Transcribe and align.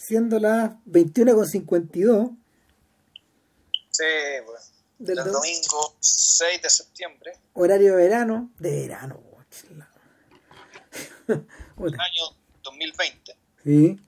siendo 0.00 0.38
las 0.38 0.72
21.52. 0.86 2.36
Sí, 3.90 4.04
pues. 4.46 4.72
Del, 4.98 5.16
domingo 5.16 5.96
6 6.00 6.62
de 6.62 6.70
septiembre. 6.70 7.32
Horario 7.54 7.96
de 7.96 8.02
verano. 8.02 8.50
De 8.58 8.82
verano, 8.82 9.22
Año 11.28 12.24
2020. 12.62 13.36
Sí. 13.62 14.00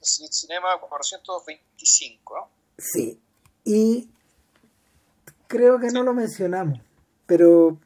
Cinema 0.00 0.78
425, 0.80 2.36
¿no? 2.36 2.50
Sí. 2.76 3.20
Y 3.64 4.10
creo 5.46 5.78
que 5.78 5.88
no 5.88 6.02
lo 6.02 6.14
mencionamos, 6.14 6.80
pero 7.26 7.78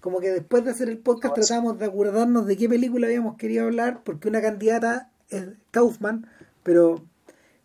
como 0.00 0.20
que 0.20 0.30
después 0.30 0.64
de 0.64 0.72
hacer 0.72 0.88
el 0.88 0.98
podcast 0.98 1.34
tratamos 1.34 1.78
de 1.78 1.86
acordarnos 1.86 2.46
de 2.46 2.56
qué 2.56 2.68
película 2.68 3.06
habíamos 3.06 3.36
querido 3.36 3.64
hablar, 3.64 4.02
porque 4.04 4.28
una 4.28 4.42
candidata 4.42 5.10
es 5.30 5.46
Kaufman, 5.70 6.28
pero 6.66 7.06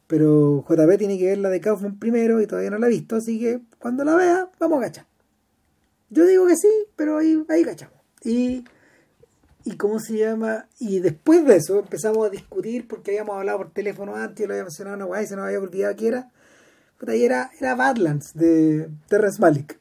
pero 0.05 0.63
JP 0.67 0.97
tiene 0.97 1.17
que 1.17 1.25
ver 1.25 1.37
la 1.39 1.49
de 1.49 1.59
Kaufman 1.59 1.97
primero 1.97 2.41
y 2.41 2.45
todavía 2.45 2.69
no 2.69 2.77
la 2.77 2.85
ha 2.85 2.89
visto, 2.89 3.15
así 3.15 3.39
que 3.39 3.61
cuando 3.79 4.03
la 4.03 4.15
vea, 4.15 4.51
vamos 4.59 4.79
a 4.79 4.87
cachar. 4.87 5.05
Yo 6.09 6.25
digo 6.25 6.45
que 6.45 6.57
sí, 6.57 6.69
pero 6.97 7.17
ahí, 7.17 7.41
ahí 7.47 7.63
cachamos. 7.63 7.97
Y, 8.21 8.65
y 9.63 9.77
cómo 9.77 9.99
se 9.99 10.17
llama, 10.17 10.67
y 10.79 10.99
después 10.99 11.45
de 11.45 11.55
eso 11.55 11.79
empezamos 11.79 12.27
a 12.27 12.29
discutir, 12.29 12.89
porque 12.89 13.11
habíamos 13.11 13.37
hablado 13.37 13.59
por 13.59 13.71
teléfono 13.71 14.13
antes, 14.17 14.43
y 14.43 14.47
lo 14.47 14.53
había 14.53 14.65
mencionado 14.65 14.97
una 14.97 15.05
guay, 15.05 15.25
se 15.25 15.37
nos 15.37 15.45
había 15.45 15.59
olvidado 15.59 15.95
que 15.95 16.07
era. 16.07 16.29
Y 17.07 17.23
era, 17.23 17.49
era 17.57 17.75
Badlands 17.75 18.33
de 18.33 18.89
Terrence 19.07 19.41
Malick. 19.41 19.79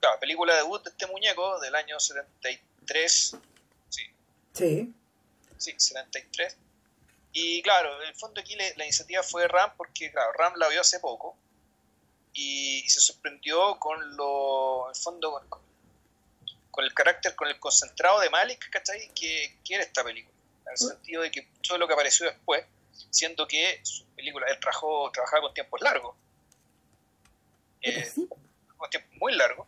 Claro, 0.00 0.18
película 0.18 0.56
debut 0.56 0.82
de 0.82 0.90
este 0.90 1.06
muñeco 1.06 1.60
del 1.60 1.76
año 1.76 1.98
73. 2.00 3.36
Sí. 3.88 4.02
Sí. 4.52 4.94
Sí, 5.56 5.74
73. 5.78 6.56
Y 7.36 7.60
claro, 7.62 8.00
en 8.00 8.08
el 8.08 8.14
fondo 8.14 8.40
aquí 8.40 8.54
la 8.54 8.84
iniciativa 8.84 9.22
fue 9.24 9.48
RAM 9.48 9.72
porque, 9.76 10.10
claro, 10.12 10.32
RAM 10.34 10.54
la 10.56 10.68
vio 10.68 10.80
hace 10.80 11.00
poco 11.00 11.36
y, 12.32 12.88
se 12.88 13.00
sorprendió 13.00 13.76
con 13.80 14.16
lo, 14.16 14.86
en 14.86 14.94
el 14.94 15.02
fondo, 15.02 15.42
con, 16.70 16.84
el 16.84 16.94
carácter, 16.94 17.34
con 17.34 17.48
el 17.48 17.58
concentrado 17.58 18.20
de 18.20 18.30
Malik, 18.30 18.70
¿cachai? 18.70 19.12
Que 19.14 19.58
quiere 19.64 19.82
esta 19.82 20.04
película. 20.04 20.32
En 20.66 20.72
el 20.72 20.78
sentido 20.78 21.22
de 21.22 21.32
que 21.32 21.48
todo 21.66 21.76
lo 21.78 21.88
que 21.88 21.94
apareció 21.94 22.26
después, 22.26 22.64
siendo 23.10 23.48
que 23.48 23.80
su 23.82 24.04
película, 24.14 24.46
él 24.48 24.58
trabajó, 24.60 25.10
trabajaba 25.12 25.42
con 25.42 25.54
tiempos 25.54 25.80
largos. 25.80 26.16
Eh, 27.82 28.12
con 28.76 28.90
tiempos 28.90 29.12
muy 29.20 29.34
largos. 29.34 29.66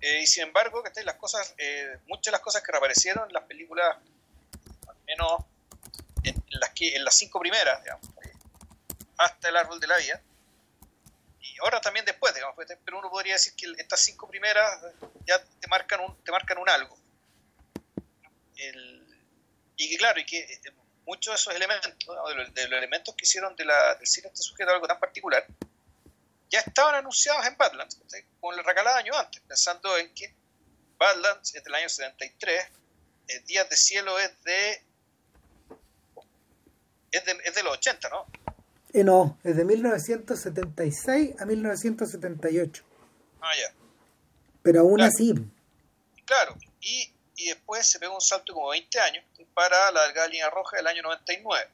Eh, 0.00 0.22
y 0.22 0.26
sin 0.26 0.44
embargo, 0.44 0.82
¿cachai? 0.82 1.04
Las 1.04 1.16
cosas, 1.16 1.54
eh, 1.58 1.98
muchas 2.06 2.26
de 2.26 2.32
las 2.32 2.40
cosas 2.40 2.62
que 2.62 2.72
reaparecieron 2.72 3.26
en 3.28 3.34
las 3.34 3.44
películas, 3.44 3.98
al 4.86 4.96
menos 5.06 5.44
en, 6.22 6.42
las, 6.48 6.70
que, 6.70 6.96
en 6.96 7.04
las 7.04 7.16
cinco 7.16 7.40
primeras, 7.40 7.80
hasta 9.16 9.48
el 9.48 9.56
árbol 9.56 9.80
de 9.80 9.86
la 9.86 9.96
vida, 9.96 10.22
y 11.40 11.56
ahora 11.60 11.80
también 11.80 12.04
después, 12.04 12.34
digamos, 12.34 12.54
pues, 12.54 12.68
pero 12.84 12.98
uno 12.98 13.10
podría 13.10 13.34
decir 13.34 13.54
que 13.54 13.66
estas 13.78 14.00
cinco 14.00 14.28
primeras 14.28 14.80
ya 15.26 15.42
te 15.42 15.68
marcan 15.68 16.00
un, 16.00 16.22
te 16.22 16.30
marcan 16.30 16.58
un 16.58 16.68
algo. 16.68 16.96
y 19.76 19.90
que 19.90 19.96
claro, 19.96 20.20
y 20.20 20.24
que 20.24 20.38
eh, 20.38 20.60
muchos 21.06 21.32
de 21.32 21.36
esos 21.36 21.54
elementos, 21.54 21.92
de, 22.54 22.68
los, 22.68 22.78
elementos 22.78 23.14
que 23.14 23.24
hicieron 23.24 23.56
de 23.56 23.64
la, 23.64 23.94
del 23.94 24.06
cine 24.06 24.28
este 24.28 24.42
sujeto 24.42 24.70
algo 24.70 24.86
tan 24.86 24.98
particular, 25.00 25.46
ya 26.50 26.60
estaban 26.60 26.94
anunciados 26.94 27.46
en 27.46 27.56
Badlands, 27.56 27.98
con 28.40 28.56
la 28.56 28.62
recalada 28.62 28.98
años 28.98 29.16
antes, 29.16 29.40
pensando 29.42 29.96
en 29.96 30.12
que 30.14 30.34
Badlands 30.98 31.54
es 31.54 31.64
del 31.64 31.74
año 31.74 31.88
73, 31.88 32.64
eh, 33.28 33.40
Días 33.40 33.68
de 33.68 33.76
Cielo 33.76 34.18
es 34.18 34.42
de 34.42 34.82
es 37.12 37.24
de, 37.24 37.32
es 37.44 37.54
de 37.54 37.62
los 37.62 37.74
80, 37.74 38.08
¿no? 38.08 38.26
Eh, 38.92 39.04
no, 39.04 39.38
es 39.44 39.56
de 39.56 39.64
1976 39.64 41.40
a 41.40 41.44
1978. 41.44 42.84
Ah, 43.40 43.50
ya. 43.56 43.74
Pero 44.62 44.80
aún 44.80 45.00
así. 45.00 45.34
Claro, 46.24 46.56
y, 46.80 47.10
y 47.36 47.48
después 47.48 47.90
se 47.90 47.98
pega 47.98 48.12
un 48.12 48.20
salto 48.20 48.54
como 48.54 48.70
20 48.70 49.00
años 49.00 49.24
para 49.54 49.90
la 49.92 50.04
delgada 50.04 50.28
línea 50.28 50.50
roja 50.50 50.76
del 50.76 50.86
año 50.86 51.02
99. 51.02 51.66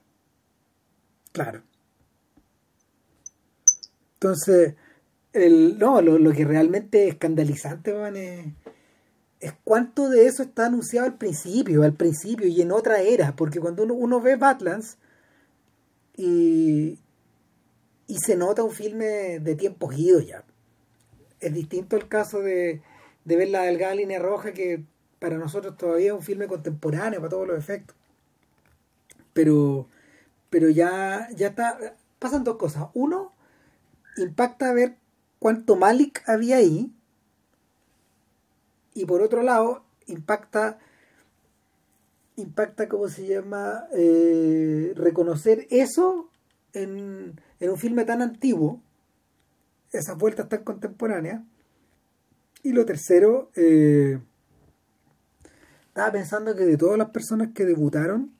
Claro. 1.33 1.63
Entonces, 4.15 4.75
el, 5.33 5.79
no, 5.79 6.01
lo, 6.01 6.19
lo 6.19 6.33
que 6.33 6.45
realmente 6.45 7.05
es 7.05 7.15
escandalizante, 7.15 7.93
man, 7.93 8.17
es, 8.17 8.47
es, 9.41 9.53
cuánto 9.65 10.09
de 10.09 10.27
eso 10.27 10.43
está 10.43 10.67
anunciado 10.67 11.07
al 11.07 11.19
principio, 11.19 11.83
al 11.83 11.93
principio 11.93 12.47
y 12.47 12.63
en 12.63 12.73
otra 12.73 13.01
era, 13.01 13.37
porque 13.37 13.61
cuando 13.61 13.83
uno, 13.83 13.95
uno 13.95 14.21
ve 14.21 14.37
Badlands, 14.37 14.97
y, 16.17 16.99
y 18.07 18.19
se 18.19 18.37
nota 18.37 18.63
un 18.63 18.71
filme 18.71 19.41
de 19.41 19.55
tiempos 19.55 19.97
idos 19.97 20.27
ya. 20.27 20.45
Es 21.41 21.53
distinto 21.53 21.97
el 21.97 22.09
caso 22.09 22.41
de, 22.41 22.83
de 23.25 23.37
ver 23.37 23.49
la 23.49 23.63
delgada 23.63 23.95
línea 23.95 24.19
roja 24.19 24.53
que 24.53 24.85
para 25.19 25.39
nosotros 25.39 25.77
todavía 25.77 26.09
es 26.09 26.13
un 26.13 26.23
filme 26.23 26.47
contemporáneo 26.47 27.21
para 27.21 27.31
todos 27.31 27.49
los 27.49 27.59
efectos. 27.59 27.97
Pero, 29.33 29.89
pero 30.51 30.69
ya, 30.69 31.29
ya 31.35 31.49
está. 31.49 31.97
Pasan 32.19 32.45
dos 32.45 32.57
cosas. 32.57 32.89
Uno, 32.95 33.33
impacta 34.17 34.73
ver 34.73 34.97
cuánto 35.39 35.77
Malik 35.77 36.23
había 36.27 36.59
ahí. 36.59 36.93
Y 38.95 39.07
por 39.07 39.23
otro 39.23 39.43
lado, 39.43 39.85
impacta 40.07 40.79
impacta, 42.37 42.89
¿cómo 42.89 43.09
se 43.09 43.27
llama? 43.27 43.87
Eh, 43.93 44.93
reconocer 44.97 45.67
eso 45.71 46.31
en, 46.73 47.41
un 47.61 47.79
filme 47.79 48.05
tan 48.05 48.23
antiguo, 48.23 48.83
esas 49.93 50.17
vueltas 50.17 50.49
tan 50.49 50.65
contemporáneas. 50.65 51.43
Y 52.63 52.73
lo 52.73 52.85
tercero, 52.85 53.51
eh, 53.57 54.19
estaba 55.89 56.13
pensando 56.13 56.57
que 56.57 56.65
de 56.65 56.77
todas 56.77 56.99
las 56.99 57.11
personas 57.11 57.51
que 57.55 57.65
debutaron 57.65 58.33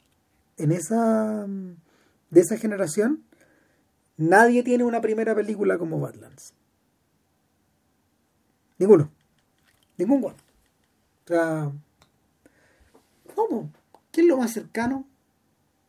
en 0.57 0.73
esa 0.73 1.47
de 2.35 2.41
esa 2.41 2.57
generación, 2.57 3.25
nadie 4.17 4.63
tiene 4.65 4.85
una 4.85 5.01
primera 5.01 5.35
película 5.35 5.79
como 5.79 6.01
Badlands. 6.01 6.53
Ninguno. 8.79 9.11
Ninguno. 9.97 10.27
O 10.27 10.35
sea, 11.27 11.73
¿cómo? 13.35 13.71
¿Qué 14.15 14.21
es 14.21 14.29
lo 14.29 14.37
más 14.37 14.53
cercano? 14.53 15.09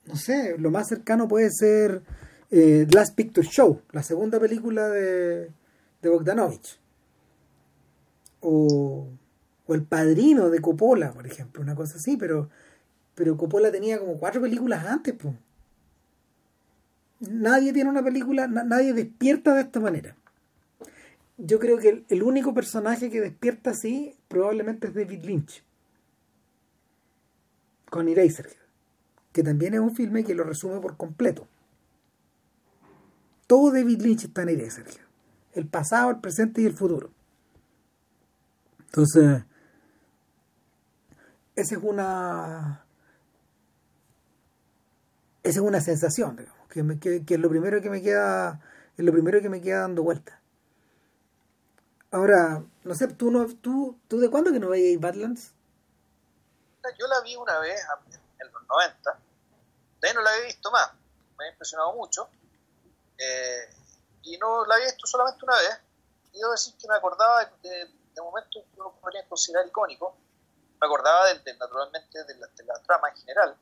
No 0.07 0.15
sé, 0.15 0.57
lo 0.57 0.71
más 0.71 0.87
cercano 0.87 1.27
puede 1.27 1.51
ser 1.51 2.01
eh, 2.49 2.87
Last 2.91 3.13
Picture 3.15 3.47
Show, 3.47 3.83
la 3.91 4.01
segunda 4.01 4.39
película 4.39 4.89
de, 4.89 5.51
de 6.01 6.09
Bogdanovich. 6.09 6.79
O, 8.39 9.07
El 9.67 9.83
Padrino 9.83 10.49
de 10.49 10.59
Coppola, 10.59 11.11
por 11.11 11.27
ejemplo, 11.27 11.61
una 11.61 11.75
cosa 11.75 11.97
así, 11.97 12.17
pero, 12.17 12.49
pero 13.13 13.37
Coppola 13.37 13.71
tenía 13.71 13.99
como 13.99 14.17
cuatro 14.17 14.41
películas 14.41 14.83
antes. 14.87 15.13
Pues. 15.13 15.35
Nadie 17.19 17.73
tiene 17.73 17.91
una 17.91 18.03
película, 18.03 18.47
nadie 18.47 18.93
despierta 18.93 19.53
de 19.53 19.61
esta 19.61 19.79
manera. 19.79 20.15
Yo 21.37 21.59
creo 21.59 21.77
que 21.77 22.03
el 22.09 22.23
único 22.23 22.55
personaje 22.55 23.11
que 23.11 23.21
despierta 23.21 23.69
así 23.69 24.15
probablemente 24.29 24.87
es 24.87 24.95
David 24.95 25.25
Lynch 25.25 25.64
con 27.95 28.09
Eraserhead, 28.09 28.57
que 29.31 29.41
también 29.41 29.73
es 29.73 29.79
un 29.79 29.95
filme 29.95 30.25
que 30.25 30.35
lo 30.35 30.43
resume 30.43 30.81
por 30.81 30.97
completo. 30.97 31.47
Todo 33.47 33.71
David 33.71 34.01
Lynch 34.01 34.25
está 34.25 34.41
en 34.41 34.49
Eraserhead, 34.49 34.99
el 35.53 35.65
pasado, 35.65 36.09
el 36.09 36.19
presente 36.19 36.61
y 36.61 36.65
el 36.65 36.73
futuro. 36.73 37.09
Entonces, 38.87 39.45
esa 41.55 41.75
es 41.75 41.81
una 41.81 42.85
esa 45.41 45.59
es 45.59 45.65
una 45.65 45.79
sensación, 45.79 46.35
digamos, 46.35 46.99
que, 46.99 47.23
que, 47.23 47.35
es 47.35 47.39
lo 47.39 47.49
primero 47.49 47.81
que 47.81 47.89
me 47.89 48.01
queda 48.01 48.59
es 48.97 49.05
lo 49.05 49.13
primero 49.13 49.41
que 49.41 49.47
me 49.47 49.61
queda 49.61 49.81
dando 49.81 50.03
vuelta. 50.03 50.41
Ahora, 52.11 52.61
no 52.83 52.93
sé, 52.93 53.07
tú 53.07 53.31
no 53.31 53.45
tú 53.47 53.97
tú 54.09 54.19
de 54.19 54.29
cuándo 54.29 54.51
que 54.51 54.59
no 54.59 54.67
veías 54.67 54.99
Badlands? 54.99 55.54
Yo 56.97 57.07
la 57.07 57.21
vi 57.21 57.35
una 57.35 57.59
vez 57.59 57.81
en 58.39 58.51
los 58.51 58.67
90, 58.67 59.19
de 60.01 60.07
ahí 60.07 60.13
no 60.13 60.21
la 60.21 60.31
había 60.31 60.45
visto 60.45 60.71
más, 60.71 60.91
me 61.37 61.45
ha 61.45 61.49
impresionado 61.49 61.93
mucho, 61.93 62.29
eh, 63.17 63.69
y 64.23 64.37
no 64.37 64.65
la 64.65 64.75
había 64.75 64.87
visto 64.87 65.07
solamente 65.07 65.45
una 65.45 65.55
vez, 65.55 65.79
y 66.33 66.39
debo 66.39 66.51
decir 66.51 66.75
que 66.77 66.87
me 66.87 66.95
acordaba 66.95 67.45
de, 67.61 67.85
de 68.15 68.21
momentos 68.21 68.63
que 68.73 68.79
uno 68.79 68.93
podría 69.01 69.27
considerar 69.27 69.67
icónicos, 69.67 70.13
me 70.79 70.87
acordaba 70.87 71.25
naturalmente 71.33 72.23
de 72.23 72.35
la, 72.35 72.47
de 72.47 72.63
la, 72.63 72.79
trama 72.81 73.09
en 73.09 73.17
general, 73.17 73.57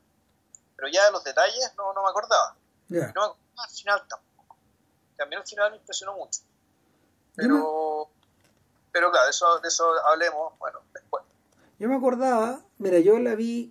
pero 0.76 0.88
ya 0.88 1.04
de 1.04 1.12
los 1.12 1.24
detalles 1.24 1.72
no, 1.76 1.92
no 1.92 2.02
me 2.02 2.08
acordaba. 2.08 2.56
No 2.88 3.00
me 3.00 3.04
acordaba 3.04 3.36
al 3.56 3.70
final 3.70 4.08
tampoco. 4.08 4.56
También 5.16 5.40
al 5.40 5.46
final 5.46 5.70
me 5.70 5.76
impresionó 5.76 6.14
mucho. 6.14 6.40
Pero, 7.36 8.08
pero 8.92 9.10
claro, 9.10 9.26
de 9.26 9.30
eso, 9.30 9.58
de 9.60 9.68
eso 9.68 9.92
hablemos, 10.06 10.58
bueno, 10.58 10.80
después. 10.92 11.23
Yo 11.84 11.90
me 11.90 11.96
acordaba, 11.96 12.64
mira, 12.78 12.98
yo 13.00 13.18
la 13.18 13.34
vi, 13.34 13.70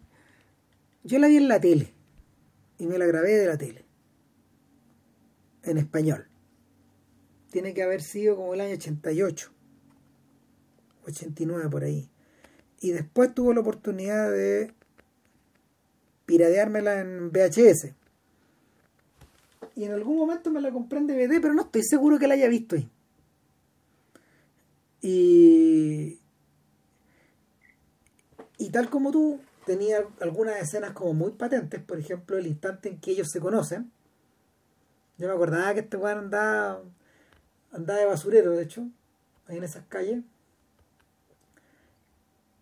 yo 1.04 1.18
la 1.18 1.28
vi 1.28 1.38
en 1.38 1.48
la 1.48 1.60
tele. 1.60 1.92
y 2.78 2.86
me 2.86 3.00
la 3.00 3.08
grabé 3.08 3.32
de 3.32 3.48
la 3.48 3.58
tele. 3.58 3.86
En 5.64 5.80
español. 5.80 6.28
Tiene 7.50 7.74
que 7.74 7.82
haber 7.82 8.04
sido 8.04 8.36
como 8.36 8.54
el 8.54 8.62
año 8.62 8.76
88. 8.76 9.52
89 11.08 11.70
por 11.72 11.86
ahí. 11.86 12.08
Y 12.82 12.92
después 12.92 13.34
tuve 13.34 13.56
la 13.56 13.62
oportunidad 13.62 14.30
de 14.30 14.76
pirateármela 16.28 17.00
en 17.00 17.32
VHS. 17.32 17.96
Y 19.76 19.86
en 19.86 19.92
algún 19.92 20.18
momento 20.18 20.52
me 20.52 20.62
la 20.62 20.70
compré 20.70 21.00
en 21.00 21.08
DVD, 21.08 21.42
pero 21.42 21.56
no 21.56 21.64
estoy 21.64 21.82
seguro 21.82 22.20
que 22.20 22.28
la 22.28 22.36
haya 22.36 22.48
visto 22.48 22.76
ahí. 22.76 22.88
Y, 25.02 26.20
y 28.58 28.70
tal 28.70 28.90
como 28.90 29.12
tú, 29.12 29.40
tenía 29.66 30.06
algunas 30.20 30.60
escenas 30.62 30.92
como 30.92 31.14
muy 31.14 31.32
patentes, 31.32 31.82
por 31.82 32.00
ejemplo, 32.00 32.38
el 32.38 32.48
instante 32.48 32.90
en 32.90 33.00
que 33.00 33.12
ellos 33.12 33.30
se 33.32 33.40
conocen. 33.40 33.92
Yo 35.18 35.28
me 35.28 35.34
acordaba 35.34 35.74
que 35.74 35.82
este 35.82 35.98
weón 35.98 36.18
andaba, 36.18 36.82
andaba 37.72 38.00
de 38.00 38.06
basurero, 38.06 38.52
de 38.52 38.64
hecho, 38.64 38.88
ahí 39.48 39.58
en 39.58 39.64
esas 39.64 39.86
calles. 39.88 40.24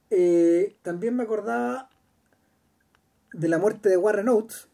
Eh, 0.10 0.76
también 0.82 1.16
me 1.16 1.24
acordaba 1.24 1.90
de 3.34 3.48
la 3.48 3.58
muerte 3.58 3.90
de 3.90 3.98
Warren 3.98 4.28
Oates 4.30 4.68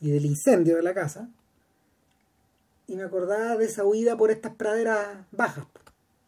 y 0.00 0.10
del 0.10 0.26
incendio 0.26 0.76
de 0.76 0.82
la 0.82 0.94
casa. 0.94 1.30
Y 2.86 2.96
me 2.96 3.04
acordaba 3.04 3.56
de 3.56 3.64
esa 3.64 3.84
huida 3.84 4.16
por 4.16 4.30
estas 4.30 4.54
praderas 4.54 5.24
bajas, 5.32 5.66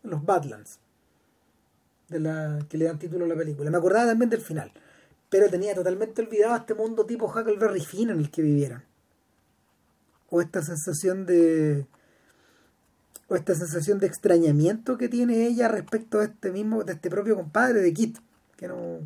los 0.03 0.25
Badlands, 0.25 0.79
de 2.09 2.21
la 2.21 2.59
que 2.69 2.79
le 2.79 2.87
dan 2.87 2.99
título 2.99 3.25
a 3.25 3.29
la 3.29 3.37
película. 3.37 3.71
Me 3.71 3.79
acordaba 3.79 4.07
también 4.07 4.31
del 4.31 4.41
final, 4.41 4.73
pero 5.29 5.51
tenía 5.51 5.75
totalmente 5.75 6.23
olvidado 6.23 6.57
este 6.57 6.75
mundo 6.75 7.07
tipo 7.07 7.27
Huckleberry 7.27 7.81
Finn 7.81 8.11
en 8.11 8.21
el 8.21 8.31
que 8.31 8.43
vivieran. 8.43 8.85
O 10.31 10.41
esta 10.41 10.63
sensación 10.63 11.27
de 11.27 11.87
o 13.29 13.35
esta 13.35 13.55
sensación 13.55 13.99
de 13.99 14.07
extrañamiento 14.07 14.97
que 14.97 15.09
tiene 15.09 15.47
ella 15.47 15.67
respecto 15.69 16.21
a 16.21 16.25
este 16.25 16.53
mismo, 16.53 16.85
de 16.85 16.93
este 16.93 17.11
propio 17.11 17.35
compadre 17.35 17.81
de 17.81 17.93
Kit, 17.93 18.19
que 18.57 18.69
no 18.69 19.01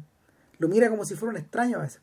lo 0.59 0.69
mira 0.69 0.91
como 0.91 1.07
si 1.07 1.15
fuera 1.15 1.31
un 1.31 1.39
extraño 1.39 1.79
a 1.79 1.83
veces. 1.83 2.03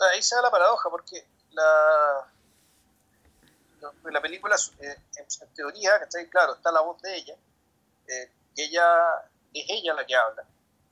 Ahí 0.00 0.22
se 0.22 0.34
da 0.36 0.42
la 0.42 0.50
paradoja, 0.50 0.88
porque 0.88 1.26
la, 1.52 2.30
la 4.10 4.22
película, 4.22 4.56
eh, 4.80 4.96
en, 5.16 5.54
teoría, 5.54 5.90
claro, 6.30 6.54
está 6.54 6.72
la 6.72 6.80
voz 6.80 7.02
de 7.02 7.14
ella, 7.14 7.34
eh, 8.06 8.30
ella 8.64 8.86
es 9.52 9.64
ella 9.68 9.94
la 9.94 10.06
que 10.06 10.16
habla, 10.16 10.44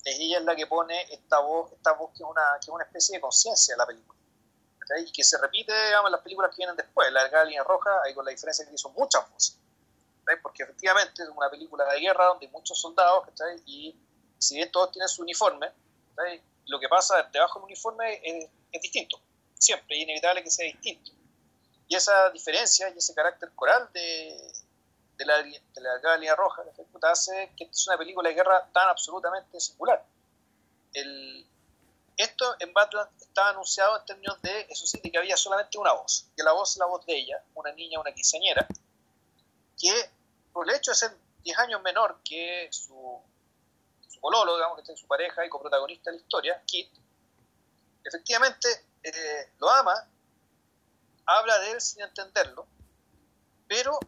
es 0.04 0.18
ella 0.18 0.40
la 0.40 0.54
que 0.54 0.66
pone 0.66 1.02
esta 1.12 1.40
voz, 1.40 1.72
esta 1.72 1.92
voz 1.92 2.10
que 2.10 2.22
es 2.22 2.28
una, 2.28 2.42
que 2.60 2.66
es 2.66 2.68
una 2.68 2.84
especie 2.84 3.16
de 3.16 3.20
conciencia 3.20 3.74
de 3.74 3.78
la 3.78 3.86
película 3.86 4.16
y 4.98 5.12
que 5.12 5.24
se 5.24 5.38
repite 5.38 5.72
digamos, 5.86 6.08
en 6.08 6.12
las 6.12 6.20
películas 6.20 6.50
que 6.50 6.58
vienen 6.58 6.76
después, 6.76 7.10
la 7.12 7.28
de 7.28 7.44
línea 7.46 7.64
roja, 7.64 7.90
ahí 8.04 8.14
con 8.14 8.24
la 8.24 8.30
diferencia 8.30 8.68
que 8.68 8.78
son 8.78 8.92
muchas 8.94 9.28
voces, 9.30 9.58
porque 10.42 10.62
efectivamente 10.62 11.22
es 11.22 11.28
una 11.28 11.50
película 11.50 11.84
de 11.92 12.00
guerra 12.00 12.26
donde 12.26 12.46
hay 12.46 12.52
muchos 12.52 12.78
soldados, 12.80 13.26
y 13.64 13.96
si 14.38 14.56
bien 14.56 14.70
todos 14.70 14.92
tienen 14.92 15.08
su 15.08 15.22
uniforme, 15.22 15.72
lo 16.66 16.80
que 16.80 16.88
pasa 16.88 17.28
debajo 17.32 17.58
del 17.60 17.66
uniforme 17.66 18.20
es, 18.22 18.82
distinto, 18.82 19.20
siempre, 19.54 19.96
es 19.96 20.02
inevitable 20.02 20.42
que 20.42 20.50
sea 20.50 20.66
distinto. 20.66 21.12
Y 21.88 21.94
esa 21.94 22.30
diferencia 22.30 22.90
y 22.90 22.98
ese 22.98 23.14
carácter 23.14 23.50
coral 23.54 23.88
de, 23.92 24.36
de 25.16 25.24
la, 25.24 25.42
de 25.42 25.80
la 26.02 26.16
línea 26.16 26.36
roja 26.36 26.62
hace 27.10 27.52
que 27.56 27.64
es 27.64 27.86
una 27.86 27.98
película 27.98 28.28
de 28.28 28.34
guerra 28.34 28.68
tan 28.72 28.88
absolutamente 28.88 29.60
singular. 29.60 30.04
El, 30.92 31.46
esto 32.16 32.56
en 32.58 32.72
Batman 32.72 33.08
estaba 33.20 33.50
anunciado 33.50 33.98
en 33.98 34.04
términos 34.06 34.40
de, 34.42 34.66
eso 34.70 34.86
sí, 34.86 34.98
de 35.02 35.10
que 35.10 35.18
había 35.18 35.36
solamente 35.36 35.78
una 35.78 35.92
voz, 35.92 36.28
que 36.36 36.42
la 36.42 36.52
voz 36.52 36.72
es 36.72 36.76
la 36.78 36.86
voz 36.86 37.04
de 37.06 37.16
ella, 37.16 37.42
una 37.54 37.72
niña, 37.72 38.00
una 38.00 38.12
quinceañera, 38.12 38.66
que 39.78 40.10
por 40.52 40.68
el 40.68 40.74
hecho 40.74 40.92
de 40.92 40.96
ser 40.96 41.16
10 41.42 41.58
años 41.58 41.82
menor 41.82 42.20
que 42.24 42.68
su, 42.70 43.20
su 44.08 44.20
pololo, 44.20 44.56
digamos, 44.56 44.82
que 44.82 44.92
es 44.92 44.98
su 44.98 45.06
pareja 45.06 45.44
y 45.44 45.50
coprotagonista 45.50 46.10
de 46.10 46.16
la 46.16 46.22
historia, 46.22 46.62
Kit, 46.64 46.90
efectivamente 48.02 48.68
eh, 49.02 49.52
lo 49.58 49.68
ama, 49.70 49.94
habla 51.26 51.58
de 51.58 51.72
él 51.72 51.80
sin 51.80 52.00
entenderlo, 52.00 52.66
pero 53.68 53.98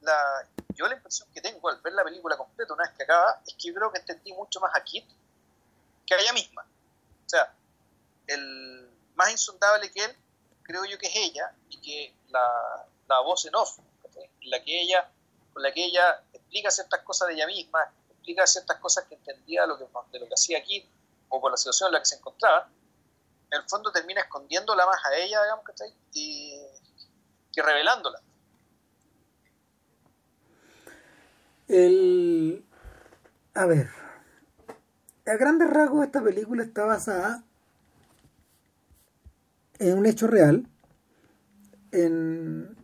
la, 0.00 0.48
yo 0.74 0.86
la 0.86 0.94
impresión 0.94 1.28
que 1.32 1.40
tengo 1.40 1.68
al 1.68 1.80
ver 1.80 1.92
la 1.92 2.04
película 2.04 2.36
completa 2.36 2.74
una 2.74 2.84
vez 2.84 2.96
que 2.96 3.02
acaba 3.02 3.40
es 3.46 3.54
que 3.54 3.68
yo 3.68 3.74
creo 3.74 3.92
que 3.92 3.98
entendí 3.98 4.32
mucho 4.32 4.60
más 4.60 4.74
a 4.74 4.82
Kit 4.82 5.06
que 6.06 6.14
a 6.14 6.18
ella 6.18 6.32
misma. 6.32 6.62
O 6.62 7.28
sea, 7.28 7.52
el 8.26 8.90
más 9.14 9.30
insondable 9.30 9.90
que 9.90 10.04
él, 10.04 10.16
creo 10.62 10.84
yo 10.84 10.98
que 10.98 11.06
es 11.06 11.16
ella, 11.16 11.52
y 11.68 11.80
que 11.80 12.14
la, 12.28 12.86
la 13.08 13.20
voz 13.20 13.44
en 13.46 13.54
off, 13.54 13.78
la 14.42 14.62
que 14.62 14.80
ella, 14.80 15.10
con 15.52 15.62
la 15.62 15.72
que 15.72 15.84
ella 15.84 16.22
explica 16.32 16.70
ciertas 16.70 17.02
cosas 17.02 17.28
de 17.28 17.34
ella 17.34 17.46
misma, 17.46 17.92
explica 18.10 18.46
ciertas 18.46 18.78
cosas 18.78 19.04
que 19.04 19.14
entendía 19.14 19.66
lo 19.66 19.78
que, 19.78 19.86
de 20.12 20.18
lo 20.20 20.28
que 20.28 20.34
hacía 20.34 20.58
aquí, 20.58 20.88
o 21.28 21.40
por 21.40 21.50
la 21.50 21.56
situación 21.56 21.88
en 21.88 21.94
la 21.94 21.98
que 22.00 22.06
se 22.06 22.16
encontraba, 22.16 22.68
en 23.50 23.60
el 23.60 23.68
fondo 23.68 23.90
termina 23.92 24.20
escondiéndola 24.20 24.86
más 24.86 25.04
a 25.04 25.14
ella, 25.14 25.42
digamos, 25.42 25.64
¿cachai? 25.64 25.92
Y 26.12 26.60
que 27.52 27.62
revelándola. 27.62 28.20
El... 31.68 32.64
A 33.54 33.66
ver, 33.66 33.88
a 35.26 35.36
grandes 35.36 35.70
rasgos 35.70 36.04
esta 36.04 36.22
película 36.22 36.62
está 36.62 36.84
basada 36.84 37.42
en 39.78 39.98
un 39.98 40.06
hecho 40.06 40.26
real, 40.26 40.68
en, 41.92 42.76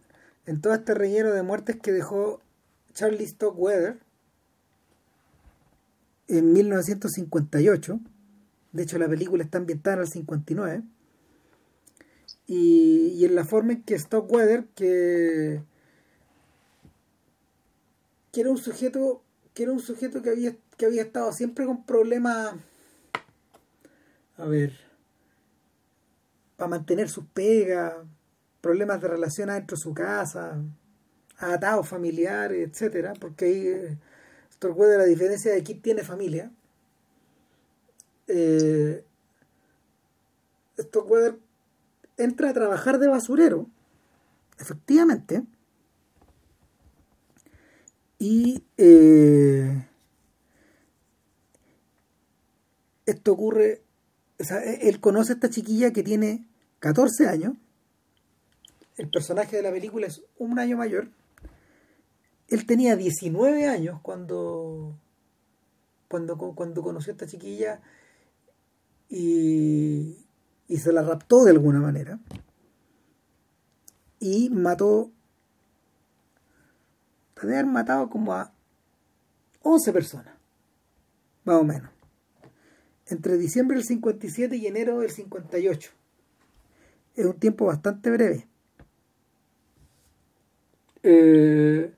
en 0.47 0.61
todo 0.61 0.75
este 0.75 0.95
relleno 0.95 1.31
de 1.31 1.43
muertes 1.43 1.77
que 1.77 1.93
dejó 1.93 2.41
Charlie 2.95 3.27
Stockweather 3.27 3.99
en 6.29 6.53
1958. 6.53 8.01
De 8.73 8.83
hecho, 8.83 8.99
la 8.99 9.09
película 9.09 9.45
está 9.45 9.59
ambientada 9.59 9.97
en 9.97 10.03
el 10.03 10.09
59. 10.09 10.83
Y, 12.47 13.15
y 13.15 13.25
en 13.25 13.35
la 13.35 13.45
forma 13.45 13.75
en 13.75 13.83
que 13.83 13.99
Stockweather, 13.99 14.67
que, 14.75 15.63
que 18.33 18.41
era 18.41 18.51
un 18.51 18.59
sujeto 18.59 19.23
que 19.55 19.65
era 19.65 19.73
un 19.73 19.81
sujeto 19.81 20.23
que 20.23 20.31
había 20.31 20.57
que 20.77 20.87
había 20.87 21.03
estado 21.03 21.31
siempre 21.33 21.67
con 21.67 21.85
problemas, 21.85 22.55
a 24.37 24.47
ver, 24.47 24.73
para 26.57 26.71
mantener 26.71 27.09
sus 27.09 27.27
pegas, 27.27 27.95
problemas 28.61 29.01
de 29.01 29.09
relación 29.09 29.49
dentro 29.49 29.77
de 29.77 29.83
su 29.83 29.93
casa, 29.93 30.61
atados 31.39 31.89
familiares, 31.89 32.69
etcétera, 32.69 33.13
porque 33.21 33.45
ahí 33.45 33.67
eh, 33.67 33.99
de 34.61 34.99
la 34.99 35.05
diferencia 35.05 35.53
de 35.53 35.63
quién 35.63 35.83
tiene 35.83 36.03
familia. 36.03 36.51
Eh, 38.29 39.05
entra 42.17 42.51
a 42.51 42.53
trabajar 42.53 42.99
de 42.99 43.09
basurero, 43.09 43.67
efectivamente, 44.59 45.43
y 48.23 48.63
eh, 48.77 49.85
esto 53.05 53.33
ocurre, 53.33 53.83
o 54.39 54.55
e-, 54.55 54.89
él 54.89 55.01
conoce 55.01 55.33
a 55.33 55.35
esta 55.35 55.51
chiquilla 55.51 55.93
que 55.93 56.05
tiene 56.05 56.47
14 56.79 57.27
años, 57.27 57.55
el 58.97 59.11
personaje 59.11 59.57
de 59.57 59.63
la 59.63 59.73
película 59.73 60.07
es 60.07 60.23
un 60.39 60.61
año 60.61 60.77
mayor, 60.77 61.09
él 62.47 62.65
tenía 62.65 62.95
19 62.95 63.67
años 63.67 63.99
cuando, 64.03 64.97
cuando, 66.07 66.37
cuando 66.37 66.81
conoció 66.81 67.11
a 67.11 67.15
esta 67.15 67.27
chiquilla 67.27 67.81
y, 69.09 70.17
y 70.69 70.77
se 70.77 70.93
la 70.93 71.03
raptó 71.03 71.43
de 71.43 71.51
alguna 71.51 71.81
manera. 71.81 72.21
Y 74.21 74.49
mató 74.51 75.11
de 77.47 77.55
haber 77.55 77.67
matado 77.67 78.09
como 78.09 78.33
a 78.35 78.53
11 79.63 79.93
personas 79.93 80.35
más 81.45 81.57
o 81.57 81.65
menos 81.65 81.91
entre 83.07 83.37
diciembre 83.37 83.77
del 83.77 83.87
57 83.87 84.57
y 84.57 84.67
enero 84.67 85.01
del 85.01 85.11
58. 85.11 85.91
Es 87.15 87.27
un 87.27 87.39
tiempo 87.39 87.67
bastante 87.67 88.11
breve. 88.11 88.47
Eh, 91.03 91.93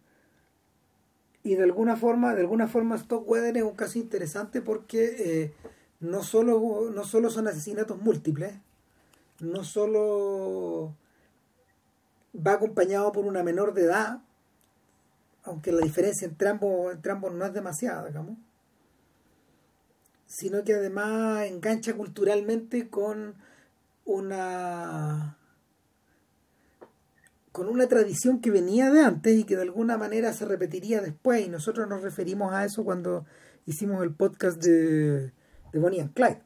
y 1.43 1.55
de 1.55 1.63
alguna 1.63 1.97
forma, 1.97 2.35
de 2.35 2.41
alguna 2.41 2.69
forma 2.69 2.99
Stockweather 2.99 3.57
es 3.59 3.63
un 3.63 3.77
caso 3.77 3.99
interesante 3.99 4.63
porque 4.63 5.15
eh, 5.19 5.55
no, 6.01 6.23
solo, 6.23 6.91
no 6.93 7.05
solo 7.05 7.31
son 7.31 7.47
asesinatos 7.49 8.01
múltiples, 8.01 8.55
no 9.41 9.63
solo 9.63 10.95
va 12.35 12.55
acompañado 12.55 13.13
por 13.13 13.27
una 13.27 13.43
menor 13.43 13.75
de 13.75 13.83
edad, 13.83 14.23
aunque 15.45 15.73
la 15.73 15.81
diferencia 15.81 16.27
entre 16.27 16.49
ambos, 16.49 16.93
entre 16.93 17.13
ambos 17.13 17.33
no 17.33 17.45
es 17.45 17.53
demasiada, 17.53 18.07
digamos 18.07 18.37
sino 20.35 20.65
que 20.65 20.75
además 20.75 21.47
engancha 21.47 21.95
culturalmente 21.95 22.89
con 22.89 23.37
una 24.05 25.39
con 27.53 27.69
una 27.69 27.87
tradición 27.87 28.41
que 28.41 28.51
venía 28.51 28.91
de 28.91 29.01
antes 29.01 29.39
y 29.39 29.45
que 29.45 29.55
de 29.55 29.63
alguna 29.63 29.97
manera 29.97 30.33
se 30.33 30.45
repetiría 30.45 31.01
después 31.01 31.47
y 31.47 31.49
nosotros 31.49 31.89
nos 31.89 32.03
referimos 32.03 32.53
a 32.53 32.65
eso 32.65 32.85
cuando 32.85 33.27
hicimos 33.65 34.03
el 34.03 34.13
podcast 34.13 34.61
de, 34.61 35.31
de 35.73 35.79
Bonnie 35.79 36.01
and 36.01 36.13
Clyde. 36.15 36.43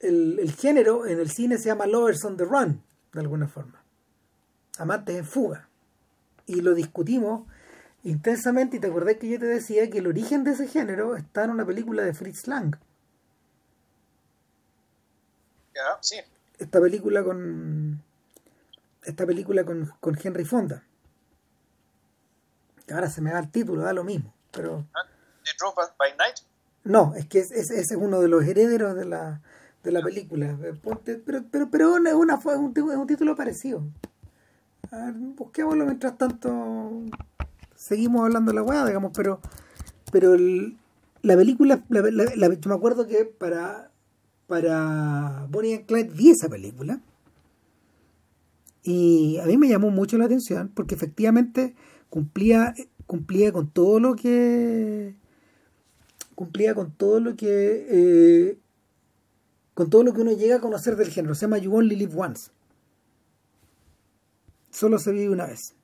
El, 0.00 0.40
el, 0.40 0.50
género 0.50 1.06
en 1.06 1.20
el 1.20 1.30
cine 1.30 1.58
se 1.58 1.66
llama 1.66 1.86
Lovers 1.86 2.24
on 2.24 2.36
the 2.36 2.44
Run, 2.44 2.82
de 3.12 3.20
alguna 3.20 3.46
forma. 3.46 3.84
Amantes 4.78 5.14
en 5.14 5.26
fuga. 5.26 5.68
Y 6.46 6.60
lo 6.60 6.74
discutimos 6.74 7.46
intensamente 8.04 8.76
y 8.76 8.80
te 8.80 8.88
acordás 8.88 9.16
que 9.16 9.28
yo 9.28 9.38
te 9.38 9.46
decía 9.46 9.88
que 9.90 9.98
el 9.98 10.06
origen 10.06 10.44
de 10.44 10.52
ese 10.52 10.66
género 10.66 11.16
está 11.16 11.44
en 11.44 11.50
una 11.50 11.64
película 11.64 12.02
de 12.02 12.14
Fritz 12.14 12.46
Lang. 12.46 12.76
Ya, 15.74 15.98
sí. 16.00 16.16
Esta 16.58 16.80
película 16.80 17.24
con 17.24 18.02
esta 19.04 19.26
película 19.26 19.64
con, 19.64 19.92
con 20.00 20.18
Henry 20.22 20.44
Fonda. 20.44 20.84
Ahora 22.90 23.08
se 23.08 23.20
me 23.20 23.30
da 23.30 23.38
el 23.38 23.50
título, 23.50 23.82
da 23.82 23.92
lo 23.92 24.04
mismo, 24.04 24.32
pero... 24.50 24.86
¿The 25.44 25.50
Drove 25.58 25.92
by 25.98 26.16
Night? 26.16 26.36
No, 26.84 27.14
es 27.16 27.26
que 27.26 27.40
ese 27.40 27.58
es, 27.58 27.70
es, 27.70 27.92
uno 27.92 28.20
de 28.20 28.28
los 28.28 28.44
herederos 28.44 28.94
de 28.94 29.04
la, 29.04 29.40
de 29.82 29.92
la 29.92 30.02
película. 30.02 30.56
Pero, 30.60 31.44
pero, 31.50 31.68
pero 31.70 31.94
una, 31.94 32.14
una 32.16 32.38
fue 32.38 32.56
un, 32.56 32.78
un, 32.78 33.06
título 33.06 33.36
parecido. 33.36 33.82
A 34.92 35.06
ver, 35.06 35.14
busquémoslo 35.14 35.86
mientras 35.86 36.18
tanto. 36.18 36.90
Seguimos 37.74 38.26
hablando 38.26 38.52
de 38.52 38.56
la 38.56 38.62
weá, 38.62 38.84
digamos, 38.84 39.12
pero 39.16 39.40
pero 40.12 40.36
la 40.36 41.36
película, 41.36 41.82
la, 41.88 42.02
la, 42.02 42.54
yo 42.54 42.68
me 42.68 42.74
acuerdo 42.74 43.06
que 43.06 43.24
para 43.24 43.90
para 44.46 45.46
Bonnie 45.48 45.76
and 45.76 45.86
Clyde 45.86 46.10
vi 46.10 46.30
esa 46.30 46.50
película. 46.50 47.00
Y 48.82 49.38
a 49.38 49.46
mí 49.46 49.56
me 49.56 49.68
llamó 49.68 49.90
mucho 49.90 50.18
la 50.18 50.26
atención 50.26 50.70
porque 50.74 50.94
efectivamente 50.94 51.74
cumplía 52.10 52.74
cumplía 53.06 53.50
con 53.50 53.70
todo 53.70 53.98
lo 53.98 54.14
que 54.14 55.14
cumplía 56.34 56.74
con 56.74 56.90
todo 56.92 57.18
lo 57.18 57.34
que 57.34 57.86
eh, 57.88 58.58
con 59.72 59.88
todo 59.88 60.02
lo 60.02 60.12
que 60.12 60.20
uno 60.20 60.32
llega 60.32 60.56
a 60.56 60.60
conocer 60.60 60.96
del 60.96 61.08
género. 61.08 61.34
Se 61.34 61.46
llama 61.46 61.56
You 61.56 61.74
Only 61.74 61.96
Live 61.96 62.14
Once 62.14 62.50
solo 64.72 64.98
se 64.98 65.12
vive 65.12 65.30
una 65.30 65.46
vez. 65.46 65.74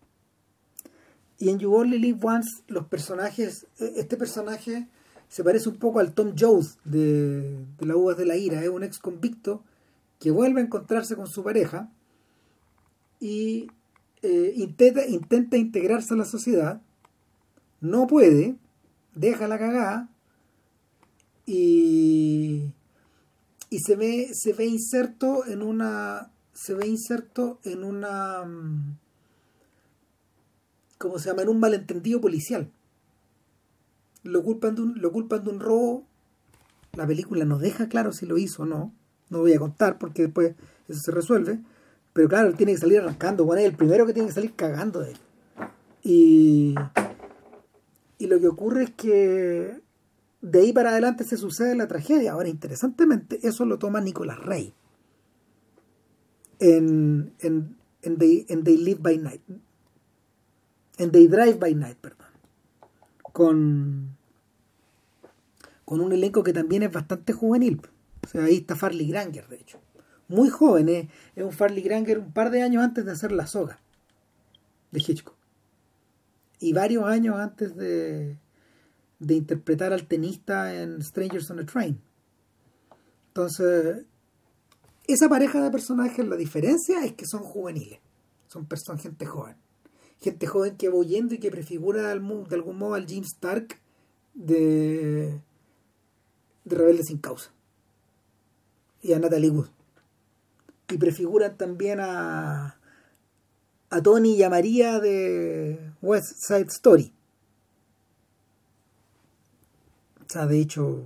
Y 1.39 1.51
en 1.51 1.61
You 1.61 1.73
Only 1.73 2.01
Live 2.01 2.19
Once 2.23 2.63
los 2.67 2.89
personajes 2.89 3.67
e, 3.79 3.93
este 3.97 4.17
personaje 4.17 4.89
se 5.29 5.45
parece 5.45 5.69
un 5.69 5.77
poco 5.77 6.01
al 6.01 6.15
Tom 6.15 6.35
Jones 6.37 6.79
de, 6.85 7.65
de 7.79 7.87
la 7.87 7.97
Uvas 7.97 8.17
de 8.17 8.27
la 8.27 8.37
Ira. 8.37 8.61
Es 8.63 8.69
un 8.69 8.83
ex 8.83 8.99
convicto 8.99 9.63
que 10.19 10.33
vuelve 10.33 10.61
a 10.61 10.65
encontrarse 10.65 11.15
con 11.15 11.29
su 11.29 11.45
pareja 11.45 11.93
y 13.21 13.69
eh, 14.23 14.53
intenta, 14.57 15.07
intenta 15.07 15.57
integrarse 15.57 16.15
a 16.15 16.17
la 16.17 16.25
sociedad, 16.25 16.83
no 17.81 18.07
puede, 18.07 18.57
deja 19.15 19.47
la 19.47 19.59
cagada 19.59 20.09
y, 21.47 22.73
y 23.71 23.79
se 23.79 23.97
ve, 23.97 24.31
se 24.33 24.53
ve 24.53 24.67
inserto 24.67 25.47
en 25.47 25.63
una 25.63 26.31
se 26.59 26.75
ve 26.75 26.89
inserto 26.89 27.61
en 27.63 27.85
una 27.85 28.45
mm, 28.45 28.97
¿cómo 30.99 31.19
se 31.19 31.31
llama? 31.31 31.43
en 31.43 31.51
un 31.51 31.61
malentendido 31.61 32.21
policial 32.21 32.71
lo 34.25 34.43
culpan 34.43 34.75
de 34.75 34.83
un, 34.83 35.01
lo 35.01 35.13
culpan 35.13 35.45
de 35.45 35.51
un 35.51 35.61
robo 35.61 36.05
la 36.95 37.07
película 37.07 37.45
no 37.45 37.59
deja 37.59 37.89
claro 37.89 38.13
si 38.13 38.27
lo 38.27 38.39
hizo 38.39 38.65
o 38.65 38.67
no 38.67 38.93
no 39.31 39.39
voy 39.39 39.53
a 39.53 39.59
contar 39.59 39.99
porque 39.99 40.23
después 40.23 40.57
eso 40.89 41.01
se 41.01 41.13
resuelve 41.13 41.61
pero 42.19 42.29
claro, 42.29 42.49
él 42.49 42.57
tiene 42.57 42.73
que 42.73 42.79
salir 42.79 42.99
arrancando, 42.99 43.45
bueno, 43.45 43.61
es 43.61 43.69
el 43.69 43.77
primero 43.77 44.05
que 44.05 44.13
tiene 44.13 44.27
que 44.27 44.35
salir 44.35 44.53
cagando 44.55 44.99
de 44.99 45.13
él. 45.13 45.19
Y, 46.03 46.75
y 48.19 48.27
lo 48.27 48.41
que 48.41 48.49
ocurre 48.49 48.83
es 48.83 48.91
que 48.91 49.81
de 50.41 50.61
ahí 50.61 50.73
para 50.73 50.91
adelante 50.91 51.23
se 51.23 51.37
sucede 51.37 51.77
la 51.77 51.87
tragedia. 51.87 52.33
Ahora, 52.33 52.49
interesantemente, 52.49 53.39
eso 53.47 53.65
lo 53.67 53.79
toma 53.79 54.01
Nicolás 54.01 54.41
Rey 54.41 54.75
en, 56.59 57.33
en, 57.41 57.77
en, 58.03 58.19
They, 58.19 58.47
en 58.49 58.65
They 58.65 58.77
Live 58.77 59.01
by 59.01 59.19
Night. 59.19 59.43
En 60.99 61.13
They 61.13 61.29
Drive 61.29 61.55
by 61.55 61.75
Night, 61.75 61.99
perdón. 61.99 62.27
Con, 63.33 64.17
con 65.85 66.01
un 66.01 66.13
elenco 66.13 66.43
que 66.43 66.53
también 66.53 66.83
es 66.83 66.93
bastante 66.93 67.33
juvenil. 67.33 67.81
O 68.25 68.29
sea, 68.29 68.45
ahí 68.45 68.57
está 68.57 68.75
Farley 68.75 69.09
Granger, 69.09 69.49
de 69.49 69.57
hecho 69.57 69.81
muy 70.29 70.51
joven, 70.51 70.89
es, 70.89 71.09
un 71.37 71.53
Farley 71.53 71.83
Granger 71.83 72.19
un 72.19 72.33
par 72.33 72.51
de 72.51 72.63
años 72.63 72.85
antes 72.85 73.05
de 73.05 73.13
hacer 73.13 73.33
La 73.33 73.47
Soga 73.47 73.81
de 74.91 75.01
Hitchcock. 75.01 75.37
Y 76.61 76.73
varios 76.73 77.05
años 77.05 77.37
antes 77.37 77.75
de, 77.77 78.37
de 79.19 79.35
interpretar 79.35 79.93
al 79.93 80.07
tenista 80.07 80.75
en 80.75 81.03
Strangers 81.03 81.51
on 81.51 81.61
a 81.61 81.67
Train. 81.67 82.01
Entonces, 83.29 84.05
esa 85.09 85.29
pareja 85.29 85.61
de 85.61 85.71
personajes, 85.71 86.27
la 86.27 86.37
diferencia 86.37 87.05
es 87.05 87.15
que 87.15 87.27
son 87.27 87.43
juveniles, 87.43 87.99
son 88.47 88.67
personas, 88.67 89.03
gente 89.03 89.27
joven. 89.27 89.57
Gente 90.21 90.47
joven 90.47 90.77
que 90.77 90.89
va 90.89 90.97
huyendo 90.97 91.35
y 91.35 91.39
que 91.39 91.51
prefigura 91.51 92.03
de 92.03 92.13
algún 92.13 92.79
modo 92.79 92.95
al 92.95 93.07
Jim 93.07 93.25
Stark 93.25 93.81
de, 94.35 95.41
de 96.65 96.77
Rebelde 96.77 97.05
sin 97.05 97.19
causa. 97.19 97.53
Y 99.01 99.13
a 99.13 99.19
Natalie 99.19 99.51
Wood 99.51 99.69
y 100.91 100.97
prefiguran 100.97 101.57
también 101.57 102.01
a, 102.01 102.79
a 103.91 104.03
Tony 104.03 104.37
y 104.37 104.43
a 104.43 104.51
María 104.51 104.99
de 105.01 105.93
West 106.01 106.33
Side 106.39 106.69
Story. 106.69 107.13
O 110.27 110.31
sea, 110.31 110.47
de 110.47 110.61
hecho, 110.61 111.05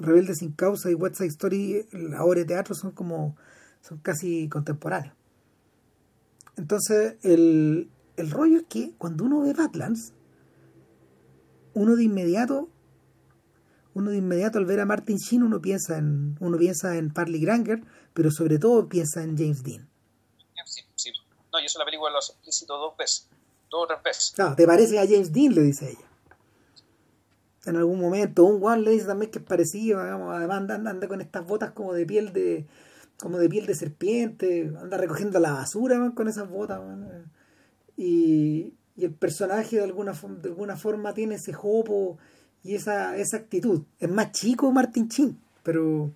Rebelde 0.00 0.34
sin 0.34 0.52
causa 0.52 0.90
y 0.90 0.94
West 0.94 1.16
Side 1.16 1.28
Story, 1.28 1.86
la 1.92 2.24
obra 2.24 2.40
de 2.40 2.46
teatro 2.46 2.74
son 2.74 2.92
como, 2.92 3.36
son 3.80 3.98
casi 3.98 4.48
contemporáneos. 4.48 5.14
Entonces, 6.56 7.16
el, 7.22 7.90
el 8.16 8.30
rollo 8.30 8.58
es 8.58 8.64
que 8.68 8.92
cuando 8.98 9.24
uno 9.24 9.40
ve 9.40 9.52
Badlands, 9.52 10.12
uno 11.74 11.96
de 11.96 12.04
inmediato 12.04 12.68
uno 13.92 14.12
de 14.12 14.18
inmediato 14.18 14.58
al 14.58 14.66
ver 14.66 14.80
a 14.80 14.86
Martin 14.86 15.16
Sheen 15.16 15.42
uno 15.42 15.60
piensa 15.60 15.98
en 15.98 16.36
uno 16.40 16.58
piensa 16.58 16.96
en 16.96 17.12
Farley 17.12 17.40
Granger 17.40 17.82
pero 18.14 18.30
sobre 18.30 18.58
todo 18.58 18.88
piensa 18.88 19.22
en 19.22 19.36
James 19.36 19.62
Dean 19.62 19.88
sí, 20.64 20.82
sí. 20.94 21.12
no 21.52 21.60
yo 21.60 21.66
la 21.78 21.84
película 21.84 22.10
lo 22.10 22.18
explícito 22.18 22.76
dos 22.76 22.96
veces 22.96 23.28
dos 23.70 23.84
o 23.84 23.86
tres 23.86 24.02
veces 24.02 24.32
claro 24.34 24.56
te 24.56 24.66
parece 24.66 24.98
a 24.98 25.06
James 25.06 25.32
Dean 25.32 25.54
le 25.54 25.62
dice 25.62 25.90
ella 25.90 26.09
en 27.66 27.76
algún 27.76 28.00
momento 28.00 28.44
un 28.44 28.60
Juan 28.60 28.84
le 28.84 28.92
dice 28.92 29.06
también 29.06 29.30
que 29.30 29.38
es 29.38 29.44
parecido 29.44 30.02
digamos, 30.02 30.34
además 30.34 30.58
anda, 30.58 30.90
anda, 30.90 31.08
con 31.08 31.20
estas 31.20 31.46
botas 31.46 31.72
como 31.72 31.92
de 31.92 32.06
piel 32.06 32.32
de 32.32 32.66
como 33.18 33.38
de 33.38 33.48
piel 33.48 33.66
de 33.66 33.74
serpiente 33.74 34.72
anda 34.80 34.96
recogiendo 34.96 35.38
la 35.40 35.52
basura 35.52 36.12
con 36.14 36.28
esas 36.28 36.48
botas 36.48 36.80
y, 37.96 38.72
y 38.96 39.04
el 39.04 39.12
personaje 39.12 39.76
de 39.76 39.84
alguna 39.84 40.12
de 40.12 40.48
alguna 40.48 40.76
forma 40.76 41.12
tiene 41.12 41.34
ese 41.34 41.52
jopo 41.52 42.18
y 42.62 42.74
esa, 42.74 43.16
esa 43.16 43.38
actitud. 43.38 43.82
Es 43.98 44.10
más 44.10 44.32
chico 44.32 44.70
Martin 44.72 45.08
Chin, 45.08 45.38
pero, 45.62 46.12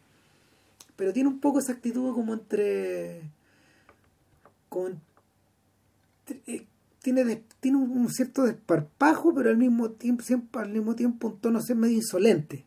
pero 0.97 1.13
tiene 1.13 1.29
un 1.29 1.41
poco 1.41 1.59
esa 1.59 1.73
actitud 1.73 2.15
como 2.15 2.35
entre... 2.35 3.31
Como, 4.69 4.89
eh, 6.47 6.67
tiene, 7.03 7.45
tiene 7.65 7.79
un, 7.79 8.11
cierto 8.11 8.43
desparpajo, 8.43 9.33
pero 9.35 9.49
al 9.49 9.57
mismo 9.57 9.93
tiempo, 9.93 10.23
siempre, 10.23 10.61
al 10.61 10.69
mismo 10.69 10.95
tiempo 10.95 11.29
un 11.29 11.41
tono 11.41 11.61
medio 11.77 11.97
insolente 11.97 12.67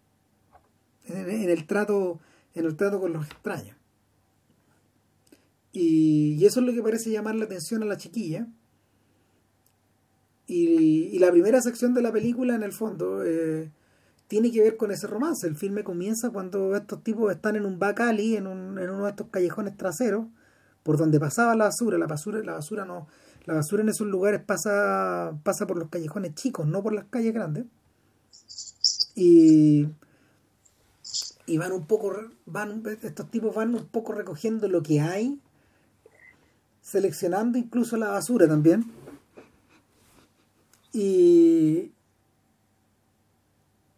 en, 1.06 1.52
el 1.52 1.68
trato 1.68 2.20
en 2.56 2.66
el 2.66 2.76
trato 2.76 3.00
con 3.00 3.14
los 3.14 3.28
extraños. 3.28 3.78
Y, 5.72 6.44
eso 6.44 6.62
es 6.62 6.66
lo 6.66 6.74
que 6.74 6.82
parece 6.82 7.12
llamar 7.12 7.36
la 7.36 7.46
atención 7.46 7.84
a 7.84 7.86
la 7.86 7.98
chiquilla 7.98 8.48
y, 10.48 11.20
la 11.20 11.30
primera 11.30 11.62
sección 11.62 11.94
de 11.94 12.02
la 12.02 12.12
película, 12.12 12.56
en 12.56 12.64
el 12.64 12.74
fondo, 12.74 13.24
eh, 13.24 13.70
tiene 14.28 14.52
que 14.52 14.62
ver 14.62 14.78
con 14.78 14.90
ese 14.90 15.06
romance. 15.06 15.46
El 15.46 15.58
filme 15.58 15.84
comienza 15.84 16.32
cuando 16.32 16.76
estos 16.76 17.04
tipos 17.04 17.32
están 17.32 17.56
en 17.56 17.68
un 17.68 17.78
back 17.78 18.00
en, 18.00 18.48
un, 18.48 18.80
en 18.80 18.90
uno 18.90 19.04
de 19.04 19.12
estos 19.12 19.28
callejones 19.28 19.78
traseros, 19.78 20.26
por 20.82 20.98
donde 20.98 21.20
pasaba 21.20 21.54
la 21.54 21.66
basura. 21.66 22.00
La 22.00 22.08
basura, 22.08 22.42
la 22.42 22.54
basura 22.54 22.84
no, 22.84 23.08
la 23.48 23.56
basura 23.56 23.82
en 23.82 23.90
esos 23.90 24.06
lugares 24.06 24.42
pasa, 24.46 25.36
pasa 25.44 25.66
por 25.66 25.80
los 25.80 25.90
callejones 25.90 26.36
chicos, 26.36 26.68
no 26.68 26.84
por 26.84 26.94
las 26.94 27.06
calles 27.06 27.34
grandes. 27.34 27.66
Y, 29.16 29.88
y 31.48 31.58
van 31.58 31.72
un 31.72 31.88
poco, 31.88 32.14
van, 32.46 32.84
estos 33.02 33.32
tipos 33.32 33.56
van 33.56 33.74
un 33.74 33.88
poco 33.88 34.14
recogiendo 34.14 34.68
lo 34.68 34.84
que 34.84 35.02
hay, 35.02 35.40
seleccionando 36.82 37.58
incluso 37.58 37.98
la 37.98 38.10
basura 38.10 38.48
también 38.48 38.86
y 40.94 41.92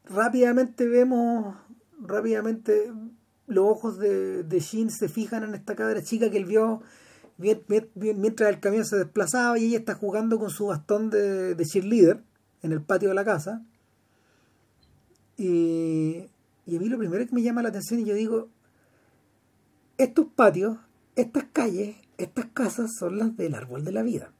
rápidamente 0.05 0.87
vemos, 0.87 1.55
rápidamente 2.01 2.91
los 3.47 3.65
ojos 3.65 3.99
de, 3.99 4.43
de 4.43 4.59
se 4.61 5.07
fijan 5.07 5.43
en 5.43 5.55
esta 5.55 5.75
cabra 5.75 6.03
chica 6.03 6.29
que 6.29 6.37
él 6.37 6.45
vio 6.45 6.81
mientras 7.39 8.49
el 8.49 8.59
camión 8.59 8.85
se 8.85 8.97
desplazaba 8.97 9.57
y 9.57 9.65
ella 9.65 9.79
está 9.79 9.95
jugando 9.95 10.37
con 10.37 10.49
su 10.49 10.67
bastón 10.67 11.09
de, 11.09 11.55
de 11.55 11.65
cheerleader 11.65 12.21
en 12.61 12.73
el 12.73 12.81
patio 12.81 13.09
de 13.09 13.15
la 13.15 13.23
casa. 13.23 13.61
Y, 15.37 16.29
y 16.65 16.75
a 16.75 16.79
mí 16.79 16.89
lo 16.89 16.97
primero 16.97 17.25
que 17.25 17.33
me 17.33 17.41
llama 17.41 17.63
la 17.63 17.69
atención 17.69 18.01
y 18.01 18.05
yo 18.05 18.13
digo, 18.13 18.49
estos 19.97 20.27
patios, 20.35 20.77
estas 21.15 21.45
calles, 21.53 21.95
estas 22.17 22.45
casas 22.53 22.95
son 22.97 23.17
las 23.17 23.35
del 23.37 23.55
árbol 23.55 23.85
de 23.85 23.91
la 23.93 24.01
vida. 24.01 24.31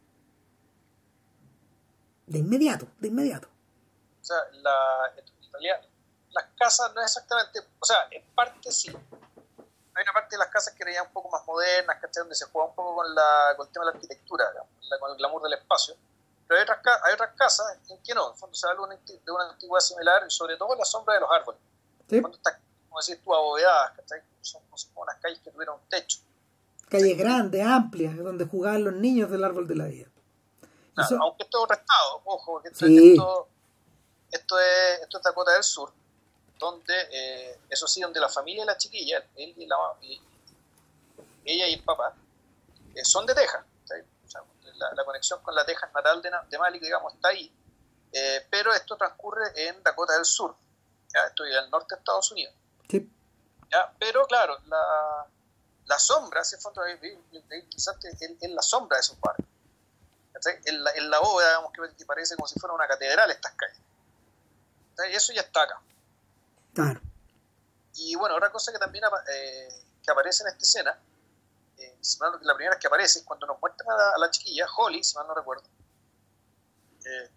De 2.27 2.39
inmediato, 2.39 2.88
de 3.00 3.08
inmediato. 3.08 3.48
O 4.22 4.25
sea, 4.25 4.38
la, 4.62 4.75
en 5.18 5.89
las 6.32 6.46
casas 6.58 6.91
no 6.94 7.01
es 7.01 7.08
exactamente, 7.08 7.60
o 7.79 7.86
sea, 7.86 7.98
en 8.12 8.24
parte 8.36 8.72
sí, 8.72 8.91
hay 10.00 10.03
una 10.03 10.13
parte 10.13 10.36
de 10.36 10.38
las 10.38 10.48
casas 10.48 10.74
que 10.74 10.84
eran 10.89 11.08
un 11.08 11.13
poco 11.13 11.29
más 11.29 11.46
modernas, 11.46 11.98
¿cachai? 12.00 12.22
Donde 12.22 12.36
se 12.36 12.46
juega 12.46 12.70
un 12.70 12.75
poco 12.75 12.96
con, 12.96 13.13
la, 13.13 13.53
con 13.58 13.68
el 13.68 13.74
tema 13.74 13.86
de 13.86 13.91
la 13.91 13.96
arquitectura, 13.98 14.46
con 14.98 15.12
el 15.12 15.18
glamour 15.18 15.44
del 15.44 15.53
espacio. 15.53 15.96
Pero 16.48 16.58
hay 16.58 16.63
otras, 16.63 16.79
hay 17.03 17.13
otras 17.13 17.36
casas 17.36 17.77
en 17.89 18.01
que 18.01 18.13
no, 18.13 18.32
en 18.32 18.38
fondo 18.38 18.56
se 18.56 18.65
habla 18.65 18.88
de 18.88 19.32
una 19.32 19.50
antigüedad 19.50 19.82
similar, 19.82 20.24
y 20.25 20.32
sobre 20.32 20.56
todo 20.56 20.72
en 20.72 20.79
la 20.79 20.86
sombra 20.86 21.15
de 21.15 21.20
los 21.20 21.29
árboles. 21.29 21.60
¿Sí? 22.10 22.22
Cuando 22.22 22.38
está, 22.38 22.58
como 22.88 23.01
decís 23.01 23.22
tú, 23.22 23.36
abovedadas, 23.36 23.91
¿cachai? 23.98 24.22
Son, 24.41 24.62
son 24.74 24.91
unas 24.96 25.18
calles 25.18 25.39
que 25.44 25.51
tuvieron 25.51 25.75
un 25.75 25.89
techo. 25.89 26.20
Calles 26.89 27.18
grandes, 27.18 27.65
amplias, 27.65 28.18
donde 28.18 28.46
jugaban 28.46 28.86
los 28.86 28.94
niños 28.94 29.29
del 29.29 29.44
árbol 29.44 29.68
de 29.68 29.75
la 29.75 29.86
vida. 29.86 30.08
Eso... 30.98 31.18
Aunque 31.22 31.44
esto 31.44 31.58
es 31.58 31.63
otro 31.65 31.75
estado, 31.75 32.22
ojo, 32.24 32.62
que 32.62 32.74
sí. 32.74 33.12
esto, 33.12 33.48
esto, 34.32 34.60
es, 34.60 35.01
esto 35.01 35.18
es 35.18 35.24
Dakota 35.24 35.53
del 35.53 35.63
Sur 35.63 35.99
donde, 36.59 36.93
eh, 37.11 37.59
eso 37.69 37.87
sí, 37.87 38.01
donde 38.01 38.19
la 38.19 38.29
familia 38.29 38.63
de 38.63 38.67
la 38.67 38.77
chiquilla, 38.77 39.25
él 39.35 39.53
y 39.57 39.65
la, 39.65 39.77
y, 40.01 40.21
ella 41.45 41.67
y 41.67 41.73
el 41.73 41.83
papá, 41.83 42.13
eh, 42.93 43.03
son 43.03 43.25
de 43.25 43.33
Texas. 43.33 43.63
O 43.83 44.29
sea, 44.29 44.43
la, 44.75 44.91
la, 44.93 45.05
conexión 45.05 45.41
con 45.41 45.55
la 45.55 45.65
Texas 45.65 45.89
natal 45.93 46.21
de, 46.21 46.29
de 46.49 46.57
Malik, 46.59 46.83
digamos, 46.83 47.13
está 47.15 47.29
ahí. 47.29 47.51
Eh, 48.11 48.45
pero 48.49 48.73
esto 48.73 48.97
transcurre 48.97 49.51
en 49.55 49.81
Dakota 49.81 50.13
del 50.13 50.25
Sur, 50.25 50.55
¿ya? 51.13 51.27
esto 51.27 51.45
es 51.45 51.55
el 51.55 51.69
norte 51.69 51.95
de 51.95 51.99
Estados 51.99 52.31
Unidos. 52.31 52.53
Sí. 52.89 53.09
¿ya? 53.71 53.91
Pero 53.97 54.25
claro, 54.25 54.57
la, 54.67 55.25
la 55.85 55.99
sombra, 55.99 56.41
ese 56.41 56.57
fondo, 56.57 56.81
quizás 57.69 57.95
es 58.03 58.51
la 58.51 58.61
sombra 58.61 58.97
de 58.97 59.01
esos 59.01 59.19
barrios. 59.19 59.47
En 60.65 60.83
la, 60.83 60.91
en 60.91 61.09
la 61.09 61.19
bóveda, 61.19 61.49
digamos, 61.49 61.73
que 61.97 62.05
parece 62.05 62.35
como 62.35 62.47
si 62.47 62.59
fuera 62.59 62.73
una 62.73 62.87
catedral 62.87 63.29
estas 63.29 63.53
calles. 63.53 63.77
Eso 65.09 65.33
ya 65.33 65.41
está 65.41 65.63
acá. 65.63 65.81
Y 67.95 68.15
bueno, 68.15 68.36
otra 68.36 68.51
cosa 68.51 68.71
que 68.71 68.79
también 68.79 69.03
eh, 69.33 69.69
que 70.03 70.12
aparece 70.12 70.43
en 70.43 70.50
esta 70.50 70.62
escena, 70.62 71.00
eh, 71.77 71.98
la 72.41 72.55
primera 72.55 72.77
que 72.79 72.88
aparece 72.88 73.19
es 73.19 73.25
cuando 73.25 73.48
nos 73.48 73.59
muestran 73.59 73.89
a 73.89 74.17
la, 74.17 74.29
chiquilla, 74.31 74.65
Holly, 74.77 75.03
si 75.03 75.15
mal 75.15 75.27
no 75.27 75.33
recuerdo. 75.33 75.63
Eh, 77.05 77.29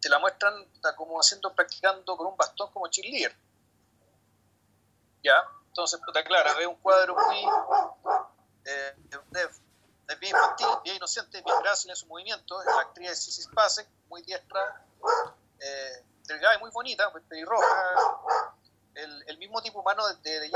te 0.00 0.08
la 0.08 0.18
muestran 0.18 0.54
como 0.96 1.18
haciendo, 1.18 1.54
practicando 1.54 2.16
con 2.16 2.26
un 2.26 2.36
bastón 2.36 2.70
como 2.72 2.88
cheerleader. 2.88 3.34
¿Ya? 5.22 5.44
Entonces, 5.68 6.00
puta, 6.04 6.22
claro, 6.24 6.58
es 6.58 6.66
un 6.66 6.76
cuadro 6.76 7.14
muy. 7.14 7.44
Eh, 8.64 8.96
bien 10.20 10.36
infantil, 10.36 10.66
bien 10.84 10.96
inocente, 10.96 11.42
bien 11.42 11.56
grácil 11.62 11.90
en 11.90 11.96
su 11.96 12.06
movimiento. 12.06 12.62
La 12.64 12.82
actriz 12.82 13.10
es 13.10 13.24
Sissy 13.24 13.42
Spacek, 13.42 13.88
muy 14.08 14.22
diestra. 14.22 14.84
Eh, 15.58 16.04
delgada 16.32 16.56
y 16.56 16.60
muy 16.60 16.70
bonita, 16.70 17.10
pues, 17.12 17.24
pelirroja, 17.28 17.66
el, 18.94 19.24
el, 19.26 19.38
mismo 19.38 19.62
tipo 19.62 19.80
humano 19.80 20.02
de, 20.06 20.30
de, 20.30 20.40
de, 20.40 20.50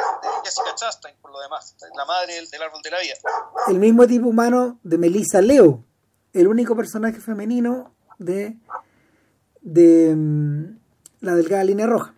Jessica 0.44 0.74
Chastain, 0.74 1.16
por 1.20 1.30
lo 1.32 1.40
demás, 1.40 1.74
la 1.96 2.04
madre 2.04 2.34
del, 2.34 2.50
del, 2.50 2.62
árbol 2.62 2.82
de 2.82 2.90
la 2.90 3.00
vida. 3.00 3.14
El 3.68 3.78
mismo 3.78 4.06
tipo 4.06 4.28
humano 4.28 4.78
de 4.82 4.98
Melissa 4.98 5.40
Leo, 5.40 5.84
el 6.32 6.46
único 6.46 6.76
personaje 6.76 7.18
femenino 7.20 7.94
de, 8.18 8.56
de 9.62 10.12
um, 10.12 10.78
la 11.20 11.34
delgada 11.34 11.64
línea 11.64 11.86
roja. 11.86 12.14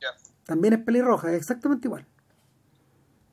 Ya. 0.00 0.08
También 0.46 0.74
es 0.74 0.84
pelirroja, 0.84 1.30
es 1.30 1.36
exactamente 1.38 1.88
igual. 1.88 2.06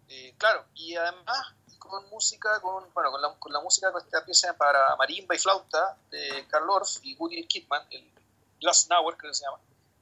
Eh, 0.10 0.34
claro, 0.38 0.66
y 0.74 0.96
además 0.96 1.55
con 1.96 2.10
música, 2.10 2.60
con, 2.60 2.84
bueno, 2.94 3.12
con 3.12 3.22
la, 3.22 3.34
con 3.40 3.54
la 3.54 3.62
música 3.62 3.92
con 3.92 4.02
esta 4.02 4.24
pieza 4.26 4.54
para 4.58 4.96
marimba 4.98 5.34
y 5.34 5.40
flauta 5.40 5.98
de 6.12 6.46
Carl 6.50 6.70
Orff 6.70 6.98
y 7.04 7.16
Woody 7.16 7.48
Kidman, 7.48 7.88
el 7.92 8.12
Hour 8.92 9.18
creo 9.18 9.32
que 9.32 9.36
se 9.36 9.46
llama, 9.46 9.60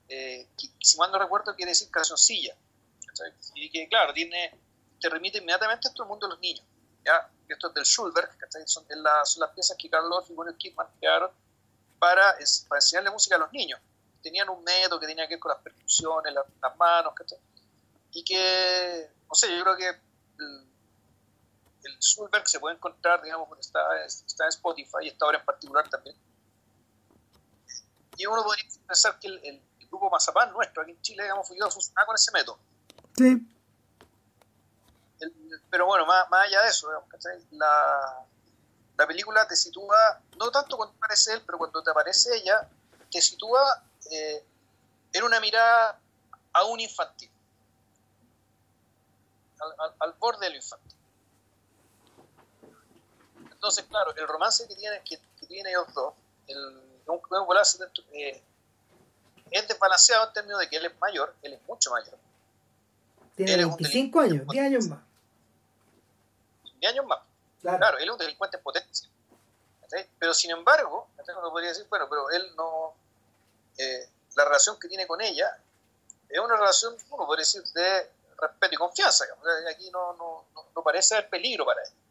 eh, 0.09 0.47
que, 0.57 0.69
si 0.79 0.97
mal 0.97 1.11
no 1.11 1.19
recuerdo 1.19 1.55
quiere 1.55 1.71
decir 1.71 1.91
cancioncilla, 1.91 2.55
y 3.53 3.69
que 3.69 3.87
claro, 3.87 4.11
tiene, 4.13 4.57
te 4.99 5.07
remite 5.09 5.37
inmediatamente 5.37 5.87
a 5.87 5.93
todo 5.93 6.03
el 6.03 6.09
mundo 6.09 6.27
de 6.27 6.33
los 6.33 6.39
niños, 6.39 6.65
¿ya? 7.05 7.29
esto 7.47 7.67
es 7.67 7.73
del 7.75 7.83
Schulberg, 7.83 8.31
son, 8.65 8.85
la, 8.89 9.23
son 9.25 9.41
las 9.41 9.51
piezas 9.51 9.77
que 9.77 9.89
Carl 9.89 10.11
Orff 10.11 10.29
y 10.31 10.33
Woody 10.33 10.55
Kidman 10.55 10.87
crearon 10.97 11.29
para, 11.99 12.31
es, 12.39 12.65
para 12.67 12.79
enseñarle 12.79 13.11
música 13.11 13.35
a 13.35 13.39
los 13.39 13.51
niños. 13.51 13.79
Tenían 14.23 14.49
un 14.49 14.63
método 14.63 14.99
que 14.99 15.05
tenía 15.05 15.27
que 15.27 15.35
ver 15.35 15.39
con 15.39 15.49
las 15.49 15.61
percusiones, 15.61 16.33
las, 16.33 16.45
las 16.61 16.77
manos, 16.77 17.13
y 18.11 18.23
que, 18.23 19.09
no 19.27 19.35
sé, 19.35 19.55
yo 19.55 19.63
creo 19.63 19.77
que 19.77 19.99
Schulberg 21.99 22.47
se 22.47 22.59
puede 22.59 22.75
encontrar, 22.75 23.21
digamos, 23.21 23.47
está, 23.59 23.79
está 24.05 24.45
en 24.45 24.49
Spotify 24.49 24.97
y 25.03 25.07
esta 25.09 25.25
obra 25.25 25.39
en 25.39 25.45
particular 25.45 25.87
también. 25.89 26.15
Y 28.17 28.25
uno 28.25 28.43
podría 28.43 28.65
pensar 28.87 29.19
que 29.19 29.27
el, 29.27 29.39
el, 29.43 29.61
grupo 29.89 30.09
Mazapán 30.09 30.51
nuestro 30.51 30.81
aquí 30.81 30.91
en 30.91 31.01
Chile, 31.03 31.21
digamos, 31.21 31.47
fue 31.47 31.55
funcionar 31.69 32.07
con 32.07 32.15
ese 32.15 32.31
método. 32.31 32.57
Sí. 33.15 33.47
El, 35.19 35.61
pero 35.69 35.85
bueno, 35.85 36.03
más, 36.07 36.27
más, 36.31 36.47
allá 36.47 36.63
de 36.63 36.69
eso, 36.69 36.87
digamos, 36.87 37.09
la, 37.51 38.25
la 38.97 39.07
película 39.07 39.47
te 39.47 39.55
sitúa, 39.55 40.19
no 40.39 40.49
tanto 40.49 40.77
cuando 40.77 40.95
aparece 40.95 41.33
él, 41.33 41.43
pero 41.45 41.59
cuando 41.59 41.83
te 41.83 41.91
aparece 41.91 42.35
ella, 42.37 42.67
te 43.11 43.21
sitúa 43.21 43.83
eh, 44.09 44.43
en 45.11 45.23
una 45.23 45.39
mirada 45.39 45.99
aún 46.53 46.79
infantil, 46.79 47.29
al, 49.59 49.73
al, 49.77 49.95
al 49.99 50.13
borde 50.13 50.45
de 50.47 50.49
lo 50.51 50.55
infantil. 50.55 51.02
Entonces, 53.63 53.85
claro, 53.85 54.13
el 54.13 54.27
romance 54.27 54.67
que 54.67 54.75
tienen 54.75 55.01
que, 55.05 55.17
que 55.39 55.47
tiene 55.47 55.69
ellos 55.69 55.87
dos, 55.93 56.13
el, 56.47 56.81
eh, 58.11 58.43
es 59.51 59.67
desbalanceado 59.69 60.27
en 60.27 60.33
términos 60.33 60.59
de 60.59 60.69
que 60.69 60.75
él 60.75 60.85
es 60.85 60.99
mayor, 60.99 61.33
él 61.41 61.53
es 61.53 61.61
mucho 61.65 61.91
mayor. 61.91 62.17
Tiene 63.37 63.55
25 63.55 64.19
años, 64.19 64.47
10 64.49 64.65
años 64.65 64.87
más. 64.89 64.99
10 66.81 66.91
años 66.91 67.05
más. 67.05 67.19
Claro. 67.61 67.77
claro, 67.77 67.97
él 67.99 68.03
es 68.03 68.09
un 68.09 68.17
delincuente 68.17 68.57
en 68.57 68.63
potencia. 68.63 69.09
Pero 70.19 70.33
sin 70.33 70.51
embargo, 70.51 71.07
uno 71.17 71.49
podría 71.49 71.69
decir, 71.69 71.85
bueno, 71.89 72.07
pero 72.09 72.29
él 72.31 72.45
no. 72.57 72.95
Eh, 73.77 74.09
la 74.35 74.43
relación 74.43 74.77
que 74.77 74.89
tiene 74.89 75.07
con 75.07 75.21
ella 75.21 75.57
es 76.27 76.39
una 76.39 76.57
relación, 76.57 76.97
uno 77.11 77.25
podría 77.25 77.43
decir, 77.43 77.63
de 77.63 78.11
respeto 78.41 78.73
y 78.73 78.77
confianza. 78.77 79.23
Aquí 79.71 79.89
no, 79.89 80.11
no, 80.17 80.47
no, 80.53 80.65
no 80.75 80.83
parece 80.83 81.15
haber 81.15 81.29
peligro 81.29 81.65
para 81.65 81.81
él 81.81 82.02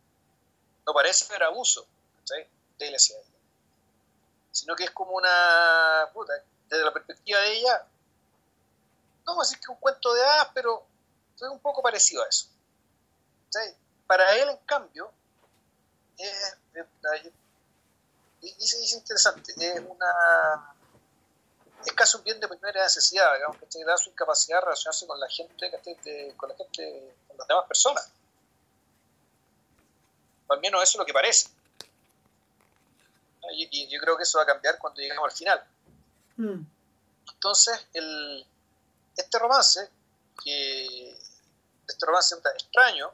no 0.86 0.92
parece 0.92 1.24
ser 1.24 1.42
abuso 1.42 1.86
¿sí? 2.24 2.34
de 2.78 2.90
la 2.90 2.98
sino 4.50 4.76
que 4.76 4.84
es 4.84 4.90
como 4.90 5.12
una, 5.12 6.10
puta, 6.12 6.32
desde 6.68 6.84
la 6.84 6.92
perspectiva 6.92 7.40
de 7.40 7.52
ella, 7.52 7.86
no 9.24 9.32
vamos 9.32 9.46
a 9.46 9.48
decir 9.48 9.64
que 9.64 9.72
un 9.72 9.78
cuento 9.78 10.12
de 10.12 10.22
hadas, 10.22 10.48
pero 10.52 10.84
es 11.36 11.42
un 11.42 11.60
poco 11.60 11.82
parecido 11.82 12.22
a 12.22 12.28
eso. 12.28 12.48
¿sí? 13.48 13.60
Para 14.06 14.36
él, 14.36 14.50
en 14.50 14.58
cambio, 14.58 15.10
es, 16.18 16.56
es, 16.74 16.86
es, 18.42 18.74
es 18.74 18.92
interesante, 18.92 19.54
es 19.56 19.80
una 19.88 20.74
es 21.84 21.92
casi 21.94 22.16
un 22.16 22.22
bien 22.22 22.38
de 22.38 22.46
primera 22.46 22.84
necesidad, 22.84 23.34
digamos, 23.34 23.56
que 23.56 23.84
da 23.84 23.96
su 23.96 24.10
incapacidad 24.10 24.58
de 24.58 24.66
relacionarse 24.66 25.06
con 25.06 25.18
la 25.18 25.28
gente, 25.28 25.70
con 26.36 26.48
la 26.48 26.54
gente, 26.56 27.16
con 27.26 27.38
las 27.38 27.48
demás 27.48 27.66
personas 27.66 28.12
al 30.52 30.60
menos 30.60 30.82
eso 30.82 30.92
es 30.92 30.98
lo 30.98 31.06
que 31.06 31.12
parece. 31.12 31.48
Y, 33.54 33.68
y, 33.70 33.88
yo 33.88 34.00
creo 34.00 34.16
que 34.16 34.22
eso 34.22 34.38
va 34.38 34.44
a 34.44 34.46
cambiar 34.46 34.78
cuando 34.78 35.00
lleguemos 35.00 35.24
al 35.24 35.36
final. 35.36 35.64
Mm. 36.36 36.62
Entonces, 37.34 37.86
el, 37.92 38.46
este 39.16 39.38
romance, 39.38 39.90
que 40.42 41.10
este 41.88 42.06
romance 42.06 42.36
extraño, 42.54 43.10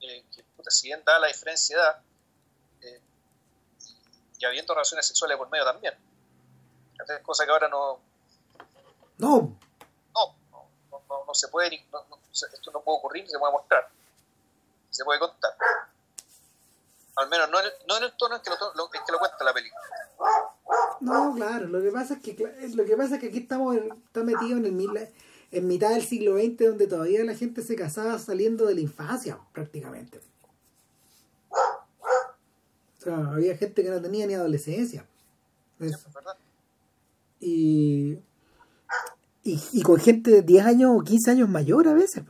eh, 0.00 0.24
que 0.34 0.42
puta, 0.56 0.70
si 0.70 0.88
bien 0.88 1.02
da 1.04 1.18
la 1.18 1.26
diferencia 1.26 1.76
de 1.76 1.82
edad, 1.82 2.00
eh, 2.82 3.00
y 4.38 4.44
habiendo 4.44 4.74
relaciones 4.74 5.06
sexuales 5.06 5.36
por 5.36 5.50
medio 5.50 5.64
también, 5.64 5.94
cosa 7.22 7.44
que 7.44 7.50
ahora 7.50 7.68
no. 7.68 8.00
No. 9.18 9.58
No, 10.14 10.36
no, 10.50 11.02
no, 11.08 11.24
no 11.26 11.34
se 11.34 11.48
puede, 11.48 11.84
esto 12.32 12.70
no 12.72 12.80
puede 12.80 12.98
ocurrir, 12.98 13.24
ni 13.24 13.30
se 13.30 13.38
puede 13.38 13.52
mostrar, 13.52 13.88
se 14.90 15.04
puede 15.04 15.18
contar. 15.20 15.56
Al 17.16 17.28
menos 17.28 17.48
no 17.50 17.60
en 17.60 17.66
el, 17.66 17.72
no 17.88 17.96
en 17.96 18.04
el 18.04 18.12
tono 18.16 18.36
en 18.36 18.42
que 18.42 18.50
lo, 18.50 18.56
lo, 18.74 18.86
en 18.86 19.04
que 19.06 19.12
lo 19.12 19.18
cuenta 19.18 19.44
la 19.44 19.52
película. 19.52 19.80
No, 21.00 21.34
claro, 21.34 21.66
lo 21.68 21.82
que 21.82 21.90
pasa 21.90 22.14
es 22.14 22.20
que 22.20 22.72
lo 22.74 22.84
que 22.84 22.96
pasa 22.96 23.14
es 23.14 23.20
que 23.20 23.28
aquí 23.28 23.38
estamos 23.38 23.76
está 23.76 24.24
metido 24.24 24.56
en 24.58 24.66
el 24.66 25.08
en 25.50 25.68
mitad 25.68 25.90
del 25.90 26.02
siglo 26.04 26.36
XX 26.36 26.56
donde 26.58 26.86
todavía 26.88 27.22
la 27.24 27.34
gente 27.34 27.62
se 27.62 27.76
casaba 27.76 28.18
saliendo 28.18 28.66
de 28.66 28.74
la 28.74 28.80
infancia, 28.80 29.38
prácticamente. 29.52 30.20
O 31.50 33.02
sea, 33.02 33.16
había 33.32 33.56
gente 33.56 33.84
que 33.84 33.90
no 33.90 34.02
tenía 34.02 34.26
ni 34.26 34.34
adolescencia. 34.34 35.06
Y, 37.38 38.18
y, 39.44 39.62
y, 39.72 39.82
con 39.82 40.00
gente 40.00 40.30
de 40.30 40.42
10 40.42 40.64
años 40.64 40.92
o 40.96 41.04
15 41.04 41.30
años 41.30 41.48
mayor 41.48 41.86
a 41.86 41.94
veces. 41.94 42.24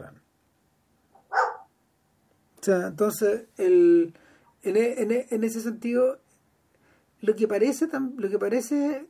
O 2.60 2.64
sea, 2.64 2.88
entonces, 2.88 3.44
el, 3.56 4.12
en, 4.64 4.76
en, 4.76 5.26
en 5.30 5.44
ese 5.44 5.60
sentido, 5.60 6.18
lo 7.20 7.34
que 7.36 7.48
parece 7.48 7.88
lo 8.16 8.28
que 8.28 8.38
parece 8.38 9.06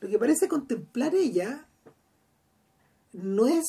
lo 0.00 0.08
que 0.08 0.18
parece 0.18 0.48
contemplar 0.48 1.14
ella 1.14 1.66
no 3.12 3.46
es 3.46 3.66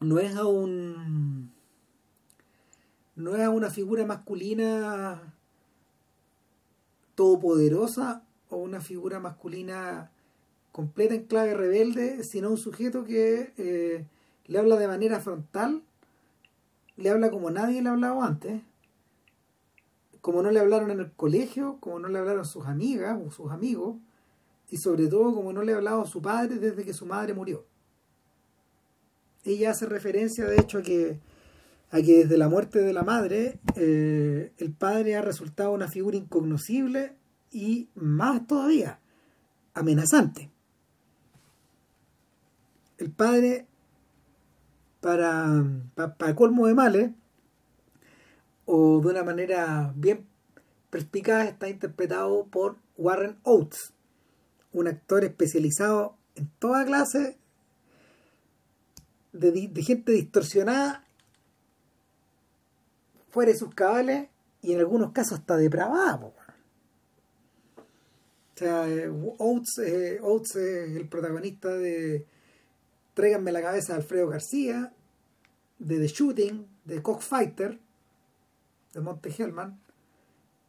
no 0.00 0.18
es 0.18 0.36
a 0.36 0.46
un 0.46 1.50
no 3.16 3.34
es 3.34 3.42
a 3.42 3.50
una 3.50 3.70
figura 3.70 4.06
masculina 4.06 5.34
todopoderosa 7.16 8.22
o 8.48 8.58
una 8.58 8.80
figura 8.80 9.18
masculina 9.18 10.12
completa 10.70 11.14
en 11.14 11.24
clave 11.24 11.54
rebelde, 11.54 12.22
sino 12.22 12.50
un 12.50 12.56
sujeto 12.56 13.02
que 13.04 13.52
eh, 13.58 14.06
le 14.46 14.58
habla 14.58 14.76
de 14.76 14.86
manera 14.86 15.18
frontal, 15.18 15.82
le 16.98 17.10
habla 17.10 17.30
como 17.30 17.50
nadie 17.50 17.80
le 17.80 17.88
ha 17.88 17.92
hablado 17.92 18.22
antes, 18.22 18.60
como 20.20 20.42
no 20.42 20.50
le 20.50 20.58
hablaron 20.58 20.90
en 20.90 20.98
el 20.98 21.12
colegio, 21.12 21.78
como 21.80 22.00
no 22.00 22.08
le 22.08 22.18
hablaron 22.18 22.44
sus 22.44 22.66
amigas 22.66 23.16
o 23.24 23.30
sus 23.30 23.52
amigos, 23.52 23.96
y 24.68 24.78
sobre 24.78 25.06
todo 25.06 25.32
como 25.32 25.52
no 25.52 25.62
le 25.62 25.72
ha 25.72 25.76
hablado 25.76 26.02
a 26.02 26.06
su 26.06 26.20
padre 26.20 26.56
desde 26.56 26.84
que 26.84 26.92
su 26.92 27.06
madre 27.06 27.34
murió. 27.34 27.64
Ella 29.44 29.70
hace 29.70 29.86
referencia, 29.86 30.44
de 30.44 30.56
hecho, 30.56 30.78
a 30.78 30.82
que, 30.82 31.20
a 31.92 32.02
que 32.02 32.24
desde 32.24 32.36
la 32.36 32.48
muerte 32.48 32.80
de 32.80 32.92
la 32.92 33.04
madre, 33.04 33.60
eh, 33.76 34.52
el 34.58 34.72
padre 34.72 35.14
ha 35.14 35.22
resultado 35.22 35.70
una 35.70 35.86
figura 35.86 36.16
incognoscible 36.16 37.14
y 37.52 37.88
más 37.94 38.44
todavía, 38.48 38.98
amenazante. 39.72 40.50
El 42.98 43.12
padre, 43.12 43.67
para, 45.00 45.64
para, 45.94 46.34
colmo 46.34 46.66
de 46.66 46.74
males, 46.74 47.10
o 48.66 49.00
de 49.00 49.08
una 49.08 49.24
manera 49.24 49.92
bien 49.96 50.26
perspicaz 50.90 51.48
está 51.48 51.68
interpretado 51.68 52.46
por 52.46 52.76
Warren 52.96 53.38
Oates, 53.44 53.92
un 54.72 54.88
actor 54.88 55.24
especializado 55.24 56.16
en 56.34 56.50
toda 56.58 56.84
clase 56.84 57.38
de, 59.32 59.82
gente 59.82 60.12
distorsionada 60.12 61.04
fuera 63.30 63.52
de 63.52 63.58
sus 63.58 63.74
cabales 63.74 64.28
y 64.62 64.72
en 64.72 64.80
algunos 64.80 65.12
casos 65.12 65.38
hasta 65.38 65.56
depravada. 65.56 66.16
O 66.16 66.34
sea, 68.56 68.88
eh, 68.88 69.08
Oates, 69.08 69.78
eh, 69.78 70.18
Oates 70.20 70.56
es 70.56 70.96
el 70.96 71.08
protagonista 71.08 71.68
de 71.68 72.26
Tráiganme 73.18 73.50
la 73.50 73.62
cabeza 73.62 73.94
de 73.94 73.98
Alfredo 73.98 74.28
García, 74.28 74.92
de 75.80 75.98
The 75.98 76.06
Shooting, 76.06 76.68
de 76.84 77.02
Cockfighter, 77.02 77.80
de 78.94 79.00
Monte 79.00 79.34
Hellman 79.36 79.76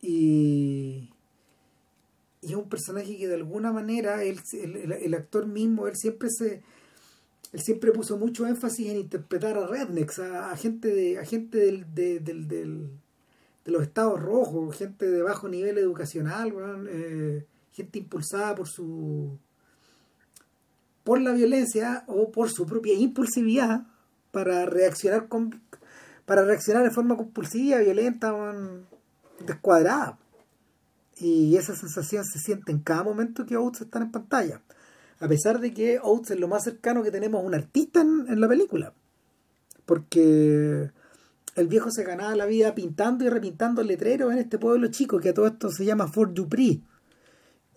y, 0.02 1.12
y 2.42 2.48
es 2.48 2.56
un 2.56 2.68
personaje 2.68 3.16
que 3.18 3.28
de 3.28 3.36
alguna 3.36 3.72
manera 3.72 4.24
él, 4.24 4.40
el, 4.64 5.14
actor 5.14 5.46
mismo 5.46 5.88
él 5.88 5.96
siempre 5.96 6.30
se 6.32 6.64
él 7.54 7.62
siempre 7.62 7.92
puso 7.92 8.18
mucho 8.18 8.48
énfasis 8.48 8.88
en 8.88 8.98
interpretar 8.98 9.56
a 9.56 9.68
rednecks 9.68 10.18
a, 10.18 10.58
gente 10.58 10.88
de 10.88 11.20
a 11.20 11.26
gente 11.26 11.60
del, 11.60 11.94
del, 11.94 12.48
del, 12.48 12.90
de 13.64 13.72
los 13.72 13.84
estados 13.84 14.20
rojos 14.20 14.76
gente 14.76 15.08
de 15.08 15.22
bajo 15.22 15.48
nivel 15.50 15.78
educacional 15.78 16.52
eh, 16.90 17.46
gente 17.74 18.00
impulsada 18.00 18.56
por 18.56 18.68
su 18.68 19.38
por 21.10 21.22
la 21.22 21.32
violencia 21.32 22.04
o 22.06 22.30
por 22.30 22.52
su 22.52 22.68
propia 22.68 22.94
impulsividad 22.94 23.88
para 24.30 24.68
reaccionar 24.68 25.28
con 25.28 25.60
para 26.28 26.46
reaccionar 26.46 26.84
de 26.84 26.92
forma 26.92 27.18
compulsiva, 27.18 27.80
violenta, 27.80 28.32
descuadrada. 29.44 30.20
Y 31.18 31.58
esa 31.58 31.76
sensación 31.76 32.24
se 32.26 32.38
siente 32.38 32.72
en 32.72 32.82
cada 32.82 33.02
momento 33.02 33.48
que 33.48 33.58
Oates 33.58 33.82
está 33.82 33.98
en 33.98 34.12
pantalla. 34.12 34.62
A 35.20 35.28
pesar 35.28 35.60
de 35.60 35.74
que 35.74 35.98
Oates 36.00 36.30
es 36.30 36.40
lo 36.40 36.48
más 36.48 36.64
cercano 36.64 37.02
que 37.02 37.10
tenemos 37.10 37.42
a 37.42 37.48
un 37.48 37.56
artista 37.56 38.02
en, 38.02 38.40
la 38.40 38.48
película. 38.48 38.94
Porque 39.88 40.92
el 41.56 41.68
viejo 41.68 41.90
se 41.90 42.04
ganaba 42.04 42.36
la 42.36 42.46
vida 42.46 42.76
pintando 42.76 43.26
y 43.26 43.30
repintando 43.30 43.82
letreros 43.82 44.32
en 44.32 44.38
este 44.38 44.60
pueblo 44.60 44.90
chico, 44.90 45.20
que 45.20 45.30
a 45.30 45.34
todo 45.34 45.48
esto 45.48 45.72
se 45.72 45.86
llama 45.86 46.08
Fort 46.08 46.34
Dupri. 46.34 46.84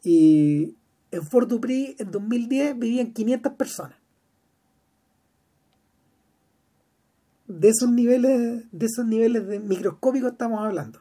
Y 0.05 0.77
en 1.13 1.23
Fort 1.23 1.49
Dupri 1.49 1.95
en 1.99 2.11
2010 2.11 2.79
vivían 2.79 3.13
500 3.13 3.53
personas. 3.53 4.03
de 7.61 7.69
esos 7.69 7.91
niveles, 7.91 8.65
de 8.73 8.87
esos 8.87 9.07
niveles 9.07 9.47
de 9.47 9.61
microscópicos 9.61 10.33
estamos 10.33 10.61
hablando. 10.61 11.01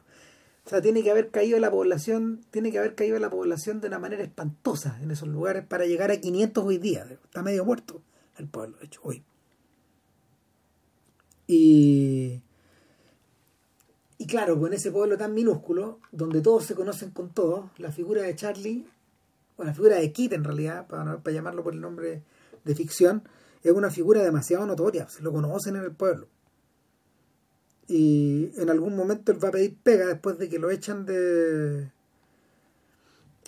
O 0.64 0.70
sea, 0.70 0.80
tiene 0.80 1.02
que 1.02 1.10
haber 1.10 1.30
caído 1.30 1.58
la 1.58 1.70
población, 1.70 2.44
tiene 2.50 2.70
que 2.70 2.78
haber 2.78 2.94
caído 2.94 3.18
la 3.18 3.30
población 3.30 3.80
de 3.80 3.88
una 3.88 3.98
manera 3.98 4.22
espantosa 4.22 4.98
en 5.02 5.10
esos 5.10 5.28
lugares 5.28 5.64
para 5.66 5.86
llegar 5.86 6.10
a 6.10 6.20
500 6.20 6.64
hoy 6.64 6.78
día. 6.78 7.04
Está 7.04 7.42
medio 7.42 7.64
muerto 7.64 8.00
el 8.38 8.46
pueblo, 8.46 8.76
de 8.78 8.86
hecho, 8.86 9.00
hoy. 9.02 9.24
Y, 11.48 12.40
y 14.18 14.26
claro, 14.26 14.58
con 14.60 14.72
ese 14.72 14.92
pueblo 14.92 15.18
tan 15.18 15.34
minúsculo, 15.34 15.98
donde 16.12 16.40
todos 16.40 16.64
se 16.64 16.74
conocen 16.74 17.10
con 17.10 17.30
todos, 17.30 17.70
la 17.78 17.90
figura 17.90 18.22
de 18.22 18.36
Charlie, 18.36 18.86
o 19.56 19.64
la 19.64 19.74
figura 19.74 19.96
de 19.96 20.12
Kit 20.12 20.32
en 20.32 20.44
realidad, 20.44 20.86
para, 20.86 21.18
para 21.18 21.34
llamarlo 21.34 21.62
por 21.62 21.74
el 21.74 21.80
nombre 21.80 22.22
de 22.64 22.74
ficción, 22.74 23.22
es 23.62 23.72
una 23.72 23.90
figura 23.90 24.22
demasiado 24.22 24.66
notoria, 24.66 25.08
se 25.08 25.22
lo 25.22 25.32
conocen 25.32 25.76
en 25.76 25.82
el 25.82 25.92
pueblo. 25.92 26.28
Y 27.88 28.50
en 28.56 28.70
algún 28.70 28.96
momento 28.96 29.32
él 29.32 29.42
va 29.42 29.48
a 29.48 29.52
pedir 29.52 29.76
pega 29.82 30.06
después 30.06 30.38
de 30.38 30.48
que 30.48 30.58
lo 30.58 30.70
echan 30.70 31.04
de 31.04 31.90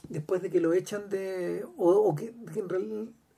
después 0.08 0.42
de 0.42 0.50
que 0.50 0.60
lo 0.60 0.74
echan 0.74 1.08
de 1.08 1.64
o, 1.78 2.14
que, 2.14 2.34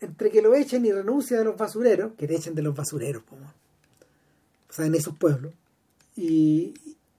entre 0.00 0.30
que 0.30 0.42
lo 0.42 0.54
echen 0.54 0.84
y 0.84 0.92
renuncia 0.92 1.38
de 1.38 1.44
los 1.44 1.56
basureros 1.56 2.14
que 2.14 2.26
te 2.26 2.34
echen 2.34 2.54
de 2.54 2.62
los 2.62 2.74
basureros 2.74 3.22
como, 3.22 3.46
o 3.46 4.72
sea 4.72 4.86
en 4.86 4.94
esos 4.94 5.16
pueblos. 5.16 5.54
Y, 6.16 6.74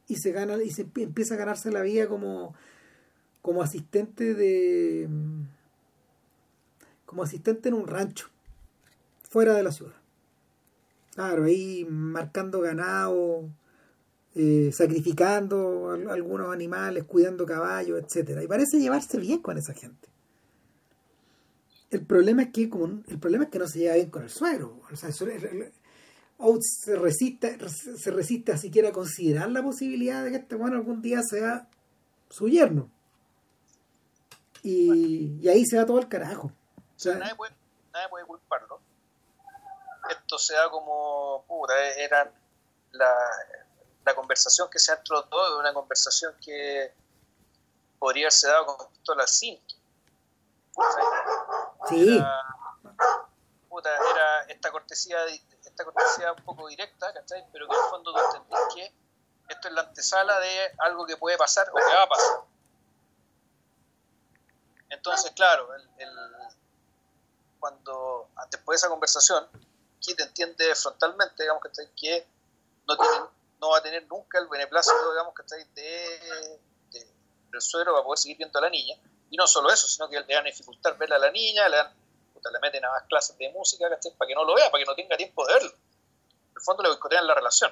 y 0.08 0.16
se 0.16 0.32
gana 0.32 0.62
y 0.62 0.72
se 0.72 0.88
empieza 0.96 1.36
a 1.36 1.38
ganarse 1.38 1.72
la 1.72 1.82
vida 1.82 2.08
como 2.08 2.56
como 3.42 3.62
asistente 3.62 4.34
de 4.34 5.08
como 7.06 7.24
asistente 7.24 7.70
en 7.70 7.76
un 7.76 7.88
rancho 7.88 8.30
fuera 9.30 9.54
de 9.54 9.64
la 9.64 9.72
ciudad 9.72 9.96
claro 11.16 11.46
ahí 11.46 11.86
marcando 11.90 12.62
ganado 12.62 13.50
eh, 14.40 14.72
sacrificando 14.72 15.90
algunos 16.12 16.54
animales, 16.54 17.06
cuidando 17.06 17.44
caballos, 17.44 18.00
etcétera 18.00 18.44
Y 18.44 18.48
parece 18.48 18.80
llevarse 18.80 19.18
bien 19.18 19.40
con 19.40 19.58
esa 19.58 19.74
gente. 19.74 20.10
El 21.90 22.06
problema 22.06 22.44
es 22.44 22.50
que 22.50 22.70
como 22.70 23.02
el 23.08 23.18
problema 23.18 23.46
es 23.46 23.50
que 23.50 23.58
no 23.58 23.68
se 23.68 23.80
lleva 23.80 23.96
bien 23.96 24.12
con 24.12 24.22
el 24.22 24.30
suegro. 24.30 24.80
O 24.92 24.96
sea, 24.96 25.10
Oates 26.38 26.82
se 26.84 26.96
resiste, 26.96 27.58
se 27.68 28.12
resiste 28.12 28.52
a 28.52 28.58
siquiera 28.58 28.92
considerar 28.92 29.50
la 29.50 29.64
posibilidad 29.64 30.24
de 30.24 30.30
que 30.30 30.38
este 30.38 30.56
bueno 30.56 30.76
algún 30.76 31.02
día 31.02 31.24
sea 31.24 31.68
su 32.30 32.48
yerno. 32.48 32.92
Y, 34.64 35.48
ahí 35.48 35.66
se 35.66 35.78
va 35.78 35.86
todo 35.86 36.00
el 36.00 36.08
carajo. 36.08 36.52
nadie, 37.06 37.36
puede, 37.36 38.26
culparlo. 38.26 38.80
Esto 40.10 40.38
se 40.38 40.54
da 40.54 40.70
como 40.70 41.44
pura, 41.48 41.74
eran 41.96 42.32
la, 42.92 43.14
la 44.06 44.16
conversación 44.16 44.70
que 44.70 44.80
se 44.80 44.92
ha 44.92 44.96
entre 44.96 45.16
los 45.16 45.30
dos 45.30 45.50
es 45.50 45.60
una 45.60 45.74
conversación 45.74 46.34
que 46.44 46.94
podría 48.00 48.26
haberse 48.26 48.48
dado 48.48 48.66
con 48.66 48.90
pistola 48.92 49.24
al 49.24 49.28
cinto. 49.28 49.76
Sí. 51.90 52.24
Era, 53.78 54.42
esta 54.48 54.72
cortesía 54.72 55.18
esta 55.64 55.84
cortesía 55.84 56.32
un 56.32 56.44
poco 56.44 56.68
directa, 56.68 57.14
¿cachai? 57.14 57.46
Pero 57.52 57.68
que 57.68 57.76
en 57.76 57.84
el 57.84 57.90
fondo 57.90 58.12
tú 58.12 58.20
entendés 58.20 58.60
que 58.74 58.94
esto 59.50 59.68
es 59.68 59.74
la 59.74 59.82
antesala 59.82 60.40
de 60.40 60.72
algo 60.80 61.06
que 61.06 61.16
puede 61.18 61.38
pasar 61.38 61.70
o 61.70 61.76
que 61.76 61.96
va 61.96 62.04
a 62.04 62.10
pasar. 62.10 62.40
Entonces, 64.90 65.32
claro, 65.32 65.74
el, 65.74 65.82
cuando 67.60 68.30
después 68.52 68.76
de 68.76 68.86
esa 68.86 68.90
conversación, 68.90 69.48
te 70.16 70.24
entiende 70.24 70.74
frontalmente, 70.76 71.44
digamos, 71.44 71.62
que 71.96 72.26
no 72.88 72.98
tienen 72.98 73.24
no 73.60 73.70
va 73.72 73.80
a 73.80 73.82
tener 73.82 74.08
nunca 74.08 74.40
el 74.40 74.48
beneplácito, 74.48 75.12
digamos, 75.12 75.34
que 75.34 75.56
de, 75.76 76.60
de, 76.92 77.08
del 77.52 77.62
suegro 77.62 77.92
para 77.92 78.04
poder 78.04 78.20
seguir 78.20 78.38
viendo 78.38 78.60
a 78.60 78.62
la 78.62 78.70
niña. 78.70 78.96
Y 79.30 79.36
no 79.36 79.48
solo 79.48 79.72
eso, 79.72 79.88
sino 79.88 80.08
que 80.08 80.20
le 80.20 80.36
van 80.36 80.46
a 80.46 80.50
dificultar 80.50 80.98
ver 80.98 81.12
a 81.12 81.18
la 81.18 81.32
niña, 81.32 81.68
le 81.68 81.78
van, 81.78 81.92
le 82.54 82.60
meten 82.62 82.86
a 82.86 82.90
más 82.92 83.04
clases 83.08 83.38
de 83.38 83.50
música, 83.52 83.90
¿cachai? 83.90 84.14
Para 84.16 84.30
que 84.30 84.36
no 84.36 84.46
lo 84.46 84.56
vea, 84.56 84.70
para 84.72 84.84
que 84.84 84.90
no 84.90 84.96
tenga 84.96 85.18
tiempo 85.18 85.46
de 85.46 85.54
verlo. 85.56 85.70
En 85.72 86.56
el 86.56 86.62
fondo 86.62 86.84
le 86.84 86.90
boicotean 86.90 87.28
la 87.28 87.34
relación. 87.34 87.72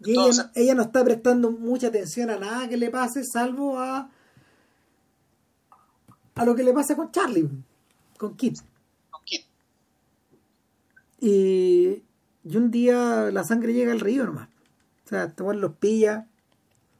Y 0.00 0.18
ella, 0.18 0.50
ella, 0.54 0.74
no 0.74 0.82
está 0.82 1.04
prestando 1.04 1.50
mucha 1.50 1.88
atención 1.88 2.30
a 2.30 2.36
nada 2.36 2.68
que 2.68 2.76
le 2.76 2.90
pase, 2.90 3.22
salvo 3.24 3.78
a 3.78 4.10
a 6.34 6.44
lo 6.44 6.54
que 6.54 6.62
le 6.62 6.72
pasa 6.72 6.96
con 6.96 7.10
Charlie, 7.10 7.48
con 8.18 8.36
Kit. 8.36 8.58
Con 9.10 9.24
Kit. 9.24 9.44
Y, 11.20 12.02
y 12.44 12.56
un 12.56 12.70
día 12.70 13.30
la 13.30 13.44
sangre 13.44 13.72
llega 13.72 13.92
al 13.92 14.00
río 14.00 14.24
nomás. 14.24 14.48
O 15.04 15.08
sea, 15.08 15.30
Tomás 15.30 15.56
los 15.56 15.76
pilla, 15.76 16.26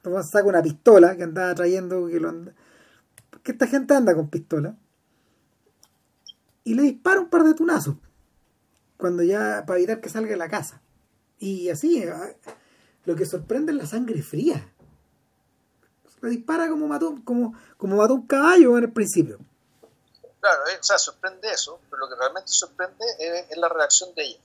Tomás 0.02 0.30
saca 0.30 0.46
una 0.46 0.62
pistola 0.62 1.16
que 1.16 1.22
andaba 1.22 1.54
trayendo, 1.54 2.08
que 2.08 2.20
lo 2.20 2.28
anda... 2.28 2.52
Porque 3.30 3.52
esta 3.52 3.66
gente 3.66 3.94
anda 3.94 4.14
con 4.14 4.28
pistola. 4.28 4.76
Y 6.64 6.74
le 6.74 6.82
dispara 6.82 7.20
un 7.20 7.28
par 7.28 7.44
de 7.44 7.54
tunazos. 7.54 7.96
Cuando 8.96 9.22
ya, 9.22 9.64
para 9.66 9.78
evitar 9.78 10.00
que 10.00 10.08
salga 10.08 10.30
de 10.30 10.36
la 10.36 10.48
casa. 10.48 10.82
Y 11.38 11.70
así, 11.70 12.02
eh, 12.02 12.12
lo 13.04 13.16
que 13.16 13.26
sorprende 13.26 13.72
es 13.72 13.78
la 13.78 13.86
sangre 13.86 14.22
fría. 14.22 14.71
Dispara 16.28 16.68
como 16.68 16.86
mató, 16.86 17.14
como, 17.24 17.54
como 17.76 17.96
mató 17.96 18.14
un 18.14 18.26
caballo 18.26 18.78
en 18.78 18.84
el 18.84 18.92
principio. 18.92 19.38
Claro, 20.40 20.66
eh, 20.68 20.78
o 20.80 20.82
sea, 20.82 20.98
sorprende 20.98 21.50
eso, 21.50 21.80
pero 21.88 22.00
lo 22.00 22.08
que 22.08 22.16
realmente 22.16 22.48
sorprende 22.48 23.04
es, 23.18 23.56
la 23.56 23.68
reacción 23.68 24.14
de 24.14 24.24
ella. 24.24 24.40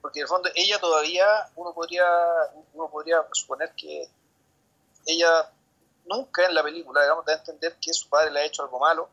Porque 0.00 0.18
en 0.18 0.22
el 0.22 0.28
fondo 0.28 0.50
ella 0.54 0.80
todavía, 0.80 1.24
uno 1.54 1.72
podría, 1.72 2.04
uno 2.74 2.90
podría 2.90 3.24
suponer 3.32 3.72
que 3.76 4.08
ella 5.06 5.48
nunca 6.06 6.46
en 6.46 6.54
la 6.54 6.62
película, 6.62 7.02
digamos, 7.02 7.24
da 7.24 7.34
a 7.34 7.36
entender 7.36 7.76
que 7.80 7.92
su 7.92 8.08
padre 8.08 8.32
le 8.32 8.40
ha 8.40 8.44
hecho 8.44 8.62
algo 8.62 8.80
malo, 8.80 9.08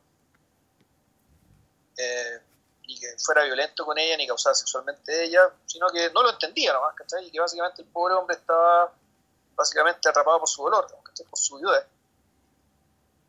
eh, 1.98 2.40
ni 2.88 3.00
que 3.00 3.16
fuera 3.20 3.44
violento 3.44 3.86
con 3.86 3.98
ella, 4.00 4.18
ni 4.18 4.26
causara 4.26 4.56
sexualmente 4.56 5.24
ella, 5.24 5.52
sino 5.68 5.88
que 5.90 6.10
no 6.12 6.24
lo 6.24 6.32
entendía 6.32 6.74
nomás, 6.74 6.96
¿cachai? 6.96 7.28
Y 7.28 7.32
que 7.32 7.40
básicamente 7.40 7.84
el 7.84 7.88
pobre 7.90 8.16
hombre 8.16 8.36
estaba 8.36 8.92
básicamente 9.60 10.08
atrapado 10.08 10.40
por 10.40 10.48
su 10.48 10.64
dolor, 10.64 10.88
por 11.30 11.38
su 11.38 11.58
viuda. 11.58 11.86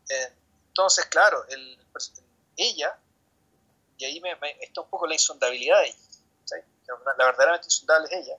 Eh, 0.07 0.33
entonces, 0.69 1.05
claro, 1.07 1.45
el, 1.49 1.77
ella, 2.55 2.97
y 3.97 4.05
ahí 4.05 4.21
me, 4.21 4.31
está 4.61 4.79
un 4.79 4.89
poco 4.89 5.07
la 5.07 5.13
insondabilidad 5.13 5.81
de 5.81 5.87
ella, 5.89 5.97
la, 7.17 7.25
verdaderamente 7.25 7.67
insondable 7.67 8.07
es 8.09 8.25
ella. 8.25 8.37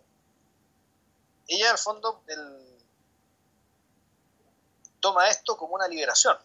Ella, 1.49 1.67
en 1.67 1.73
el 1.73 1.79
fondo, 1.79 2.23
toma 4.99 5.29
esto 5.29 5.55
como 5.59 5.75
una 5.75 5.87
liberación, 5.87 6.39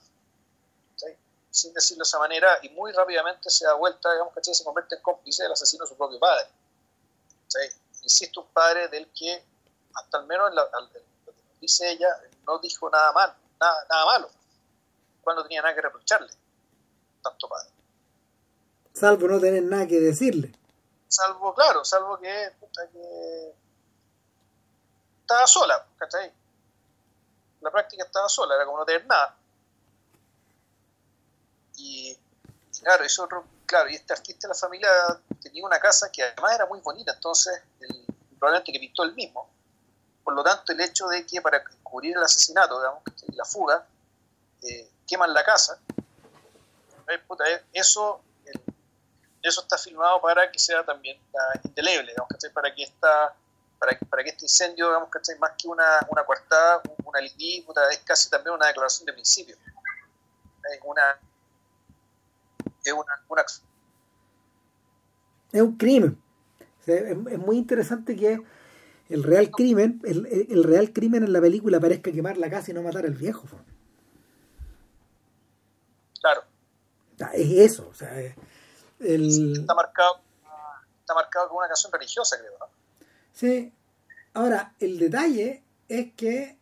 sin 1.50 1.74
decirlo 1.74 2.04
de 2.04 2.08
esa 2.10 2.20
manera, 2.20 2.60
y 2.62 2.70
muy 2.70 2.92
rápidamente 2.92 3.50
se 3.50 3.66
da 3.66 3.74
vuelta, 3.76 4.12
digamos, 4.12 4.34
que 4.34 4.54
se 4.54 4.64
convierte 4.66 4.96
en 4.96 5.02
cómplice 5.02 5.44
del 5.44 5.54
asesino 5.54 5.86
de 5.86 5.90
su 5.90 5.96
propio 5.96 6.20
padre. 6.20 6.50
Insisto, 8.04 8.42
un 8.42 8.48
padre 8.48 8.90
del 8.90 9.10
que, 9.14 9.44
hasta 9.94 10.18
al 10.18 10.28
menos 10.28 10.50
en 10.50 10.56
la, 10.56 10.70
dice 11.60 11.92
ella, 11.92 12.10
no 12.46 12.60
dijo 12.60 12.90
nada 12.90 13.12
mal, 13.14 13.36
nada, 13.60 13.86
nada 13.90 14.06
malo, 14.06 14.30
cuando 15.22 15.44
tenía 15.44 15.62
nada 15.62 15.76
que 15.76 15.82
reprocharle, 15.82 16.32
tanto 17.22 17.48
padre. 17.50 17.70
Salvo 18.94 19.28
no 19.28 19.40
tener 19.40 19.64
nada 19.64 19.88
que 19.88 20.00
decirle. 20.00 20.54
Salvo, 21.08 21.54
claro, 21.54 21.86
salvo 21.86 22.18
que, 22.20 22.54
que 22.92 23.54
estaba 25.22 25.46
sola, 25.46 25.86
¿cachai? 25.98 26.32
La 27.62 27.72
práctica 27.72 28.04
estaba 28.04 28.28
sola, 28.30 28.56
era 28.56 28.66
como 28.66 28.80
no 28.80 28.86
tener 28.86 29.06
nada. 29.06 29.36
Y, 31.76 32.18
claro, 32.82 33.04
eso 33.04 33.24
otro, 33.24 33.46
claro, 33.66 33.90
y 33.90 33.96
este 33.96 34.14
artista 34.14 34.48
de 34.48 34.54
la 34.54 34.60
familia 34.60 34.90
tenía 35.42 35.66
una 35.66 35.80
casa 35.80 36.12
que 36.12 36.24
además 36.24 36.56
era 36.56 36.66
muy 36.66 36.80
bonita, 36.82 37.14
entonces 37.14 37.62
probablemente 38.40 38.72
que 38.72 38.80
pintó 38.80 39.04
él 39.04 39.14
mismo 39.14 39.57
por 40.28 40.36
lo 40.36 40.44
tanto, 40.44 40.74
el 40.74 40.82
hecho 40.82 41.08
de 41.08 41.26
que 41.26 41.42
para 41.42 41.64
cubrir 41.82 42.18
el 42.18 42.22
asesinato, 42.22 42.78
digamos, 42.78 43.02
la 43.34 43.46
fuga, 43.46 43.88
eh, 44.62 44.90
queman 45.08 45.34
la 45.34 45.42
casa, 45.42 45.80
eh, 47.08 47.22
eh, 47.48 47.64
eso, 47.72 48.20
eso 49.42 49.62
está 49.62 49.78
filmado 49.78 50.20
para 50.20 50.52
que 50.52 50.60
sea 50.60 50.84
también 50.84 51.18
indeleble, 51.64 52.12
digamos, 52.12 52.28
para 52.54 52.76
que 52.76 52.84
esta 52.84 53.34
para 53.80 53.98
para 54.10 54.22
que 54.22 54.32
este 54.32 54.44
incendio, 54.44 54.88
digamos, 54.88 55.10
más 55.40 55.52
que 55.58 55.70
una, 55.70 55.98
una 56.10 56.26
coartada, 56.26 56.82
una 57.06 57.22
es 57.22 58.00
casi 58.04 58.30
también 58.30 58.54
una 58.56 58.68
declaración 58.68 59.06
de 59.06 59.14
principio. 59.14 59.56
Es 59.56 60.80
una, 60.84 61.18
es 62.84 62.92
una, 62.92 63.54
es 65.54 65.62
un 65.62 65.78
crimen. 65.78 66.22
es, 66.86 67.16
muy 67.16 67.56
interesante 67.56 68.14
que 68.14 68.44
el 69.10 69.24
real 69.24 69.52
crimen, 69.52 70.02
el, 70.04 70.64
real 70.64 70.92
crimen 70.92 71.24
en 71.24 71.34
la 71.34 71.42
película 71.42 71.80
parezca 71.80 72.12
quemar 72.12 72.38
la 72.38 72.50
casa 72.50 72.72
y 72.72 72.74
no 72.74 72.82
matar 72.82 73.06
al 73.06 73.14
viejo. 73.14 73.48
Claro. 76.20 76.44
Es 77.34 77.52
eso, 77.72 77.88
o 77.90 77.94
sea, 77.94 78.12
está 79.00 79.74
marcado 79.74 80.22
está 81.08 81.14
marcado 81.14 81.48
como 81.48 81.60
una 81.60 81.70
canción 81.70 81.92
religiosa, 81.94 82.38
creo, 82.38 82.52
¿no? 82.60 82.66
Sí. 83.32 83.72
Ahora, 84.34 84.74
el 84.80 85.00
detalle 85.00 85.64
es 85.88 86.14
que 86.16 86.58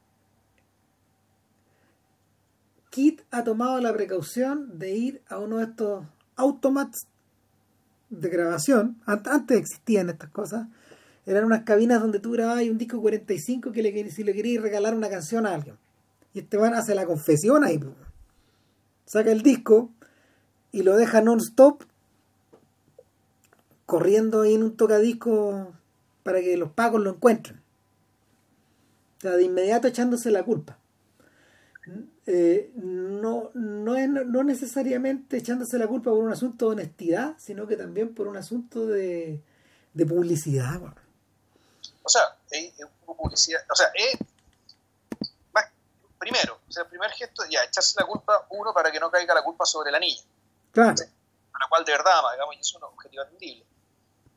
Kit 2.92 3.24
ha 3.32 3.44
tomado 3.44 3.80
la 3.82 3.92
precaución 3.92 4.78
de 4.78 4.92
ir 4.92 5.24
a 5.30 5.40
uno 5.40 5.58
de 5.58 5.64
estos 5.64 6.06
automats 6.36 7.08
de 8.10 8.30
grabación. 8.30 9.02
Antes 9.08 9.58
existían 9.58 10.12
estas 10.12 10.30
cosas 10.30 10.68
eran 11.26 11.46
unas 11.46 11.64
cabinas 11.64 12.02
donde 12.02 12.20
tú 12.20 12.32
grababas 12.32 12.64
un 12.66 12.78
disco 12.78 13.02
45 13.02 13.72
que 13.72 13.82
le, 13.82 14.12
si 14.12 14.24
le 14.24 14.34
querías 14.34 14.62
regalar 14.62 14.94
una 14.94 15.10
canción 15.10 15.46
a 15.46 15.56
alguien. 15.56 15.78
Y 16.34 16.40
este 16.40 16.58
van 16.58 16.74
hace 16.74 16.94
la 16.94 17.06
confesión 17.06 17.64
ahí. 17.64 17.80
Saca 19.06 19.32
el 19.32 19.42
disco 19.42 19.92
y 20.72 20.84
lo 20.84 20.96
deja 20.98 21.22
non-stop 21.22 21.84
corriendo 23.86 24.42
ahí 24.42 24.56
en 24.56 24.64
un 24.64 24.78
tocadisco 24.78 25.74
para 26.24 26.42
que 26.42 26.58
los 26.58 26.72
pagos 26.72 27.02
lo 27.02 27.12
encuentren. 27.12 27.62
O 29.18 29.22
sea, 29.22 29.32
de 29.32 29.44
inmediato 29.44 29.88
echándose 29.88 30.30
la 30.32 30.44
culpa. 30.44 30.78
Eh, 32.26 32.72
no, 32.76 33.52
no, 33.54 33.96
es, 33.96 34.10
no 34.10 34.44
necesariamente 34.44 35.38
echándose 35.38 35.78
la 35.78 35.88
culpa 35.88 36.10
por 36.12 36.24
un 36.24 36.32
asunto 36.32 36.66
de 36.66 36.72
honestidad, 36.74 37.36
sino 37.38 37.68
que 37.68 37.78
también 37.78 38.14
por 38.14 38.28
un 38.28 38.38
asunto 38.38 38.88
de, 38.88 39.42
de 39.94 40.06
publicidad. 40.06 40.82
O 42.06 42.10
sea, 42.10 42.38
es, 42.52 42.72
publicidad, 43.06 43.66
o 43.70 43.76
sea, 43.76 43.92
es 43.96 44.20
más, 45.52 45.66
primero, 46.20 46.62
o 46.68 46.72
sea, 46.72 46.84
el 46.84 46.90
primer 46.90 47.10
gesto, 47.12 47.44
ya, 47.50 47.64
echarse 47.64 48.00
la 48.00 48.06
culpa, 48.06 48.46
uno, 48.52 48.74
para 48.74 48.92
que 48.92 49.00
no 49.00 49.10
caiga 49.10 49.34
la 49.34 49.44
culpa 49.44 49.66
sobre 49.66 49.92
la 49.92 50.00
niña. 50.00 50.22
Claro. 50.72 50.92
A 50.92 51.60
la 51.60 51.68
cual 51.68 51.84
de 51.84 51.92
verdad 51.92 52.20
ama, 52.20 52.34
digamos, 52.34 52.56
y 52.56 52.60
es 52.60 52.76
un 52.76 52.84
objetivo 52.84 53.24
atendible. 53.24 53.66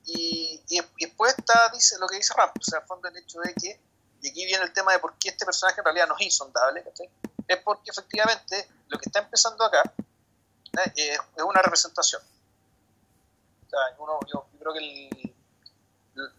Y, 0.07 0.63
y, 0.69 0.81
después 0.99 1.35
está, 1.37 1.69
dice 1.69 1.99
lo 1.99 2.09
que 2.09 2.17
dice 2.17 2.33
Ramp, 2.35 2.57
o 2.59 2.65
sea, 2.65 2.79
al 2.79 2.87
fondo 2.87 3.09
el 3.09 3.17
hecho 3.19 3.39
de 3.41 3.53
que, 3.53 3.79
y 4.23 4.31
aquí 4.31 4.47
viene 4.47 4.65
el 4.65 4.73
tema 4.73 4.93
de 4.93 4.99
por 4.99 5.19
qué 5.19 5.29
este 5.29 5.45
personaje 5.45 5.81
en 5.81 5.85
realidad 5.85 6.09
no 6.09 6.17
es 6.17 6.23
insondable, 6.23 6.83
¿cachai? 6.83 7.11
es 7.47 7.59
porque 7.63 7.91
efectivamente 7.91 8.69
lo 8.89 8.99
que 8.99 9.09
está 9.09 9.21
empezando 9.21 9.65
acá 9.65 9.83
¿eh? 10.85 10.93
es, 10.97 11.19
es, 11.37 11.43
una 11.43 11.61
representación. 11.63 12.23
O 13.67 13.71
sea, 13.71 13.79
uno, 13.99 14.19
yo, 14.33 14.47
yo 14.53 14.59
creo 14.59 14.73
que 14.73 14.79
el, 14.79 15.28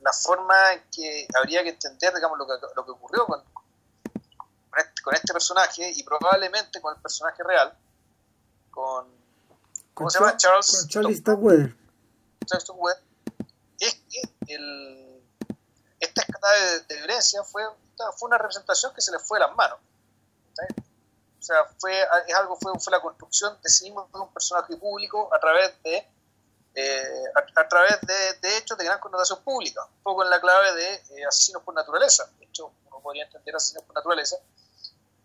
la 0.01 0.13
forma 0.13 0.73
en 0.73 0.83
que 0.91 1.27
habría 1.37 1.63
que 1.63 1.69
entender, 1.69 2.13
digamos, 2.13 2.37
lo 2.37 2.45
que, 2.45 2.53
lo 2.75 2.85
que 2.85 2.91
ocurrió 2.91 3.25
con, 3.25 3.41
este, 4.77 5.01
con, 5.01 5.13
este, 5.13 5.33
personaje 5.33 5.91
y 5.95 6.03
probablemente 6.03 6.81
con 6.81 6.95
el 6.95 7.01
personaje 7.01 7.43
real, 7.43 7.73
con, 8.71 9.07
¿cómo 9.93 10.09
se 10.09 10.19
llama? 10.19 10.37
Charles, 10.37 10.87
Charles 10.87 11.19
Stockwell. 11.19 11.75
Charles 12.45 12.97
es 13.79 13.95
que 14.09 14.53
el, 14.53 15.23
esta 15.99 16.21
escalada 16.21 16.79
de, 16.87 16.95
violencia 16.95 17.43
fue, 17.43 17.63
fue 18.17 18.27
una 18.27 18.37
representación 18.37 18.93
que 18.93 19.01
se 19.01 19.11
le 19.11 19.19
fue 19.19 19.39
de 19.39 19.45
las 19.45 19.55
manos. 19.55 19.79
O 21.39 21.41
sea, 21.41 21.65
fue, 21.77 21.97
es 22.27 22.35
algo, 22.35 22.57
fue, 22.57 22.77
fue 22.79 22.91
la 22.91 23.01
construcción 23.01 23.57
de 23.63 23.69
sí 23.69 23.85
mismo 23.85 24.09
de 24.13 24.19
un 24.19 24.33
personaje 24.33 24.75
público 24.75 25.33
a 25.33 25.39
través 25.39 25.81
de 25.83 26.05
eh, 26.79 27.23
a, 27.55 27.67
través 27.67 27.99
de, 28.01 28.57
hechos 28.57 28.77
de 28.77 28.85
gran 28.85 28.99
connotación 28.99 29.43
pública, 29.43 29.83
un 29.85 30.03
poco 30.03 30.23
en 30.23 30.29
la 30.29 30.39
clave 30.39 30.73
de 30.75 30.93
eh, 30.93 31.25
asesinos 31.27 31.63
por 31.63 31.73
naturaleza. 31.73 32.29
De 32.39 32.45
hecho, 32.45 32.71
uno 32.87 32.99
podría 33.01 33.25
entender 33.25 33.55
asesinos 33.55 33.83
por 33.83 33.95
naturaleza 33.95 34.37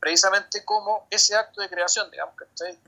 precisamente 0.04 0.62
como 0.66 1.06
ese 1.08 1.34
acto 1.34 1.62
de 1.62 1.70
creación, 1.70 2.10
digamos, 2.10 2.34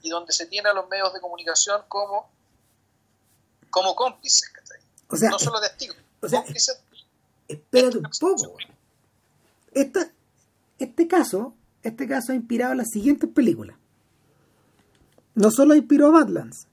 y 0.03 0.11
donde 0.11 0.35
se 0.35 0.45
tiene 0.45 0.69
a 0.69 0.75
los 0.75 0.87
medios 0.91 1.15
de 1.15 1.21
comunicación 1.23 1.81
como, 1.89 2.29
como 3.71 3.97
cómplices, 3.97 4.53
no 5.31 5.39
solo 5.39 5.59
testigos, 5.59 5.97
o 6.21 6.29
sea, 6.29 6.45
Espérate 7.49 7.97
un 7.97 8.11
poco. 8.21 8.59
este 10.79 11.09
caso, 11.09 11.55
este 11.83 12.07
caso 12.07 12.33
ha 12.33 12.35
inspirado 12.35 12.75
las 12.75 12.91
siguientes 12.91 13.31
películas. 13.31 13.79
no 15.35 15.51
solo 15.51 15.75
inspiró 15.75 16.09
a 16.09 16.11
Badlands. 16.11 16.67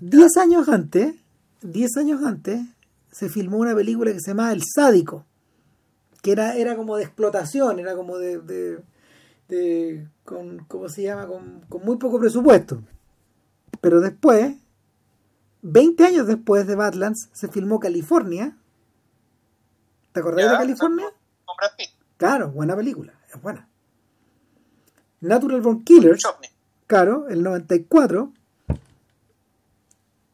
Diez 0.00 0.36
años 0.36 0.68
antes, 0.68 1.14
diez 1.62 1.96
años 1.96 2.22
antes, 2.24 2.60
se 3.10 3.28
filmó 3.28 3.58
una 3.58 3.74
película 3.74 4.12
que 4.12 4.20
se 4.20 4.30
llamaba 4.30 4.52
El 4.52 4.62
Sádico, 4.62 5.24
que 6.22 6.32
era, 6.32 6.56
era 6.56 6.76
como 6.76 6.96
de 6.96 7.04
explotación, 7.04 7.78
era 7.78 7.94
como 7.94 8.18
de, 8.18 8.38
de, 8.38 8.82
de 9.48 10.08
con, 10.24 10.64
¿cómo 10.66 10.88
se 10.88 11.02
llama? 11.02 11.26
Con, 11.26 11.60
con 11.68 11.84
muy 11.84 11.96
poco 11.96 12.18
presupuesto. 12.18 12.82
Pero 13.80 14.00
después, 14.00 14.56
20 15.62 16.04
años 16.04 16.26
después 16.26 16.66
de 16.66 16.74
Badlands, 16.74 17.28
se 17.32 17.48
filmó 17.48 17.80
California. 17.80 18.56
¿Te 20.12 20.20
acordás 20.20 20.50
de 20.50 20.56
California? 20.56 21.06
Con 21.44 21.56
Brad 21.56 21.70
Pitt, 21.78 21.90
Claro, 22.16 22.50
buena 22.50 22.74
película, 22.74 23.12
es 23.32 23.40
buena. 23.40 23.68
Natural 25.20 25.60
Born 25.60 25.84
Killers, 25.84 26.22
claro, 26.86 27.28
el 27.28 27.42
94. 27.42 28.32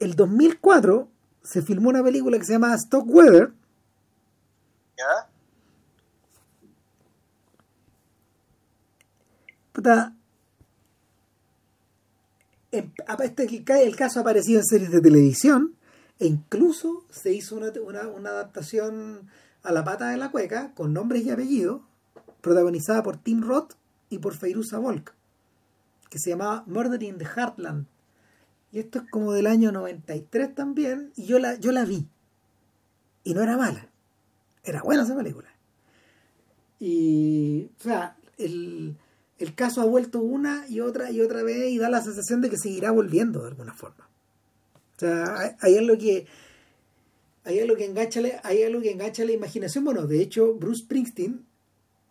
El 0.03 0.17
2004 0.17 1.09
se 1.43 1.63
filmó 1.63 1.91
una 1.91 2.03
película 2.03 2.37
que 2.39 2.45
se 2.45 2.53
llama 2.55 2.75
Stock 2.75 3.05
Weather, 3.07 3.53
¿Ya? 4.99 5.29
Puta, 9.73 10.15
apa- 13.07 13.25
este, 13.25 13.45
el, 13.45 13.65
ca- 13.65 13.81
el 13.81 13.97
caso 13.97 14.19
ha 14.19 14.23
aparecido 14.23 14.59
en 14.61 14.67
series 14.67 14.91
de 14.91 15.01
televisión 15.01 15.75
e 16.19 16.27
incluso 16.27 17.05
se 17.11 17.33
hizo 17.33 17.57
una, 17.57 17.69
una- 17.87 18.09
una 18.09 18.31
adaptación 18.31 19.29
a 19.63 19.73
la 19.73 19.85
pata 19.85 20.11
de 20.11 20.17
la 20.17 20.31
cueca 20.31 20.73
con 20.75 20.93
nombres 20.93 21.25
y 21.25 21.31
apellidos 21.31 21.81
protagonizada 22.41 23.03
por 23.03 23.17
Tim 23.19 23.43
Roth 23.43 23.75
y 24.11 24.19
por 24.19 24.35
Feiruza 24.35 24.79
Volk 24.79 25.15
que 26.11 26.19
se 26.19 26.31
llamaba 26.31 26.65
Murder 26.67 27.03
in 27.03 27.17
the 27.19 27.25
Heartland 27.25 27.87
y 28.73 28.79
esto 28.81 29.01
es 29.01 29.11
como 29.11 29.33
del 29.33 29.47
año 29.47 29.71
93 29.73 30.55
también 30.55 31.13
y 31.17 31.27
yo 31.27 31.39
la, 31.39 31.55
yo 31.57 31.73
la 31.73 31.85
vi 31.85 32.09
y 33.25 33.35
no 33.35 33.43
era 33.43 33.57
mala 33.57 33.89
era 34.65 34.83
buena 34.83 35.03
esa 35.05 35.15
película 35.17 35.49
y 36.81 37.65
o 37.79 37.83
sea 37.83 38.17
el, 38.39 38.97
el 39.39 39.55
caso 39.55 39.81
ha 39.81 39.85
vuelto 39.85 40.21
una 40.21 40.67
y 40.69 40.81
otra 40.81 41.11
y 41.11 41.21
otra 41.21 41.43
vez 41.43 41.71
y 41.71 41.79
da 41.79 41.89
la 41.91 42.03
sensación 42.03 42.41
de 42.41 42.51
que 42.51 42.57
seguirá 42.59 42.91
volviendo 42.91 43.43
de 43.43 43.49
alguna 43.49 43.75
forma. 43.75 44.09
O 44.97 44.99
sea, 44.99 45.39
hay- 45.39 45.51
hay 45.61 45.77
algo 45.79 45.97
que 45.99 46.27
hay 47.45 47.61
algo 47.61 47.77
que 47.77 47.85
engancha 47.85 48.21
la- 48.21 48.41
hay 48.45 48.63
algo 48.63 48.81
que 48.81 48.91
engancha 48.93 49.25
la 49.25 49.33
imaginación. 49.33 49.85
Bueno, 49.85 50.07
de 50.07 50.21
hecho, 50.23 50.55
Bruce 50.55 50.83
Springsteen, 50.83 51.45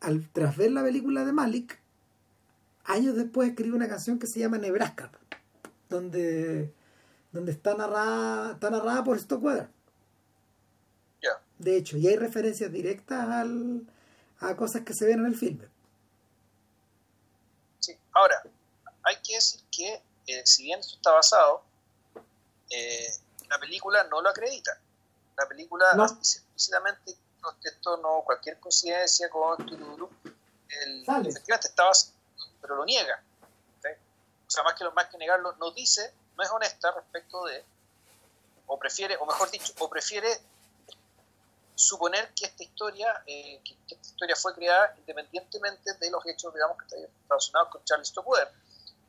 al 0.02 0.28
tras 0.32 0.58
ver 0.58 0.72
la 0.72 0.84
película 0.84 1.24
de 1.26 1.32
Malik, 1.34 1.80
años 2.86 3.16
después 3.16 3.50
escribe 3.50 3.76
una 3.76 3.88
canción 3.88 4.20
que 4.20 4.28
se 4.28 4.40
llama 4.40 4.58
Nebraska, 4.58 5.12
donde, 5.92 6.74
donde 7.32 7.52
está 7.52 7.76
narrada, 7.76 8.54
está 8.54 8.70
narrada 8.72 9.04
por 9.04 9.20
Stockweather. 9.20 9.70
Ya. 11.22 11.40
De 11.60 11.78
hecho, 11.78 11.98
y 11.98 12.08
hay 12.08 12.16
referencias 12.16 12.72
directas 12.72 13.30
al, 13.30 13.86
a 14.40 14.56
cosas 14.56 14.82
que 14.82 14.94
se 14.94 15.06
ven 15.06 15.20
en 15.20 15.26
el 15.28 15.36
filme. 15.36 15.68
Sí. 17.80 17.96
Ahora, 18.14 18.42
hay 19.04 19.18
que 19.24 19.36
decir 19.36 19.62
que, 19.72 20.02
eh, 20.28 20.42
si 20.46 20.64
bien 20.64 20.80
esto 20.80 20.96
está 20.96 21.12
basado, 21.12 21.64
eh, 22.70 23.12
la 23.50 23.60
película 23.60 24.04
no 24.06 24.22
lo 24.22 24.30
acredita. 24.30 24.72
La 25.38 25.48
película 25.48 25.94
No. 25.96 26.08
dice 26.08 26.40
explícitamente 26.40 27.16
esto 27.64 27.98
no, 27.98 28.22
cualquier 28.24 28.60
coincidencia 28.60 29.28
con 29.30 29.58
Tururú, 29.66 30.10
el, 30.84 31.02
efectivamente 31.28 31.68
está 31.68 31.86
basado, 31.86 32.14
pero 32.62 32.76
lo 32.76 32.86
niega. 32.86 33.24
O 34.52 34.54
sea, 34.54 34.64
más 34.64 34.74
que, 34.74 34.84
más 34.90 35.08
que 35.08 35.18
negarlo, 35.18 35.54
no 35.54 35.72
dice, 35.72 36.14
no 36.36 36.44
es 36.44 36.52
honesta 36.52 36.92
respecto 36.92 37.46
de, 37.46 37.64
o 38.68 38.78
prefiere, 38.78 39.16
o 39.16 39.26
mejor 39.26 39.50
dicho, 39.50 39.72
o 39.80 39.90
prefiere 39.90 40.28
suponer 41.74 42.34
que 42.34 42.48
esta 42.48 42.62
historia, 42.62 43.24
eh, 43.28 43.62
que, 43.64 43.78
esta 43.96 44.08
historia 44.10 44.36
fue 44.36 44.54
creada 44.54 44.94
independientemente 44.98 45.94
de 45.94 46.12
los 46.12 46.26
hechos, 46.26 46.54
digamos, 46.54 46.78
que 46.80 46.84
están 46.84 47.10
relacionados 47.30 47.70
con 47.70 47.86
Charles 47.86 48.10
Stockwell. 48.10 48.50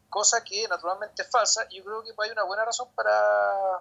Cosa 0.09 0.45
que 0.45 0.69
naturalmente 0.69 1.23
es 1.23 1.29
falsa, 1.29 1.67
y 1.71 1.79
yo 1.79 1.85
creo 1.87 2.05
que 2.05 2.13
hay 2.23 2.31
una 2.31 2.45
buena 2.45 2.65
razón 2.65 2.89
para 2.95 3.79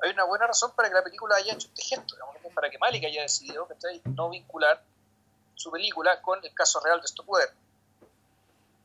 hay 0.00 0.10
una 0.10 0.24
buena 0.24 0.46
razón 0.46 0.72
para 0.72 0.90
que 0.90 0.94
la 0.94 1.02
película 1.02 1.36
haya 1.36 1.54
hecho 1.54 1.68
este 1.68 1.84
gesto, 1.84 2.16
digamos, 2.16 2.36
para 2.54 2.68
que 2.68 2.76
Malik 2.76 3.02
haya 3.06 3.22
decidido 3.22 3.66
no 4.04 4.28
vincular 4.28 4.82
su 5.54 5.70
película 5.70 6.20
con 6.20 6.44
el 6.44 6.52
caso 6.52 6.80
real 6.80 7.00
de 7.00 7.08
Stockwell. 7.08 7.48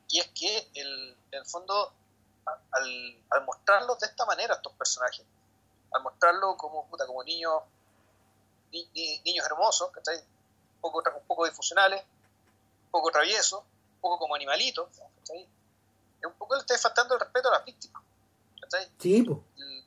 Y 0.07 0.21
es 0.21 0.27
que, 0.29 0.69
el, 0.75 1.17
en 1.31 1.39
el 1.39 1.45
fondo, 1.45 1.91
al, 2.45 3.23
al 3.29 3.45
mostrarlos 3.45 3.99
de 3.99 4.07
esta 4.07 4.25
manera, 4.25 4.55
estos 4.55 4.73
personajes, 4.73 5.25
al 5.93 6.01
mostrarlo 6.03 6.55
como, 6.57 6.87
puta, 6.87 7.05
como 7.05 7.23
niños 7.23 7.61
ni- 8.71 8.89
ni- 8.93 9.19
niños 9.19 9.45
hermosos, 9.45 9.91
¿cachai? 9.91 10.17
Un 10.17 10.81
poco, 10.81 11.03
un 11.15 11.25
poco 11.27 11.45
disfuncionales, 11.45 12.01
un 12.85 12.91
poco 12.91 13.11
traviesos, 13.11 13.59
un 13.61 14.01
poco 14.01 14.19
como 14.19 14.35
animalitos, 14.35 14.89
¿cachai? 15.19 15.43
Es 16.19 16.25
un 16.25 16.33
poco 16.33 16.55
le 16.55 16.61
está 16.61 16.77
faltando 16.77 17.13
el 17.15 17.19
respeto 17.19 17.49
a 17.49 17.53
las 17.57 17.65
víctimas, 17.65 18.01
¿cachai? 18.61 18.91
Sí, 18.99 19.21
pues. 19.23 19.37
El- 19.57 19.85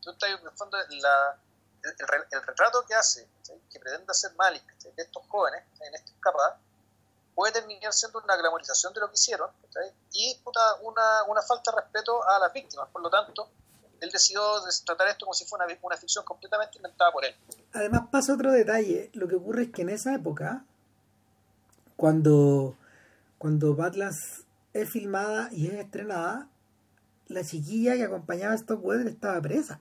tú 0.00 0.10
estás, 0.10 0.30
en 0.30 0.46
el 0.46 0.52
fondo, 0.56 0.78
la- 0.78 1.36
el, 1.82 1.94
el 1.98 2.08
re- 2.08 2.28
el 2.30 2.42
retrato 2.42 2.84
que 2.86 2.94
hace, 2.94 3.28
¿cachai? 3.38 3.60
que 3.70 3.78
pretende 3.80 4.10
hacer 4.10 4.32
Malik 4.36 4.64
de 4.78 5.02
estos 5.02 5.22
jóvenes, 5.28 5.64
en 5.80 5.94
esta 5.94 6.10
escapada, 6.12 6.58
puede 7.38 7.52
terminar 7.52 7.92
siendo 7.92 8.18
una 8.18 8.36
glamorización 8.36 8.92
de 8.92 8.98
lo 8.98 9.06
que 9.06 9.14
hicieron, 9.14 9.48
¿cachai? 9.62 9.92
y 10.12 10.34
puta, 10.42 10.60
una, 10.82 11.22
una 11.28 11.40
falta 11.40 11.70
de 11.70 11.82
respeto 11.82 12.28
a 12.28 12.40
las 12.40 12.52
víctimas, 12.52 12.88
por 12.88 13.00
lo 13.00 13.08
tanto, 13.08 13.48
él 14.00 14.10
decidió 14.10 14.40
tratar 14.84 15.06
esto 15.06 15.24
como 15.24 15.34
si 15.34 15.44
fuera 15.44 15.64
una, 15.64 15.78
una 15.82 15.96
ficción 15.96 16.24
completamente 16.24 16.78
inventada 16.78 17.12
por 17.12 17.24
él. 17.24 17.36
Además 17.72 18.08
pasa 18.10 18.34
otro 18.34 18.50
detalle. 18.50 19.10
Lo 19.12 19.28
que 19.28 19.36
ocurre 19.36 19.62
es 19.62 19.70
que 19.70 19.82
en 19.82 19.90
esa 19.90 20.16
época, 20.16 20.64
cuando, 21.96 22.74
cuando 23.38 23.76
Badlands 23.76 24.42
es 24.72 24.90
filmada 24.90 25.48
y 25.52 25.68
es 25.68 25.74
estrenada, 25.74 26.48
la 27.28 27.44
chiquilla 27.44 27.94
que 27.94 28.02
acompañaba 28.02 28.54
a 28.54 28.58
Stockweather 28.58 29.06
estaba 29.06 29.40
presa. 29.40 29.78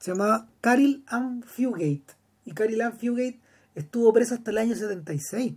Se 0.00 0.10
llamaba 0.10 0.48
Carol 0.60 1.04
Ann 1.06 1.44
Fugate. 1.44 2.16
Y 2.44 2.52
Carol 2.52 2.80
Ann 2.80 2.98
Fugate 2.98 3.38
estuvo 3.74 4.12
presa 4.12 4.36
hasta 4.36 4.50
el 4.50 4.58
año 4.58 4.74
76. 4.74 5.54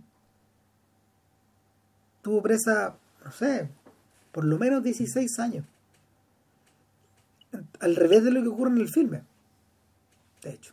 Estuvo 2.16 2.42
presa, 2.42 2.96
no 3.24 3.32
sé, 3.32 3.68
por 4.32 4.44
lo 4.44 4.58
menos 4.58 4.82
16 4.82 5.38
años. 5.38 5.64
Al 7.80 7.96
revés 7.96 8.24
de 8.24 8.30
lo 8.30 8.42
que 8.42 8.48
ocurre 8.48 8.70
en 8.70 8.78
el 8.78 8.88
filme 8.88 9.22
de 10.46 10.54
hecho. 10.54 10.72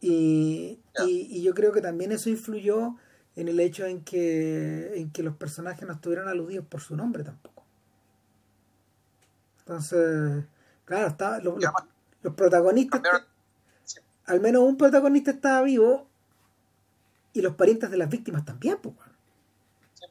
Y, 0.00 0.78
y, 1.06 1.28
y 1.30 1.42
yo 1.42 1.54
creo 1.54 1.72
que 1.72 1.80
también 1.80 2.12
eso 2.12 2.30
influyó 2.30 2.96
en 3.36 3.48
el 3.48 3.60
hecho 3.60 3.86
en 3.86 4.02
que, 4.02 4.92
en 4.94 5.10
que 5.10 5.22
los 5.22 5.36
personajes 5.36 5.86
no 5.86 5.94
estuvieran 5.94 6.28
aludidos 6.28 6.66
por 6.66 6.80
su 6.80 6.96
nombre 6.96 7.24
tampoco. 7.24 7.64
Entonces, 9.60 10.44
claro, 10.84 11.16
Y 11.40 11.44
los, 12.24 12.34
protagonistas, 12.34 13.00
al 14.26 14.40
menos 14.40 14.62
un 14.62 14.76
protagonista 14.76 15.30
estaba 15.30 15.62
vivo 15.62 16.08
y 17.34 17.40
los 17.40 17.54
parientes 17.54 17.90
de 17.90 17.96
las 17.96 18.08
víctimas 18.08 18.44
también, 18.44 18.78
pues. 18.80 18.94
bueno. 18.96 19.12
Sí. 19.94 20.06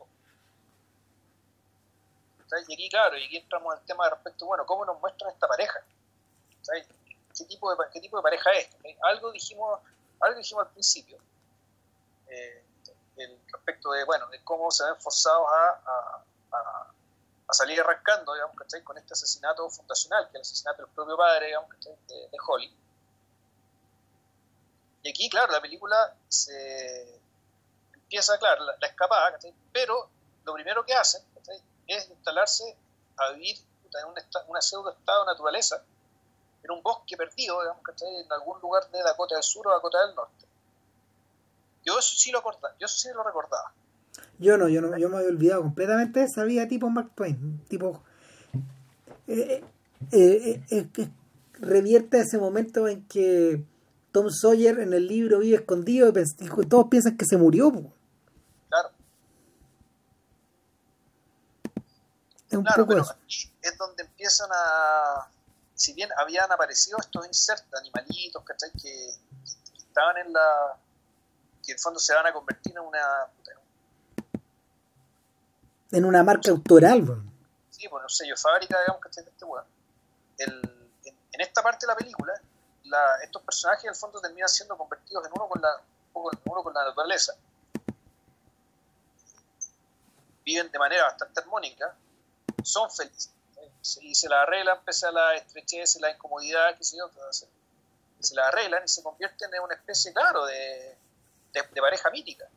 ¿Sabes? 2.47 2.65
Y 2.69 2.73
aquí, 2.73 2.89
claro, 2.89 3.17
y 3.17 3.25
aquí 3.25 3.37
entramos 3.37 3.73
al 3.73 3.81
tema 3.85 4.05
de 4.05 4.11
respecto, 4.11 4.45
bueno, 4.45 4.65
¿cómo 4.65 4.85
nos 4.85 4.99
muestran 4.99 5.31
esta 5.31 5.47
pareja? 5.47 5.79
¿Sabes? 6.61 6.87
¿Qué 7.37 7.45
tipo 7.45 7.71
de, 7.73 7.77
qué 7.93 8.01
tipo 8.01 8.17
de 8.17 8.23
pareja 8.23 8.51
es? 8.51 8.69
Algo 9.03 9.31
dijimos, 9.31 9.79
algo 10.19 10.37
dijimos 10.37 10.65
al 10.67 10.71
principio, 10.73 11.17
eh, 12.27 12.63
el- 13.17 13.39
respecto 13.51 13.91
de, 13.91 14.03
bueno, 14.05 14.27
de 14.29 14.43
cómo 14.43 14.69
se 14.71 14.83
ven 14.85 14.95
forzados 14.99 15.47
a, 15.49 15.69
a- 15.85 16.23
a- 16.57 17.53
salir 17.53 17.79
arrancando, 17.81 18.33
digamos. 18.33 18.55
Con 18.85 18.97
este 18.97 19.13
asesinato 19.13 19.69
fundacional, 19.69 20.23
que 20.25 20.29
es 20.29 20.35
el 20.35 20.41
asesinato 20.41 20.83
del 20.83 20.91
propio 20.93 21.17
padre, 21.17 21.47
digamos. 21.47 21.69
De, 21.79 22.15
de 22.15 22.37
Holly. 22.47 22.73
Y 25.03 25.09
aquí, 25.09 25.29
claro, 25.29 25.51
la 25.51 25.61
película 25.61 26.15
se 26.29 27.19
empieza, 28.11 28.37
claro, 28.37 28.65
la, 28.65 28.73
la 28.79 28.87
escapada, 28.87 29.39
pero 29.71 30.09
lo 30.43 30.53
primero 30.53 30.83
que 30.83 30.93
hacen 30.93 31.21
es 31.87 32.09
instalarse 32.09 32.75
a 33.17 33.31
vivir 33.31 33.55
en 33.57 34.07
un 34.07 34.13
una 34.49 34.61
pseudo 34.61 34.91
estado 34.91 35.25
de 35.25 35.31
naturaleza, 35.31 35.81
en 36.63 36.71
un 36.71 36.83
bosque 36.83 37.15
perdido, 37.15 37.61
en 37.63 38.31
algún 38.31 38.59
lugar 38.61 38.89
de 38.91 39.01
Dakota 39.01 39.35
del 39.35 39.43
Sur 39.43 39.67
o 39.67 39.71
Dakota 39.71 40.05
del 40.05 40.15
Norte. 40.15 40.45
Yo 41.85 41.97
eso 41.97 42.15
sí 42.15 42.31
lo 42.31 42.39
recordaba, 42.39 42.75
yo 42.79 42.85
eso 42.85 42.97
sí 42.97 43.09
lo 43.13 43.23
recordaba. 43.23 43.73
Yo 44.39 44.57
no, 44.57 44.67
yo 44.67 44.81
no, 44.81 44.97
yo 44.97 45.07
me 45.07 45.17
había 45.17 45.29
olvidado 45.29 45.61
completamente, 45.61 46.27
sabía 46.27 46.67
tipo 46.67 46.89
Mark 46.89 47.11
Twain, 47.15 47.63
tipo 47.69 48.03
eh, 49.27 49.63
eh, 50.11 50.63
eh, 50.69 51.09
revierte 51.53 52.19
ese 52.19 52.37
momento 52.37 52.87
en 52.87 53.07
que 53.07 53.65
Tom 54.11 54.29
Sawyer 54.29 54.79
en 54.79 54.93
el 54.93 55.07
libro 55.07 55.39
vive 55.39 55.55
escondido 55.55 56.09
y, 56.09 56.67
todos 56.67 56.87
piensan 56.89 57.17
que 57.17 57.25
se 57.25 57.37
murió. 57.37 57.71
Claro. 58.69 58.89
Un 62.57 62.63
claro, 62.63 62.83
poco 62.83 62.89
pero 62.89 63.01
eso. 63.03 63.13
aquí 63.13 63.51
es 63.61 63.77
donde 63.77 64.03
empiezan 64.03 64.49
a. 64.53 65.27
Si 65.75 65.93
bien 65.93 66.09
habían 66.17 66.51
aparecido 66.51 66.97
estos 66.99 67.25
insertos, 67.25 67.79
animalitos, 67.79 68.43
¿cachai? 68.43 68.71
Que, 68.73 68.79
que 69.73 69.77
estaban 69.79 70.17
en 70.17 70.31
la. 70.33 70.77
que 71.63 71.71
en 71.71 71.77
el 71.77 71.81
fondo 71.81 71.99
se 71.99 72.13
van 72.13 72.25
a 72.27 72.33
convertir 72.33 72.73
en 72.73 72.79
una. 72.83 73.27
En 75.91 76.05
una 76.05 76.23
marca 76.23 76.51
autoral, 76.51 77.03
weón. 77.03 77.31
Sí, 77.69 77.87
pues 77.89 78.03
un 78.03 78.09
sello 78.09 78.37
fábrica, 78.37 78.79
digamos, 78.79 79.01
¿cachai? 79.01 79.25
Este 79.27 79.43
weón. 79.45 79.65
El- 80.37 80.89
en, 81.05 81.17
en 81.33 81.41
esta 81.41 81.61
parte 81.61 81.85
de 81.85 81.91
la 81.91 81.97
película, 81.97 82.33
la- 82.85 83.17
estos 83.23 83.41
personajes 83.41 83.83
en 83.85 83.89
el 83.89 83.95
fondo 83.95 84.21
terminan 84.21 84.47
siendo 84.49 84.77
convertidos 84.77 85.25
en 85.25 85.31
uno 85.33 85.47
con 85.49 85.61
la, 85.61 85.81
uno 86.13 86.63
con 86.63 86.73
la 86.73 86.85
naturaleza. 86.85 87.33
Viven 90.45 90.71
de 90.71 90.79
manera 90.79 91.03
bastante 91.03 91.39
armónica, 91.39 91.93
son 92.63 92.89
felices. 92.91 93.31
Y 94.01 94.13
se 94.13 94.29
la 94.29 94.43
arreglan 94.43 94.83
pese 94.83 95.07
a 95.07 95.11
la 95.11 95.35
estrechez 95.35 95.95
y 95.95 95.99
la 95.99 96.11
incomodidad, 96.11 96.77
que 96.77 96.83
sé 96.83 96.97
yo, 96.97 97.09
se 98.19 98.35
la 98.35 98.47
arreglan 98.47 98.83
y 98.83 98.87
se 98.87 99.01
convierten 99.01 99.53
en 99.53 99.61
una 99.61 99.75
especie, 99.75 100.13
claro, 100.13 100.45
de, 100.45 100.97
de, 101.53 101.81
pareja 101.81 102.09
mítica. 102.11 102.47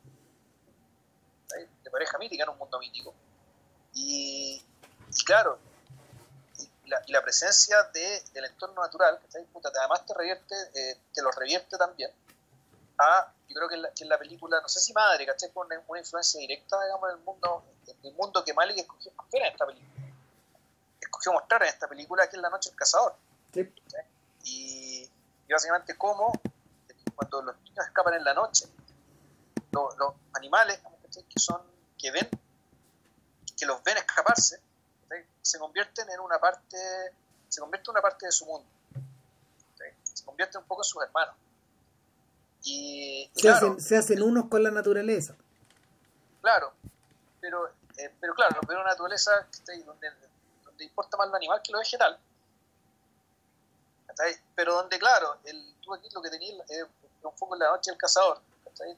De 1.83 1.91
pareja 1.91 2.19
mítica 2.19 2.45
en 2.45 2.51
un 2.51 2.59
mundo 2.59 2.79
mítico. 2.79 3.15
Y, 3.95 4.63
y 5.11 5.25
claro, 5.25 5.59
y 6.85 7.13
la, 7.13 7.23
presencia 7.23 7.83
de, 7.95 8.23
del 8.35 8.45
entorno 8.45 8.83
natural, 8.83 9.19
que 9.21 9.39
además 9.79 10.05
te 10.05 10.15
revierte, 10.15 10.55
eh, 10.75 10.99
te 11.15 11.23
lo 11.23 11.31
revierte 11.31 11.79
también 11.79 12.11
a, 12.99 13.33
yo 13.49 13.55
creo 13.55 13.69
que 13.69 14.03
en 14.03 14.09
la, 14.09 14.19
película, 14.19 14.61
no 14.61 14.69
sé 14.69 14.81
si 14.81 14.93
madre, 14.93 15.27
¿cachai? 15.27 15.51
Con 15.53 15.67
una, 15.67 15.99
influencia 15.99 16.41
directa, 16.41 16.83
digamos, 16.83 17.11
en 17.11 17.19
el 17.19 17.25
mundo, 17.25 17.65
en 17.87 18.07
el 18.07 18.15
mundo 18.15 18.45
que 18.45 18.55
Malik 18.55 18.79
escogió 18.79 19.13
en 19.33 19.43
esta 19.45 19.67
película. 19.67 19.94
Escogió 21.05 21.33
mostrar 21.33 21.63
en 21.63 21.69
esta 21.69 21.87
película 21.89 22.29
que 22.29 22.37
es 22.37 22.43
La 22.43 22.51
Noche 22.51 22.71
del 22.71 22.79
Cazador. 22.79 23.15
Sí. 23.53 23.73
Y, 24.45 25.11
y 25.49 25.53
básicamente 25.53 25.97
cómo 25.97 26.33
cuando 27.15 27.43
los 27.43 27.57
niños 27.63 27.87
escapan 27.87 28.15
en 28.15 28.25
la 28.25 28.35
noche, 28.35 28.67
lo- 29.71 29.95
los 29.97 30.15
animales 30.35 30.81
que 31.29 31.39
son, 31.39 31.63
que 31.99 32.11
ven, 32.11 32.29
que 33.57 33.67
los 33.67 33.83
ven 33.85 33.97
escaparse, 33.99 34.61
se 35.43 35.59
convierten 35.59 36.11
en 36.11 36.19
una 36.21 36.39
parte, 36.39 36.77
se 37.49 37.61
convierte 37.61 37.89
en 37.91 37.93
una 37.93 38.03
parte 38.03 38.27
de 38.27 38.33
su 38.33 38.47
mundo. 38.47 38.67
Se 40.03 40.25
convierte 40.25 40.59
un 40.59 40.65
poco 40.65 40.81
en 40.83 40.85
sus 40.85 41.03
hermanos. 41.03 41.35
Y, 42.65 43.31
Se, 43.35 43.41
claro, 43.43 43.57
hacen, 43.69 43.81
se 43.81 43.97
hacen 43.97 44.23
unos 44.23 44.49
con 44.49 44.63
la 44.63 44.71
naturaleza. 44.71 45.35
claro, 46.41 46.73
pero, 47.41 47.69
eh, 47.99 48.11
pero 48.21 48.35
claro, 48.35 48.59
pero 48.67 48.81
una 48.81 48.91
naturaleza 48.91 49.47
donde 50.75 50.85
importa 50.85 51.17
más 51.17 51.29
lo 51.29 51.37
animal 51.37 51.61
que 51.63 51.73
lo 51.73 51.79
vegetal. 51.79 52.19
¿cachai? 54.09 54.37
Pero 54.55 54.75
donde, 54.75 54.99
claro, 54.99 55.39
el, 55.45 55.75
tú 55.81 55.95
aquí 55.95 56.09
lo 56.13 56.21
que 56.21 56.31
tenías 56.31 56.69
es 56.69 56.85
un 57.23 57.35
poco 57.37 57.55
en 57.55 57.61
la 57.61 57.71
noche 57.71 57.91
del 57.91 57.99
cazador, 57.99 58.41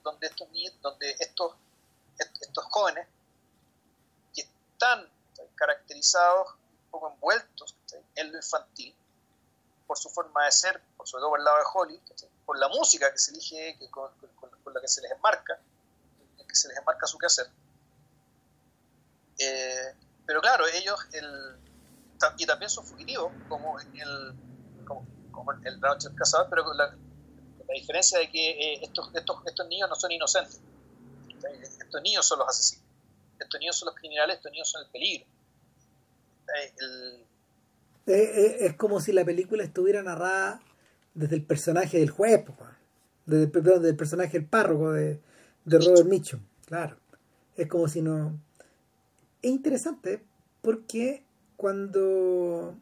donde 0.02 0.26
estos 0.26 0.48
donde 0.80 1.16
estos, 1.20 1.54
est- 2.18 2.42
estos 2.42 2.64
jóvenes 2.64 3.06
que 4.34 4.40
están 4.42 5.08
caracterizados, 5.54 6.52
un 6.52 6.90
poco 6.90 7.12
envueltos 7.12 7.74
en 8.14 8.32
lo 8.32 8.38
infantil, 8.38 8.94
por 9.86 9.98
su 9.98 10.08
forma 10.08 10.44
de 10.46 10.52
ser, 10.52 10.82
por 10.96 11.06
sobre 11.06 11.20
todo 11.22 11.30
por 11.30 11.38
el 11.38 11.44
lado 11.44 11.58
de 11.58 11.64
Holly, 11.74 12.02
por 12.44 12.58
la 12.58 12.68
música 12.68 13.12
que 13.12 13.18
se 13.18 13.32
elige, 13.32 13.76
que 13.78 13.90
con, 13.90 14.10
la 14.74 14.80
que 14.80 14.88
se 14.88 15.00
les 15.02 15.10
enmarca, 15.12 15.58
que 16.48 16.54
se 16.54 16.68
les 16.68 16.76
enmarca 16.78 17.06
su 17.06 17.18
quehacer. 17.18 17.48
Eh, 19.38 19.94
pero 20.26 20.40
claro, 20.40 20.66
ellos, 20.66 20.98
el, 21.12 21.58
y 22.38 22.46
también 22.46 22.70
son 22.70 22.84
fugitivos, 22.84 23.32
como 23.48 23.80
en 23.80 23.96
el, 23.96 24.34
como, 24.84 25.06
como 25.30 25.52
en 25.52 25.66
el 25.66 25.80
La 25.80 25.88
Noche 25.90 26.08
del 26.08 26.16
Cazador, 26.16 26.48
pero 26.50 26.64
con 26.64 26.76
la, 26.76 26.86
la 26.86 27.74
diferencia 27.74 28.18
de 28.18 28.30
que 28.30 28.50
eh, 28.50 28.80
estos, 28.82 29.10
estos, 29.14 29.36
estos 29.46 29.68
niños 29.68 29.88
no 29.88 29.94
son 29.94 30.12
inocentes. 30.12 30.60
Estos 31.80 32.02
niños 32.02 32.26
son 32.26 32.38
los 32.40 32.48
asesinos. 32.48 32.84
Estos 33.38 33.60
niños 33.60 33.76
son 33.76 33.86
los 33.86 33.94
criminales, 33.94 34.36
estos 34.36 34.52
niños 34.52 34.68
son 34.68 34.84
el 34.84 34.90
peligro. 34.90 35.26
¿cachai? 36.46 36.72
El, 36.78 37.26
Eh, 38.06 38.12
eh, 38.22 38.56
es 38.66 38.74
como 38.76 39.00
si 39.00 39.12
la 39.12 39.24
película 39.24 39.64
estuviera 39.64 40.02
narrada 40.02 40.60
desde 41.14 41.34
el 41.34 41.44
personaje 41.44 41.98
del 41.98 42.10
juez, 42.10 42.44
desde, 43.24 43.48
perdón, 43.48 43.82
del 43.82 43.96
personaje 43.96 44.38
del 44.38 44.48
párroco 44.48 44.92
de, 44.92 45.20
de 45.64 45.78
Robert 45.78 46.06
Mitchum. 46.06 46.40
Claro. 46.66 46.96
Es 47.56 47.66
como 47.68 47.88
si 47.88 48.02
no. 48.02 48.38
Es 49.42 49.50
interesante 49.50 50.24
porque 50.62 51.25
cuando. 51.56 52.74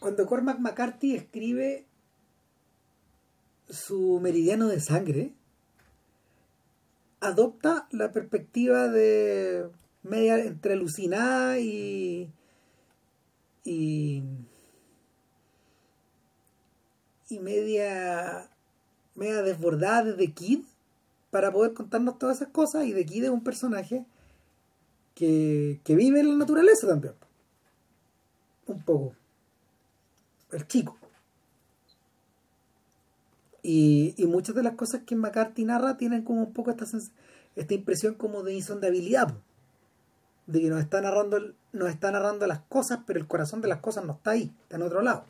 Cuando 0.00 0.26
Cormac 0.26 0.58
McCarthy 0.58 1.14
escribe 1.14 1.86
su 3.70 4.20
meridiano 4.20 4.68
de 4.68 4.80
sangre, 4.80 5.32
adopta 7.20 7.88
la 7.90 8.12
perspectiva 8.12 8.88
de 8.88 9.70
media 10.02 10.38
entre 10.38 10.74
alucinada 10.74 11.58
y 11.58 12.30
y 17.34 17.38
media 17.40 18.50
media 19.14 19.42
desbordada 19.42 20.12
de 20.12 20.32
Kid 20.32 20.60
para 21.30 21.52
poder 21.52 21.72
contarnos 21.72 22.18
todas 22.18 22.36
esas 22.36 22.48
cosas 22.48 22.86
y 22.86 22.92
de 22.92 23.06
Kid 23.06 23.24
es 23.24 23.30
un 23.30 23.42
personaje 23.42 24.04
que, 25.14 25.80
que 25.84 25.94
vive 25.94 26.20
en 26.20 26.30
la 26.30 26.36
naturaleza 26.36 26.86
también. 26.86 27.14
Un 28.66 28.82
poco. 28.82 29.14
El 30.52 30.66
chico. 30.66 30.96
Y, 33.62 34.14
y 34.18 34.26
muchas 34.26 34.54
de 34.54 34.62
las 34.62 34.74
cosas 34.74 35.02
que 35.06 35.16
McCarthy 35.16 35.64
narra 35.64 35.96
tienen 35.96 36.22
como 36.22 36.42
un 36.42 36.52
poco 36.52 36.70
esta, 36.70 36.84
esta 37.56 37.74
impresión 37.74 38.14
como 38.14 38.42
de 38.42 38.54
insondabilidad 38.54 39.34
de 40.46 40.60
que 40.60 40.68
nos 40.68 40.80
está 40.80 41.00
narrando 41.00 41.38
nos 41.72 41.88
está 41.88 42.10
narrando 42.10 42.46
las 42.46 42.60
cosas 42.60 43.00
pero 43.06 43.18
el 43.18 43.26
corazón 43.26 43.62
de 43.62 43.68
las 43.68 43.80
cosas 43.80 44.04
no 44.04 44.12
está 44.12 44.32
ahí 44.32 44.52
está 44.64 44.76
en 44.76 44.82
otro 44.82 45.00
lado. 45.00 45.24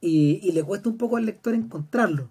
Y, 0.00 0.40
y 0.42 0.52
le 0.52 0.64
cuesta 0.64 0.88
un 0.88 0.98
poco 0.98 1.16
al 1.16 1.26
lector 1.26 1.54
encontrarlo 1.54 2.30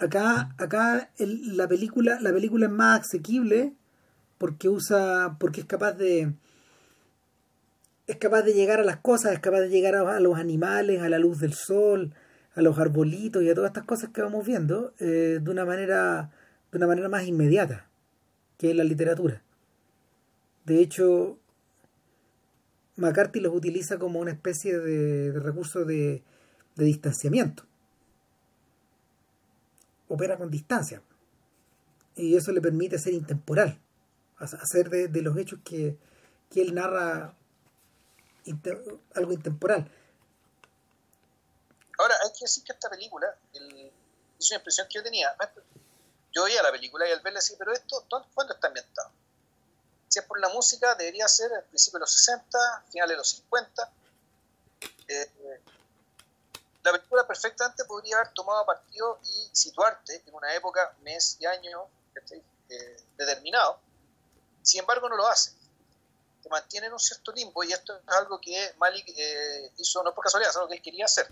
acá 0.00 0.54
acá 0.58 1.10
el- 1.18 1.56
la 1.56 1.68
película 1.68 2.18
la 2.20 2.32
película 2.32 2.66
es 2.66 2.72
más 2.72 3.00
asequible 3.00 3.74
porque 4.38 4.68
usa 4.68 5.36
porque 5.40 5.60
es 5.62 5.66
capaz 5.66 5.92
de 5.94 6.34
es 8.06 8.16
capaz 8.16 8.42
de 8.42 8.52
llegar 8.54 8.80
a 8.80 8.84
las 8.84 8.98
cosas, 8.98 9.32
es 9.32 9.40
capaz 9.40 9.60
de 9.60 9.68
llegar 9.70 9.94
a, 9.94 10.16
a 10.16 10.20
los 10.20 10.38
animales, 10.38 11.00
a 11.02 11.08
la 11.08 11.18
luz 11.18 11.38
del 11.38 11.54
sol, 11.54 12.12
a 12.54 12.62
los 12.62 12.78
arbolitos 12.78 13.42
y 13.42 13.50
a 13.50 13.54
todas 13.54 13.70
estas 13.70 13.84
cosas 13.84 14.10
que 14.10 14.22
vamos 14.22 14.44
viendo 14.46 14.92
eh, 14.98 15.38
de 15.40 15.50
una 15.50 15.64
manera 15.64 16.30
de 16.72 16.78
una 16.78 16.86
manera 16.86 17.08
más 17.08 17.26
inmediata 17.26 17.88
que 18.58 18.74
la 18.74 18.84
literatura. 18.84 19.42
De 20.64 20.80
hecho, 20.80 21.38
McCarthy 22.96 23.40
los 23.40 23.52
utiliza 23.54 23.98
como 23.98 24.20
una 24.20 24.30
especie 24.30 24.78
de, 24.78 25.32
de 25.32 25.40
recurso 25.40 25.84
de, 25.84 26.22
de 26.76 26.84
distanciamiento. 26.84 27.64
Opera 30.10 30.36
con 30.36 30.50
distancia. 30.50 31.00
Y 32.16 32.36
eso 32.36 32.50
le 32.50 32.60
permite 32.60 32.98
ser 32.98 33.14
intemporal, 33.14 33.80
hacer 34.38 34.90
de, 34.90 35.22
los 35.22 35.36
hechos 35.36 35.60
que, 35.64 35.96
que 36.50 36.62
él 36.62 36.74
narra 36.74 37.36
algo 39.14 39.32
intemporal. 39.32 39.88
Ahora, 41.96 42.16
hay 42.24 42.30
que 42.32 42.44
decir 42.44 42.64
que 42.64 42.72
esta 42.72 42.90
película, 42.90 43.28
el- 43.54 43.92
es 44.38 44.50
una 44.50 44.58
impresión 44.58 44.88
que 44.88 44.94
yo 44.98 45.02
tenía. 45.04 45.28
Yo 46.32 46.44
veía 46.44 46.62
la 46.62 46.72
película 46.72 47.08
y 47.08 47.12
al 47.12 47.20
verla 47.20 47.38
decía, 47.38 47.56
pero 47.58 47.72
esto, 47.72 48.04
¿dónde- 48.08 48.28
¿cuándo 48.34 48.54
está 48.54 48.66
ambientado? 48.66 49.10
Si 50.08 50.18
es 50.18 50.24
por 50.24 50.40
la 50.40 50.48
música, 50.48 50.96
debería 50.96 51.28
ser 51.28 51.52
al 51.52 51.62
principio 51.64 51.98
de 51.98 52.00
los 52.00 52.12
60, 52.12 52.58
finales 52.90 53.10
de 53.10 53.16
los 53.16 53.28
50. 53.28 53.92
Eh, 55.06 55.30
la 56.82 56.92
película 56.92 57.26
perfectamente 57.26 57.84
podría 57.84 58.16
haber 58.16 58.32
tomado 58.32 58.64
partido 58.64 59.18
y 59.24 59.48
situarte 59.52 60.22
en 60.26 60.34
una 60.34 60.54
época, 60.54 60.94
mes 61.02 61.36
y 61.40 61.46
año. 61.46 61.86
Eh, 62.70 62.96
determinado. 63.16 63.78
Sin 64.62 64.80
embargo, 64.80 65.08
no 65.08 65.16
lo 65.16 65.26
hace. 65.26 65.52
Te 66.42 66.48
mantiene 66.48 66.86
en 66.86 66.92
un 66.92 66.98
cierto 67.00 67.32
limbo 67.32 67.64
y 67.64 67.72
esto 67.72 67.96
es 67.96 68.02
algo 68.08 68.40
que 68.40 68.74
Malik 68.78 69.12
eh, 69.16 69.72
hizo 69.78 70.02
no 70.02 70.14
por 70.14 70.24
casualidad, 70.24 70.50
es 70.50 70.56
algo 70.56 70.68
que 70.68 70.76
él 70.76 70.82
quería 70.82 71.04
hacer. 71.06 71.26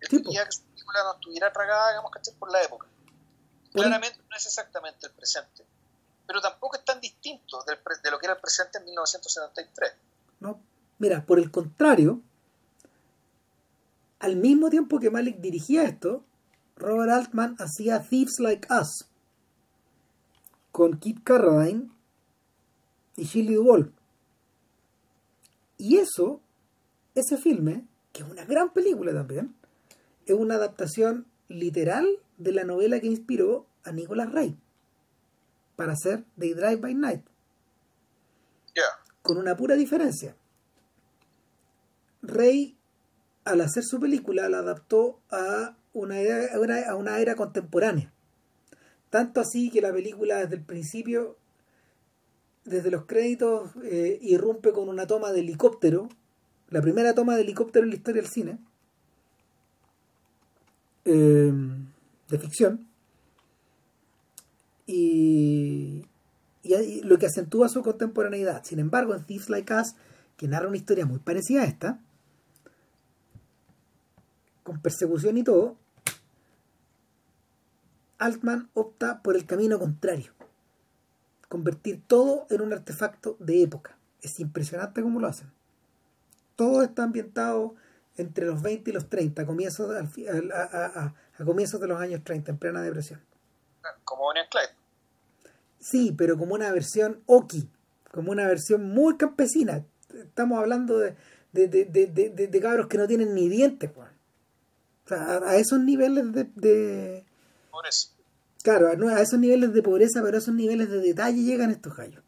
Él 0.00 0.08
Sí, 0.08 0.18
po. 0.18 0.30
quería 0.30 0.44
que 0.44 0.52
su 0.52 0.62
película 0.62 1.02
no 1.04 1.14
estuviera 1.14 1.52
tragada, 1.52 1.90
digamos, 1.90 2.10
¿cachai? 2.12 2.34
por 2.34 2.50
la 2.52 2.62
época. 2.62 2.86
Claramente 3.72 4.20
no 4.30 4.36
es 4.36 4.46
exactamente 4.46 5.06
el 5.06 5.12
presente, 5.12 5.64
pero 6.26 6.40
tampoco 6.40 6.76
es 6.76 6.84
tan 6.84 7.00
distinto 7.00 7.62
del 7.64 7.78
de 8.02 8.10
lo 8.10 8.18
que 8.18 8.26
era 8.26 8.34
el 8.34 8.40
presente 8.40 8.78
en 8.78 8.84
1973. 8.84 9.92
¿no? 10.40 10.60
Mira, 10.98 11.24
por 11.24 11.38
el 11.38 11.50
contrario, 11.50 12.20
al 14.22 14.36
mismo 14.36 14.70
tiempo 14.70 15.00
que 15.00 15.10
Malik 15.10 15.38
dirigía 15.38 15.82
esto, 15.82 16.24
Robert 16.76 17.10
Altman 17.10 17.56
hacía 17.58 18.00
Thieves 18.08 18.38
Like 18.38 18.68
Us, 18.72 19.08
con 20.70 21.00
Kit 21.00 21.24
Carradine 21.24 21.90
y 23.16 23.24
Shirley 23.24 23.56
Duvall. 23.56 23.92
Y 25.76 25.96
eso, 25.96 26.40
ese 27.16 27.36
filme, 27.36 27.84
que 28.12 28.22
es 28.22 28.28
una 28.28 28.44
gran 28.44 28.72
película 28.72 29.12
también, 29.12 29.56
es 30.26 30.36
una 30.36 30.54
adaptación 30.54 31.26
literal 31.48 32.06
de 32.38 32.52
la 32.52 32.62
novela 32.62 33.00
que 33.00 33.08
inspiró 33.08 33.66
a 33.82 33.90
Nicolas 33.90 34.30
Ray 34.30 34.56
para 35.74 35.94
hacer 35.94 36.24
The 36.38 36.54
Drive 36.54 36.76
by 36.76 36.94
Night. 36.94 37.24
Con 39.20 39.38
una 39.38 39.56
pura 39.56 39.74
diferencia. 39.74 40.36
Ray, 42.22 42.76
al 43.44 43.60
hacer 43.60 43.84
su 43.84 44.00
película, 44.00 44.48
la 44.48 44.58
adaptó 44.58 45.20
a 45.30 45.76
una 45.92 46.20
era, 46.20 46.46
a 46.88 46.96
una 46.96 47.18
era 47.18 47.34
contemporánea. 47.34 48.12
Tanto 49.10 49.40
así 49.40 49.70
que 49.70 49.82
la 49.82 49.92
película 49.92 50.38
desde 50.38 50.54
el 50.54 50.62
principio, 50.62 51.36
desde 52.64 52.90
los 52.90 53.04
créditos, 53.04 53.70
eh, 53.84 54.18
irrumpe 54.22 54.72
con 54.72 54.88
una 54.88 55.06
toma 55.06 55.32
de 55.32 55.40
helicóptero, 55.40 56.08
la 56.70 56.80
primera 56.80 57.14
toma 57.14 57.36
de 57.36 57.42
helicóptero 57.42 57.84
en 57.84 57.90
la 57.90 57.96
historia 57.96 58.22
del 58.22 58.30
cine, 58.30 58.58
eh, 61.04 61.52
de 62.28 62.38
ficción, 62.38 62.86
y, 64.86 66.06
y, 66.62 67.02
lo 67.02 67.18
que 67.18 67.26
acentúa 67.26 67.68
su 67.68 67.82
contemporaneidad. 67.82 68.64
Sin 68.64 68.78
embargo, 68.78 69.14
en 69.14 69.24
Thieves 69.24 69.50
Like 69.50 69.74
Us, 69.74 69.94
que 70.36 70.48
narra 70.48 70.68
una 70.68 70.76
historia 70.78 71.04
muy 71.04 71.18
parecida 71.18 71.62
a 71.62 71.66
esta, 71.66 72.00
con 74.62 74.80
persecución 74.80 75.36
y 75.38 75.44
todo, 75.44 75.76
Altman 78.18 78.70
opta 78.74 79.20
por 79.22 79.36
el 79.36 79.46
camino 79.46 79.78
contrario. 79.78 80.32
Convertir 81.48 82.02
todo 82.06 82.46
en 82.50 82.60
un 82.60 82.72
artefacto 82.72 83.36
de 83.40 83.62
época. 83.62 83.96
Es 84.22 84.38
impresionante 84.38 85.02
cómo 85.02 85.20
lo 85.20 85.26
hacen. 85.26 85.50
Todo 86.54 86.82
está 86.82 87.02
ambientado 87.02 87.74
entre 88.16 88.46
los 88.46 88.62
20 88.62 88.90
y 88.90 88.92
los 88.94 89.08
30, 89.08 89.42
a 89.42 89.46
comienzos, 89.46 89.90
a, 89.90 91.14
comienzos 91.44 91.80
de 91.80 91.88
los 91.88 92.00
años 92.00 92.22
30, 92.22 92.52
en 92.52 92.58
plena 92.58 92.82
depresión. 92.82 93.20
Como 94.04 94.22
Bonnie 94.22 94.42
Clyde. 94.50 94.68
Sí, 95.80 96.14
pero 96.16 96.38
como 96.38 96.54
una 96.54 96.70
versión 96.70 97.22
Oki, 97.26 97.68
como 98.12 98.30
una 98.30 98.46
versión 98.46 98.84
muy 98.84 99.16
campesina. 99.16 99.84
Estamos 100.14 100.58
hablando 100.58 100.98
de, 100.98 101.16
de, 101.52 101.66
de, 101.66 102.60
cabros 102.60 102.86
que 102.86 102.98
no 102.98 103.08
tienen 103.08 103.34
ni 103.34 103.48
dientes, 103.48 103.90
O 103.96 104.04
a, 105.12 105.56
esos 105.56 105.80
niveles 105.80 106.32
de, 106.32 107.24
Claro, 108.62 108.88
a 108.88 109.20
esos 109.20 109.38
niveles 109.38 109.72
de 109.72 109.82
pobreza, 109.82 110.22
pero 110.22 110.36
a 110.36 110.38
esos 110.38 110.54
niveles 110.54 110.88
de 110.90 111.00
detalle 111.00 111.42
llegan 111.42 111.70
estos 111.70 111.96
gallos. 111.96 112.22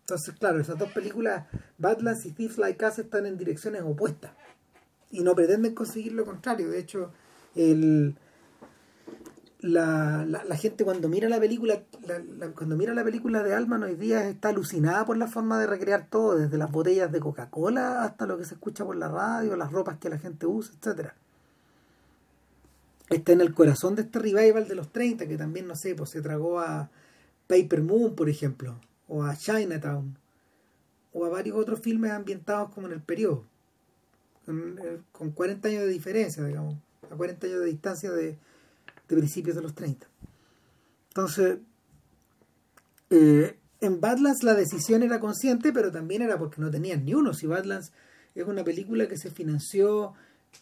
Entonces, 0.00 0.34
claro, 0.38 0.60
esas 0.60 0.78
dos 0.78 0.90
películas, 0.92 1.46
Badlands 1.76 2.26
y 2.26 2.32
Thieves 2.32 2.58
Like 2.58 2.84
Us, 2.84 2.98
están 2.98 3.26
en 3.26 3.36
direcciones 3.36 3.82
opuestas. 3.82 4.32
Y 5.10 5.22
no 5.22 5.34
pretenden 5.34 5.74
conseguir 5.74 6.12
lo 6.12 6.24
contrario. 6.24 6.70
De 6.70 6.78
hecho, 6.78 7.12
el, 7.54 8.16
la, 9.60 10.24
la, 10.26 10.56
gente 10.56 10.84
cuando 10.84 11.08
mira 11.08 11.28
la 11.28 11.38
película, 11.38 11.82
cuando 12.56 12.76
mira 12.76 12.94
la 12.94 13.04
película 13.04 13.42
de 13.42 13.54
Alman 13.54 13.82
hoy 13.84 13.94
día 13.94 14.28
está 14.28 14.48
alucinada 14.48 15.04
por 15.04 15.16
la 15.16 15.28
forma 15.28 15.60
de 15.60 15.66
recrear 15.66 16.08
todo, 16.10 16.36
desde 16.36 16.58
las 16.58 16.70
botellas 16.70 17.12
de 17.12 17.20
Coca-Cola 17.20 18.02
hasta 18.02 18.26
lo 18.26 18.36
que 18.36 18.44
se 18.44 18.54
escucha 18.54 18.84
por 18.84 18.96
la 18.96 19.08
radio, 19.08 19.56
las 19.56 19.70
ropas 19.70 19.98
que 19.98 20.08
la 20.08 20.18
gente 20.18 20.46
usa, 20.46 20.74
etcétera 20.74 21.14
está 23.10 23.32
en 23.32 23.40
el 23.40 23.54
corazón 23.54 23.94
de 23.94 24.02
este 24.02 24.18
revival 24.18 24.68
de 24.68 24.74
los 24.74 24.92
30, 24.92 25.26
que 25.26 25.36
también, 25.36 25.66
no 25.66 25.76
sé, 25.76 25.94
pues 25.94 26.10
se 26.10 26.20
tragó 26.20 26.60
a 26.60 26.90
Paper 27.46 27.82
Moon, 27.82 28.14
por 28.14 28.28
ejemplo, 28.28 28.78
o 29.06 29.22
a 29.24 29.36
Chinatown, 29.36 30.18
o 31.12 31.24
a 31.24 31.28
varios 31.28 31.56
otros 31.56 31.80
filmes 31.80 32.12
ambientados 32.12 32.70
como 32.70 32.86
en 32.86 32.92
el 32.92 33.00
periodo, 33.00 33.44
con, 35.12 35.30
40 35.30 35.68
años 35.68 35.82
de 35.82 35.88
diferencia, 35.88 36.44
digamos, 36.44 36.76
a 37.10 37.16
40 37.16 37.46
años 37.46 37.60
de 37.60 37.66
distancia 37.66 38.10
de, 38.10 38.38
principios 39.06 39.56
de 39.56 39.62
los 39.62 39.74
30. 39.74 40.06
Entonces, 41.08 41.58
eh, 43.08 43.56
en 43.80 44.00
Badlands 44.00 44.42
la 44.42 44.52
decisión 44.52 45.02
era 45.02 45.18
consciente, 45.18 45.72
pero 45.72 45.90
también 45.90 46.20
era 46.20 46.38
porque 46.38 46.60
no 46.60 46.70
tenían 46.70 47.06
ni 47.06 47.14
uno. 47.14 47.32
Si 47.32 47.46
Badlands 47.46 47.92
es 48.34 48.46
una 48.46 48.64
película 48.64 49.08
que 49.08 49.16
se 49.16 49.30
financió 49.30 50.12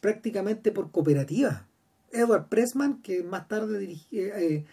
prácticamente 0.00 0.70
por 0.70 0.92
cooperativa 0.92 1.66
Edward 2.12 2.48
Pressman, 2.48 3.02
que 3.02 3.22
más 3.22 3.48
tarde 3.48 3.98
eh, 4.12 4.64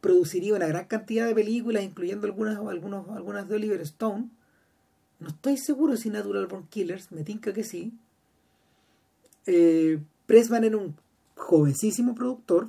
produciría 0.00 0.54
una 0.54 0.66
gran 0.66 0.86
cantidad 0.86 1.26
de 1.26 1.34
películas, 1.34 1.82
incluyendo 1.82 2.26
algunas, 2.26 2.58
algunos, 2.58 3.08
algunas 3.10 3.48
de 3.48 3.56
Oliver 3.56 3.80
Stone. 3.82 4.28
No 5.18 5.28
estoy 5.28 5.56
seguro 5.56 5.96
si 5.96 6.10
Natural 6.10 6.46
Born 6.46 6.66
Killers, 6.68 7.12
me 7.12 7.24
tinca 7.24 7.52
que 7.52 7.64
sí. 7.64 7.92
Eh, 9.46 10.00
Pressman 10.26 10.64
era 10.64 10.76
un 10.76 10.96
jovencísimo 11.36 12.14
productor 12.14 12.68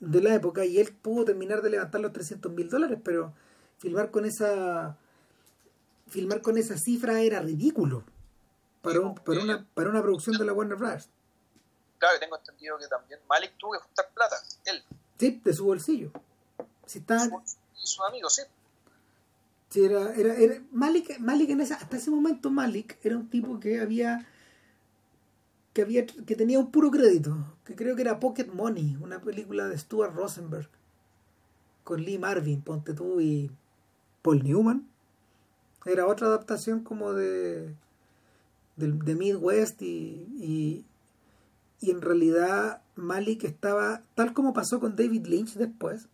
de 0.00 0.22
la 0.22 0.34
época 0.34 0.64
y 0.64 0.78
él 0.78 0.92
pudo 1.00 1.24
terminar 1.24 1.62
de 1.62 1.70
levantar 1.70 2.00
los 2.00 2.12
300 2.12 2.52
mil 2.52 2.68
dólares, 2.68 2.98
pero 3.02 3.32
filmar 3.78 4.10
con 4.10 4.24
esa 4.24 4.96
filmar 6.08 6.42
con 6.42 6.58
esa 6.58 6.76
cifra 6.76 7.20
era 7.22 7.40
ridículo 7.40 8.02
para, 8.82 9.14
para, 9.14 9.42
una, 9.42 9.66
para 9.74 9.90
una 9.90 10.02
producción 10.02 10.36
de 10.38 10.44
la 10.44 10.52
Warner 10.52 10.76
Bros 10.76 11.08
claro, 12.00 12.18
tengo 12.18 12.36
entendido 12.36 12.76
que 12.78 12.88
también 12.88 13.20
Malik 13.28 13.52
tuvo 13.56 13.72
que 13.72 13.78
juntar 13.78 14.10
plata, 14.12 14.36
él. 14.64 14.82
Sí, 15.18 15.40
de 15.44 15.52
su 15.52 15.64
bolsillo. 15.64 16.10
Si 16.86 16.98
está... 16.98 17.20
Su, 17.74 18.04
amigo, 18.04 18.28
sí. 18.28 18.42
Sí, 19.68 19.84
era, 19.84 20.12
era, 20.14 20.34
era 20.34 20.60
Malik, 20.72 21.18
Malik 21.20 21.50
en 21.50 21.60
esa, 21.60 21.76
hasta 21.76 21.96
ese 21.96 22.10
momento 22.10 22.50
Malik 22.50 22.98
era 23.02 23.16
un 23.16 23.30
tipo 23.30 23.60
que 23.60 23.80
había 23.80 24.26
que 25.72 25.82
había 25.82 26.04
que 26.04 26.34
tenía 26.34 26.58
un 26.58 26.72
puro 26.72 26.90
crédito, 26.90 27.36
que 27.64 27.76
creo 27.76 27.94
que 27.94 28.02
era 28.02 28.18
Pocket 28.18 28.48
Money, 28.52 28.98
una 29.00 29.20
película 29.20 29.68
de 29.68 29.78
Stuart 29.78 30.12
Rosenberg 30.12 30.68
con 31.84 32.02
Lee 32.02 32.18
Marvin, 32.18 32.60
ponte 32.60 32.92
tú 32.92 33.20
y 33.20 33.52
Paul 34.22 34.42
Newman. 34.42 34.88
Era 35.86 36.06
otra 36.06 36.26
adaptación 36.26 36.82
como 36.82 37.12
de 37.12 37.72
de, 38.88 39.14
Midwest 39.14 39.82
y, 39.82 40.26
y 40.38 40.84
en 41.82 42.02
realidad 42.02 42.82
Malik 42.94 43.44
estaba, 43.44 44.02
tal 44.14 44.34
como 44.34 44.52
pasó 44.52 44.80
con 44.80 44.96
David 44.96 45.26
Lynch 45.26 45.54
después, 45.54 46.08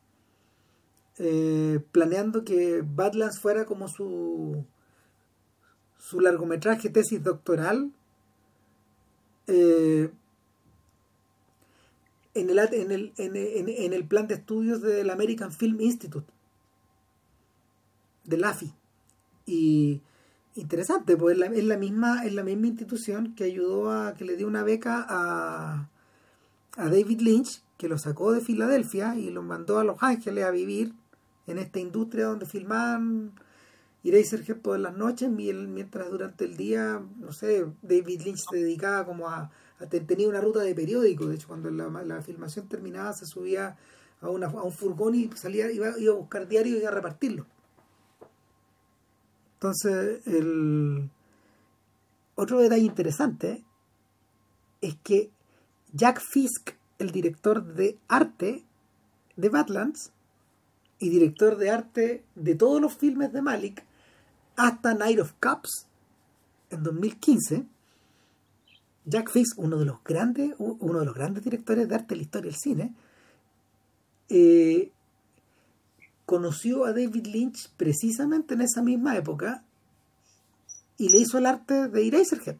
eh, 1.18 1.80
planeando 1.92 2.44
que 2.44 2.82
Badlands 2.84 3.40
fuera 3.40 3.64
como 3.64 3.88
su, 3.88 4.64
su 5.98 6.20
largometraje 6.20 6.90
tesis 6.90 7.22
doctoral 7.22 7.90
eh, 9.46 10.10
en, 12.34 12.50
el, 12.50 12.58
en, 12.58 12.92
el, 12.92 13.12
en, 13.16 13.92
el 13.92 14.06
plan 14.06 14.28
de 14.28 14.34
estudios 14.34 14.82
del 14.82 15.08
American 15.08 15.52
Film 15.52 15.80
Institute, 15.80 16.30
del 18.24 18.44
AFI. 18.44 18.72
Y 19.46 20.02
interesante, 20.56 21.16
pues 21.16 21.38
es 21.38 21.64
la, 21.64 21.76
misma, 21.76 22.24
es 22.24 22.32
la 22.34 22.42
misma 22.42 22.66
institución 22.66 23.34
que 23.34 23.44
ayudó 23.44 23.90
a 23.90 24.14
que 24.14 24.24
le 24.24 24.36
dio 24.36 24.46
una 24.46 24.62
beca 24.62 25.04
a, 25.08 25.88
a 26.76 26.84
David 26.88 27.20
Lynch, 27.20 27.62
que 27.76 27.88
lo 27.88 27.98
sacó 27.98 28.32
de 28.32 28.40
Filadelfia 28.40 29.16
y 29.16 29.30
lo 29.30 29.42
mandó 29.42 29.78
a 29.78 29.84
Los 29.84 30.02
Ángeles 30.02 30.44
a 30.44 30.50
vivir 30.50 30.92
en 31.46 31.58
esta 31.58 31.78
industria 31.78 32.26
donde 32.26 32.46
filmaban 32.46 33.32
Eraserhead 34.02 34.58
todas 34.58 34.80
las 34.80 34.96
noches, 34.96 35.28
mientras 35.30 36.10
durante 36.10 36.44
el 36.44 36.56
día, 36.56 37.02
no 37.18 37.32
sé, 37.32 37.66
David 37.82 38.22
Lynch 38.22 38.44
se 38.50 38.56
dedicaba 38.56 39.04
como 39.04 39.28
a, 39.28 39.50
tenía 40.06 40.28
una 40.28 40.40
ruta 40.40 40.60
de 40.60 40.74
periódico, 40.74 41.26
de 41.26 41.34
hecho 41.34 41.48
cuando 41.48 41.70
la, 41.70 42.22
filmación 42.22 42.68
terminaba 42.68 43.12
se 43.12 43.26
subía 43.26 43.76
a, 44.20 44.30
una, 44.30 44.46
a 44.46 44.62
un 44.62 44.72
furgón 44.72 45.14
y 45.14 45.30
salía, 45.34 45.70
iba, 45.70 45.98
iba 45.98 46.12
a 46.12 46.16
buscar 46.16 46.48
diarios 46.48 46.80
y 46.80 46.84
a 46.84 46.90
repartirlo. 46.90 47.46
Entonces, 49.56 50.26
el 50.26 51.10
otro 52.34 52.60
detalle 52.60 52.84
interesante 52.84 53.64
es 54.82 54.96
que 55.02 55.30
Jack 55.92 56.20
Fisk, 56.20 56.72
el 56.98 57.10
director 57.10 57.64
de 57.64 57.98
arte 58.06 58.64
de 59.36 59.48
Badlands 59.48 60.12
y 60.98 61.08
director 61.08 61.56
de 61.56 61.70
arte 61.70 62.24
de 62.34 62.54
todos 62.54 62.82
los 62.82 62.94
filmes 62.94 63.32
de 63.32 63.40
Malik, 63.40 63.82
hasta 64.56 64.94
Night 64.94 65.20
of 65.20 65.32
Cups 65.40 65.86
en 66.68 66.82
2015, 66.82 67.66
Jack 69.06 69.30
Fisk, 69.30 69.58
uno 69.58 69.78
de 69.78 69.86
los 69.86 70.04
grandes, 70.04 70.54
uno 70.58 70.98
de 70.98 71.06
los 71.06 71.14
grandes 71.14 71.44
directores 71.44 71.88
de 71.88 71.94
arte 71.94 72.08
de 72.08 72.16
la 72.16 72.22
historia 72.22 72.50
del 72.50 72.60
cine, 72.60 72.94
eh, 74.28 74.92
conoció 76.26 76.84
a 76.84 76.92
David 76.92 77.26
Lynch 77.26 77.70
precisamente 77.76 78.54
en 78.54 78.60
esa 78.60 78.82
misma 78.82 79.16
época 79.16 79.64
y 80.98 81.08
le 81.08 81.18
hizo 81.18 81.38
el 81.38 81.46
arte 81.46 81.88
de 81.88 82.06
Eraserhead. 82.06 82.56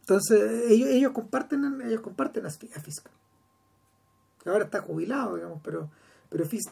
Entonces 0.00 0.70
ellos, 0.70 0.88
ellos 0.90 1.12
comparten 1.12 1.80
ellos 1.82 2.00
comparten 2.00 2.46
a 2.46 2.50
Fisk. 2.50 3.08
Ahora 4.44 4.64
está 4.64 4.80
jubilado, 4.80 5.36
digamos, 5.36 5.60
pero 5.62 5.90
pero 6.28 6.44
Fisk, 6.44 6.70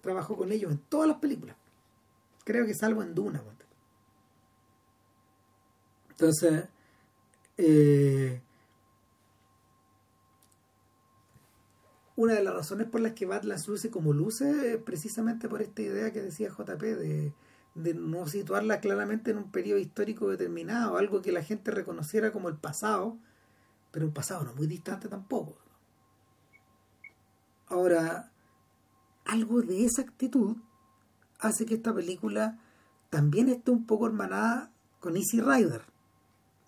trabajó 0.00 0.36
con 0.36 0.52
ellos 0.52 0.70
en 0.70 0.78
todas 0.78 1.08
las 1.08 1.18
películas. 1.18 1.56
Creo 2.44 2.66
que 2.66 2.74
salvo 2.74 3.02
en 3.02 3.14
Duna. 3.14 3.42
Entonces, 6.10 6.68
eh, 7.56 8.40
una 12.22 12.34
de 12.34 12.44
las 12.44 12.54
razones 12.54 12.88
por 12.88 13.00
las 13.00 13.12
que 13.12 13.26
Badlands 13.26 13.68
luce 13.68 13.90
como 13.90 14.12
luce 14.12 14.74
es 14.74 14.82
precisamente 14.82 15.48
por 15.48 15.60
esta 15.60 15.82
idea 15.82 16.12
que 16.12 16.22
decía 16.22 16.50
JP 16.50 16.80
de, 16.80 17.32
de 17.74 17.94
no 17.94 18.26
situarla 18.26 18.80
claramente 18.80 19.30
en 19.30 19.38
un 19.38 19.50
periodo 19.50 19.78
histórico 19.78 20.28
determinado, 20.28 20.98
algo 20.98 21.22
que 21.22 21.32
la 21.32 21.42
gente 21.42 21.70
reconociera 21.70 22.32
como 22.32 22.48
el 22.48 22.56
pasado, 22.56 23.18
pero 23.90 24.06
un 24.06 24.12
pasado 24.12 24.44
no 24.44 24.54
muy 24.54 24.66
distante 24.66 25.08
tampoco. 25.08 25.56
Ahora, 27.66 28.30
algo 29.24 29.62
de 29.62 29.84
esa 29.84 30.02
actitud 30.02 30.56
hace 31.40 31.66
que 31.66 31.74
esta 31.74 31.94
película 31.94 32.58
también 33.10 33.48
esté 33.48 33.70
un 33.70 33.86
poco 33.86 34.06
hermanada 34.06 34.70
con 35.00 35.16
Easy 35.16 35.40
Rider. 35.40 35.82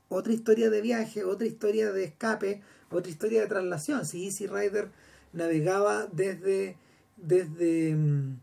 Otra 0.09 0.33
historia 0.33 0.71
de 0.71 0.81
viaje, 0.81 1.25
otra 1.25 1.47
historia 1.47 1.93
de 1.93 2.05
escape, 2.05 2.63
otra 2.91 3.11
historia 3.11 3.43
de 3.43 3.47
traslación. 3.47 4.05
Si 4.05 4.25
Easy 4.25 4.47
Rider 4.47 4.91
navegaba 5.35 6.07
desde, 6.07 6.79
desde 7.17 7.95
mm, 7.95 8.41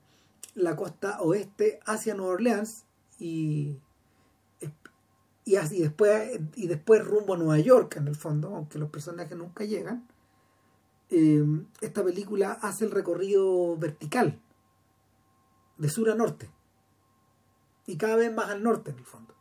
la 0.55 0.75
costa 0.75 1.21
oeste 1.21 1.79
hacia 1.85 2.13
Nueva 2.13 2.33
Orleans 2.33 2.83
y, 3.19 3.77
y, 5.45 5.55
después, 5.55 6.39
y 6.55 6.67
después 6.67 7.05
rumbo 7.05 7.33
a 7.33 7.37
Nueva 7.37 7.59
York, 7.59 7.95
en 7.97 8.07
el 8.07 8.15
fondo, 8.15 8.55
aunque 8.55 8.77
los 8.77 8.89
personajes 8.89 9.37
nunca 9.37 9.63
llegan. 9.63 10.07
Eh, 11.09 11.43
esta 11.81 12.03
película 12.03 12.53
hace 12.61 12.85
el 12.85 12.91
recorrido 12.91 13.77
vertical, 13.77 14.39
de 15.77 15.89
sur 15.89 16.09
a 16.09 16.15
norte, 16.15 16.49
y 17.87 17.97
cada 17.97 18.15
vez 18.15 18.33
más 18.33 18.49
al 18.49 18.63
norte 18.63 18.91
en 18.91 18.97
el 18.97 19.05
fondo. 19.05 19.33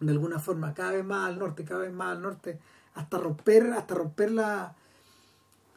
De 0.00 0.12
alguna 0.12 0.38
forma, 0.38 0.74
cada 0.74 0.92
vez 0.92 1.04
más 1.04 1.28
al 1.28 1.38
norte, 1.38 1.64
cada 1.64 1.80
vez 1.80 1.92
más 1.92 2.16
al 2.16 2.22
norte, 2.22 2.58
hasta 2.94 3.18
romper, 3.18 3.72
hasta 3.72 3.94
romper 3.94 4.30
la, 4.30 4.76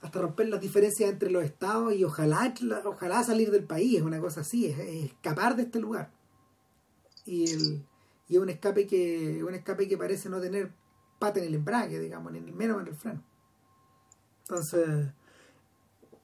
hasta 0.08 0.22
romper 0.22 0.48
las 0.48 0.62
diferencias 0.62 1.10
entre 1.10 1.30
los 1.30 1.44
estados 1.44 1.94
y 1.94 2.04
ojalá, 2.04 2.54
ojalá 2.86 3.24
salir 3.24 3.52
del 3.52 3.66
país, 3.66 3.98
es 3.98 4.02
una 4.02 4.20
cosa 4.22 4.42
así, 4.42 4.66
es, 4.66 4.80
escapar 4.80 5.56
de 5.56 5.64
este 5.64 5.80
lugar. 5.80 6.12
Y, 7.26 7.44
es 8.30 8.38
un 8.38 8.50
escape 8.50 8.88
que 8.88 9.44
un 9.44 9.54
escape 9.54 9.88
que 9.88 9.98
parece 9.98 10.30
no 10.30 10.42
tener 10.42 10.72
pata 11.20 11.40
en 11.40 11.48
el 11.48 11.56
embrague, 11.56 12.00
digamos, 12.00 12.32
ni 12.32 12.40
menos 12.40 12.82
en 12.82 12.88
el 12.88 12.96
freno. 12.96 13.24
Entonces, 14.44 15.08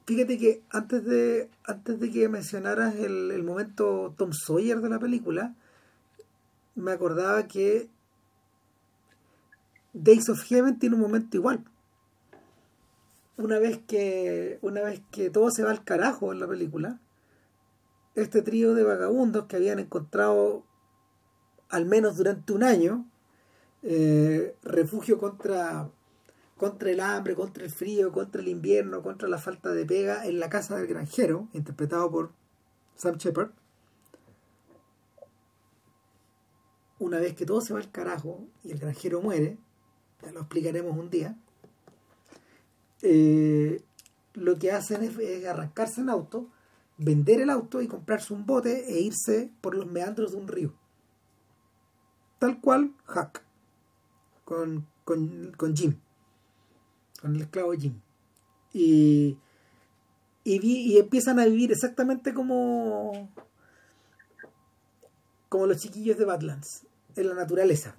fíjate 0.05 0.37
que 0.37 0.63
antes 0.69 1.03
de, 1.03 1.49
antes 1.65 1.99
de 1.99 2.11
que 2.11 2.29
mencionaras 2.29 2.95
el, 2.95 3.43
momento 3.43 4.13
Tom 4.17 4.31
Sawyer 4.31 4.79
de 4.79 4.89
la 4.89 4.99
película, 4.99 5.55
me 6.75 6.91
acordaba 6.91 7.47
que 7.47 7.89
Days 9.93 10.29
of 10.29 10.41
Heaven 10.43 10.79
tiene 10.79 10.95
un 10.95 11.01
momento 11.01 11.35
igual. 11.35 11.63
Una 13.37 13.59
vez 13.59 13.79
que, 13.87 14.59
una 14.61 14.81
vez 14.81 15.01
que 15.11 15.29
todo 15.29 15.49
se 15.49 15.63
va 15.63 15.71
al 15.71 15.83
carajo 15.83 16.31
en 16.31 16.39
la 16.39 16.47
película, 16.47 16.99
este 18.15 18.41
trío 18.41 18.75
de 18.75 18.83
vagabundos 18.83 19.45
que 19.45 19.55
habían 19.55 19.79
encontrado 19.79 20.63
al 21.69 21.85
menos 21.85 22.17
durante 22.17 22.53
un 22.53 22.63
año 22.63 23.09
eh, 23.81 24.55
refugio 24.63 25.17
contra 25.17 25.89
contra 26.57 26.91
el 26.91 27.01
hambre, 27.01 27.35
contra 27.35 27.65
el 27.65 27.71
frío, 27.71 28.13
contra 28.13 28.41
el 28.41 28.47
invierno, 28.47 29.01
contra 29.01 29.27
la 29.27 29.37
falta 29.37 29.73
de 29.73 29.85
pega 29.85 30.25
en 30.25 30.39
la 30.39 30.49
casa 30.49 30.77
del 30.77 30.87
granjero, 30.87 31.49
interpretado 31.51 32.09
por 32.09 32.31
Sam 32.95 33.17
Shepard. 33.17 33.51
Una 36.99 37.19
vez 37.19 37.35
que 37.35 37.45
todo 37.45 37.59
se 37.59 37.73
va 37.73 37.79
al 37.79 37.91
carajo 37.91 38.47
y 38.63 38.71
el 38.71 38.79
granjero 38.79 39.21
muere, 39.21 39.57
ya 40.21 40.31
lo 40.31 40.41
explicaremos 40.41 40.95
un 40.97 41.09
día, 41.09 41.35
eh, 43.03 43.83
lo 44.33 44.57
que 44.57 44.71
hacen 44.71 45.03
es, 45.03 45.45
arrancarse 45.45 46.01
en 46.01 46.09
auto, 46.09 46.49
vender 46.97 47.41
el 47.41 47.51
auto 47.51 47.81
y 47.81 47.87
comprarse 47.87 48.33
un 48.33 48.45
bote 48.45 48.91
e 48.91 49.01
irse 49.01 49.51
por 49.61 49.75
los 49.75 49.85
meandros 49.85 50.31
de 50.31 50.37
un 50.37 50.47
río. 50.47 50.73
Tal 52.39 52.59
cual 52.59 52.93
Hack 53.05 53.43
con, 54.43 54.87
con 55.05 55.75
Jim 55.75 55.97
con 57.23 57.37
el 57.37 57.41
esclavo 57.43 57.71
Jim. 57.71 58.01
Y, 58.73 59.37
y, 60.43 60.97
empiezan 60.97 61.39
a 61.39 61.45
vivir 61.45 61.71
exactamente 61.71 62.33
como, 62.33 63.31
como 65.47 65.67
los 65.67 65.77
chiquillos 65.77 66.17
de 66.17 66.25
Badlands, 66.25 66.85
en 67.15 67.29
la 67.29 67.33
naturaleza. 67.33 67.95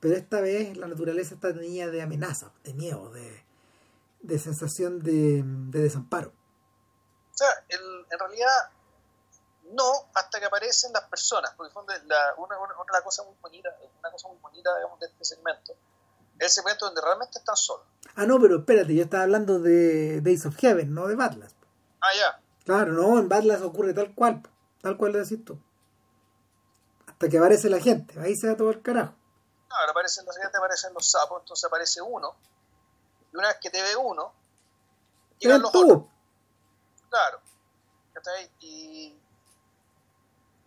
Pero 0.00 0.16
esta 0.16 0.42
vez 0.42 0.76
la 0.76 0.86
naturaleza 0.86 1.34
está 1.34 1.54
tenida 1.54 1.88
de 1.88 2.02
amenaza, 2.02 2.52
de 2.62 2.74
miedo, 2.74 3.10
de, 3.10 3.42
de 4.20 4.38
sensación 4.38 5.00
de, 5.02 5.42
desamparo. 5.44 6.28
O 6.28 7.36
sea, 7.36 7.48
en 7.68 8.18
realidad 8.18 8.70
no 9.72 9.92
hasta 10.14 10.40
que 10.40 10.46
aparecen 10.46 10.92
las 10.92 11.04
personas, 11.04 11.52
porque 11.56 11.72
la, 12.06 12.34
una, 12.38 12.58
una, 12.58 12.74
una, 12.74 13.02
cosa 13.02 13.22
muy 13.24 13.34
bonita, 13.40 13.68
una 14.00 14.10
cosa 14.10 14.28
muy 14.28 14.38
bonita 14.38 14.74
digamos, 14.76 14.98
de 15.00 15.06
este 15.06 15.24
segmento 15.24 15.74
ese 16.38 16.62
momento 16.62 16.86
donde 16.86 17.00
realmente 17.00 17.38
están 17.38 17.56
solos. 17.56 17.86
Ah, 18.14 18.26
no, 18.26 18.40
pero 18.40 18.58
espérate, 18.58 18.94
yo 18.94 19.02
estaba 19.02 19.24
hablando 19.24 19.58
de 19.58 20.20
Days 20.20 20.46
of 20.46 20.56
Heaven, 20.56 20.94
no 20.94 21.06
de 21.06 21.16
Badlands. 21.16 21.54
Ah, 22.00 22.14
ya. 22.16 22.40
Claro, 22.64 22.92
no, 22.92 23.18
en 23.18 23.28
Badlands 23.28 23.64
ocurre 23.64 23.94
tal 23.94 24.14
cual, 24.14 24.42
tal 24.80 24.96
cual 24.96 25.12
lo 25.12 25.18
decís 25.18 25.44
tú. 25.44 25.58
Hasta 27.06 27.28
que 27.28 27.38
aparece 27.38 27.68
la 27.68 27.80
gente, 27.80 28.18
ahí 28.20 28.36
se 28.36 28.46
da 28.46 28.56
todo 28.56 28.70
el 28.70 28.82
carajo. 28.82 29.14
Ahora 29.68 29.90
aparecen 29.90 30.24
los 30.26 30.34
siguientes, 30.34 30.58
aparecen 30.58 30.94
los 30.94 31.10
sapos, 31.10 31.40
entonces 31.42 31.64
aparece 31.64 32.00
uno. 32.00 32.36
Y 33.32 33.36
una 33.36 33.48
vez 33.48 33.58
que 33.60 33.70
te 33.70 33.82
ve 33.82 33.96
uno, 33.96 34.32
llegan 35.38 35.62
los 35.62 35.74
otros. 35.74 36.04
Claro. 37.10 37.40
Y, 38.60 39.14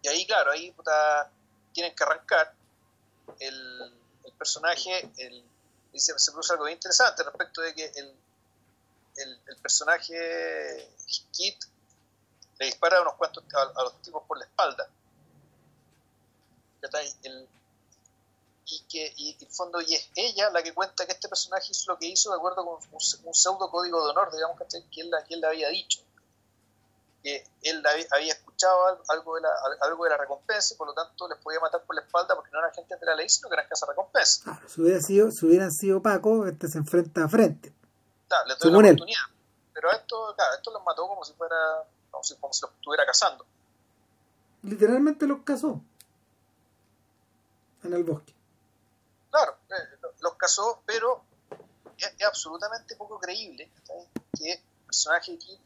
y 0.02 0.08
ahí, 0.08 0.26
claro, 0.26 0.52
ahí 0.52 0.72
puta, 0.72 1.30
tienen 1.74 1.96
que 1.96 2.04
arrancar 2.04 2.54
el, 3.40 3.94
el 4.24 4.34
personaje, 4.34 5.12
el, 5.18 5.44
y 5.94 6.00
se, 6.00 6.14
produce 6.32 6.54
algo 6.54 6.66
bien 6.66 6.78
interesante 6.78 7.24
respecto 7.24 7.62
de 7.62 7.76
que 7.76 7.86
el, 7.96 8.16
el, 9.18 9.58
personaje 9.62 10.90
Kit 11.32 11.64
le 12.60 12.66
dispara 12.68 12.98
a 12.98 13.02
unos 13.02 13.16
cuantos 13.16 13.44
a, 13.54 13.84
los 13.84 14.02
tipos 14.02 14.24
por 14.28 14.38
la 14.38 14.46
espalda. 14.46 14.88
Y 18.66 18.84
que 18.90 19.14
y, 19.18 19.38
en 19.40 19.52
fondo 19.52 19.82
y 19.82 19.96
es 19.96 20.10
ella 20.16 20.50
la 20.52 20.64
que 20.64 20.74
cuenta 20.74 21.06
que 21.06 21.14
este 21.14 21.28
personaje 21.28 21.68
hizo 21.72 21.92
lo 21.92 21.98
que 21.98 22.08
hizo 22.08 22.30
de 22.30 22.38
acuerdo 22.38 22.66
con 22.66 22.80
un, 22.92 23.34
pseudo 23.34 23.70
código 23.70 24.04
de 24.04 24.12
honor, 24.12 24.32
digamos, 24.32 24.58
que 24.58 24.78
él, 24.78 24.86
que 24.92 25.02
él 25.34 25.42
le 25.42 25.48
había 25.48 25.70
dicho 25.70 26.00
que 27.22 27.44
él 27.62 27.84
había 28.12 28.34
escuchado 28.34 29.00
algo 29.10 29.36
de, 29.36 29.42
la, 29.42 29.50
algo 29.82 30.04
de 30.06 30.10
la 30.10 30.18
recompensa 30.18 30.74
y 30.74 30.78
por 30.78 30.88
lo 30.88 30.94
tanto 30.94 31.28
les 31.28 31.38
podía 31.38 31.60
matar 31.60 31.84
por 31.84 31.96
la 31.96 32.02
espalda 32.02 32.36
porque 32.36 32.50
no 32.52 32.60
eran 32.60 32.74
gente 32.74 32.96
de 32.98 33.06
la 33.06 33.16
ley, 33.16 33.30
sino 33.30 33.50
que 33.50 33.56
eran 33.56 33.68
casa 33.68 33.86
recompensa. 33.86 34.44
Claro, 34.44 34.68
si, 34.68 34.82
hubiera 34.82 35.02
sido, 35.02 35.32
si 35.32 35.46
hubieran 35.46 35.72
sido 35.72 36.02
Paco, 36.02 36.48
este 36.48 36.68
se 36.68 36.78
enfrenta 36.80 37.24
a 37.24 37.30
frente. 37.30 37.74
Claro, 38.28 38.48
le 38.48 38.56
doy 38.56 38.72
la 38.72 38.78
oportunidad. 38.78 39.22
Pero 39.74 39.92
esto, 39.92 40.34
claro, 40.36 40.56
esto 40.56 40.72
los 40.72 40.84
mató 40.84 41.08
como 41.08 41.24
si 41.24 41.34
fuera, 41.34 41.56
como 42.10 42.24
si, 42.24 42.36
como 42.36 42.54
si 42.54 42.62
los 42.62 42.72
estuviera 42.72 43.06
cazando. 43.06 43.46
Literalmente 44.64 45.28
los 45.28 45.44
cazó 45.44 45.82
en 47.84 47.94
el 47.94 48.04
bosque. 48.04 48.34
Claro, 49.32 49.58
eh, 49.70 49.98
los 50.20 50.36
cazó, 50.36 50.84
pero 50.86 51.24
es, 51.98 52.22
absolutamente 52.24 52.96
poco 52.96 53.20
creíble 53.20 53.72
que 54.38 54.52
el 54.54 54.60
personaje 54.86 55.34
aquí 55.34 55.60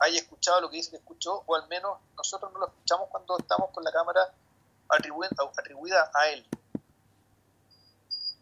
haya 0.00 0.20
escuchado 0.20 0.60
lo 0.60 0.70
que 0.70 0.76
dice 0.76 0.90
que 0.90 0.96
escuchó, 0.96 1.42
o 1.46 1.56
al 1.56 1.66
menos 1.68 1.98
nosotros 2.16 2.52
no 2.52 2.58
lo 2.58 2.66
escuchamos 2.68 3.08
cuando 3.08 3.38
estamos 3.38 3.70
con 3.70 3.82
la 3.84 3.90
cámara 3.90 4.32
atribuida, 4.88 6.10
a 6.14 6.28
él. 6.28 6.46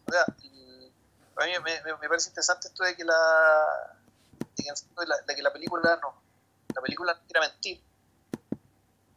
O 0.07 0.11
sea, 0.11 0.23
a 0.23 1.45
mí 1.45 1.51
me, 1.63 2.07
parece 2.07 2.29
interesante 2.29 2.67
esto 2.67 2.83
de 2.83 2.95
que 2.95 3.03
la, 3.03 3.97
de 5.25 5.35
que 5.35 5.41
la 5.41 5.51
película 5.51 5.97
no, 6.01 6.21
la 6.73 6.81
película 6.81 7.13
no 7.13 7.21
quiera 7.25 7.41
mentir, 7.41 7.81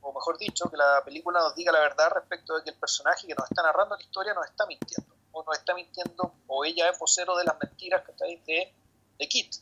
o 0.01 0.13
mejor 0.13 0.39
dicho, 0.39 0.71
que 0.71 0.77
la 0.77 1.03
película 1.05 1.41
nos 1.41 1.55
diga 1.55 1.73
la 1.73 1.81
verdad 1.81 2.11
respecto 2.11 2.57
de 2.57 2.63
que 2.63 2.71
el 2.71 2.77
personaje 2.77 3.27
que 3.27 3.35
nos 3.35 3.51
está 3.51 3.63
narrando 3.63 3.97
la 3.97 4.03
historia 4.03 4.35
nos 4.35 4.47
está 4.47 4.67
mintiendo, 4.67 5.15
o 5.39 5.45
nos 5.45 5.59
está 5.59 5.75
mintiendo, 5.75 6.35
o 6.47 6.65
ella 6.65 6.91
es 6.91 6.99
vocero 6.99 7.37
de 7.37 7.45
las 7.45 7.57
mentiras 7.61 8.05
que 8.05 8.13
está 8.13 8.25
ahí 8.25 8.37
de, 8.47 8.75
de 9.19 9.29
Kit. 9.29 9.55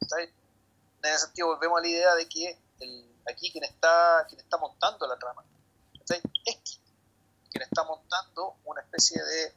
¿está 0.00 0.20
en 0.20 0.30
ese 1.02 1.18
sentido 1.26 1.48
volvemos 1.48 1.78
a 1.78 1.82
la 1.82 1.88
idea 1.88 2.14
de 2.14 2.28
que 2.28 2.58
aquí 3.30 3.50
quien 3.50 3.64
está, 3.64 4.24
quien 4.28 4.40
está 4.40 4.56
montando 4.58 5.06
la 5.06 5.18
trama 5.18 5.44
es 6.44 6.80
quien 7.50 7.62
está 7.62 7.84
montando 7.84 8.56
una 8.64 8.80
especie 8.80 9.22
de 9.22 9.54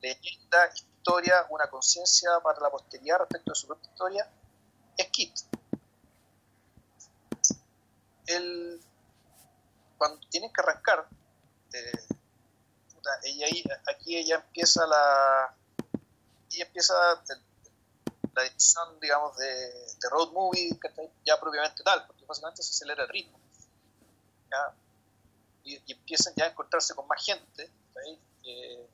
leyenda, 0.00 0.70
historia, 0.74 1.46
una 1.50 1.68
conciencia 1.68 2.30
para 2.42 2.60
la 2.60 2.70
posteridad 2.70 3.18
respecto 3.18 3.52
de 3.52 3.54
su 3.54 3.66
propia 3.66 3.90
historia, 3.90 4.30
es 4.96 5.08
Kit. 5.08 5.34
el, 8.26 8.80
cuando 9.98 10.20
tienen 10.28 10.52
que 10.52 10.60
arrancar, 10.60 11.06
eh, 11.72 12.03
ella, 13.22 13.46
aquí 13.86 14.16
ella 14.16 14.36
empieza 14.36 14.86
la 14.86 15.54
ella 16.50 16.64
empieza 16.66 16.94
la 18.34 18.44
edición, 18.44 18.98
digamos, 19.00 19.36
de, 19.36 19.46
de 19.46 20.08
road 20.10 20.32
movie 20.32 20.78
ya 21.24 21.38
propiamente 21.38 21.82
tal, 21.82 22.06
porque 22.06 22.24
básicamente 22.24 22.62
se 22.62 22.70
acelera 22.70 23.04
el 23.04 23.08
ritmo. 23.08 23.38
Y, 25.64 25.80
empiezan 25.92 26.34
ya 26.36 26.44
a 26.44 26.48
encontrarse 26.48 26.94
con 26.94 27.06
más 27.08 27.24
gente, 27.24 27.70
eh, 28.44 28.88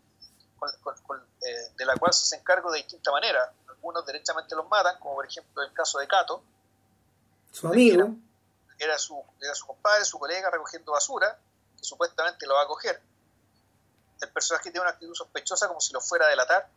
eh, 1.42 1.70
de 1.76 1.84
la 1.84 1.96
cual 1.96 2.12
se 2.12 2.36
encarga 2.36 2.70
de 2.70 2.78
distinta 2.78 3.10
manera. 3.10 3.52
Algunos 3.68 4.06
derechamente 4.06 4.54
los 4.54 4.68
matan, 4.68 4.98
como 5.00 5.16
por 5.16 5.26
ejemplo 5.26 5.62
el 5.62 5.72
caso 5.72 5.98
de 5.98 6.06
Cato. 6.06 6.42
Su 7.50 7.68
amigo. 7.68 8.14
Era, 8.78 8.98
su, 8.98 9.22
era 9.40 9.54
su 9.54 9.66
compadre, 9.66 10.04
su 10.04 10.18
colega 10.18 10.48
recogiendo 10.50 10.92
basura, 10.92 11.38
que 11.76 11.84
supuestamente 11.84 12.46
lo 12.46 12.54
va 12.54 12.62
a 12.62 12.66
coger. 12.66 13.02
El 14.20 14.30
personaje 14.30 14.70
tiene 14.70 14.80
una 14.80 14.90
actitud 14.90 15.14
sospechosa 15.14 15.68
como 15.68 15.80
si 15.80 15.92
lo 15.92 16.00
fuera 16.00 16.26
a 16.26 16.30
delatar, 16.30 16.68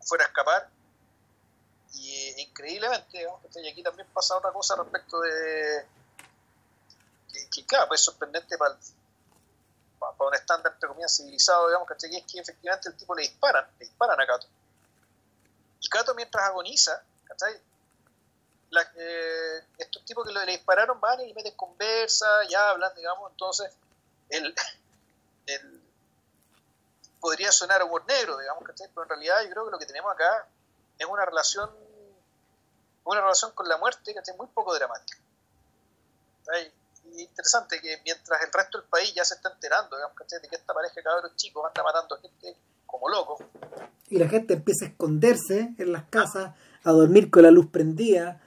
fuera 0.00 0.24
a 0.24 0.28
escapar. 0.28 0.68
Y 1.94 2.10
eh, 2.10 2.42
increíblemente, 2.42 3.18
digamos, 3.18 3.40
y 3.54 3.68
aquí 3.68 3.82
también 3.82 4.08
pasa 4.12 4.36
otra 4.36 4.52
cosa 4.52 4.76
respecto 4.76 5.20
de. 5.20 5.86
que, 7.52 7.66
claro, 7.66 7.88
pues 7.88 8.00
es 8.00 8.04
sorprendente 8.04 8.58
para, 8.58 8.76
para 9.98 10.28
un 10.28 10.34
estándar, 10.34 10.72
entre 10.72 10.88
comillas, 10.88 11.16
civilizado, 11.16 11.68
digamos, 11.68 11.88
que 11.88 11.94
es 11.94 12.24
que 12.24 12.40
efectivamente 12.40 12.88
el 12.88 12.96
tipo 12.96 13.14
le 13.14 13.22
disparan, 13.22 13.66
le 13.78 13.86
disparan 13.86 14.20
a 14.20 14.26
Cato. 14.26 14.46
Y 15.80 15.88
Cato, 15.88 16.14
mientras 16.14 16.44
agoniza, 16.44 17.02
¿cachai? 17.24 17.60
Eh, 18.96 19.64
estos 19.78 20.04
tipos 20.04 20.26
que 20.26 20.32
le, 20.32 20.46
dispararon 20.46 21.00
van 21.00 21.20
y 21.20 21.28
le 21.28 21.34
meten 21.34 21.54
conversa, 21.54 22.26
ya 22.48 22.70
hablan, 22.70 22.92
digamos, 22.96 23.30
entonces 23.30 23.72
el, 24.28 24.54
el 25.46 25.83
podría 27.24 27.50
sonar 27.50 27.82
humor 27.82 28.04
negro, 28.06 28.36
digamos, 28.36 28.62
¿cachai? 28.64 28.86
Pero 28.88 29.04
en 29.04 29.08
realidad 29.08 29.36
yo 29.44 29.50
creo 29.50 29.64
que 29.64 29.70
lo 29.70 29.78
que 29.78 29.86
tenemos 29.86 30.12
acá 30.12 30.46
es 30.98 31.06
una 31.06 31.24
relación 31.24 31.70
una 33.04 33.22
relación 33.22 33.52
con 33.52 33.66
la 33.66 33.78
muerte 33.78 34.12
que 34.12 34.18
es 34.18 34.36
muy 34.36 34.46
poco 34.48 34.74
dramática. 34.74 35.18
Y 37.16 37.22
interesante 37.22 37.80
que 37.80 37.98
mientras 38.04 38.42
el 38.42 38.52
resto 38.52 38.78
del 38.78 38.86
país 38.88 39.14
ya 39.14 39.24
se 39.24 39.36
está 39.36 39.50
enterando, 39.50 39.96
digamos, 39.96 40.18
de 40.18 40.48
que 40.48 40.56
esta 40.56 40.74
pareja 40.74 40.94
de 40.96 41.02
cabros 41.02 41.34
chicos 41.36 41.64
anda 41.66 41.82
matando 41.82 42.20
gente 42.20 42.58
como 42.84 43.08
loco. 43.08 43.38
Y 44.10 44.18
la 44.18 44.28
gente 44.28 44.52
empieza 44.52 44.84
a 44.84 44.88
esconderse 44.88 45.74
en 45.78 45.92
las 45.92 46.04
casas, 46.04 46.52
a 46.82 46.90
dormir 46.92 47.30
con 47.30 47.42
la 47.42 47.50
luz 47.50 47.70
prendida. 47.70 48.42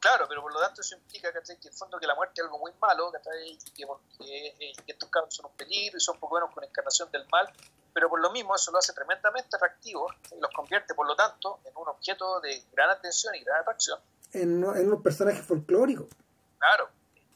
Claro, 0.00 0.26
pero 0.28 0.42
por 0.42 0.52
lo 0.52 0.60
tanto 0.60 0.80
eso 0.80 0.94
implica 0.94 1.32
que 1.32 1.38
en 1.38 1.58
el 1.62 1.72
fondo 1.72 1.98
que 1.98 2.06
la 2.06 2.14
muerte 2.14 2.34
es 2.36 2.44
algo 2.44 2.58
muy 2.58 2.72
malo, 2.80 3.12
y 3.46 3.58
que, 3.72 3.84
eh, 4.20 4.72
que 4.86 4.92
estos 4.92 5.08
cabros 5.08 5.34
son 5.34 5.46
un 5.46 5.52
peligro 5.52 5.96
y 5.96 6.00
son 6.00 6.18
poco 6.18 6.34
buenos 6.34 6.52
con 6.54 6.64
encarnación 6.64 7.10
del 7.10 7.26
mal, 7.30 7.52
pero 7.92 8.08
por 8.08 8.20
lo 8.20 8.30
mismo 8.30 8.54
eso 8.54 8.70
lo 8.70 8.78
hace 8.78 8.92
tremendamente 8.92 9.56
atractivo 9.56 10.06
y 10.30 10.40
los 10.40 10.50
convierte, 10.52 10.94
por 10.94 11.06
lo 11.06 11.14
tanto, 11.14 11.60
en 11.64 11.72
un 11.76 11.88
objeto 11.88 12.40
de 12.40 12.64
gran 12.72 12.90
atención 12.90 13.34
y 13.34 13.44
gran 13.44 13.60
atracción. 13.60 13.98
En, 14.32 14.64
en 14.64 14.86
unos 14.88 15.02
personajes 15.02 15.44
folclóricos. 15.44 16.08
Claro, 16.58 16.88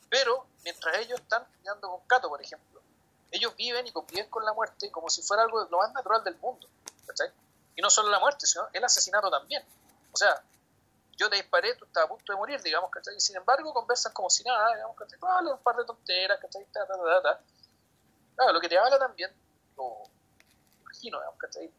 pero 0.09 0.47
mientras 0.65 0.97
ellos 0.99 1.21
están 1.21 1.45
peleando 1.59 1.89
con 1.89 2.01
Cato, 2.07 2.29
por 2.29 2.41
ejemplo, 2.41 2.81
ellos 3.31 3.55
viven 3.57 3.87
y 3.87 3.93
conviven 3.93 4.31
con 4.31 4.45
la 4.45 4.53
muerte 4.53 4.91
como 4.91 5.11
si 5.11 5.23
fuera 5.23 5.43
algo 5.43 5.67
lo 5.71 5.79
más 5.79 5.93
natural 5.93 6.25
del 6.25 6.37
mundo. 6.37 6.69
¿cachai? 7.07 7.31
Y 7.75 7.83
no 7.83 7.91
solo 7.91 8.09
la 8.11 8.21
muerte, 8.21 8.47
sino 8.47 8.69
el 8.73 8.85
asesinato 8.85 9.31
también. 9.31 9.63
O 10.13 10.17
sea, 10.17 10.43
yo 11.17 11.31
te 11.31 11.37
disparé, 11.37 11.75
tú 11.75 11.85
estás 11.85 12.05
a 12.05 12.09
punto 12.09 12.33
de 12.33 12.37
morir, 12.37 12.61
digamos, 12.63 12.91
¿cachai? 12.91 13.17
Y 13.17 13.21
sin 13.21 13.37
embargo 13.37 13.73
conversan 13.73 14.13
como 14.13 14.31
si 14.31 14.45
nada, 14.45 14.75
digamos, 14.75 14.97
¿cachai? 14.97 15.19
Hablan 15.23 15.55
un 15.55 15.63
par 15.63 15.77
de 15.77 15.85
tonteras, 15.85 16.39
¿cachai? 16.41 16.67
Claro, 18.37 18.53
lo 18.53 18.61
que 18.61 18.69
te 18.69 18.79
habla 18.79 18.99
también, 18.99 19.31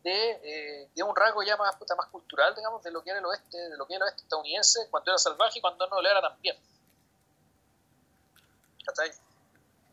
de, 0.03 0.89
de 0.95 1.03
un 1.03 1.15
rasgo 1.15 1.43
ya 1.43 1.57
más, 1.57 1.75
más 1.97 2.07
cultural, 2.07 2.55
digamos, 2.55 2.81
de 2.83 2.91
lo 2.91 3.03
que 3.03 3.09
era 3.09 3.19
el 3.19 3.25
oeste, 3.25 3.57
de 3.57 3.77
lo 3.77 3.85
que 3.85 3.95
era 3.95 4.05
el 4.05 4.09
oeste 4.09 4.23
estadounidense 4.23 4.87
cuando 4.89 5.11
era 5.11 5.17
salvaje 5.17 5.59
y 5.59 5.61
cuando 5.61 5.87
no 5.87 6.01
lo 6.01 6.09
era 6.09 6.21
también. 6.21 6.57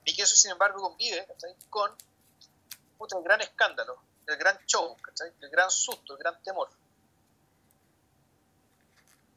Y 0.04 0.14
que 0.14 0.22
eso, 0.22 0.36
sin 0.36 0.52
embargo, 0.52 0.80
convive 0.80 1.26
con 1.70 1.96
el 2.98 3.22
gran 3.22 3.40
escándalo, 3.40 3.98
el 4.26 4.36
gran 4.36 4.58
show, 4.66 4.96
el 5.40 5.50
gran 5.50 5.70
susto, 5.70 6.14
el 6.14 6.18
gran 6.18 6.42
temor. 6.42 6.68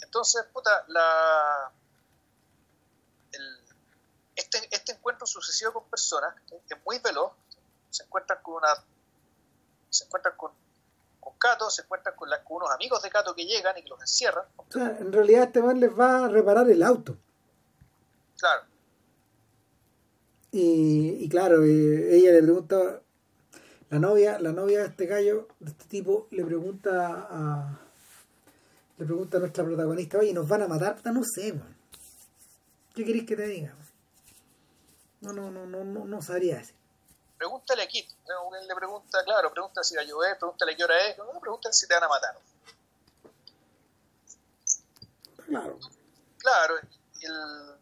Entonces, 0.07 0.45
puta, 0.53 0.85
la, 0.87 1.69
este, 4.37 4.57
este 4.71 4.93
encuentro 4.93 5.27
sucesivo 5.27 5.73
con 5.73 5.83
personas 5.89 6.33
es 6.69 6.77
muy 6.85 6.99
veloz, 6.99 7.33
se 7.89 8.03
encuentran 8.03 8.39
con 8.41 8.55
una 8.55 8.69
se 9.89 10.05
encuentran 10.05 10.35
con, 10.37 10.51
con 11.19 11.37
Cato, 11.37 11.69
se 11.69 11.81
encuentran 11.81 12.15
con, 12.15 12.29
unos 12.49 12.71
amigos 12.71 13.01
de 13.01 13.09
Cato 13.09 13.35
que 13.35 13.45
llegan 13.45 13.77
y 13.77 13.83
que 13.83 13.89
los 13.89 13.99
encierran. 13.99 14.45
en 14.75 15.11
realidad 15.11 15.43
este 15.43 15.61
man 15.61 15.79
les 15.79 15.91
va 15.91 16.25
a 16.25 16.27
reparar 16.29 16.69
el 16.69 16.83
auto. 16.83 17.17
Claro. 18.37 18.63
Y, 20.51 21.27
claro, 21.27 21.65
eh, 21.65 22.15
ella 22.15 22.31
le 22.31 22.43
pregunta, 22.43 23.01
la 23.89 23.99
novia, 23.99 24.39
la 24.39 24.53
novia 24.53 24.79
de 24.79 24.85
este 24.85 25.05
gallo, 25.05 25.49
de 25.59 25.71
este 25.71 25.85
tipo, 25.85 26.27
le 26.31 26.45
pregunta 26.45 27.27
a 27.29 27.86
le 28.97 29.05
pregunta 29.05 29.37
a 29.37 29.39
nuestra 29.39 29.63
protagonista, 29.63 30.17
oye, 30.17 30.33
¿nos 30.33 30.47
van 30.47 30.63
a 30.63 30.67
matar? 30.67 30.99
No 31.05 31.23
sé, 31.23 31.53
man. 31.53 31.75
¿Qué 32.95 33.05
queréis 33.05 33.25
que 33.25 33.35
te 33.35 33.47
diga? 33.47 33.75
No, 35.21 35.33
no, 35.33 35.51
no, 35.51 35.65
no, 35.65 35.83
no, 35.83 36.05
no 36.05 36.21
sabría 36.21 36.57
decir 36.57 36.77
pregúntale 37.37 37.83
a 37.83 37.87
Kit. 37.87 38.09
Él 38.09 38.67
le 38.67 38.75
pregunta, 38.75 39.23
claro, 39.23 39.51
pregúntale 39.51 39.83
si 39.85 39.95
va 39.95 40.01
a 40.01 40.05
llover, 40.05 40.37
pregúntale 40.37 40.75
qué 40.75 40.83
hora 40.83 41.07
es, 41.07 41.17
no, 41.17 41.39
pregúntale 41.39 41.73
si 41.73 41.87
te 41.87 41.93
van 41.93 42.03
a 42.03 42.07
matar. 42.07 42.37
Claro. 45.45 45.79
Claro, 46.39 46.75
el, 47.21 47.77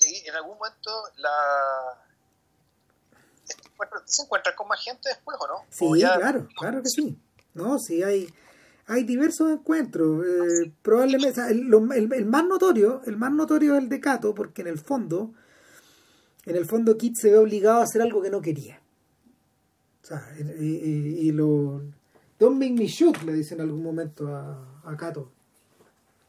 y 0.00 0.28
en 0.28 0.34
algún 0.34 0.56
momento 0.56 0.90
la 1.16 2.04
se 4.04 4.22
encuentra 4.22 4.54
con 4.54 4.68
más 4.68 4.82
gente 4.82 5.08
después 5.08 5.36
o 5.40 5.46
no 5.46 5.64
sí 5.70 6.00
claro 6.00 6.48
claro 6.58 6.82
que 6.82 6.88
sí 6.88 7.18
no 7.54 7.78
sí 7.78 8.02
hay 8.02 8.28
hay 8.86 9.04
diversos 9.04 9.50
encuentros 9.52 10.26
eh, 10.26 10.72
probablemente 10.82 11.40
el, 11.48 11.72
el, 11.94 12.12
el, 12.12 12.26
más 12.26 12.46
notorio 12.46 13.02
el 13.06 13.16
más 13.16 13.32
notorio 13.32 13.74
es 13.76 13.82
el 13.82 13.88
de 13.88 14.00
Cato 14.00 14.34
porque 14.34 14.62
en 14.62 14.68
el 14.68 14.78
fondo 14.78 15.32
en 16.46 16.56
el 16.56 16.66
fondo 16.66 16.96
Kit 16.96 17.16
se 17.16 17.30
ve 17.30 17.38
obligado 17.38 17.80
a 17.80 17.84
hacer 17.84 18.02
algo 18.02 18.22
que 18.22 18.30
no 18.30 18.40
quería. 18.40 18.80
O 20.02 20.06
sea, 20.06 20.22
y, 20.38 21.30
lo... 21.32 21.82
Don't 22.38 22.58
make 22.58 22.72
me 22.72 22.86
shoot, 22.86 23.22
le 23.22 23.34
dice 23.34 23.54
en 23.54 23.60
algún 23.60 23.82
momento 23.82 24.34
a, 24.34 24.80
a 24.84 24.96
Kato. 24.96 25.30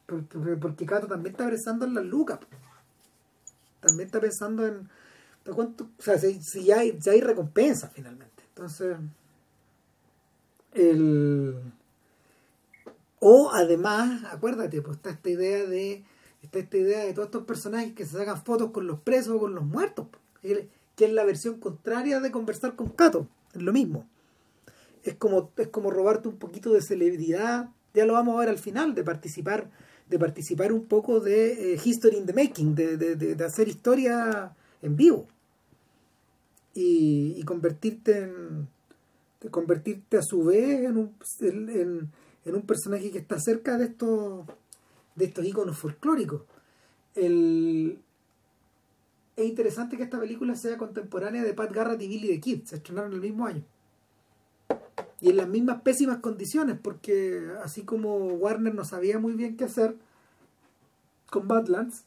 Porque, 0.05 0.37
porque 0.57 0.85
Kato 0.85 1.07
también 1.07 1.33
está 1.33 1.49
pensando 1.49 1.85
en 1.85 1.93
las 1.93 2.05
lucas. 2.05 2.39
También 3.79 4.07
está 4.07 4.19
pensando 4.19 4.67
en... 4.67 4.89
Cuánto, 5.55 5.89
o 5.97 6.01
sea, 6.01 6.17
si, 6.17 6.63
ya, 6.63 6.79
hay, 6.79 6.99
ya 6.99 7.13
hay 7.13 7.21
recompensa 7.21 7.89
finalmente. 7.89 8.43
Entonces... 8.49 8.97
El... 10.73 11.55
O 13.19 13.51
además, 13.53 14.23
acuérdate, 14.31 14.81
pues 14.81 14.97
está 14.97 15.11
esta 15.11 15.29
idea 15.29 15.65
de 15.65 16.03
está 16.41 16.59
esta 16.59 16.77
idea 16.77 17.05
de 17.05 17.13
todos 17.13 17.27
estos 17.27 17.43
personajes 17.43 17.93
que 17.93 18.05
se 18.05 18.17
sacan 18.17 18.43
fotos 18.43 18.71
con 18.71 18.87
los 18.87 18.99
presos 18.99 19.35
o 19.35 19.39
con 19.39 19.53
los 19.53 19.63
muertos, 19.63 20.07
que 20.41 20.69
es 20.97 21.13
la 21.13 21.23
versión 21.23 21.59
contraria 21.59 22.19
de 22.19 22.31
conversar 22.31 22.75
con 22.75 22.89
Cato, 22.89 23.27
es 23.53 23.61
lo 23.61 23.73
mismo. 23.73 24.07
Es 25.03 25.15
como, 25.15 25.51
es 25.57 25.67
como 25.67 25.91
robarte 25.91 26.27
un 26.27 26.37
poquito 26.37 26.73
de 26.73 26.81
celebridad, 26.81 27.69
ya 27.93 28.05
lo 28.05 28.13
vamos 28.13 28.35
a 28.35 28.39
ver 28.39 28.49
al 28.49 28.59
final, 28.59 28.95
de 28.95 29.03
participar, 29.03 29.69
de 30.09 30.19
participar 30.19 30.71
un 30.71 30.85
poco 30.85 31.19
de 31.19 31.73
eh, 31.73 31.81
History 31.83 32.17
in 32.17 32.25
the 32.25 32.33
Making, 32.33 32.75
de, 32.75 32.97
de, 32.97 33.43
hacer 33.43 33.67
historia 33.67 34.55
en 34.81 34.95
vivo. 34.95 35.27
Y, 36.73 37.43
convertirte 37.43 38.19
en 38.19 38.67
convertirte 39.49 40.17
a 40.17 40.21
su 40.21 40.43
vez 40.45 40.85
en 40.85 40.97
un, 40.97 41.15
en, 41.39 42.55
un 42.55 42.61
personaje 42.61 43.11
que 43.11 43.17
está 43.17 43.39
cerca 43.39 43.77
de 43.77 43.85
estos 43.85 44.45
de 45.15 45.25
estos 45.25 45.45
iconos 45.45 45.77
folclóricos. 45.77 46.43
Es 47.15 47.97
interesante 49.37 49.97
que 49.97 50.03
esta 50.03 50.19
película 50.19 50.55
sea 50.55 50.77
contemporánea 50.77 51.43
de 51.43 51.53
Pat 51.53 51.73
Garrett 51.73 52.01
y 52.01 52.07
Billy 52.07 52.27
the 52.27 52.39
Kid, 52.39 52.63
se 52.65 52.75
estrenaron 52.77 53.13
el 53.13 53.21
mismo 53.21 53.45
año. 53.45 53.63
Y 55.19 55.29
en 55.29 55.37
las 55.37 55.47
mismas 55.47 55.81
pésimas 55.81 56.17
condiciones, 56.17 56.77
porque 56.81 57.51
así 57.63 57.83
como 57.83 58.15
Warner 58.15 58.73
no 58.73 58.85
sabía 58.85 59.19
muy 59.19 59.33
bien 59.33 59.57
qué 59.57 59.65
hacer 59.65 59.95
con 61.29 61.47
Badlands, 61.47 62.05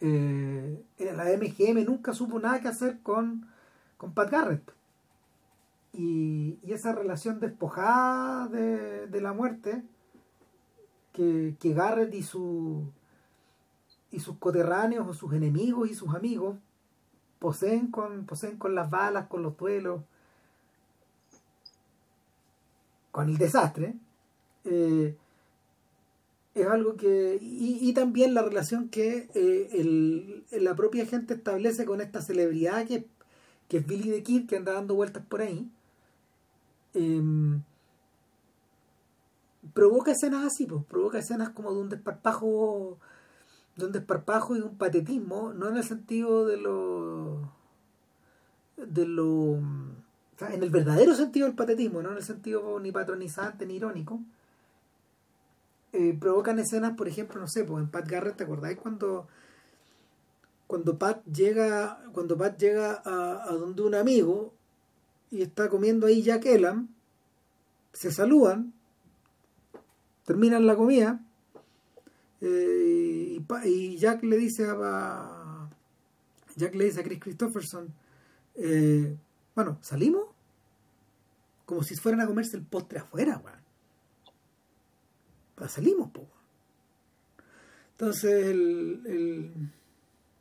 eh, 0.00 0.82
la 0.98 1.24
MGM 1.24 1.84
nunca 1.84 2.12
supo 2.12 2.40
nada 2.40 2.60
que 2.60 2.68
hacer 2.68 2.98
con, 3.02 3.46
con 3.96 4.14
Pat 4.14 4.30
Garrett. 4.30 4.72
Y, 5.92 6.58
esa 6.66 6.94
relación 6.94 7.38
despojada 7.40 8.48
de, 8.48 9.20
la 9.20 9.32
muerte 9.32 9.82
que, 11.12 11.54
que 11.60 11.74
Garrett 11.74 12.14
y 12.14 12.22
su 12.22 12.90
y 14.12 14.20
sus 14.20 14.36
coterráneos 14.36 15.08
o 15.08 15.14
sus 15.14 15.32
enemigos 15.32 15.90
y 15.90 15.94
sus 15.94 16.14
amigos 16.14 16.58
poseen 17.38 17.88
con, 17.88 18.26
poseen 18.26 18.58
con 18.58 18.74
las 18.74 18.90
balas, 18.90 19.26
con 19.26 19.42
los 19.42 19.56
duelos, 19.56 20.02
con 23.10 23.28
el 23.28 23.38
desastre, 23.38 23.94
eh, 24.64 25.16
es 26.54 26.66
algo 26.66 26.96
que. 26.96 27.38
Y, 27.40 27.92
también 27.94 28.34
la 28.34 28.42
relación 28.42 28.90
que 28.90 29.28
eh, 29.34 29.68
el, 29.72 30.44
la 30.50 30.76
propia 30.76 31.06
gente 31.06 31.34
establece 31.34 31.86
con 31.86 32.00
esta 32.02 32.20
celebridad 32.20 32.86
que, 32.86 33.06
que 33.68 33.78
es 33.78 33.86
Billy 33.86 34.10
the 34.10 34.22
Kid, 34.22 34.46
que 34.46 34.56
anda 34.56 34.72
dando 34.72 34.94
vueltas 34.94 35.24
por 35.26 35.40
ahí. 35.40 35.70
Em, 36.94 37.62
provoca 39.74 40.12
escenas 40.12 40.44
así, 40.44 40.66
pues, 40.66 40.84
provoca 40.84 41.18
escenas 41.18 41.50
como 41.50 41.72
de 41.72 41.80
un 41.80 41.88
desparpajo 41.88 42.98
de 43.76 43.86
un 43.86 43.92
desparpajo 43.92 44.56
y 44.56 44.60
un 44.60 44.76
patetismo, 44.76 45.52
no 45.54 45.68
en 45.68 45.76
el 45.78 45.84
sentido 45.84 46.46
de 46.46 46.58
lo 46.58 47.50
de 48.76 49.06
lo 49.06 49.58
en 50.40 50.62
el 50.62 50.70
verdadero 50.70 51.14
sentido 51.14 51.46
del 51.46 51.54
patetismo, 51.54 52.02
no 52.02 52.10
en 52.10 52.16
el 52.16 52.22
sentido 52.22 52.78
ni 52.80 52.90
patronizante 52.90 53.64
ni 53.64 53.76
irónico, 53.76 54.20
eh, 55.92 56.16
provocan 56.18 56.58
escenas, 56.58 56.94
por 56.96 57.06
ejemplo, 57.06 57.40
no 57.40 57.46
sé, 57.46 57.64
pues 57.64 57.82
en 57.82 57.90
Pat 57.90 58.08
Garrett, 58.08 58.36
¿te 58.36 58.44
acordáis 58.44 58.78
cuando 58.78 59.28
cuando 60.66 60.98
Pat 60.98 61.24
llega 61.26 62.02
cuando 62.12 62.36
Pat 62.36 62.58
llega 62.58 63.02
a, 63.04 63.44
a 63.44 63.52
donde 63.52 63.82
un 63.82 63.94
amigo 63.94 64.52
y 65.32 65.42
está 65.42 65.68
comiendo 65.68 66.06
ahí 66.06 66.22
Jack 66.22 66.44
Elam, 66.46 66.88
se 67.92 68.12
saludan, 68.12 68.72
terminan 70.24 70.66
la 70.66 70.76
comida 70.76 71.20
eh, 72.40 73.40
y, 73.64 73.96
Jack 73.96 74.22
le 74.22 74.36
dice 74.36 74.66
a 74.68 75.68
Jack 76.56 76.74
le 76.74 76.84
dice 76.84 77.00
a 77.00 77.02
Chris 77.02 77.18
Christopherson 77.18 77.92
eh, 78.54 79.16
bueno, 79.54 79.78
¿salimos? 79.80 80.26
Como 81.64 81.82
si 81.82 81.96
fueran 81.96 82.20
a 82.20 82.26
comerse 82.26 82.56
el 82.56 82.64
postre 82.64 82.98
afuera, 82.98 83.40
weón. 83.42 83.58
Pues 85.54 85.72
salimos, 85.72 86.10
po. 86.10 86.26
Entonces 87.92 88.54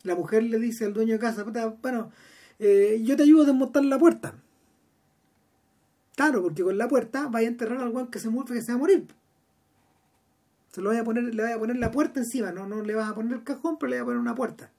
la 0.03 0.15
mujer 0.15 0.43
le 0.43 0.59
dice 0.59 0.85
al 0.85 0.93
dueño 0.93 1.13
de 1.13 1.19
casa, 1.19 1.43
bueno, 1.81 2.11
eh, 2.59 3.01
yo 3.03 3.15
te 3.15 3.23
ayudo 3.23 3.43
a 3.43 3.45
desmontar 3.45 3.85
la 3.85 3.97
puerta. 3.97 4.35
Claro, 6.16 6.41
porque 6.43 6.64
con 6.64 6.78
la 6.78 6.88
puerta 6.88 7.28
vaya 7.28 7.47
a 7.47 7.51
enterrar 7.51 7.80
al 7.80 7.89
weón 7.89 8.12
que 8.12 8.20
se 8.20 8.30
mueve 8.30 8.53
que 8.53 8.62
se 8.62 8.72
va 8.72 8.76
a 8.76 8.80
morir. 8.80 9.07
Se 10.72 10.82
lo 10.82 10.89
voy 10.89 10.97
a 10.97 11.03
poner, 11.03 11.24
le 11.36 11.43
voy 11.43 11.51
a 11.51 11.59
poner 11.59 11.78
la 11.78 11.91
puerta 11.91 12.20
encima, 12.20 12.51
no, 12.51 12.66
no 12.66 12.82
le 12.82 12.95
vas 12.95 13.09
a 13.09 13.16
poner 13.16 13.34
el 13.34 13.43
cajón, 13.43 13.78
pero 13.78 13.89
le 13.89 13.97
voy 13.97 14.01
a 14.01 14.05
poner 14.05 14.20
una 14.20 14.36
puerta. 14.36 14.72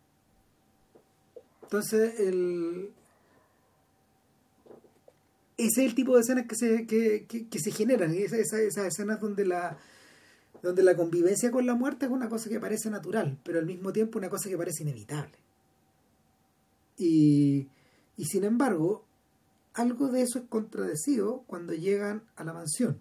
Entonces, 1.62 2.20
el, 2.20 2.91
ese 5.57 5.85
es 5.85 5.91
el 5.91 5.95
tipo 5.95 6.14
de 6.14 6.22
escenas 6.22 6.47
que 6.47 6.55
se, 6.55 6.87
que, 6.87 7.26
que, 7.26 7.59
se 7.59 7.70
generan, 7.70 8.12
esas, 8.14 8.39
esas, 8.39 8.87
escenas 8.87 9.20
donde 9.20 9.45
la, 9.45 9.78
donde 10.62 10.83
la 10.83 10.97
convivencia 10.97 11.51
con 11.51 11.66
la 11.66 11.74
muerte 11.74 12.07
es 12.07 12.12
una 12.12 12.28
cosa 12.28 12.49
que 12.49 12.61
parece 12.61 12.91
natural, 12.91 13.39
pero 13.43 13.59
al 13.59 13.66
mismo 13.66 13.93
tiempo 13.93 14.18
una 14.18 14.28
cosa 14.28 14.49
que 14.49 14.57
parece 14.57 14.83
inevitable. 14.83 15.33
Y, 16.99 17.68
y 18.16 18.24
sin 18.24 18.45
embargo, 18.45 19.05
algo 19.75 20.09
de 20.09 20.23
eso 20.23 20.39
es 20.39 20.45
contradecido 20.49 21.45
cuando 21.47 21.73
llegan 21.73 22.23
a 22.37 22.45
la 22.45 22.53
mansión. 22.53 22.99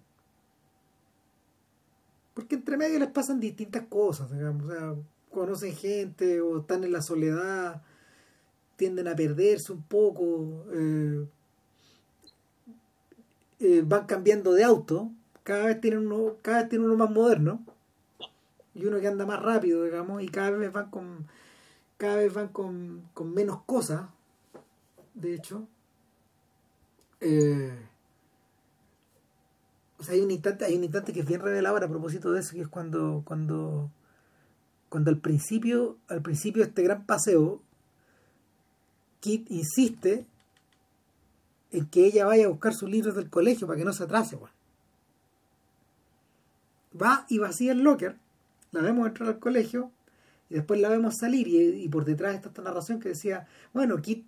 Porque 2.34 2.56
entre 2.56 2.78
medio 2.78 3.00
les 3.00 3.10
pasan 3.10 3.40
distintas 3.40 3.84
cosas, 3.88 4.32
digamos, 4.32 4.66
o 4.66 4.72
sea, 4.72 4.96
conocen 5.32 5.76
gente 5.76 6.40
o 6.42 6.60
están 6.60 6.84
en 6.84 6.94
la 6.94 7.02
soledad, 7.02 7.82
tienden 8.78 9.08
a 9.08 9.16
perderse 9.16 9.72
un 9.74 9.84
poco. 9.84 10.66
Eh, 10.74 11.26
eh, 13.60 13.84
van 13.86 14.08
cambiando 14.08 14.54
de 14.54 14.64
auto, 14.64 15.12
cada 15.44 15.66
vez 15.66 15.80
tienen 15.80 16.08
uno, 16.08 16.38
cada 16.42 16.62
vez 16.62 16.70
tienen 16.70 16.88
uno 16.88 16.98
más 16.98 17.12
moderno 17.12 17.64
y 18.74 18.86
uno 18.86 19.00
que 19.00 19.08
anda 19.08 19.26
más 19.26 19.40
rápido, 19.40 19.84
digamos, 19.84 20.24
y 20.24 20.30
cada 20.30 20.52
vez 20.52 20.72
van 20.72 20.90
con 20.90 21.28
cada 21.98 22.16
vez 22.16 22.34
van 22.34 22.48
con, 22.48 23.04
con 23.14 23.32
menos 23.32 23.62
cosas, 23.66 24.10
de 25.14 25.36
hecho. 25.36 25.68
Eh, 27.22 27.72
o 30.00 30.04
sea, 30.04 30.16
hay 30.16 30.22
un 30.22 30.32
instante, 30.32 30.66
hay 30.66 30.76
un 30.76 30.84
instante 30.84 31.14
que 31.14 31.20
es 31.20 31.28
bien 31.28 31.42
revelador 31.42 31.84
a 31.84 31.88
propósito 31.88 32.32
de 32.32 32.40
eso, 32.40 32.54
que 32.54 32.62
es 32.62 32.68
cuando, 32.68 33.22
cuando, 33.24 33.92
cuando 34.90 35.12
al 35.12 35.20
principio, 35.20 35.98
al 36.08 36.22
principio 36.24 36.64
de 36.64 36.70
este 36.70 36.84
gran 36.84 37.06
paseo, 37.06 37.62
Kit 39.20 39.50
insiste 39.52 40.26
en 41.72 41.86
que 41.86 42.06
ella 42.06 42.26
vaya 42.26 42.46
a 42.46 42.50
buscar 42.50 42.74
sus 42.74 42.90
libros 42.90 43.16
del 43.16 43.30
colegio 43.30 43.68
para 43.68 43.78
que 43.78 43.86
no 43.86 43.94
se 43.94 44.04
atrase. 44.04 44.40
Va 47.00 47.26
y 47.30 47.38
vacía 47.38 47.72
el 47.72 47.84
locker, 47.84 48.18
la 48.72 48.82
vemos 48.82 49.08
entrar 49.08 49.30
al 49.30 49.40
colegio 49.40 49.92
y 50.52 50.56
después 50.56 50.82
la 50.82 50.89
vemos 50.89 51.16
salir 51.16 51.47
y, 51.47 51.88
por 51.88 52.04
detrás 52.04 52.36
está 52.36 52.49
esta 52.49 52.62
narración 52.62 52.99
que 52.99 53.08
decía, 53.08 53.47
bueno, 53.74 54.02
Kit, 54.02 54.28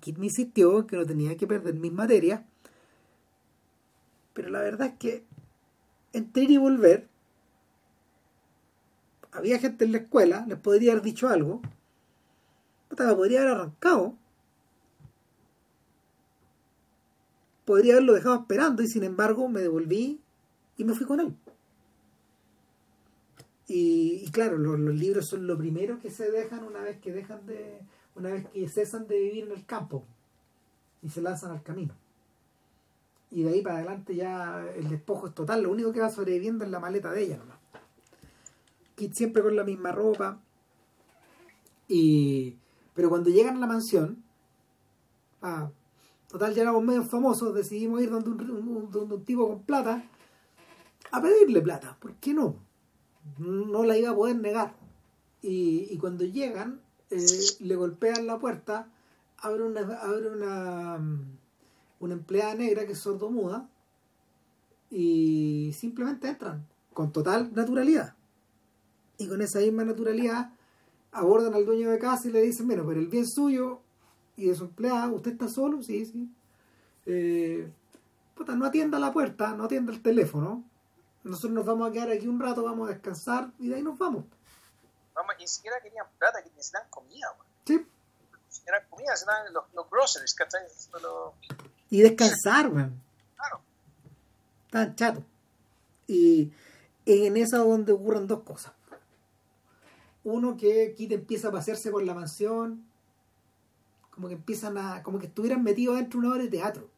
Kit 0.00 0.16
me 0.16 0.26
insistió 0.26 0.86
que 0.86 0.96
no 0.96 1.04
tenía 1.04 1.36
que 1.36 1.46
perder 1.46 1.74
mis 1.74 1.92
materias, 1.92 2.40
pero 4.32 4.48
la 4.48 4.60
verdad 4.60 4.88
es 4.88 4.94
que 4.94 5.24
entre 6.14 6.44
ir 6.44 6.52
y 6.52 6.56
volver, 6.56 7.06
había 9.30 9.58
gente 9.58 9.84
en 9.84 9.92
la 9.92 9.98
escuela, 9.98 10.46
les 10.48 10.58
podría 10.58 10.92
haber 10.92 11.04
dicho 11.04 11.28
algo, 11.28 11.60
podría 12.88 13.42
haber 13.42 13.52
arrancado 13.52 14.16
podría 17.66 17.94
haberlo 17.94 18.14
dejado 18.14 18.36
esperando 18.36 18.82
y 18.82 18.88
sin 18.88 19.04
embargo 19.04 19.48
me 19.48 19.60
devolví 19.60 20.20
y 20.76 20.84
me 20.84 20.94
fui 20.94 21.06
con 21.06 21.20
él. 21.20 21.36
Y, 23.68 24.30
claro, 24.32 24.58
los, 24.58 24.78
libros 24.78 25.26
son 25.26 25.46
lo 25.46 25.56
primero 25.56 25.98
que 25.98 26.10
se 26.10 26.30
dejan 26.30 26.64
una 26.64 26.80
vez 26.80 27.00
que 27.00 27.12
dejan 27.12 27.46
de, 27.46 27.80
una 28.14 28.30
vez 28.30 28.46
que 28.48 28.68
cesan 28.68 29.06
de 29.06 29.18
vivir 29.18 29.44
en 29.44 29.52
el 29.52 29.64
campo 29.64 30.04
y 31.02 31.08
se 31.08 31.22
lanzan 31.22 31.52
al 31.52 31.62
camino. 31.62 31.94
Y 33.30 33.44
de 33.44 33.50
ahí 33.50 33.62
para 33.62 33.76
adelante 33.76 34.14
ya 34.14 34.66
el 34.76 34.88
despojo 34.90 35.28
es 35.28 35.34
total, 35.34 35.62
lo 35.62 35.70
único 35.70 35.92
que 35.92 36.00
va 36.00 36.10
sobreviviendo 36.10 36.64
es 36.64 36.70
la 36.70 36.80
maleta 36.80 37.10
de 37.12 37.22
ella 37.22 37.38
nomás. 37.38 37.58
Kit 38.94 39.14
siempre 39.14 39.42
con 39.42 39.56
la 39.56 39.64
misma 39.64 39.92
ropa. 39.92 40.40
Y 41.88 42.56
pero 42.94 43.08
cuando 43.08 43.30
llegan 43.30 43.56
a 43.56 43.60
la 43.60 43.66
mansión, 43.66 44.22
ah, 45.40 45.70
Total, 46.32 46.54
ya 46.54 46.62
éramos 46.62 46.82
medio 46.82 47.02
famosos, 47.02 47.54
decidimos 47.54 48.00
ir 48.00 48.08
donde 48.08 48.30
un, 48.30 48.90
un, 48.94 49.24
tipo 49.26 49.46
con 49.46 49.62
plata 49.64 50.02
a 51.10 51.20
pedirle 51.20 51.60
plata. 51.60 51.98
¿Por 52.00 52.14
qué 52.14 52.32
no? 52.32 52.56
No 53.38 53.84
la 53.84 53.96
iba 53.96 54.10
a 54.10 54.14
poder 54.14 54.36
negar. 54.36 54.74
Y, 55.42 55.96
cuando 55.98 56.24
llegan, 56.24 56.80
eh, 57.10 57.26
le 57.60 57.74
golpean 57.74 58.26
la 58.26 58.38
puerta, 58.38 58.88
abre 59.38 59.64
una, 59.64 59.80
abre 59.80 60.30
una, 60.30 61.00
una 61.98 62.14
empleada 62.14 62.54
negra 62.54 62.86
que 62.86 62.92
es 62.92 63.00
sordomuda 63.00 63.68
y 64.90 65.72
simplemente 65.74 66.28
entran 66.28 66.66
con 66.92 67.12
total 67.12 67.50
naturalidad. 67.54 68.14
Y 69.18 69.26
con 69.26 69.40
esa 69.40 69.60
misma 69.60 69.84
naturalidad 69.84 70.52
abordan 71.12 71.54
al 71.54 71.64
dueño 71.64 71.90
de 71.90 71.98
casa 71.98 72.28
y 72.28 72.32
le 72.32 72.42
dicen, 72.42 72.66
bueno, 72.66 72.84
pero 72.86 73.00
el 73.00 73.08
bien 73.08 73.26
suyo 73.26 73.80
y 74.36 74.46
de 74.46 74.54
su 74.54 74.64
empleada, 74.64 75.08
¿usted 75.08 75.32
está 75.32 75.48
solo? 75.48 75.82
Sí, 75.82 76.04
sí. 76.06 76.28
Eh, 77.06 77.68
puta, 78.34 78.54
no 78.54 78.64
atienda 78.64 78.98
la 78.98 79.12
puerta, 79.12 79.54
no 79.54 79.64
atienda 79.64 79.92
el 79.92 80.00
teléfono. 80.00 80.64
Nosotros 81.24 81.52
nos 81.52 81.64
vamos 81.64 81.88
a 81.88 81.92
quedar 81.92 82.10
aquí 82.10 82.26
un 82.26 82.40
rato, 82.40 82.62
vamos 82.62 82.88
a 82.88 82.92
descansar 82.92 83.50
y 83.58 83.68
de 83.68 83.76
ahí 83.76 83.82
nos 83.82 83.98
vamos. 83.98 84.24
Vamos, 85.14 85.34
ni 85.38 85.46
siquiera 85.46 85.80
querían 85.80 86.06
plata, 86.18 86.42
que 86.42 86.50
necesitan 86.50 86.88
comida, 86.90 87.32
güey. 87.36 87.48
Sí. 87.64 87.86
Eran 88.66 88.82
comida, 88.88 89.12
eran 89.22 89.52
los, 89.52 89.64
los 89.74 89.90
groceries, 89.90 90.34
¿cachai? 90.34 90.62
Y 91.90 92.02
descansar, 92.02 92.68
güey. 92.70 92.86
Claro. 93.36 93.60
Tan 94.70 94.96
chato. 94.96 95.24
Y 96.06 96.52
en 97.06 97.36
esa 97.36 97.58
donde 97.58 97.92
ocurren 97.92 98.26
dos 98.26 98.42
cosas. 98.42 98.72
Uno 100.24 100.56
que 100.56 100.94
Kit 100.96 101.12
empieza 101.12 101.48
a 101.48 101.52
pasearse 101.52 101.90
por 101.90 102.02
la 102.02 102.14
mansión 102.14 102.92
como 104.12 104.28
que 104.28 104.34
empiezan 104.34 104.76
a, 104.78 105.02
como 105.02 105.18
que 105.18 105.26
estuvieran 105.26 105.64
metidos 105.64 105.96
dentro 105.96 106.20
de 106.20 106.26
una 106.26 106.34
obra 106.34 106.44
de 106.44 106.50
teatro. 106.50 106.88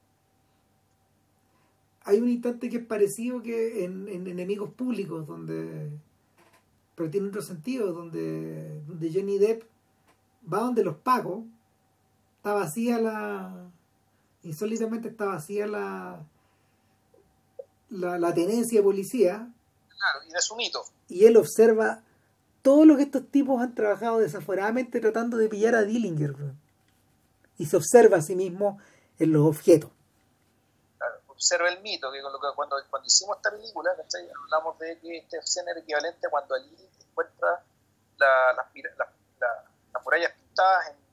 Hay 2.04 2.20
un 2.20 2.28
instante 2.28 2.68
que 2.68 2.78
es 2.78 2.86
parecido 2.86 3.42
que 3.42 3.84
en, 3.84 4.08
Enemigos 4.08 4.70
Públicos, 4.70 5.26
donde, 5.26 5.90
pero 6.94 7.10
tiene 7.10 7.28
otro 7.28 7.42
sentido, 7.42 7.92
donde, 7.92 8.82
donde 8.86 9.12
Johnny 9.12 9.38
Depp 9.38 9.62
va 10.52 10.60
donde 10.60 10.84
los 10.84 10.96
pagos, 10.96 11.44
está 12.36 12.52
vacía 12.52 12.98
la, 12.98 13.70
insólitamente 14.42 15.08
está 15.08 15.24
vacía 15.24 15.66
la, 15.66 16.26
la, 17.88 18.18
la 18.18 18.34
tenencia 18.34 18.80
de 18.80 18.84
policía. 18.84 19.50
Claro, 19.88 20.28
y 20.28 20.32
de 20.32 20.40
su 20.42 20.56
mito. 20.56 20.84
Y 21.08 21.24
él 21.24 21.38
observa 21.38 22.02
todo 22.60 22.84
lo 22.84 22.96
que 22.96 23.04
estos 23.04 23.30
tipos 23.30 23.62
han 23.62 23.74
trabajado 23.74 24.18
desaforadamente 24.18 25.00
tratando 25.00 25.38
de 25.38 25.48
pillar 25.48 25.74
a 25.74 25.84
Dillinger. 25.84 26.34
Y 27.56 27.66
se 27.66 27.76
observa 27.76 28.18
a 28.18 28.22
sí 28.22 28.36
mismo 28.36 28.78
en 29.18 29.32
los 29.32 29.46
objetos. 29.46 29.90
Observa 31.44 31.68
el 31.68 31.80
mito, 31.82 32.10
que, 32.10 32.20
cuando, 32.56 32.76
cuando 32.88 33.06
hicimos 33.06 33.36
esta 33.36 33.50
película, 33.50 33.90
hablamos 34.44 34.78
de 34.78 34.98
que 34.98 35.18
este 35.18 35.36
escena 35.36 35.72
era 35.72 35.80
equivalente 35.80 36.26
a 36.26 36.30
cuando 36.30 36.54
allí 36.54 36.74
encuentra 37.06 37.62
las, 38.16 38.66
murallas 40.02 40.32
pintadas 40.32 40.88
en, 40.88 41.04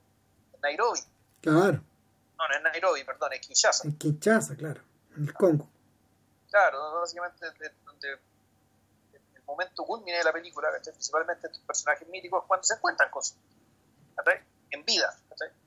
Nairobi. 0.62 1.00
Claro. 1.40 1.82
No, 2.38 2.48
no 2.48 2.54
es 2.54 2.62
Nairobi, 2.62 3.04
perdón, 3.04 3.32
es 3.32 3.40
Kinshasa. 3.40 3.86
En 3.86 3.98
Kinshasa, 3.98 4.56
claro, 4.56 4.80
en 5.16 5.24
el 5.24 5.34
Congo. 5.34 5.68
Claro, 6.48 7.00
básicamente 7.00 7.46
donde 7.84 8.12
el 9.34 9.42
momento 9.44 9.84
culmine 9.84 10.18
de 10.18 10.24
la 10.24 10.32
película, 10.32 10.68
principalmente 10.82 11.48
estos 11.48 11.62
personajes 11.62 12.08
míticos, 12.08 12.44
cuando 12.46 12.64
se 12.64 12.74
encuentran 12.74 13.10
con 13.10 13.22
su, 13.22 13.34
en 14.70 14.84
vida, 14.84 15.14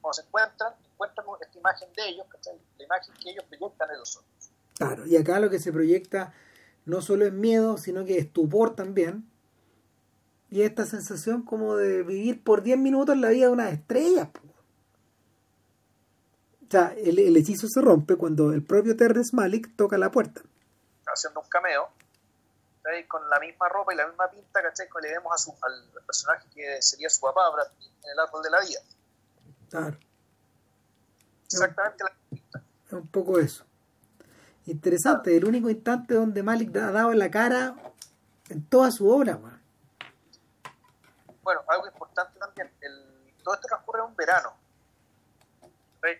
cuando 0.01 0.13
se 0.13 0.22
encuentran, 0.22 0.74
encuentran 0.91 1.26
esta 1.41 1.57
imagen 1.59 1.93
de 1.93 2.07
ellos, 2.07 2.28
la 2.78 2.84
imagen 2.84 3.13
que 3.16 3.30
ellos 3.30 3.45
proyectan 3.45 3.91
en 3.91 3.99
los 3.99 4.16
otros. 4.18 4.34
Claro, 4.78 5.05
y 5.05 5.15
acá 5.15 5.39
lo 5.39 5.49
que 5.49 5.59
se 5.59 5.71
proyecta 5.71 6.34
no 6.86 7.01
solo 7.01 7.26
es 7.26 7.34
miedo, 7.34 7.78
sino 7.78 8.05
que 8.05 8.17
es 8.17 8.26
estupor 8.26 8.76
también, 8.76 9.30
y 10.49 10.61
esta 10.61 10.86
sensación 10.86 11.41
como 11.43 11.76
de 11.76 12.03
vivir 12.03 12.43
por 12.43 12.61
10 12.61 12.78
minutos 12.78 13.17
la 13.17 13.30
vida 13.30 13.47
de 13.47 13.51
una 13.51 13.69
estrella. 13.69 14.30
O 16.67 16.71
sea, 16.71 16.93
el, 16.97 17.19
el, 17.19 17.38
hechizo 17.38 17.67
se 17.67 17.82
rompe 17.82 18.15
cuando 18.15 18.51
el 18.53 18.63
propio 18.63 18.95
Terrence 18.95 19.36
Malik 19.36 19.76
toca 19.76 19.97
la 19.97 20.11
puerta. 20.11 20.41
Haciendo 21.05 21.41
un 21.41 21.49
cameo, 21.49 21.89
con 23.07 23.30
la 23.30 23.39
misma 23.39 23.67
ropa 23.69 23.93
y 23.93 23.97
la 23.97 24.07
misma 24.07 24.30
pinta, 24.30 24.61
¿cachai? 24.61 24.88
Le 25.01 25.11
vemos 25.11 25.34
a 25.34 25.38
su, 25.38 25.51
al 25.61 26.03
personaje 26.05 26.47
que 26.53 26.82
sería 26.82 27.09
su 27.09 27.21
papá, 27.21 27.41
en 28.03 28.11
el 28.11 28.19
árbol 28.19 28.43
de 28.43 28.49
la 28.49 28.59
vida. 28.61 28.80
Claro. 29.69 29.97
Exactamente 31.45 32.03
la 32.03 32.13
pinta. 32.30 32.63
Es 32.86 32.93
un 32.93 33.07
poco 33.07 33.39
eso. 33.39 33.65
Interesante, 34.66 35.36
el 35.36 35.45
único 35.45 35.70
instante 35.70 36.16
donde 36.16 36.41
Malik 36.41 36.76
ha 36.78 36.91
dado 36.91 37.13
la 37.13 37.30
cara 37.30 37.76
en 38.49 38.68
toda 38.68 38.91
su 38.91 39.09
obra, 39.09 39.39
Bueno, 41.41 41.61
algo 41.68 41.88
importante 41.88 42.39
también, 42.39 42.72
el, 42.82 43.34
todo 43.43 43.55
esto 43.55 43.68
transcurre 43.68 43.99
en 43.99 44.05
un 44.05 44.16
verano. 44.16 44.53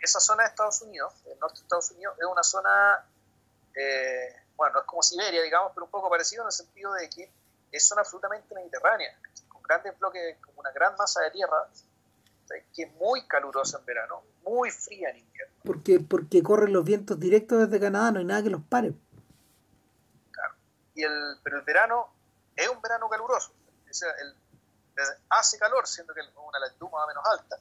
Esa 0.02 0.20
zona 0.20 0.44
de 0.44 0.50
Estados 0.50 0.82
Unidos, 0.82 1.14
el 1.32 1.40
norte 1.40 1.60
de 1.60 1.62
Estados 1.62 1.92
Unidos, 1.92 2.16
es 2.20 2.26
una 2.26 2.44
zona 2.44 3.06
eh, 3.76 4.36
bueno, 4.56 4.74
no 4.74 4.80
es 4.82 4.86
como 4.86 5.04
Siberia, 5.04 5.42
digamos, 5.42 5.72
pero 5.74 5.86
un 5.86 5.92
poco 5.92 6.10
parecido 6.10 6.44
en 6.44 6.48
el 6.48 6.54
sentido 6.54 6.94
de 6.94 7.10
que 7.10 7.32
es 7.72 7.88
zona 7.88 8.02
absolutamente 8.02 8.56
mediterránea, 8.56 9.18
con 9.50 9.62
grandes 9.62 9.98
bloques, 10.00 10.38
con 10.44 10.54
una 10.58 10.72
gran 10.72 10.96
masa 10.96 11.22
de 11.22 11.32
tierra, 11.32 11.68
que 12.74 12.84
es 12.84 12.94
muy 12.94 13.26
calurosa 13.28 13.80
en 13.80 13.86
verano, 13.86 14.24
muy 14.44 14.72
fría 14.72 15.10
en 15.10 15.18
invierno. 15.18 15.56
Porque, 15.64 16.00
porque 16.00 16.44
corren 16.44 16.74
los 16.74 16.84
vientos 16.84 17.20
directos 17.20 17.60
desde 17.60 17.80
Canadá, 17.80 18.12
no 18.12 18.20
hay 18.20 18.26
nada 18.26 18.44
que 18.44 18.50
los 18.50 18.62
pare. 18.64 18.94
Claro. 20.32 20.54
Y 20.94 21.04
el, 21.04 21.38
pero 21.44 21.58
el 21.58 21.64
verano 21.64 22.08
es 22.56 22.68
un 22.68 22.82
verano 22.82 23.10
caluroso. 23.10 23.54
hace 25.30 25.58
calor, 25.60 25.88
siendo 25.88 26.14
que 26.14 26.22
es 26.22 26.28
una 26.36 26.60
latitud 26.60 26.90
más 26.90 27.04
o 27.04 27.08
menos 27.08 27.24
alta 27.26 27.60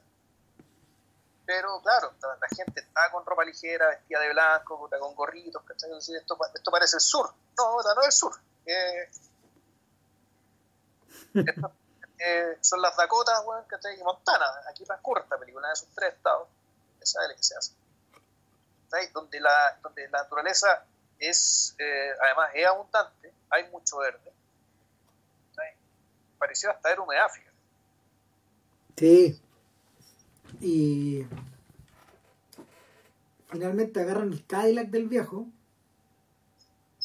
pero 1.47 1.80
claro, 1.82 2.14
la, 2.22 2.49
gente 2.57 2.80
está 2.80 3.11
con 3.11 3.24
ropa 3.24 3.45
ligera, 3.45 3.89
vestida 3.89 4.20
de 4.20 4.32
blanco, 4.32 4.89
con 4.99 5.14
gorritos, 5.14 5.62
¿cachai? 5.64 5.91
Esto, 5.93 6.39
esto 6.55 6.70
parece 6.70 6.97
el 6.97 7.01
sur. 7.01 7.30
No, 7.59 7.82
no 7.82 8.01
es 8.01 8.07
el 8.07 8.12
sur. 8.12 8.32
Eh, 8.66 9.11
son 12.61 12.81
las 12.81 12.97
Dakotas, 12.97 13.43
¿cachai? 13.66 13.99
Y 13.99 14.03
Montana. 14.03 14.47
Aquí 14.68 14.85
transcurre 14.85 15.22
esta 15.22 15.39
película 15.39 15.68
en 15.68 15.72
esos 15.72 15.89
tres 15.95 16.14
estados. 16.14 16.49
Esa 17.01 17.25
es 17.27 17.37
que 17.37 17.43
se 17.43 17.57
hace. 17.57 17.72
Donde 19.12 19.41
la, 19.41 19.79
donde 19.83 20.09
la 20.09 20.22
naturaleza 20.22 20.85
es, 21.18 21.75
eh, 21.79 22.11
además, 22.22 22.51
es 22.55 22.66
abundante, 22.66 23.33
hay 23.51 23.68
mucho 23.70 23.99
verde. 23.99 24.33
Pareció 26.39 26.70
hasta 26.70 26.93
era 26.93 27.01
humedad, 27.01 27.27
Sí, 28.97 29.41
y 30.61 31.27
finalmente 33.49 34.01
agarran 34.01 34.31
el 34.31 34.47
Cadillac 34.47 34.89
del 34.89 35.09
viejo. 35.09 35.47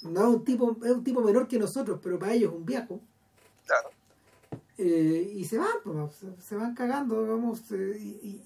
No 0.01 0.19
es 0.21 0.27
un 0.27 0.43
tipo, 0.43 0.77
es 0.83 0.91
un 0.91 1.03
tipo 1.03 1.21
menor 1.21 1.47
que 1.47 1.57
nosotros, 1.57 1.99
pero 2.03 2.19
para 2.19 2.33
ellos 2.33 2.51
es 2.51 2.57
un 2.57 2.65
viejo. 2.65 2.99
Claro. 3.65 3.91
Eh, 4.81 5.33
y 5.35 5.43
se 5.43 5.57
van, 5.57 5.67
pues, 5.83 6.23
se 6.41 6.55
van 6.55 6.73
cagando, 6.73 7.27
vamos, 7.27 7.59
eh, 7.71 7.97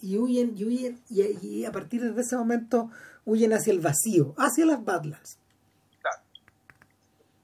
y, 0.01 0.17
huyen, 0.17 0.57
y 0.57 0.65
huyen, 0.65 1.03
y, 1.07 1.63
a 1.63 1.71
partir 1.71 2.11
de 2.11 2.19
ese 2.19 2.35
momento 2.35 2.89
huyen 3.23 3.53
hacia 3.53 3.71
el 3.71 3.79
vacío, 3.79 4.33
hacia 4.39 4.65
las 4.65 4.83
Badlands. 4.83 5.37
Claro. 6.01 6.23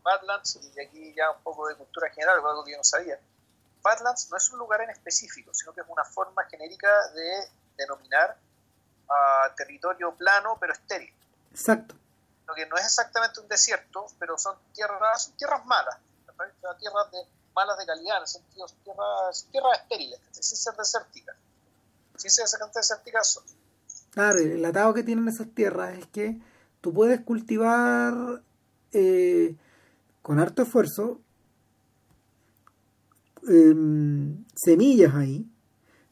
Badlands, 0.02 0.60
y 0.76 0.82
aquí 0.82 1.14
ya 1.16 1.30
un 1.30 1.44
poco 1.44 1.68
de 1.68 1.76
cultura 1.76 2.10
general, 2.10 2.38
algo 2.38 2.66
que 2.66 2.72
yo 2.72 2.78
no 2.78 2.84
sabía. 2.84 3.20
Badlands 3.84 4.28
no 4.32 4.38
es 4.38 4.50
un 4.50 4.58
lugar 4.58 4.82
en 4.82 4.90
específico, 4.90 5.52
sino 5.54 5.72
que 5.72 5.82
es 5.82 5.88
una 5.88 6.04
forma 6.04 6.44
genérica 6.46 6.90
de 7.14 7.48
denominar 7.78 8.40
a 9.08 9.54
territorio 9.56 10.16
plano 10.16 10.58
pero 10.60 10.74
estéril. 10.74 11.14
Exacto. 11.52 11.94
Lo 12.48 12.56
que 12.56 12.66
no 12.66 12.76
es 12.76 12.86
exactamente 12.86 13.40
un 13.40 13.48
desierto, 13.48 14.08
pero 14.18 14.36
son 14.40 14.58
tierras, 14.74 15.26
son 15.26 15.38
tierras 15.38 15.64
malas, 15.68 16.00
tierras 16.80 17.12
de, 17.12 17.20
malas 17.60 17.78
de 17.78 17.86
calidad, 17.86 18.18
en 18.18 18.22
el 18.22 18.28
sentido, 18.28 18.66
tierras, 18.84 19.48
tierras 19.52 19.80
estériles, 19.82 20.20
sin 20.32 20.58
ser 20.58 20.74
desérticas. 20.76 21.36
Sin 22.16 22.32
ser 22.32 22.60
desérticas. 22.74 23.40
Claro, 24.12 24.40
el 24.40 24.64
atado 24.64 24.94
que 24.94 25.04
tienen 25.04 25.28
esas 25.28 25.50
tierras 25.54 25.98
es 25.98 26.06
que 26.08 26.40
tú 26.80 26.94
puedes 26.94 27.20
cultivar 27.22 28.42
eh, 28.94 29.56
con 30.22 30.40
harto 30.40 30.64
esfuerzo 30.64 31.20
em, 33.48 34.46
semillas 34.56 35.14
ahí, 35.16 35.46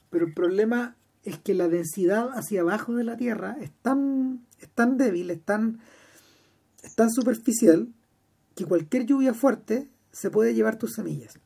pero 0.10 0.26
el 0.26 0.34
problema 0.34 0.98
es 1.24 1.40
que 1.40 1.54
la 1.54 1.68
densidad 1.70 2.30
hacia 2.34 2.62
abajo 2.62 2.94
de 2.96 3.04
la 3.04 3.18
Tierra 3.18 3.58
es 3.62 3.72
tan, 3.82 4.46
es 4.60 4.70
tan 4.70 4.98
débil, 4.98 5.30
es 5.32 5.42
tan, 5.44 5.80
es 6.84 6.96
tan 6.96 7.10
superficial, 7.10 7.94
que 8.56 8.66
cualquier 8.66 9.06
lluvia 9.06 9.34
fuerte 9.34 9.88
se 10.18 10.32
puede 10.32 10.56
llevar 10.56 10.78
tus 10.78 10.96
semillas. 10.96 11.38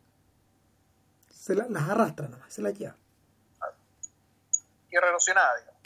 Se 1.29 1.55
las 1.55 1.89
arrastra 1.89 2.29
nomás, 2.29 2.53
se 2.53 2.61
las 2.61 2.73
lleva. 2.73 2.95
Tierra 4.89 5.09
erosionada, 5.09 5.49
digamos. 5.59 5.81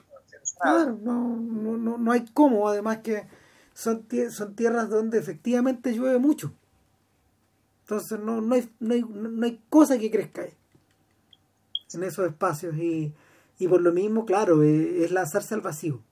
Claro, 0.62 1.00
no, 1.02 1.36
no, 1.36 1.78
no, 1.78 1.98
no 1.98 2.12
hay 2.12 2.26
cómo, 2.32 2.70
además 2.70 3.00
que 3.00 3.28
son, 3.74 4.08
son 4.30 4.56
tierras 4.56 4.90
donde 4.90 5.18
efectivamente 5.18 5.94
llueve 5.94 6.20
mucho. 6.20 6.54
Entonces 7.82 8.20
no, 8.20 8.40
no, 8.42 8.54
hay, 8.54 8.70
no, 8.80 8.94
hay, 8.94 9.02
no 9.02 9.46
hay 9.46 9.60
cosa 9.68 9.98
que 9.98 10.12
crezca 10.12 10.44
ahí, 10.44 10.54
en 11.94 12.04
esos 12.04 12.28
espacios. 12.28 12.76
Y, 12.76 13.16
y 13.58 13.68
por 13.68 13.82
lo 13.82 13.94
mismo, 13.94 14.28
claro, 14.28 14.62
eh, 14.62 15.04
es 15.04 15.12
lanzarse 15.12 15.56
al 15.56 15.62
vacío, 15.62 16.04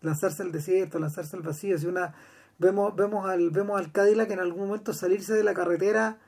lanzarse 0.00 0.42
al 0.42 0.50
desierto, 0.50 0.98
lanzarse 0.98 1.36
al 1.36 1.42
vacío. 1.42 1.78
Si 1.78 1.86
una 1.86 2.14
vemos 2.58 2.94
vemos 2.96 3.28
al 3.28 3.50
vemos 3.50 3.78
al 3.78 3.92
Cadillac 3.92 4.30
en 4.30 4.40
algún 4.40 4.68
momento 4.68 4.92
salirse 4.92 5.34
de 5.34 5.44
la 5.44 5.54
carretera 5.54 6.18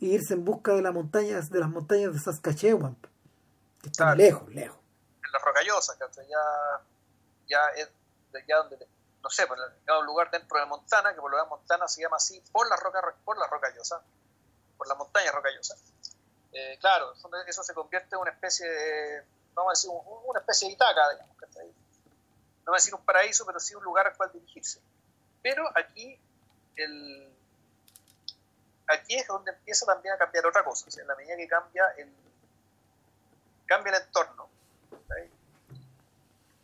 e 0.00 0.06
irse 0.06 0.34
en 0.34 0.44
busca 0.44 0.72
de 0.74 0.82
las 0.82 0.92
montañas 0.92 1.50
de 1.50 1.60
las 1.60 1.68
montañas 1.68 2.12
de 2.12 2.18
Saskatchewan, 2.18 2.96
que 3.82 3.88
están 3.88 4.16
lejos, 4.16 4.48
lejos. 4.52 4.78
En 5.24 5.32
las 5.32 5.42
rocallosas, 5.42 5.96
que 5.96 6.28
ya 6.28 6.82
ya 7.48 7.60
es 7.76 7.90
ya 8.46 8.56
donde 8.58 8.86
no 9.22 9.30
sé, 9.30 9.46
por 9.46 9.58
un 9.58 10.06
lugar 10.06 10.30
dentro 10.30 10.58
de 10.58 10.66
Montana, 10.66 11.12
que 11.12 11.20
por 11.20 11.30
lo 11.30 11.36
menos 11.36 11.50
Montana 11.50 11.88
se 11.88 12.00
llama 12.00 12.16
así 12.16 12.40
por 12.52 12.68
la 12.68 12.76
roca 12.76 13.00
por 13.24 13.36
la 13.38 13.46
rocallosa, 13.48 14.00
por 14.76 14.86
la 14.86 14.94
montaña 14.94 15.32
rocallosa. 15.32 15.74
Eh, 16.52 16.78
claro, 16.80 17.12
eso 17.46 17.62
se 17.62 17.74
convierte 17.74 18.14
en 18.14 18.20
una 18.20 18.30
especie 18.30 18.68
de 18.68 19.24
vamos 19.54 19.70
a 19.70 19.72
decir, 19.72 19.90
una 20.26 20.38
especie 20.38 20.68
de 20.68 20.74
Itaca, 20.74 21.10
digamos, 21.10 21.36
no 22.66 22.72
voy 22.72 22.78
a 22.78 22.80
decir 22.80 22.94
un 22.94 23.04
paraíso, 23.04 23.46
pero 23.46 23.60
sí 23.60 23.74
un 23.74 23.84
lugar 23.84 24.08
al 24.08 24.16
cual 24.16 24.30
dirigirse. 24.32 24.80
Pero 25.46 25.70
aquí, 25.76 26.18
el, 26.74 27.32
aquí 28.88 29.14
es 29.14 29.28
donde 29.28 29.52
empieza 29.52 29.86
también 29.86 30.12
a 30.14 30.18
cambiar 30.18 30.44
otra 30.44 30.64
cosa, 30.64 30.88
en 31.00 31.06
la 31.06 31.14
medida 31.14 31.36
que 31.36 31.46
cambia 31.46 31.84
el, 31.98 32.12
cambia 33.64 33.96
el 33.96 34.02
entorno, 34.02 34.50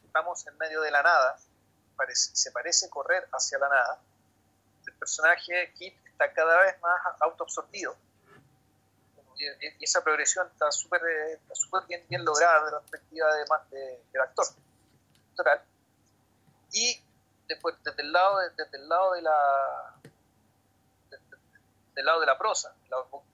estamos 0.04 0.44
en 0.48 0.58
medio 0.58 0.80
de 0.80 0.90
la 0.90 1.00
nada, 1.00 1.38
se 2.12 2.50
parece 2.50 2.90
correr 2.90 3.28
hacia 3.30 3.56
la 3.58 3.68
nada, 3.68 4.00
el 4.84 4.94
personaje 4.94 5.72
Kit 5.74 5.96
está 6.04 6.32
cada 6.32 6.62
vez 6.62 6.76
más 6.80 7.00
autoabsorbido. 7.20 7.96
Y, 9.36 9.84
esa 9.84 10.02
progresión 10.02 10.48
está 10.48 10.72
súper 10.72 11.02
eh, 11.04 11.38
bien, 11.86 12.04
bien 12.08 12.24
lograda 12.24 12.64
desde 12.64 12.72
la 12.72 12.80
perspectiva 12.80 13.32
de, 13.70 14.00
del 14.12 14.22
actor. 14.22 14.46
Y 16.72 17.00
después 17.55 17.74
desde 17.82 18.03
el 18.03 18.12
lado 18.12 18.38
de, 18.38 18.50
desde 18.50 18.78
el 18.78 18.88
lado 18.88 19.12
de 19.12 19.22
la 19.22 19.94
del 21.94 22.07
lado 22.07 22.20
de 22.20 22.26
la 22.26 22.38
prosa, 22.38 22.74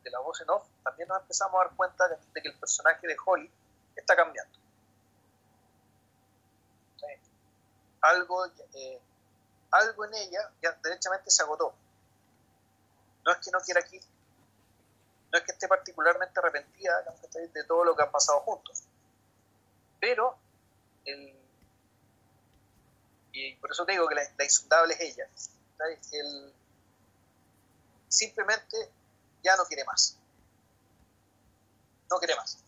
de 0.03 0.11
la 0.11 0.19
voz 0.19 0.41
en 0.41 0.51
off, 0.51 0.67
también 0.83 1.09
nos 1.09 1.21
empezamos 1.21 1.61
a 1.61 1.65
dar 1.65 1.77
cuenta 1.77 2.09
de 2.09 2.43
que 2.43 2.49
el 2.49 2.59
personaje 2.59 3.07
de 3.07 3.17
Holly 3.25 3.51
está 3.95 4.17
cambiando. 4.17 4.59
Algo, 8.01 8.47
eh, 8.75 9.01
algo 9.71 10.05
en 10.05 10.15
ella 10.15 10.51
ya 10.63 10.73
derechamente 10.83 11.31
se 11.31 11.43
agotó. 11.43 11.75
No 13.25 13.33
es 13.33 13.39
que 13.39 13.51
no 13.51 13.61
quiera 13.61 13.81
aquí, 13.81 14.01
no 15.31 15.39
es 15.39 15.45
que 15.45 15.53
esté 15.53 15.69
particularmente 15.69 16.39
arrepentida 16.39 17.05
de 17.53 17.65
todo 17.65 17.85
lo 17.85 17.95
que 17.95 18.03
han 18.03 18.11
pasado 18.11 18.41
juntos, 18.41 18.83
pero 20.01 20.37
el, 21.05 21.38
y 23.39 23.55
por 23.57 23.71
eso 23.71 23.85
te 23.85 23.93
digo 23.93 24.09
que 24.09 24.15
la, 24.15 24.45
insondable 24.45 24.95
es 24.95 25.01
ella. 25.01 25.29
El, 26.13 26.53
simplemente 28.09 28.77
ya 29.45 29.57
no 29.57 29.65
quiere 29.65 29.85
más. 29.85 30.17
No 32.11 32.19
quiere 32.19 32.35
más. 32.37 32.59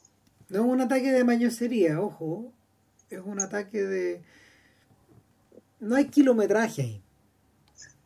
No 0.48 0.60
es 0.60 0.66
un 0.66 0.80
ataque 0.80 1.10
de 1.10 1.24
mañosería, 1.24 2.00
ojo. 2.00 2.52
Es 3.08 3.20
un 3.20 3.40
ataque 3.40 3.82
de. 3.82 4.24
No 5.80 5.96
hay 5.96 6.08
kilometraje 6.08 6.82
ahí. 6.82 7.04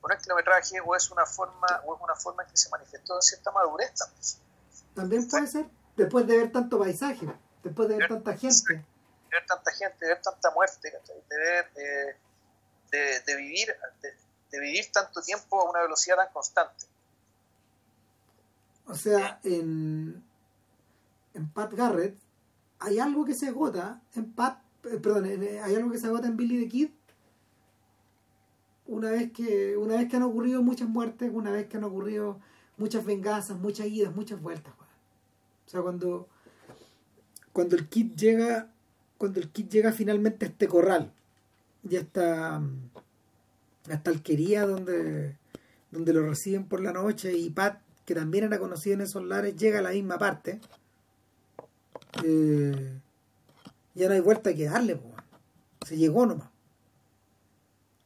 No 0.03 0.15
hay 0.15 0.19
kilometraje 0.19 0.81
o 0.81 0.95
es 0.95 1.11
una 1.11 1.27
forma, 1.27 1.67
o 1.85 1.97
es 1.97 2.03
una 2.03 2.15
forma 2.15 2.45
en 2.45 2.51
que 2.51 2.57
se 2.57 2.71
manifestó 2.71 3.21
cierta 3.21 3.51
madurez 3.51 3.93
también. 4.95 5.29
puede 5.29 5.47
ser. 5.47 5.67
Después 5.97 6.27
de 6.27 6.39
ver 6.39 6.53
tanto 6.53 6.79
paisaje, 6.79 7.27
después 7.63 7.89
de 7.89 7.97
ver, 7.97 8.09
tanta 8.09 8.37
gente. 8.37 8.75
De 8.75 8.85
ver 9.31 9.47
tanta 9.47 9.71
gente, 9.73 9.97
de 10.01 10.09
ver 10.09 10.23
tanta 10.23 10.51
muerte, 10.51 10.91
de 11.29 11.39
ver. 11.39 11.71
Eh, 11.77 12.17
de, 12.97 13.37
vivir, 13.37 13.69
de, 14.51 14.61
vivir 14.61 14.85
tanto 14.93 15.21
tiempo 15.23 15.61
a 15.61 15.71
una 15.71 15.83
velocidad 15.83 16.17
tan 16.17 16.33
constante. 16.33 16.87
O 18.87 18.95
sea, 18.95 19.41
en, 19.45 20.23
en 21.33 21.49
Pat 21.51 21.73
Garrett 21.73 22.17
hay 22.79 22.99
algo 22.99 23.25
que 23.25 23.35
se 23.35 23.49
agota 23.49 24.01
en 24.15 24.33
Pat, 24.33 24.59
eh, 24.85 24.99
perdón, 24.99 25.25
hay 25.25 25.75
algo 25.75 25.91
que 25.91 25.99
se 25.99 26.07
agota 26.07 26.29
en 26.29 26.37
Billy 26.37 26.65
the 26.65 26.69
Kid 26.69 26.91
una 28.87 29.11
vez 29.11 29.33
que 29.33 29.77
una 29.77 29.97
vez 29.97 30.09
que 30.09 30.17
han 30.17 30.23
ocurrido 30.23 30.63
muchas 30.63 30.89
muertes, 30.89 31.31
una 31.33 31.51
vez 31.51 31.67
que 31.69 31.77
han 31.77 31.85
ocurrido 31.85 32.39
muchas 32.77 33.05
venganzas, 33.05 33.59
muchas 33.59 33.87
idas, 33.87 34.15
muchas 34.15 34.41
vueltas. 34.41 34.75
O 35.67 35.71
sea, 35.71 35.81
cuando 35.83 36.29
cuando 37.53 37.77
el 37.77 37.89
kid 37.89 38.15
llega 38.15 38.69
cuando 39.17 39.41
el 39.41 39.51
kid 39.51 39.69
llega 39.69 39.93
finalmente 39.93 40.45
a 40.45 40.49
este 40.49 40.69
corral 40.69 41.13
ya 41.85 42.01
está 42.01 42.61
hasta 43.91 44.11
alquería 44.11 44.67
donde 44.67 45.37
donde 45.91 46.13
lo 46.13 46.29
reciben 46.29 46.67
por 46.67 46.81
la 46.81 46.93
noche 46.93 47.37
y 47.37 47.51
Pat 47.51 47.81
que 48.05 48.15
también 48.15 48.45
era 48.45 48.59
conocido 48.59 48.95
en 48.95 49.03
esos 49.03 49.25
lares 49.25 49.57
llega 49.57 49.79
a 49.79 49.83
la 49.83 49.91
misma 49.91 50.19
parte 50.19 50.61
eh, 52.25 52.99
ya 53.95 54.09
no 54.09 54.15
hay 54.15 54.21
vuelta 54.21 54.55
que 54.55 54.65
darle 54.65 54.99
se 55.85 55.97
llegó 55.97 56.27
nomás. 56.27 56.49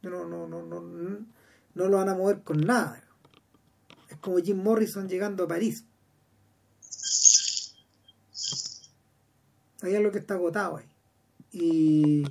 No 0.03 0.24
no 0.24 0.47
no 0.47 0.62
no 0.62 0.81
no 0.81 1.89
lo 1.89 1.97
van 1.97 2.09
a 2.09 2.14
mover 2.14 2.43
con 2.43 2.61
nada. 2.61 3.03
Es 4.09 4.16
como 4.18 4.39
Jim 4.39 4.62
Morrison 4.62 5.09
llegando 5.09 5.45
a 5.45 5.49
París. 5.49 5.85
Hay 9.83 9.95
algo 9.95 10.11
que 10.11 10.18
está 10.18 10.35
agotado 10.35 10.79
ahí. 10.79 10.87
Y 11.53 12.24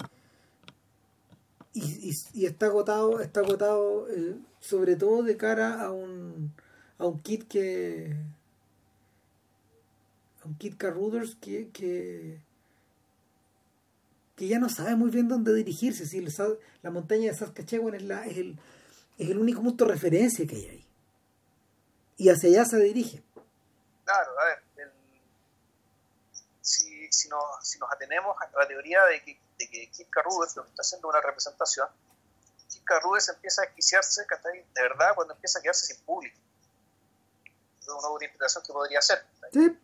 y, 1.77 2.45
está 2.45 2.67
agotado, 2.67 3.21
está 3.21 3.41
agotado 3.41 4.07
eh, 4.09 4.35
sobre 4.59 4.95
todo 4.95 5.23
de 5.23 5.37
cara 5.37 5.81
a 5.81 5.91
un 5.91 6.53
a 6.97 7.05
un 7.05 7.19
kit 7.19 7.47
que 7.47 8.15
a 10.43 10.47
un 10.47 10.55
kit 10.55 10.77
Carruthers 10.77 11.35
que, 11.35 11.69
que 11.69 12.39
que 14.35 14.47
ya 14.47 14.59
no 14.59 14.69
sabe 14.69 14.95
muy 14.95 15.09
bien 15.09 15.27
dónde 15.27 15.53
dirigirse. 15.53 16.05
Si 16.05 16.23
la 16.83 16.91
montaña 16.91 17.31
de 17.31 17.37
Saskatchewan 17.37 17.95
es, 17.95 18.03
la, 18.03 18.23
es, 18.27 18.37
el, 18.37 18.59
es 19.17 19.29
el 19.31 19.39
único 19.39 19.63
punto 19.63 19.85
de 19.85 19.93
referencia 19.93 20.45
que 20.45 20.55
hay 20.55 20.65
ahí. 20.67 20.85
Y 22.17 22.29
hacia 22.29 22.49
allá 22.49 22.65
se 22.65 22.77
dirige. 22.77 23.23
Claro 24.05 24.31
a 24.39 24.45
ver 24.45 24.67
si, 26.61 27.07
si, 27.11 27.29
nos, 27.29 27.41
si 27.63 27.79
nos 27.79 27.91
atenemos 27.91 28.35
a 28.39 28.59
la 28.59 28.67
teoría 28.67 29.03
de 29.05 29.21
que 29.23 29.39
de 29.57 29.69
que 29.69 29.89
Kit 29.91 30.09
Carruthers 30.09 30.55
lo 30.55 30.63
que 30.63 30.69
está 30.69 30.81
haciendo 30.81 31.07
una 31.07 31.21
representación, 31.21 31.87
Kit 32.69 32.83
Carruthers 32.83 33.29
empieza 33.29 33.61
a 33.61 33.65
desquiciarse 33.65 34.25
de 34.25 34.81
verdad 34.81 35.15
cuando 35.15 35.33
empieza 35.33 35.59
a 35.59 35.61
quedarse 35.61 35.87
sin 35.87 36.03
público. 36.03 36.37
Es 37.81 37.87
una 37.87 38.13
interpretación 38.13 38.63
que 38.63 38.73
podría 38.73 38.99
hacer. 38.99 39.25
En 39.53 39.79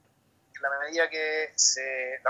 la 0.61 0.79
medida 0.79 1.09
que 1.09 1.53
se, 1.55 2.21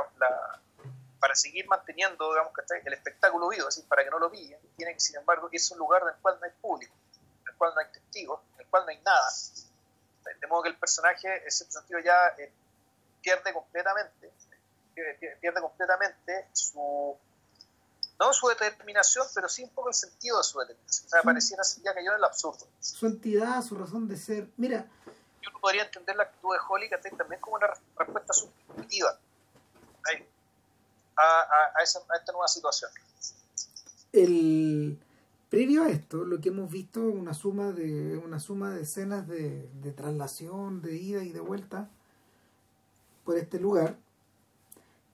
para 1.19 1.35
seguir 1.35 1.67
manteniendo 1.67 2.29
digamos, 2.31 2.53
el 2.85 2.93
espectáculo 2.93 3.49
vivo, 3.49 3.67
es 3.69 3.75
decir, 3.75 3.87
para 3.87 4.03
que 4.03 4.09
no 4.09 4.19
lo 4.19 4.31
pillen, 4.31 4.59
tiene 4.75 4.93
que, 4.93 4.99
sin 4.99 5.17
embargo, 5.17 5.49
es 5.51 5.71
un 5.71 5.79
lugar 5.79 6.03
en 6.03 6.09
el 6.09 6.15
cual 6.15 6.37
no 6.39 6.45
hay 6.45 6.51
público, 6.61 6.93
en 7.41 7.51
el 7.51 7.57
cual 7.57 7.73
no 7.75 7.81
hay 7.81 7.91
testigos, 7.91 8.41
en 8.55 8.61
el 8.61 8.67
cual 8.67 8.83
no 8.85 8.89
hay 8.89 8.99
nada. 8.99 9.29
De 10.39 10.47
modo 10.47 10.63
que 10.63 10.69
el 10.69 10.77
personaje, 10.77 11.27
en 11.27 11.47
ese 11.47 11.69
sentido, 11.69 11.99
ya 11.99 12.27
eh, 12.37 12.51
pierde 13.21 13.53
completamente 13.53 14.31
pierde 14.93 15.61
completamente 15.61 16.47
su 16.53 17.17
no 18.19 18.33
su 18.33 18.47
determinación, 18.47 19.25
pero 19.33 19.49
sí 19.49 19.63
un 19.63 19.69
poco 19.71 19.89
el 19.89 19.95
sentido 19.95 20.37
de 20.37 20.43
su 20.43 20.59
determinación. 20.59 21.07
O 21.07 21.09
sea, 21.09 21.21
pareciera 21.21 21.63
ya 21.83 21.93
cayó 21.93 22.11
en 22.11 22.17
el 22.17 22.23
absurdo. 22.23 22.67
Su 22.79 23.05
entidad, 23.07 23.61
su 23.63 23.75
razón 23.75 24.07
de 24.07 24.17
ser. 24.17 24.49
Mira. 24.57 24.89
Yo 25.41 25.51
no 25.51 25.59
podría 25.59 25.83
entender 25.83 26.15
la 26.15 26.23
actitud 26.23 26.53
de 26.53 26.59
Holly 26.67 26.89
también 27.17 27.41
como 27.41 27.57
una 27.57 27.67
respuesta 27.97 28.33
subjetiva 28.33 29.19
a, 31.15 31.79
a, 31.79 31.83
esa, 31.83 31.99
a 31.99 32.17
esta 32.17 32.31
nueva 32.31 32.47
situación. 32.47 32.91
El 34.11 34.99
previo 35.49 35.83
a 35.83 35.89
esto, 35.89 36.23
lo 36.23 36.39
que 36.39 36.49
hemos 36.49 36.71
visto 36.71 37.01
una 37.01 37.33
suma 37.33 37.71
de 37.71 38.17
una 38.17 38.39
suma 38.39 38.71
de 38.71 38.81
escenas 38.81 39.27
de, 39.27 39.69
de 39.81 39.91
traslación, 39.91 40.81
de 40.81 40.95
ida 40.95 41.23
y 41.23 41.31
de 41.31 41.39
vuelta 41.41 41.89
por 43.23 43.37
este 43.37 43.59
lugar 43.59 43.97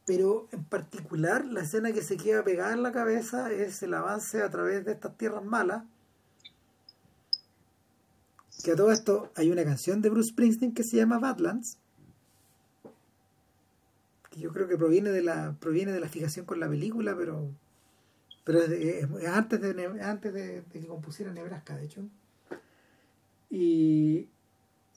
pero 0.10 0.48
en 0.52 0.64
particular 0.64 1.46
la 1.46 1.62
escena 1.62 1.92
que 1.92 2.02
se 2.02 2.18
queda 2.18 2.44
pegada 2.44 2.74
en 2.74 2.82
la 2.82 2.92
cabeza 2.92 3.52
es 3.52 3.84
el 3.84 3.94
avance 3.94 4.42
a 4.42 4.50
través 4.50 4.84
de 4.84 4.94
estas 4.94 5.16
tierras 5.16 5.46
malas. 5.46 5.84
Que 8.64 8.72
a 8.72 8.76
todo 8.76 8.92
esto 8.92 9.32
hay 9.36 9.52
una 9.52 9.64
canción 9.64 10.02
de 10.02 10.10
Bruce 10.10 10.32
Springsteen 10.32 10.74
que 10.74 10.84
se 10.84 10.98
llama 10.98 11.20
Badlands, 11.20 11.78
que 14.32 14.40
yo 14.40 14.52
creo 14.52 14.68
que 14.68 14.80
proviene 14.80 15.12
de 15.12 15.22
la 15.22 15.56
proviene 15.60 15.92
de 15.92 16.00
la 16.00 16.10
fijación 16.10 16.48
con 16.48 16.60
la 16.60 16.68
película, 16.68 17.16
pero 17.16 17.48
pero 18.44 18.62
es, 18.64 19.06
antes 19.28 19.62
de 19.62 20.02
antes 20.02 20.34
de, 20.34 20.64
que 20.72 20.88
compusiera 20.88 21.32
Nebraska, 21.32 21.78
de 21.78 21.86
hecho. 21.86 22.02
Y 23.52 24.28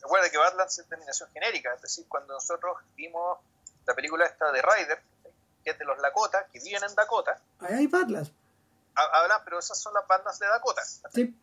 recuerda 0.01 0.31
que 0.31 0.39
Badlands 0.39 0.79
es 0.79 0.87
terminación 0.87 1.29
genérica, 1.35 1.75
es 1.75 1.83
decir, 1.83 2.07
cuando 2.09 2.33
nosotros 2.33 2.79
vimos 2.97 3.41
la 3.87 3.95
película 3.95 4.27
esta 4.27 4.51
de 4.53 4.63
Ryder, 4.63 5.03
que 5.65 5.71
es 5.71 5.79
de 5.79 5.85
los 5.85 5.99
Lakota, 5.99 6.47
que 6.53 6.61
viven 6.61 6.83
en 6.85 6.95
Dakota. 6.95 7.41
Ahí 7.61 7.75
hay 7.75 7.87
Badlands. 7.87 8.33
Hablan, 8.95 9.41
pero 9.45 9.59
esas 9.59 9.81
son 9.81 9.95
las 9.95 10.07
bandas 10.07 10.39
de 10.39 10.47
Dakota. 10.47 10.83
Sí. 10.85 11.35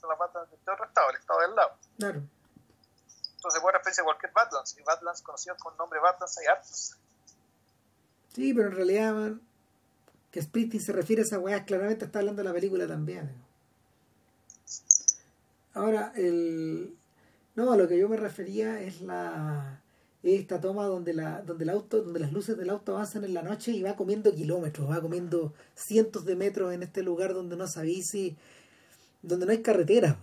Son 0.00 0.08
las 0.08 0.18
bandas 0.18 0.48
de 0.50 0.72
otro 0.72 0.84
estado, 0.84 1.10
el 1.10 1.16
estado 1.16 1.40
del 1.40 1.54
lado. 1.54 1.76
Claro. 1.98 2.22
Entonces 3.36 3.60
puede 3.60 3.78
referirse 3.78 4.00
a 4.00 4.04
cualquier 4.04 4.32
Badlands. 4.32 4.76
Y 4.78 4.82
Badlands 4.82 5.22
conocidos 5.22 5.58
con 5.58 5.74
el 5.74 5.78
nombre 5.78 6.00
Badlands 6.00 6.38
hay 6.38 6.46
hartos. 6.46 6.96
Sí, 8.34 8.54
pero 8.54 8.68
en 8.68 8.76
realidad, 8.76 9.12
man, 9.12 9.42
que 10.30 10.40
Springsteen 10.40 10.82
se 10.82 10.92
refiere 10.92 11.22
a 11.22 11.24
esa 11.24 11.38
weá, 11.38 11.64
claramente 11.64 12.06
está 12.06 12.20
hablando 12.20 12.42
de 12.42 12.48
la 12.48 12.54
película 12.54 12.86
también. 12.86 13.44
Ahora, 15.74 16.12
el... 16.16 16.96
No, 17.54 17.72
a 17.72 17.76
lo 17.76 17.86
que 17.86 17.98
yo 17.98 18.08
me 18.08 18.16
refería 18.16 18.80
es 18.80 19.02
la 19.02 19.81
esta 20.22 20.60
toma 20.60 20.86
donde 20.86 21.14
la 21.14 21.42
donde 21.42 21.64
el 21.64 21.70
auto 21.70 22.02
donde 22.02 22.20
las 22.20 22.32
luces 22.32 22.56
del 22.56 22.70
auto 22.70 22.92
avanzan 22.94 23.24
en 23.24 23.34
la 23.34 23.42
noche 23.42 23.72
y 23.72 23.82
va 23.82 23.96
comiendo 23.96 24.32
kilómetros 24.34 24.88
va 24.88 25.00
comiendo 25.00 25.52
cientos 25.74 26.24
de 26.24 26.36
metros 26.36 26.72
en 26.72 26.82
este 26.84 27.02
lugar 27.02 27.34
donde 27.34 27.56
no 27.56 27.66
sabéis 27.66 28.10
si 28.10 28.36
donde 29.22 29.46
no 29.46 29.52
hay 29.52 29.62
carretera. 29.62 30.18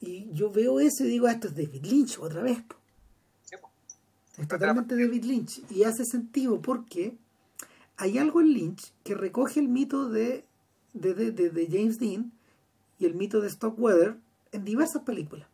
Y 0.00 0.28
yo 0.32 0.50
veo 0.50 0.80
eso 0.80 1.04
y 1.04 1.08
digo 1.08 1.26
ah, 1.26 1.32
esto 1.32 1.48
es 1.48 1.54
David 1.54 1.84
Lynch 1.84 2.18
otra 2.18 2.42
vez 2.42 2.58
es 4.38 4.48
totalmente 4.48 4.96
David 4.96 5.24
Lynch. 5.24 5.62
Y 5.70 5.84
hace 5.84 6.04
sentido 6.04 6.60
porque 6.60 7.14
hay 7.96 8.18
algo 8.18 8.40
en 8.40 8.52
Lynch 8.52 8.92
que 9.04 9.14
recoge 9.14 9.60
el 9.60 9.68
mito 9.68 10.08
de 10.08 10.44
de, 10.94 11.14
de, 11.14 11.30
de 11.30 11.66
James 11.70 11.98
Dean 11.98 12.32
y 12.98 13.06
el 13.06 13.14
mito 13.14 13.40
de 13.40 13.48
Stockweather 13.48 14.16
en 14.52 14.64
diversas 14.64 15.02
películas 15.02 15.48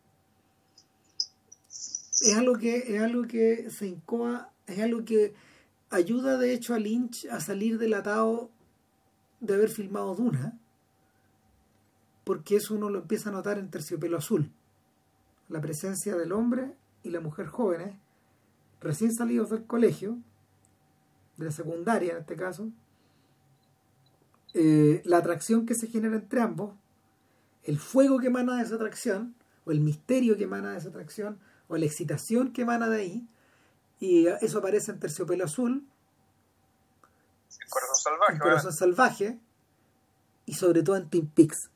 es 2.21 2.35
algo 2.35 2.57
que 2.57 2.95
es 2.95 3.01
algo 3.01 3.27
que 3.27 3.69
se 3.69 3.87
incoa, 3.87 4.51
es 4.67 4.79
algo 4.79 5.05
que 5.05 5.33
ayuda 5.89 6.37
de 6.37 6.53
hecho 6.53 6.73
a 6.73 6.79
Lynch 6.79 7.25
a 7.27 7.39
salir 7.39 7.77
delatado 7.77 8.51
de 9.39 9.53
haber 9.53 9.69
filmado 9.69 10.15
Duna 10.15 10.59
porque 12.29 12.57
eso 12.57 12.75
uno 12.75 12.91
lo 12.91 12.99
empieza 12.99 13.29
a 13.29 13.31
notar 13.31 13.57
en 13.57 13.71
Terciopelo 13.71 14.15
Azul. 14.15 14.51
La 15.47 15.61
presencia 15.61 16.15
del 16.15 16.31
hombre 16.31 16.75
y 17.01 17.09
la 17.09 17.21
mujer 17.21 17.47
jóvenes, 17.47 17.95
recién 18.79 19.15
salidos 19.15 19.49
del 19.49 19.65
colegio, 19.65 20.19
de 21.37 21.45
la 21.45 21.51
secundaria 21.51 22.11
en 22.11 22.19
este 22.19 22.35
caso, 22.35 22.69
eh, 24.53 25.01
la 25.05 25.17
atracción 25.17 25.65
que 25.65 25.73
se 25.73 25.87
genera 25.87 26.17
entre 26.17 26.39
ambos, 26.41 26.75
el 27.63 27.79
fuego 27.79 28.19
que 28.19 28.27
emana 28.27 28.57
de 28.57 28.61
esa 28.61 28.75
atracción, 28.75 29.33
o 29.65 29.71
el 29.71 29.79
misterio 29.79 30.37
que 30.37 30.43
emana 30.43 30.73
de 30.73 30.77
esa 30.77 30.89
atracción, 30.89 31.39
o 31.69 31.77
la 31.77 31.85
excitación 31.85 32.51
que 32.51 32.63
emana 32.63 32.89
de 32.89 32.99
ahí, 32.99 33.27
y 34.01 34.27
eso 34.27 34.59
aparece 34.59 34.91
en 34.91 34.99
Terciopelo 34.99 35.45
Azul, 35.45 35.87
el 37.61 37.69
corazón 37.69 37.95
salvaje, 37.95 38.33
el 38.33 38.39
corazón 38.39 38.73
salvaje, 38.73 39.39
y 40.45 40.53
sobre 40.55 40.83
todo 40.83 40.97
en 40.97 41.09
Twin 41.09 41.27
Peaks, 41.27 41.69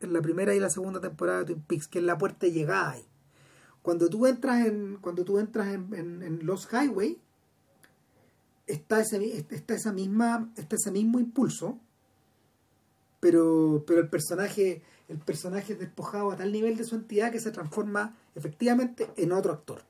en 0.00 0.12
la 0.12 0.20
primera 0.20 0.54
y 0.54 0.60
la 0.60 0.70
segunda 0.70 1.00
temporada 1.00 1.40
de 1.40 1.44
Twin 1.46 1.62
Peaks, 1.62 1.86
que 1.86 1.98
es 1.98 2.04
la 2.04 2.18
puerta 2.18 2.46
de 2.46 2.52
llegada 2.52 2.90
ahí. 2.90 3.06
Cuando 3.82 4.08
tú 4.08 4.26
entras 4.26 4.66
en, 4.66 4.96
cuando 4.96 5.24
tú 5.24 5.38
entras 5.38 5.68
en, 5.68 5.92
en, 5.92 6.46
Los 6.46 6.66
Highway, 6.72 7.20
está 8.66 9.00
ese, 9.00 9.46
está 9.50 9.74
esa 9.74 9.92
misma, 9.92 10.50
está 10.56 10.76
ese 10.76 10.90
mismo 10.90 11.20
impulso, 11.20 11.78
pero, 13.20 13.84
pero 13.86 14.00
el 14.00 14.08
personaje, 14.08 14.82
el 15.08 15.18
personaje 15.18 15.74
es 15.74 15.78
despojado 15.78 16.30
a 16.30 16.36
tal 16.36 16.52
nivel 16.52 16.76
de 16.76 16.84
su 16.84 16.94
entidad 16.94 17.30
que 17.30 17.40
se 17.40 17.50
transforma 17.50 18.16
efectivamente 18.34 19.08
en 19.16 19.32
otro 19.32 19.52
actor. 19.52 19.82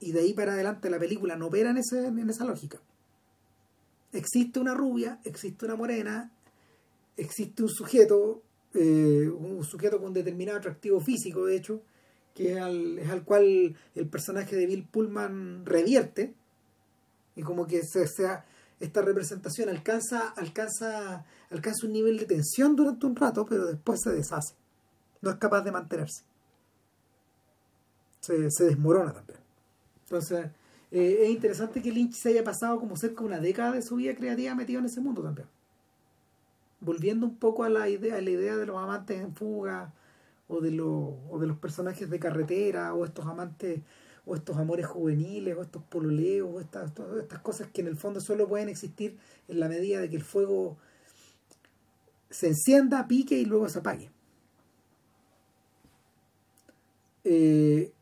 Y 0.00 0.12
de 0.12 0.20
ahí 0.20 0.32
para 0.32 0.52
adelante 0.52 0.90
la 0.90 0.98
película 0.98 1.36
no 1.36 1.46
opera 1.46 1.70
en, 1.70 1.78
esa 1.78 2.44
lógica. 2.44 2.80
Existe 4.12 4.58
una 4.58 4.74
rubia, 4.74 5.20
existe 5.24 5.64
una 5.64 5.76
morena, 5.76 6.32
existe 7.16 7.62
un 7.62 7.68
sujeto, 7.68 8.42
eh, 8.74 9.28
un 9.28 9.64
sujeto 9.64 10.00
con 10.00 10.12
determinado 10.12 10.58
atractivo 10.58 11.00
físico, 11.00 11.46
de 11.46 11.56
hecho, 11.56 11.82
que 12.34 12.52
es 12.52 12.60
al, 12.60 13.24
cual 13.24 13.76
el 13.94 14.08
personaje 14.08 14.56
de 14.56 14.66
Bill 14.66 14.86
Pullman 14.86 15.64
revierte 15.64 16.34
y 17.34 17.42
como 17.42 17.66
que 17.66 17.82
se, 17.82 18.06
sea, 18.06 18.44
esta 18.80 19.02
representación 19.02 19.68
alcanza, 19.68 20.28
alcanza, 20.36 21.24
alcanza 21.50 21.86
un 21.86 21.92
nivel 21.92 22.18
de 22.18 22.26
tensión 22.26 22.76
durante 22.76 23.06
un 23.06 23.16
rato, 23.16 23.46
pero 23.46 23.66
después 23.66 24.00
se 24.02 24.10
deshace. 24.12 24.54
No 25.22 25.30
es 25.30 25.36
capaz 25.36 25.62
de 25.62 25.72
mantenerse. 25.72 26.24
Se, 28.20 28.50
se 28.50 28.64
desmorona 28.64 29.12
también. 29.12 29.38
Entonces, 30.02 30.46
eh, 30.90 31.18
es 31.22 31.30
interesante 31.30 31.82
que 31.82 31.90
Lynch 31.90 32.14
se 32.14 32.30
haya 32.30 32.44
pasado 32.44 32.78
como 32.78 32.96
cerca 32.96 33.20
de 33.20 33.26
una 33.26 33.40
década 33.40 33.72
de 33.72 33.82
su 33.82 33.96
vida 33.96 34.14
creativa 34.14 34.54
metido 34.54 34.80
en 34.80 34.86
ese 34.86 35.00
mundo 35.00 35.22
también. 35.22 35.48
Volviendo 36.80 37.26
un 37.26 37.36
poco 37.36 37.64
a 37.64 37.68
la 37.68 37.88
idea, 37.88 38.16
a 38.16 38.20
la 38.20 38.30
idea 38.30 38.56
de 38.56 38.66
los 38.66 38.76
amantes 38.76 39.20
en 39.20 39.34
fuga, 39.34 39.92
o 40.48 40.60
de, 40.60 40.70
los, 40.70 41.14
o 41.30 41.38
de 41.40 41.46
los 41.46 41.58
personajes 41.58 42.08
de 42.08 42.20
carretera, 42.20 42.94
o 42.94 43.04
estos 43.04 43.26
amantes, 43.26 43.80
o 44.26 44.34
estos 44.34 44.56
amores 44.56 44.86
juveniles, 44.86 45.56
o 45.56 45.62
estos 45.62 45.82
pololeos, 45.84 46.48
o 46.52 46.60
estas, 46.60 46.92
estas 47.20 47.38
cosas 47.38 47.68
que 47.72 47.80
en 47.80 47.86
el 47.86 47.96
fondo 47.96 48.20
solo 48.20 48.48
pueden 48.48 48.68
existir 48.68 49.16
en 49.48 49.60
la 49.60 49.68
medida 49.68 50.00
de 50.00 50.10
que 50.10 50.16
el 50.16 50.24
fuego 50.24 50.76
se 52.28 52.48
encienda, 52.48 53.06
pique 53.06 53.38
y 53.38 53.44
luego 53.44 53.68
se 53.68 53.78
apague. 53.78 54.10
Eh, 57.22 57.92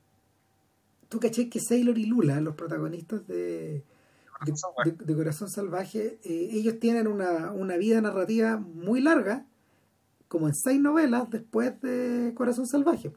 tú 1.09 1.21
caché 1.21 1.49
que 1.49 1.61
Sailor 1.61 1.99
y 1.99 2.07
Lula, 2.07 2.41
los 2.41 2.55
protagonistas 2.55 3.27
de, 3.27 3.85
de, 4.45 5.15
Corazón 5.15 5.51
Salvaje, 5.51 6.19
eh, 6.25 6.49
ellos 6.53 6.81
tienen 6.81 7.07
una, 7.07 7.53
una 7.53 7.77
vida 7.77 8.01
narrativa 8.01 8.57
muy 8.57 9.01
larga 9.01 9.47
como 10.29 10.49
en 10.49 10.55
seis 10.55 10.81
novelas 10.81 11.31
después 11.31 11.81
de 11.83 12.33
Corazón 12.35 12.67
Salvaje. 12.67 13.13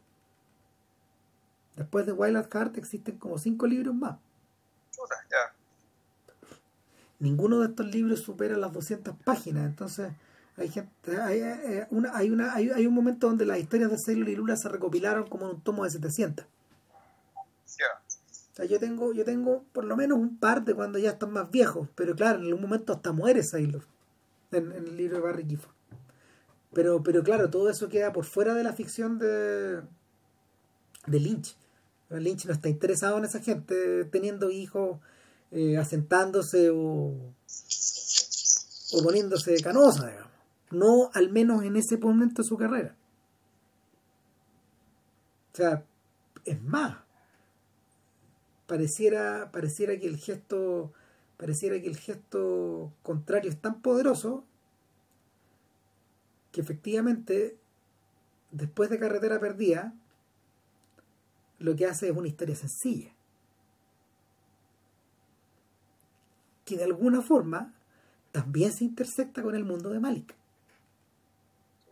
Después 1.77 2.05
de 2.05 2.11
Wild 2.11 2.37
at 2.37 2.51
Heart 2.51 2.77
existen 2.77 3.17
como 3.17 3.37
cinco 3.37 3.67
libros 3.67 3.95
más. 3.95 4.17
Ninguno 7.19 7.59
de 7.59 7.67
estos 7.67 7.85
libros 7.85 8.21
supera 8.21 8.57
las 8.57 8.73
200 8.73 9.15
páginas, 9.23 9.65
entonces 9.65 10.11
hay 10.55 10.69
gente 10.69 11.21
hay, 11.21 11.39
eh, 11.39 11.87
una, 11.91 12.15
hay, 12.15 12.29
una, 12.29 12.53
hay, 12.53 12.85
un 12.85 12.93
momento 12.93 13.27
donde 13.27 13.45
las 13.45 13.59
historias 13.59 13.91
de 13.91 13.97
Sailor 13.97 14.29
y 14.29 14.35
Lula 14.35 14.55
se 14.55 14.69
recopilaron 14.69 15.27
como 15.27 15.45
en 15.45 15.55
un 15.55 15.61
tomo 15.61 15.83
de 15.83 15.91
700. 15.91 16.45
O 16.45 18.55
sea, 18.55 18.65
yo 18.65 18.79
tengo, 18.79 19.13
yo 19.13 19.23
tengo 19.23 19.63
por 19.71 19.85
lo 19.85 19.95
menos 19.95 20.17
un 20.17 20.37
par 20.37 20.63
de 20.63 20.73
cuando 20.73 20.97
ya 20.97 21.11
están 21.11 21.31
más 21.31 21.51
viejos, 21.51 21.87
pero 21.95 22.15
claro, 22.15 22.39
en 22.39 22.45
algún 22.45 22.61
momento 22.61 22.93
hasta 22.93 23.11
muere 23.11 23.43
Sailor 23.43 23.83
en, 24.51 24.71
en 24.71 24.87
el 24.87 24.97
libro 24.97 25.17
de 25.17 25.23
Barry 25.23 25.45
Gifford. 25.47 25.73
Pero, 26.73 27.03
pero 27.03 27.23
claro, 27.23 27.49
todo 27.49 27.69
eso 27.69 27.89
queda 27.89 28.11
por 28.11 28.25
fuera 28.25 28.55
de 28.55 28.63
la 28.63 28.73
ficción 28.73 29.19
de, 29.19 29.81
de 31.05 31.19
Lynch. 31.19 31.55
Lynch 32.09 32.45
no 32.45 32.53
está 32.53 32.69
interesado 32.69 33.17
en 33.17 33.25
esa 33.25 33.41
gente 33.41 34.05
teniendo 34.05 34.49
hijos, 34.49 34.99
eh, 35.51 35.77
asentándose 35.77 36.69
o, 36.69 37.33
o 38.93 39.03
poniéndose 39.03 39.61
canosa, 39.61 40.07
digamos. 40.07 40.31
No 40.71 41.09
al 41.13 41.31
menos 41.31 41.63
en 41.63 41.75
ese 41.75 41.97
momento 41.97 42.41
de 42.41 42.47
su 42.47 42.57
carrera. 42.57 42.95
O 45.53 45.57
sea, 45.57 45.83
es 46.45 46.61
más, 46.61 46.97
pareciera, 48.67 49.51
pareciera 49.51 49.97
que 49.97 50.07
el 50.07 50.17
gesto, 50.17 50.93
pareciera 51.37 51.81
que 51.81 51.87
el 51.87 51.97
gesto 51.97 52.93
contrario 53.01 53.49
es 53.49 53.59
tan 53.59 53.81
poderoso 53.81 54.43
que 56.51 56.61
efectivamente, 56.61 57.57
después 58.51 58.89
de 58.89 58.99
Carretera 58.99 59.39
Perdida, 59.39 59.93
lo 61.59 61.75
que 61.75 61.85
hace 61.85 62.09
es 62.09 62.15
una 62.15 62.27
historia 62.27 62.55
sencilla. 62.55 63.13
Que 66.65 66.77
de 66.77 66.83
alguna 66.83 67.21
forma 67.21 67.73
también 68.31 68.71
se 68.71 68.83
intersecta 68.83 69.41
con 69.41 69.55
el 69.55 69.63
mundo 69.63 69.89
de 69.89 69.99
Malik. 69.99 70.35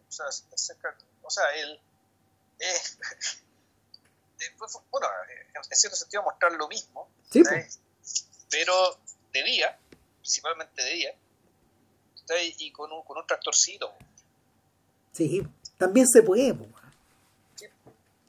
O 0.08 1.30
sea, 1.30 1.44
él 1.56 1.80
es, 2.60 2.98
bueno, 4.92 5.08
en 5.54 5.78
cierto 5.78 5.98
sentido 5.98 6.24
mostrar 6.24 6.52
lo 6.54 6.68
mismo, 6.68 7.10
pero 8.50 9.00
de 9.34 9.44
día, 9.44 9.78
principalmente 10.20 10.84
de 10.84 10.90
día, 10.92 11.16
y 12.58 12.72
con 12.72 12.92
un, 12.92 13.04
con 13.04 13.18
un 13.18 13.28
tractorcito. 13.28 13.94
Sí, 15.12 15.46
también 15.78 16.08
se 16.08 16.22
puede, 16.22 16.54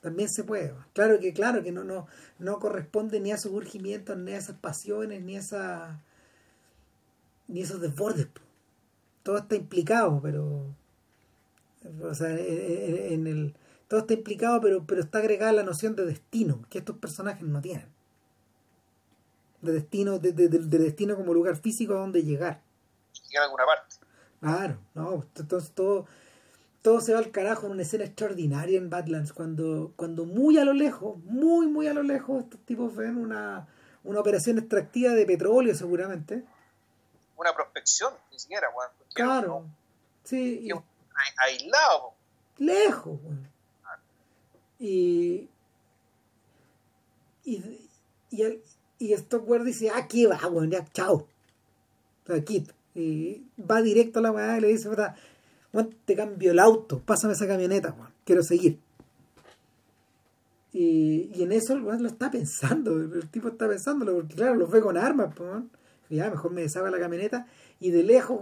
también 0.07 0.29
se 0.29 0.45
puede. 0.45 0.73
Claro 0.93 1.19
que, 1.19 1.33
claro 1.33 1.65
que 1.65 1.73
no, 1.73 1.83
no, 1.83 2.07
no 2.39 2.61
corresponde 2.61 3.19
ni 3.19 3.33
a 3.33 3.39
sus 3.39 3.51
urgimientos, 3.51 4.17
ni 4.17 4.31
a 4.31 4.37
esas 4.37 4.57
pasiones, 4.57 5.21
ni 5.21 5.35
a 5.35 5.41
esa 5.41 6.01
ni 7.49 7.63
esos 7.63 7.81
desbordes. 7.81 8.29
Todo 9.25 9.39
está 9.39 9.57
implicado, 9.57 10.21
pero 10.23 10.77
o 12.05 12.15
sea, 12.15 12.31
en, 12.31 13.27
el 13.27 13.57
todo 13.89 13.99
está 13.99 14.15
implicado, 14.15 14.61
pero, 14.61 14.85
pero 14.87 15.01
está 15.01 15.19
agregada 15.19 15.51
la 15.51 15.65
noción 15.65 15.97
de 15.97 16.07
destino, 16.07 16.65
que 16.71 16.79
estos 16.79 16.99
personajes 16.99 17.43
no 17.43 17.61
tienen. 17.61 17.89
De 19.61 19.73
destino, 19.73 20.21
de, 20.21 20.31
de, 20.33 20.49
destino 20.49 21.17
como 21.17 21.35
lugar 21.35 21.57
físico 21.57 21.95
a 21.95 21.99
donde 21.99 22.23
llegar. 22.23 22.63
Llegar 23.29 23.43
a 23.43 23.45
alguna 23.47 23.65
parte. 23.67 23.97
Claro, 24.41 24.79
no, 24.95 25.25
entonces 25.35 25.73
todo 25.73 26.07
todo 26.87 27.01
se 27.01 27.13
va 27.13 27.19
al 27.19 27.33
carajo 27.33 27.67
en 27.67 27.73
una 27.73 27.83
escena 27.83 28.05
extraordinaria 28.05 28.79
en 28.79 28.89
Badlands, 28.91 29.33
cuando, 29.33 29.93
cuando 29.97 30.25
muy 30.25 30.57
a 30.57 30.65
lo 30.65 30.73
lejos, 30.73 31.19
muy, 31.25 31.67
muy 31.67 31.89
a 31.89 31.93
lo 31.93 32.05
lejos, 32.05 32.45
estos 32.45 32.61
tipos 32.61 32.95
ven 32.95 33.17
una, 33.17 33.67
una 34.05 34.21
operación 34.21 34.59
extractiva 34.59 35.11
de 35.15 35.27
petróleo 35.27 35.75
seguramente. 35.75 36.45
Una 37.37 37.53
prospección, 37.53 38.15
ni 38.31 38.39
siquiera, 38.39 38.69
Claro, 39.15 39.67
sí. 40.23 40.71
aislado. 41.39 42.13
Lejos, 42.59 43.19
Y, 44.79 45.49
y, 47.43 47.89
y, 48.31 48.63
y 49.01 49.17
Stockwell 49.17 49.65
dice, 49.65 49.91
aquí 49.91 50.27
va, 50.27 50.39
bueno, 50.49 50.71
ya, 50.71 50.85
chao. 50.93 51.27
Aquí. 52.29 52.65
Y 52.95 53.43
va 53.59 53.83
directo 53.83 54.21
a 54.21 54.23
la 54.23 54.31
weá 54.31 54.59
y 54.59 54.61
le 54.61 54.69
dice, 54.69 54.89
¿verdad? 54.89 55.17
Te 55.85 56.17
cambio 56.17 56.53
el 56.53 56.59
auto, 56.59 57.01
pásame 57.01 57.35
esa 57.35 57.47
camioneta, 57.47 57.95
quiero 58.25 58.43
seguir. 58.43 58.79
Y, 60.73 61.31
y 61.35 61.43
en 61.43 61.53
eso 61.53 61.75
el 61.75 61.81
lo 61.81 62.09
está 62.09 62.31
pensando, 62.31 62.97
el 62.97 63.29
tipo 63.29 63.49
está 63.49 63.69
pensándolo, 63.69 64.15
porque 64.15 64.35
claro, 64.35 64.55
los 64.55 64.71
ve 64.71 64.81
con 64.81 64.97
armas, 64.97 65.35
pues, 65.35 65.51
ya 66.11 66.31
mejor 66.31 66.53
me 66.53 66.63
deshago 66.63 66.89
la 66.89 66.99
camioneta, 66.99 67.47
y 67.81 67.91
de 67.91 68.03
lejos, 68.03 68.41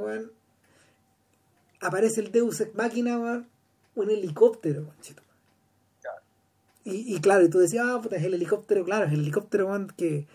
aparece 1.80 2.20
el 2.20 2.32
Deus 2.32 2.60
Ex 2.60 2.74
Máquina, 2.74 3.46
un 3.94 4.10
helicóptero, 4.10 4.92
Y, 6.84 7.14
y, 7.14 7.20
claro, 7.20 7.44
y 7.44 7.48
tú 7.48 7.58
decías, 7.58 7.86
ah, 7.88 8.00
puta, 8.02 8.16
es 8.16 8.24
el 8.24 8.34
helicóptero, 8.34 8.84
claro, 8.84 9.06
es 9.06 9.12
el 9.12 9.20
helicóptero 9.20 9.86
que, 9.96 10.26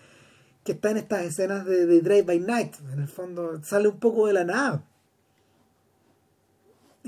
que 0.63 0.71
está 0.71 0.91
en 0.91 0.97
estas 0.97 1.23
escenas 1.23 1.65
de, 1.65 1.85
de 1.85 2.01
Drive 2.01 2.23
by 2.23 2.39
Night. 2.39 2.75
En 2.91 2.99
el 2.99 3.07
fondo, 3.07 3.61
sale 3.63 3.87
un 3.87 3.99
poco 3.99 4.27
de 4.27 4.33
la 4.33 4.45
nada. 4.45 4.83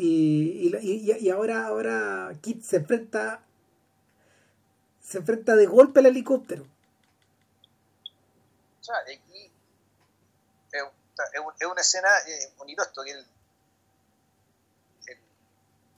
Y, 0.03 0.73
y, 0.81 1.11
y, 1.19 1.29
ahora, 1.29 1.67
ahora 1.67 2.33
Kit 2.41 2.63
se 2.63 2.77
enfrenta 2.77 3.43
se 4.99 5.19
enfrenta 5.19 5.55
de 5.55 5.67
golpe 5.67 5.99
al 5.99 6.07
helicóptero. 6.07 6.63
O 8.79 8.83
sea, 8.83 8.95
aquí 8.97 9.51
es, 10.71 10.83
es 11.59 11.67
una 11.67 11.81
escena 11.81 12.09
eh, 12.27 12.51
bonito 12.57 12.81
esto, 12.81 13.03
que 13.03 13.11
el, 13.11 13.27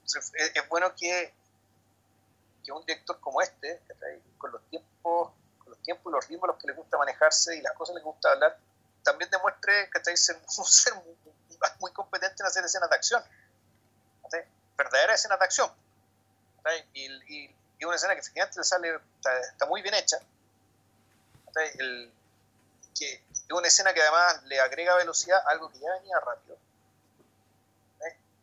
es, 0.04 0.68
bueno 0.68 0.94
que, 0.94 1.32
que, 2.62 2.72
un 2.72 2.84
director 2.84 3.18
como 3.20 3.40
este, 3.40 3.80
con 4.36 4.52
los 4.52 4.62
tiempos, 4.68 5.32
con 5.60 5.70
los 5.70 5.78
tiempos 5.80 6.10
y 6.10 6.14
los 6.14 6.28
ritmos 6.28 6.48
los 6.48 6.58
que 6.58 6.66
le 6.66 6.74
gusta 6.74 6.98
manejarse 6.98 7.56
y 7.56 7.62
las 7.62 7.72
cosas 7.72 7.94
que 7.94 8.00
le 8.00 8.04
gusta 8.04 8.32
hablar, 8.32 8.58
también 9.02 9.30
demuestre 9.30 9.88
que 9.90 10.16
ser, 10.16 10.36
ser 10.66 10.94
muy, 10.96 11.16
muy, 11.80 11.92
competente 11.92 12.42
en 12.42 12.46
hacer 12.46 12.64
escenas 12.64 12.90
de 12.90 12.96
acción, 12.96 13.22
verdaderas 14.76 15.20
escenas 15.20 15.38
de 15.38 15.44
acción. 15.44 15.70
Y, 16.94 17.06
y, 17.06 17.54
y, 17.78 17.84
una 17.84 17.96
escena 17.96 18.14
que 18.14 18.22
le 18.22 18.64
sale, 18.64 19.00
está, 19.52 19.66
muy 19.66 19.82
bien 19.82 19.94
hecha. 19.94 20.18
El, 21.78 22.10
que 22.98 23.12
es 23.12 23.50
una 23.50 23.68
escena 23.68 23.92
que 23.92 24.00
además 24.00 24.42
le 24.44 24.58
agrega 24.60 24.96
velocidad 24.96 25.42
algo 25.48 25.70
que 25.70 25.78
ya 25.78 25.92
venía 25.92 26.18
rápido, 26.18 26.56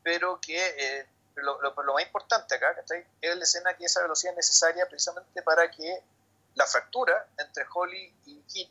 pero 0.03 0.39
que 0.39 0.57
eh, 0.57 1.07
lo, 1.35 1.61
lo, 1.61 1.93
más 1.93 2.03
importante 2.03 2.55
acá 2.55 2.75
es 3.21 3.35
la 3.35 3.43
escena 3.43 3.75
que 3.75 3.85
esa 3.85 4.01
velocidad 4.01 4.33
es 4.33 4.37
necesaria 4.37 4.87
precisamente 4.87 5.41
para 5.41 5.69
que 5.71 6.03
la 6.55 6.65
fractura 6.65 7.27
entre 7.37 7.65
Holly 7.73 8.13
y 8.25 8.41
Kit 8.43 8.69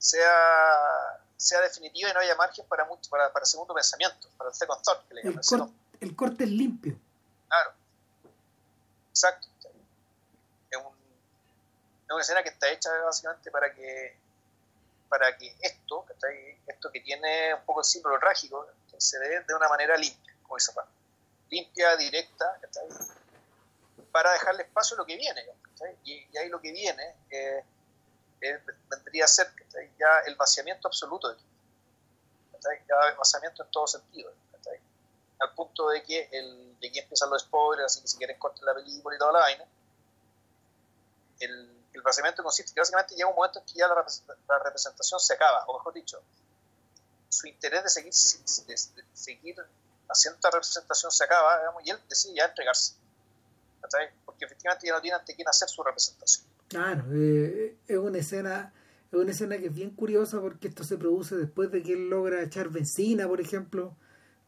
sea, 0.00 1.19
sea 1.40 1.60
definitiva 1.62 2.10
y 2.10 2.12
no 2.12 2.20
haya 2.20 2.36
margen 2.36 2.66
para 2.66 2.84
mucho, 2.84 3.08
para, 3.08 3.32
para 3.32 3.46
segundo 3.46 3.72
pensamiento, 3.72 4.28
para 4.36 4.50
el 4.50 4.54
second 4.54 4.82
thought 4.82 5.08
que 5.08 5.14
le 5.14 5.20
el, 5.22 5.40
el 6.00 6.16
corte 6.16 6.44
es 6.44 6.50
limpio. 6.50 6.98
Claro. 7.48 7.72
Exacto. 9.08 9.48
Es, 10.70 10.76
un, 10.76 10.84
es, 10.84 12.12
una 12.12 12.20
escena 12.20 12.42
que 12.42 12.50
está 12.50 12.70
hecha 12.70 12.90
básicamente 13.04 13.50
para 13.50 13.74
que 13.74 14.18
para 15.08 15.36
que 15.36 15.56
esto, 15.62 16.06
esto 16.66 16.92
que 16.92 17.00
tiene 17.00 17.54
un 17.54 17.64
poco 17.64 17.80
el 17.80 17.84
símbolo 17.84 18.18
trágico, 18.20 18.68
se 18.96 19.18
dé 19.18 19.40
de 19.40 19.54
una 19.54 19.68
manera 19.68 19.96
limpia, 19.96 20.34
como 20.42 20.56
dice 20.56 20.72
Juan. 20.72 20.86
Limpia, 21.48 21.96
directa, 21.96 22.60
para 24.12 24.32
dejarle 24.32 24.62
espacio 24.64 24.94
a 24.94 24.98
lo 24.98 25.06
que 25.06 25.16
viene. 25.16 25.42
Y, 26.04 26.28
y, 26.30 26.36
ahí 26.36 26.48
lo 26.48 26.60
que 26.60 26.70
viene 26.70 27.16
eh, 27.30 27.64
vendría 28.88 29.24
a 29.24 29.28
ser 29.28 29.52
ya 29.98 30.20
el 30.26 30.34
vaciamiento 30.36 30.88
absoluto 30.88 31.28
de 31.28 31.36
ya 32.62 33.08
el 33.08 33.16
vaciamiento 33.16 33.62
en 33.62 33.70
todo 33.70 33.86
sentido 33.86 34.32
al 35.40 35.54
punto 35.54 35.88
de 35.88 36.02
que 36.02 36.28
el, 36.32 36.78
de 36.78 36.88
aquí 36.88 36.98
empiezan 36.98 37.30
los 37.30 37.42
spoilers, 37.42 37.86
así 37.86 38.02
que 38.02 38.08
si 38.08 38.16
quieren 38.18 38.38
cortar 38.38 38.62
la 38.64 38.74
película 38.74 39.16
y 39.16 39.18
toda 39.18 39.32
la 39.32 39.38
vaina, 39.40 39.64
el, 41.40 41.84
el 41.94 42.02
vaciamiento 42.02 42.42
consiste 42.42 42.74
que 42.74 42.80
básicamente 42.80 43.14
llega 43.14 43.28
un 43.28 43.34
momento 43.34 43.58
en 43.58 43.64
que 43.64 43.72
ya 43.74 43.88
la, 43.88 44.58
representación 44.62 45.18
se 45.18 45.34
acaba, 45.34 45.64
o 45.66 45.78
mejor 45.78 45.94
dicho, 45.94 46.22
su 47.28 47.46
interés 47.46 47.82
de 47.82 47.88
seguir, 47.88 48.12
de, 48.66 49.04
seguir 49.14 49.56
haciendo 50.08 50.36
esta 50.36 50.50
representación 50.50 51.10
se 51.10 51.24
acaba, 51.24 51.60
y 51.84 51.90
él 51.90 52.00
decide 52.08 52.34
ya 52.34 52.44
entregarse, 52.44 52.94
porque 54.26 54.44
efectivamente 54.44 54.86
ya 54.86 54.92
no 54.92 55.00
tiene 55.00 55.16
ante 55.16 55.34
quién 55.34 55.48
hacer 55.48 55.68
su 55.68 55.82
representación. 55.82 56.46
Claro, 56.70 57.04
eh, 57.12 57.74
es 57.88 57.98
una 57.98 58.18
escena 58.18 58.72
es 59.10 59.18
una 59.18 59.32
escena 59.32 59.58
que 59.58 59.66
es 59.66 59.74
bien 59.74 59.90
curiosa 59.90 60.40
porque 60.40 60.68
esto 60.68 60.84
se 60.84 60.96
produce 60.96 61.36
después 61.36 61.72
de 61.72 61.82
que 61.82 61.94
él 61.94 62.08
logra 62.08 62.42
echar 62.44 62.68
benzina, 62.68 63.26
por 63.26 63.40
ejemplo, 63.40 63.96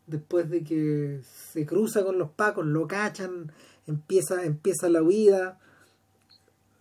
después 0.07 0.49
de 0.49 0.63
que 0.63 1.21
se 1.25 1.67
cruza 1.67 2.05
con 2.05 2.17
los 2.17 2.31
pacos, 2.31 2.65
lo 2.65 2.87
cachan, 2.87 3.51
empieza, 3.89 4.45
empieza 4.45 4.89
la 4.89 5.03
huida, 5.03 5.59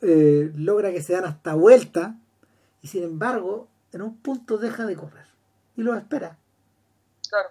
eh, 0.01 0.51
logra 0.55 0.91
que 0.91 1.01
se 1.01 1.13
dan 1.13 1.25
hasta 1.25 1.55
vuelta, 1.55 2.19
y 2.83 2.87
sin 2.87 3.01
embargo, 3.01 3.67
en 3.93 4.03
un 4.03 4.17
punto 4.17 4.59
deja 4.59 4.85
de 4.85 4.95
correr 4.95 5.25
y 5.75 5.81
lo 5.81 5.95
espera. 5.95 6.37
Claro. 7.27 7.49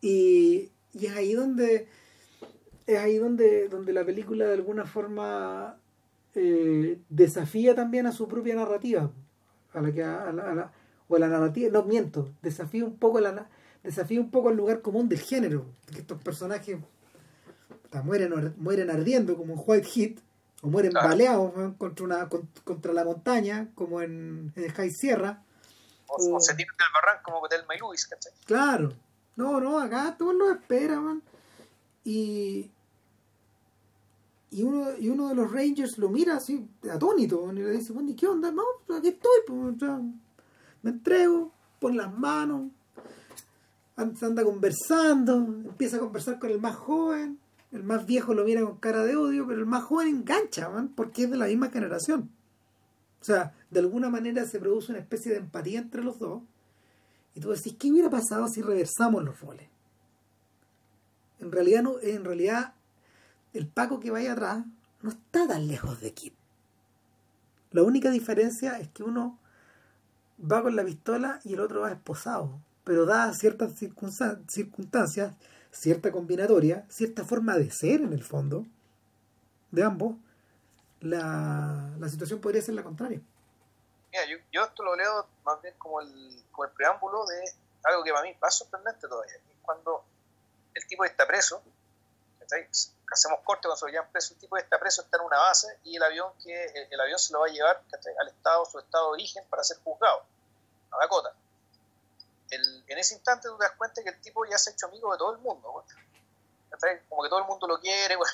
Y, 0.00 0.70
y 0.94 1.06
es 1.06 1.12
ahí 1.14 1.34
donde 1.34 1.86
es 2.86 2.98
ahí 2.98 3.18
donde, 3.18 3.68
donde 3.68 3.92
la 3.92 4.06
película 4.06 4.46
de 4.46 4.54
alguna 4.54 4.86
forma 4.86 5.77
eh, 6.40 7.00
desafía 7.08 7.74
también 7.74 8.06
a 8.06 8.12
su 8.12 8.28
propia 8.28 8.54
narrativa, 8.54 9.10
a 9.72 9.80
la 9.80 9.92
que 9.92 10.04
a 10.04 10.32
la, 10.32 10.72
o 11.08 11.16
a 11.16 11.18
la 11.18 11.28
narrativa, 11.28 11.70
no 11.70 11.82
miento, 11.82 12.30
desafía 12.42 12.84
un 12.84 12.96
poco 12.96 13.18
la, 13.20 13.48
desafía 13.82 14.20
un 14.20 14.30
poco 14.30 14.50
el 14.50 14.56
lugar 14.56 14.80
común 14.80 15.08
del 15.08 15.18
género, 15.18 15.66
que 15.92 15.98
estos 15.98 16.22
personajes 16.22 16.78
mueren, 18.04 18.54
mueren 18.56 18.90
ardiendo 18.90 19.36
como 19.36 19.54
en 19.54 19.60
White 19.66 19.88
Heat, 19.88 20.18
o 20.62 20.68
mueren 20.68 20.92
baleados 20.92 21.52
contra, 21.76 22.04
una, 22.04 22.28
contra 22.64 22.92
la 22.92 23.04
montaña, 23.04 23.68
como 23.74 24.00
en, 24.00 24.52
en 24.54 24.72
High 24.72 24.90
Sierra. 24.90 25.42
O, 26.06 26.40
se 26.40 26.54
tiran 26.54 26.76
del 26.76 26.86
barranco 26.94 27.32
como 27.32 27.48
Del 27.48 27.62
Luis, 27.80 28.06
¿cachai? 28.06 28.32
Claro. 28.44 28.92
No, 29.36 29.60
no, 29.60 29.78
acá 29.78 30.16
todos 30.18 30.34
lo 30.34 30.50
esperan, 30.52 31.22
Y, 32.04 32.70
y 34.50 34.62
uno, 34.62 34.96
y 34.98 35.08
uno 35.08 35.28
de 35.28 35.34
los 35.34 35.50
Rangers 35.50 35.98
lo 35.98 36.08
mira 36.08 36.36
así, 36.36 36.66
atónito, 36.90 37.52
y 37.52 37.56
le 37.56 37.70
dice, 37.72 37.92
bueno, 37.92 38.10
¿y 38.10 38.14
qué 38.14 38.26
onda? 38.26 38.50
No, 38.50 38.62
pues 38.86 38.98
aquí 38.98 39.08
estoy, 39.08 39.40
pues, 39.46 39.90
me 40.82 40.90
entrego, 40.90 41.52
pon 41.80 41.96
las 41.96 42.12
manos, 42.16 42.70
anda 43.96 44.44
conversando, 44.44 45.36
empieza 45.36 45.96
a 45.96 46.00
conversar 46.00 46.38
con 46.38 46.50
el 46.50 46.60
más 46.60 46.76
joven, 46.76 47.38
el 47.72 47.82
más 47.82 48.06
viejo 48.06 48.32
lo 48.32 48.44
mira 48.44 48.62
con 48.62 48.76
cara 48.76 49.04
de 49.04 49.16
odio, 49.16 49.46
pero 49.46 49.60
el 49.60 49.66
más 49.66 49.84
joven 49.84 50.08
engancha, 50.08 50.70
porque 50.94 51.24
es 51.24 51.30
de 51.30 51.36
la 51.36 51.46
misma 51.46 51.70
generación. 51.70 52.30
O 53.20 53.24
sea, 53.24 53.52
de 53.70 53.80
alguna 53.80 54.08
manera 54.08 54.46
se 54.46 54.60
produce 54.60 54.92
una 54.92 55.00
especie 55.00 55.32
de 55.32 55.38
empatía 55.38 55.80
entre 55.80 56.02
los 56.02 56.18
dos. 56.18 56.42
Y 57.34 57.40
tú 57.40 57.50
decís, 57.50 57.74
¿qué 57.78 57.90
hubiera 57.90 58.08
pasado 58.08 58.48
si 58.48 58.62
reversamos 58.62 59.22
los 59.24 59.40
roles? 59.40 59.68
En 61.40 61.52
realidad, 61.52 61.82
no, 61.82 62.00
en 62.00 62.24
realidad 62.24 62.74
el 63.52 63.66
Paco 63.66 64.00
que 64.00 64.10
vaya 64.10 64.32
atrás 64.32 64.64
no 65.02 65.10
está 65.10 65.46
tan 65.46 65.68
lejos 65.68 66.00
de 66.00 66.12
Kip. 66.12 66.34
La 67.70 67.82
única 67.82 68.10
diferencia 68.10 68.78
es 68.78 68.88
que 68.88 69.02
uno 69.02 69.38
va 70.40 70.62
con 70.62 70.76
la 70.76 70.84
pistola 70.84 71.40
y 71.44 71.54
el 71.54 71.60
otro 71.60 71.82
va 71.82 71.92
esposado 71.92 72.60
pero 72.88 73.04
da 73.04 73.34
ciertas 73.34 73.74
circunstancias, 73.74 75.34
cierta 75.70 76.10
combinatoria, 76.10 76.86
cierta 76.88 77.22
forma 77.22 77.54
de 77.58 77.70
ser 77.70 78.00
en 78.00 78.14
el 78.14 78.24
fondo 78.24 78.64
de 79.70 79.84
ambos, 79.84 80.16
la, 81.00 81.90
situación 82.08 82.40
podría 82.40 82.62
ser 82.62 82.76
la 82.76 82.82
contraria. 82.82 83.20
Yo, 84.50 84.64
esto 84.64 84.82
lo 84.82 84.96
leo 84.96 85.28
más 85.44 85.60
bien 85.60 85.74
como 85.76 86.00
el, 86.00 86.42
como 86.50 86.64
el 86.64 86.70
preámbulo 86.70 87.26
de 87.26 87.52
algo 87.84 88.02
que 88.02 88.10
para 88.10 88.22
mí 88.22 88.30
es 88.30 88.40
más 88.40 88.56
sorprendente 88.56 89.06
todavía, 89.06 89.34
es 89.34 89.58
cuando 89.60 90.02
el 90.72 90.86
tipo 90.86 91.04
está 91.04 91.26
preso, 91.26 91.62
hacemos 93.12 93.40
corte 93.44 93.62
cuando 93.62 93.76
se 93.76 93.86
lo 93.86 93.92
llevan 93.92 94.10
preso, 94.10 94.34
el 94.34 94.40
tipo 94.40 94.56
está 94.56 94.78
preso, 94.78 95.02
está 95.02 95.18
en 95.18 95.24
una 95.24 95.38
base 95.38 95.66
y 95.84 95.96
el 95.96 96.02
avión 96.02 96.32
que 96.42 96.86
el, 96.90 97.00
avión 97.00 97.18
se 97.18 97.32
lo 97.32 97.40
va 97.40 97.46
a 97.46 97.50
llevar 97.50 97.82
al 98.20 98.28
estado, 98.28 98.64
su 98.64 98.78
estado 98.78 99.06
de 99.06 99.12
origen 99.12 99.44
para 99.48 99.62
ser 99.64 99.78
juzgado, 99.78 100.24
a 100.90 100.98
Dakota 100.98 101.34
en 102.50 102.98
ese 102.98 103.14
instante 103.14 103.48
tú 103.48 103.56
te 103.58 103.64
das 103.64 103.74
cuenta 103.76 104.02
que 104.02 104.10
el 104.10 104.20
tipo 104.20 104.44
ya 104.46 104.56
se 104.58 104.70
ha 104.70 104.72
hecho 104.72 104.86
amigo 104.86 105.12
de 105.12 105.18
todo 105.18 105.32
el 105.32 105.38
mundo. 105.38 105.84
Como 107.08 107.22
que 107.22 107.28
todo 107.28 107.40
el 107.40 107.46
mundo 107.46 107.66
lo 107.66 107.80
quiere. 107.80 108.16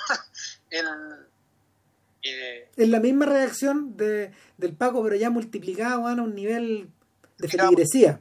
Eh, 2.26 2.70
es 2.74 2.88
la 2.88 3.00
misma 3.00 3.26
reacción 3.26 3.98
de, 3.98 4.34
del 4.56 4.74
Paco, 4.74 5.02
pero 5.04 5.14
ya 5.14 5.28
multiplicado 5.28 6.06
a 6.06 6.12
un 6.14 6.34
nivel 6.34 6.90
de 7.36 7.48
feligresía. 7.48 8.18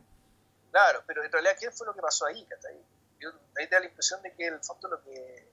Claro, 0.72 1.06
pero 1.08 1.24
en 1.24 1.32
realidad, 1.32 1.56
¿qué 1.58 1.72
fue 1.72 1.88
lo 1.88 1.96
que 1.96 2.02
pasó 2.02 2.26
ahí? 2.26 2.46
ahí 3.22 3.68
te 3.70 3.74
da 3.74 3.80
la 3.80 3.86
impresión 3.86 4.22
de 4.22 4.34
que 4.34 4.48
el 4.48 4.60
fondo 4.62 4.90
lo 4.90 5.02
que. 5.04 5.53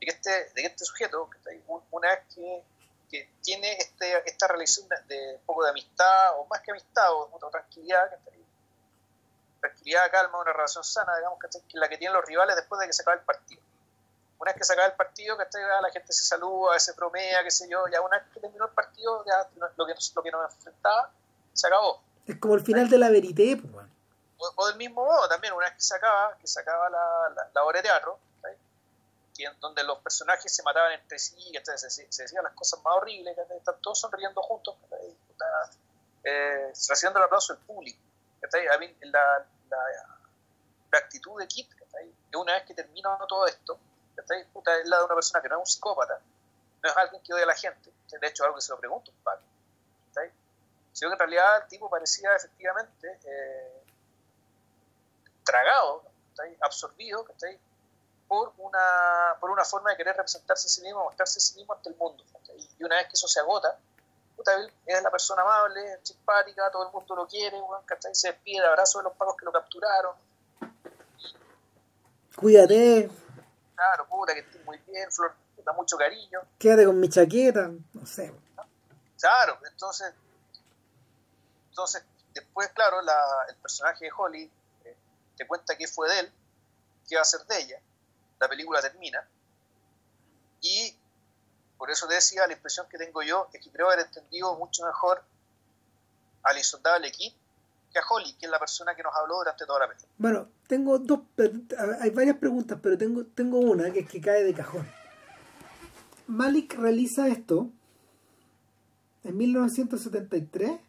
De 0.00 0.06
que 0.06 0.12
este, 0.12 0.30
de 0.30 0.54
que 0.54 0.66
este 0.66 0.84
sujeto, 0.84 1.28
una 1.90 2.08
vez 2.08 2.20
que, 2.34 2.64
que 3.10 3.30
tiene 3.42 3.72
este, 3.72 4.28
esta 4.28 4.48
relación 4.48 4.88
de, 5.08 5.36
un 5.36 5.46
poco 5.46 5.64
de 5.64 5.70
amistad, 5.70 6.38
o 6.38 6.46
más 6.46 6.60
que 6.60 6.70
amistad, 6.70 7.12
o, 7.12 7.28
o 7.32 7.50
tranquilidad, 7.50 8.10
tranquilidad, 9.60 10.10
calma, 10.10 10.40
una 10.40 10.52
relación 10.52 10.84
sana, 10.84 11.16
digamos, 11.16 11.38
que 11.38 11.46
es 11.46 11.62
la 11.74 11.88
que 11.88 11.96
tienen 11.96 12.14
los 12.14 12.24
rivales 12.24 12.56
después 12.56 12.80
de 12.80 12.86
que 12.86 12.92
se 12.92 13.02
acabe 13.02 13.18
el 13.18 13.24
partido. 13.24 13.62
Una 14.38 14.50
vez 14.50 14.58
que 14.58 14.64
se 14.64 14.72
acaba 14.72 14.88
el 14.88 14.94
partido, 14.94 15.38
que 15.38 15.44
la 15.80 15.90
gente 15.90 16.12
se 16.12 16.24
saluda, 16.24 16.78
se 16.78 16.92
bromea, 16.92 17.42
qué 17.42 17.50
sé 17.50 17.68
yo, 17.68 17.84
ya 17.90 18.00
una 18.00 18.18
vez 18.18 18.26
que 18.34 18.40
terminó 18.40 18.66
el 18.66 18.72
partido, 18.72 19.24
ya 19.24 19.48
lo 19.56 19.86
que, 19.86 19.94
lo 20.14 20.22
que 20.22 20.30
nos 20.30 20.54
enfrentaba, 20.54 21.10
se 21.52 21.66
acabó. 21.66 22.02
Es 22.26 22.36
como 22.38 22.54
el 22.54 22.62
final 22.62 22.90
de 22.90 22.98
la 22.98 23.10
verité, 23.10 23.56
pues, 23.56 23.86
o, 24.56 24.66
del 24.66 24.76
mismo 24.76 25.04
modo, 25.04 25.28
también, 25.28 25.52
una 25.54 25.66
vez 25.66 25.74
que 25.74 25.82
se 25.82 25.94
acaba, 25.94 26.36
que 26.38 26.46
se 26.46 26.60
acaba 26.60 26.90
la, 26.90 27.48
la, 27.54 27.64
obra 27.64 27.78
de 27.78 27.84
teatro, 27.84 28.18
que 29.34 29.50
donde 29.60 29.82
los 29.82 29.98
personajes 29.98 30.54
se 30.54 30.62
mataban 30.62 30.92
entre 30.92 31.18
sí, 31.18 31.50
que 31.52 31.64
se, 31.64 31.90
se, 31.90 32.22
decían 32.22 32.44
las 32.44 32.54
cosas 32.54 32.80
más 32.82 32.94
horribles, 32.94 33.34
que 33.34 33.56
están 33.56 33.80
todos 33.80 33.98
sonriendo 33.98 34.40
juntos, 34.42 34.76
eh, 36.22 36.72
recibiendo 36.88 37.18
el 37.18 37.24
aplauso 37.24 37.54
del 37.54 37.64
público. 37.64 38.00
La, 38.40 39.46
la, 39.70 40.98
actitud 40.98 41.40
de 41.40 41.48
Kit, 41.48 41.68
una 42.34 42.52
vez 42.52 42.64
que 42.64 42.74
termina 42.74 43.18
todo 43.26 43.46
esto, 43.46 43.78
es 44.16 44.86
la 44.86 44.98
de 44.98 45.04
una 45.04 45.14
persona 45.14 45.42
que 45.42 45.48
no 45.48 45.56
es 45.56 45.60
un 45.60 45.66
psicópata, 45.66 46.20
no 46.82 46.88
es 46.88 46.96
alguien 46.96 47.22
que 47.22 47.34
odia 47.34 47.44
a 47.44 47.48
la 47.48 47.54
gente, 47.54 47.92
de 48.10 48.26
hecho 48.28 48.44
algo 48.44 48.56
que 48.56 48.62
se 48.62 48.70
lo 48.70 48.78
pregunto 48.78 49.10
un 49.10 49.16
par, 49.24 49.40
sino 50.92 51.10
que 51.10 51.14
en 51.14 51.18
realidad 51.18 51.62
el 51.62 51.68
tipo 51.68 51.90
parecía 51.90 52.34
efectivamente 52.36 53.18
eh, 53.24 53.82
tragado, 55.44 56.04
absorbido 56.60 57.24
por 58.28 58.52
una, 58.58 59.36
por 59.40 59.50
una 59.50 59.64
forma 59.64 59.90
de 59.90 59.96
querer 59.96 60.16
representarse 60.16 60.66
a 60.66 60.70
sí 60.70 60.82
mismo, 60.82 61.04
mostrarse 61.04 61.38
a 61.38 61.42
sí 61.42 61.56
mismo 61.56 61.74
ante 61.74 61.90
el 61.90 61.96
mundo. 61.96 62.24
Y 62.78 62.84
una 62.84 62.96
vez 62.96 63.06
que 63.06 63.14
eso 63.14 63.28
se 63.28 63.40
agota, 63.40 63.78
es 64.86 65.02
la 65.02 65.10
persona 65.10 65.42
amable, 65.42 65.98
simpática, 66.02 66.70
todo 66.70 66.86
el 66.86 66.92
mundo 66.92 67.16
lo 67.16 67.26
quiere, 67.26 67.56
se 68.12 68.28
despide 68.28 68.60
de 68.60 68.66
abrazo 68.66 68.98
de 68.98 69.04
los 69.04 69.14
pagos 69.14 69.36
que 69.36 69.44
lo 69.44 69.52
capturaron. 69.52 70.16
Cuídate. 72.36 73.08
Claro, 73.74 74.06
puta, 74.06 74.34
que 74.34 74.40
estés 74.40 74.64
muy 74.64 74.78
bien, 74.86 75.10
Flor, 75.10 75.34
da 75.64 75.72
mucho 75.72 75.96
cariño. 75.96 76.40
Quédate 76.58 76.84
con 76.84 77.00
mi 77.00 77.08
chaqueta, 77.08 77.70
no 77.92 78.06
sé. 78.06 78.34
Claro, 79.18 79.58
entonces, 79.70 80.12
entonces 81.70 82.04
después, 82.34 82.68
claro, 82.70 83.00
la, 83.02 83.46
el 83.48 83.56
personaje 83.56 84.04
de 84.04 84.10
Holly 84.16 84.50
eh, 84.84 84.96
te 85.36 85.46
cuenta 85.46 85.76
qué 85.76 85.86
fue 85.86 86.08
de 86.10 86.20
él, 86.20 86.32
qué 87.08 87.16
va 87.16 87.22
a 87.22 87.24
ser 87.24 87.40
de 87.46 87.58
ella, 87.58 87.80
la 88.44 88.48
película 88.48 88.80
termina, 88.80 89.26
y 90.60 90.94
por 91.76 91.90
eso 91.90 92.06
te 92.06 92.14
decía, 92.14 92.46
la 92.46 92.54
impresión 92.54 92.86
que 92.88 92.98
tengo 92.98 93.22
yo 93.22 93.48
es 93.52 93.60
que 93.60 93.70
creo 93.70 93.88
haber 93.88 94.06
entendido 94.06 94.56
mucho 94.56 94.84
mejor 94.86 95.22
al 96.42 96.56
insondable 96.56 97.10
Kid 97.10 97.32
que 97.92 97.98
a 97.98 98.02
Holly, 98.08 98.32
que 98.34 98.46
es 98.46 98.50
la 98.50 98.58
persona 98.58 98.94
que 98.94 99.02
nos 99.02 99.14
habló 99.14 99.36
durante 99.36 99.64
toda 99.66 99.80
la 99.80 99.88
película. 99.88 100.12
Bueno, 100.18 100.48
tengo 100.66 100.98
dos, 100.98 101.20
hay 102.00 102.10
varias 102.10 102.36
preguntas, 102.38 102.78
pero 102.82 102.98
tengo, 102.98 103.24
tengo 103.26 103.60
una 103.60 103.92
que 103.92 104.00
es 104.00 104.08
que 104.08 104.20
cae 104.20 104.42
de 104.42 104.52
cajón. 104.52 104.88
Malik 106.26 106.74
realiza 106.74 107.28
esto 107.28 107.70
en 109.22 109.36
1973, 109.36 110.80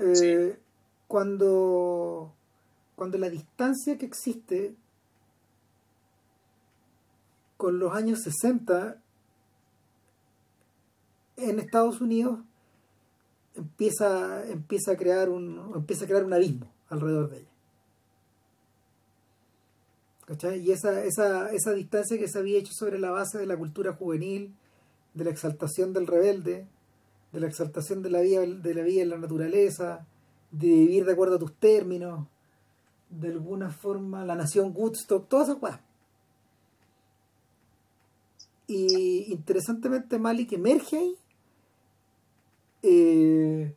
eh, 0.00 0.58
cuando, 1.06 2.34
cuando 2.96 3.18
la 3.18 3.30
distancia 3.30 3.96
que 3.96 4.06
existe 4.06 4.74
con 7.58 7.78
los 7.78 7.92
años 7.92 8.20
60 8.22 9.02
en 11.36 11.58
Estados 11.58 12.00
Unidos 12.00 12.38
empieza, 13.54 14.48
empieza 14.48 14.92
a 14.92 14.96
crear 14.96 15.28
un 15.28 15.72
empieza 15.74 16.04
a 16.04 16.08
crear 16.08 16.24
un 16.24 16.32
abismo 16.32 16.72
alrededor 16.88 17.28
de 17.30 17.38
ella. 17.38 17.48
¿Cachai? 20.24 20.60
Y 20.60 20.72
esa, 20.72 21.04
esa, 21.04 21.50
esa 21.52 21.72
distancia 21.72 22.18
que 22.18 22.28
se 22.28 22.38
había 22.38 22.58
hecho 22.58 22.72
sobre 22.72 22.98
la 22.98 23.10
base 23.10 23.38
de 23.38 23.46
la 23.46 23.56
cultura 23.56 23.94
juvenil, 23.94 24.54
de 25.14 25.24
la 25.24 25.30
exaltación 25.30 25.92
del 25.92 26.06
rebelde, 26.06 26.66
de 27.32 27.40
la 27.40 27.46
exaltación 27.46 28.02
de 28.02 28.10
la 28.10 28.20
vida, 28.20 28.42
de 28.42 28.74
la 28.74 28.82
vida 28.82 29.02
en 29.02 29.08
la 29.08 29.18
naturaleza, 29.18 30.06
de 30.50 30.66
vivir 30.66 31.06
de 31.06 31.12
acuerdo 31.12 31.36
a 31.36 31.38
tus 31.38 31.54
términos, 31.54 32.26
de 33.08 33.28
alguna 33.28 33.70
forma 33.70 34.24
la 34.24 34.34
nación 34.34 34.72
Woodstock, 34.76 35.28
todas 35.28 35.48
esas 35.48 35.60
cosas. 35.60 35.80
Y 38.68 39.32
interesantemente 39.32 40.18
Malik 40.18 40.52
emerge 40.52 40.98
ahí. 40.98 41.16
Eh, 42.82 43.74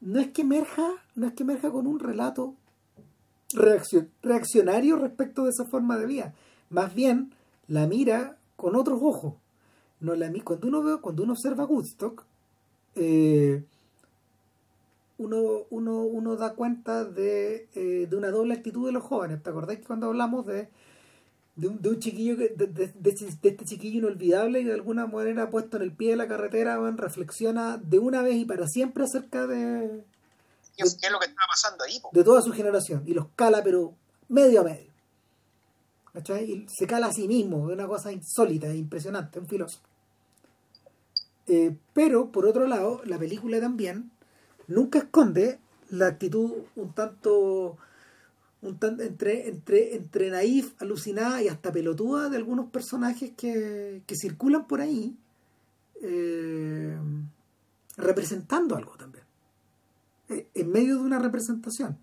no 0.00 0.18
es 0.18 0.32
que 0.32 0.42
emerja, 0.42 0.88
no 1.14 1.28
es 1.28 1.34
que 1.34 1.44
emerja 1.44 1.70
con 1.70 1.86
un 1.86 2.00
relato 2.00 2.56
reaccionario 4.22 4.96
respecto 4.96 5.44
de 5.44 5.50
esa 5.50 5.66
forma 5.66 5.98
de 5.98 6.06
vida. 6.06 6.34
Más 6.70 6.94
bien 6.94 7.34
la 7.68 7.86
mira 7.86 8.38
con 8.56 8.74
otros 8.74 9.00
ojos. 9.02 9.34
No 10.00 10.16
la, 10.16 10.32
cuando 10.42 10.66
uno 10.66 10.82
ve, 10.82 11.00
cuando 11.00 11.22
uno 11.22 11.34
observa 11.34 11.66
Woodstock, 11.66 12.24
eh, 12.96 13.62
uno, 15.18 15.66
uno, 15.70 16.02
uno, 16.02 16.36
da 16.36 16.54
cuenta 16.54 17.04
de, 17.04 17.68
eh, 17.74 18.06
de, 18.08 18.16
una 18.16 18.30
doble 18.30 18.54
actitud 18.54 18.86
de 18.86 18.92
los 18.92 19.04
jóvenes. 19.04 19.42
¿Te 19.42 19.50
acordáis 19.50 19.78
que 19.80 19.86
cuando 19.86 20.08
hablamos 20.08 20.46
de 20.46 20.68
de 21.56 21.68
un, 21.68 21.82
de 21.82 21.90
un 21.90 21.98
chiquillo, 21.98 22.36
que, 22.36 22.48
de, 22.48 22.66
de, 22.66 22.88
de, 22.88 23.10
este 23.10 23.64
chiquillo 23.64 23.98
inolvidable 23.98 24.60
que 24.60 24.68
de 24.68 24.74
alguna 24.74 25.06
manera 25.06 25.50
puesto 25.50 25.76
en 25.76 25.82
el 25.82 25.92
pie 25.92 26.10
de 26.10 26.16
la 26.16 26.28
carretera, 26.28 26.78
reflexiona 26.92 27.76
de 27.76 27.98
una 27.98 28.22
vez 28.22 28.36
y 28.36 28.44
para 28.44 28.66
siempre 28.66 29.04
acerca 29.04 29.46
de... 29.46 30.04
¿Qué 30.76 30.84
es, 30.84 30.98
lo 31.10 31.18
que 31.18 31.26
está 31.26 31.42
pasando 31.46 31.84
ahí? 31.84 32.00
De 32.12 32.24
toda 32.24 32.40
su 32.40 32.52
generación. 32.52 33.02
Y 33.06 33.12
los 33.12 33.26
cala, 33.36 33.62
pero 33.62 33.94
medio 34.28 34.62
a 34.62 34.64
medio. 34.64 34.90
¿Cachai? 36.14 36.50
Y 36.50 36.66
se 36.68 36.86
cala 36.86 37.08
a 37.08 37.12
sí 37.12 37.28
mismo, 37.28 37.68
de 37.68 37.74
una 37.74 37.86
cosa 37.86 38.10
insólita 38.10 38.68
e 38.68 38.76
impresionante, 38.76 39.38
un 39.38 39.46
filósofo. 39.46 39.86
Eh, 41.46 41.76
pero, 41.92 42.32
por 42.32 42.46
otro 42.46 42.66
lado, 42.66 43.02
la 43.04 43.18
película 43.18 43.60
también 43.60 44.10
nunca 44.66 45.00
esconde 45.00 45.58
la 45.90 46.06
actitud 46.06 46.52
un 46.76 46.94
tanto 46.94 47.76
un 48.62 48.78
entre, 49.00 49.48
entre, 49.48 49.96
entre 49.96 50.30
naif, 50.30 50.80
alucinada 50.80 51.42
y 51.42 51.48
hasta 51.48 51.72
pelotuda 51.72 52.28
de 52.28 52.36
algunos 52.36 52.70
personajes 52.70 53.32
que, 53.36 54.02
que 54.06 54.16
circulan 54.16 54.66
por 54.66 54.80
ahí 54.80 55.16
eh, 56.00 56.96
representando 57.96 58.76
algo 58.76 58.96
también. 58.96 59.24
Eh, 60.28 60.48
en 60.54 60.70
medio 60.70 60.96
de 60.96 61.02
una 61.02 61.18
representación. 61.18 61.98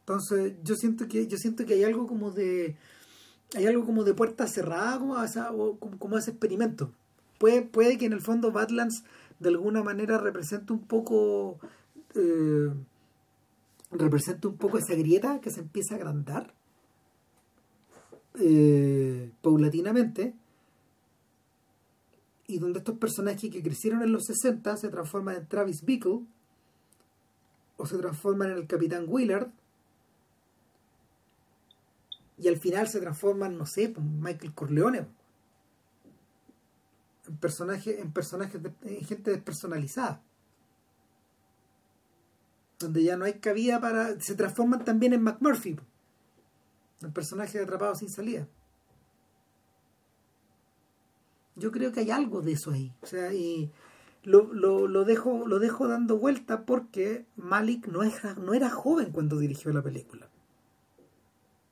Entonces, 0.00 0.54
yo 0.62 0.76
siento 0.76 1.08
que, 1.08 1.26
yo 1.26 1.36
siento 1.36 1.66
que 1.66 1.74
hay 1.74 1.84
algo 1.84 2.06
como 2.06 2.30
de. 2.30 2.76
Hay 3.54 3.66
algo 3.66 3.84
como 3.84 4.04
de 4.04 4.14
puerta 4.14 4.46
cerrada 4.46 4.98
como, 4.98 5.22
esa, 5.22 5.48
como, 5.48 6.18
ese 6.18 6.30
experimento. 6.30 6.92
Puede, 7.38 7.62
puede 7.62 7.96
que 7.98 8.06
en 8.06 8.12
el 8.12 8.20
fondo 8.20 8.50
Badlands 8.50 9.04
de 9.38 9.50
alguna 9.50 9.82
manera 9.82 10.18
represente 10.18 10.72
un 10.72 10.84
poco 10.86 11.58
eh, 12.14 12.70
representa 13.90 14.48
un 14.48 14.56
poco 14.56 14.78
esa 14.78 14.94
grieta 14.94 15.40
que 15.40 15.50
se 15.50 15.60
empieza 15.60 15.94
a 15.94 15.98
agrandar 15.98 16.54
eh, 18.38 19.30
paulatinamente 19.42 20.34
y 22.46 22.58
donde 22.58 22.78
estos 22.78 22.98
personajes 22.98 23.50
que 23.50 23.62
crecieron 23.62 24.02
en 24.02 24.12
los 24.12 24.24
60 24.26 24.76
se 24.76 24.88
transforman 24.88 25.36
en 25.36 25.46
Travis 25.46 25.84
Bickle 25.84 26.20
o 27.76 27.86
se 27.86 27.98
transforman 27.98 28.50
en 28.50 28.58
el 28.58 28.66
Capitán 28.66 29.06
Willard 29.08 29.50
y 32.38 32.48
al 32.48 32.58
final 32.58 32.86
se 32.88 33.00
transforman, 33.00 33.56
no 33.56 33.66
sé, 33.66 33.88
pues, 33.88 34.04
Michael 34.04 34.54
Corleone 34.54 35.06
en 37.26 37.36
personajes 37.38 37.98
en 37.98 38.12
personajes 38.12 38.60
en 38.82 39.04
gente 39.04 39.30
despersonalizada 39.30 40.22
donde 42.78 43.02
ya 43.02 43.16
no 43.16 43.24
hay 43.24 43.34
cabida 43.34 43.80
para... 43.80 44.20
se 44.20 44.34
transforman 44.34 44.84
también 44.84 45.12
en 45.12 45.22
McMurphy, 45.22 45.76
el 47.02 47.12
personaje 47.12 47.60
Atrapado 47.60 47.94
sin 47.94 48.08
salida. 48.08 48.46
Yo 51.54 51.72
creo 51.72 51.92
que 51.92 52.00
hay 52.00 52.10
algo 52.10 52.42
de 52.42 52.52
eso 52.52 52.70
ahí. 52.70 52.92
O 53.00 53.06
sea, 53.06 53.32
y 53.32 53.70
lo, 54.22 54.52
lo, 54.52 54.88
lo, 54.88 55.04
dejo, 55.04 55.46
lo 55.46 55.58
dejo 55.58 55.88
dando 55.88 56.18
vuelta 56.18 56.66
porque 56.66 57.24
Malik 57.36 57.86
no 57.86 58.02
era, 58.02 58.34
no 58.34 58.52
era 58.52 58.68
joven 58.68 59.10
cuando 59.10 59.38
dirigió 59.38 59.72
la 59.72 59.82
película. 59.82 60.28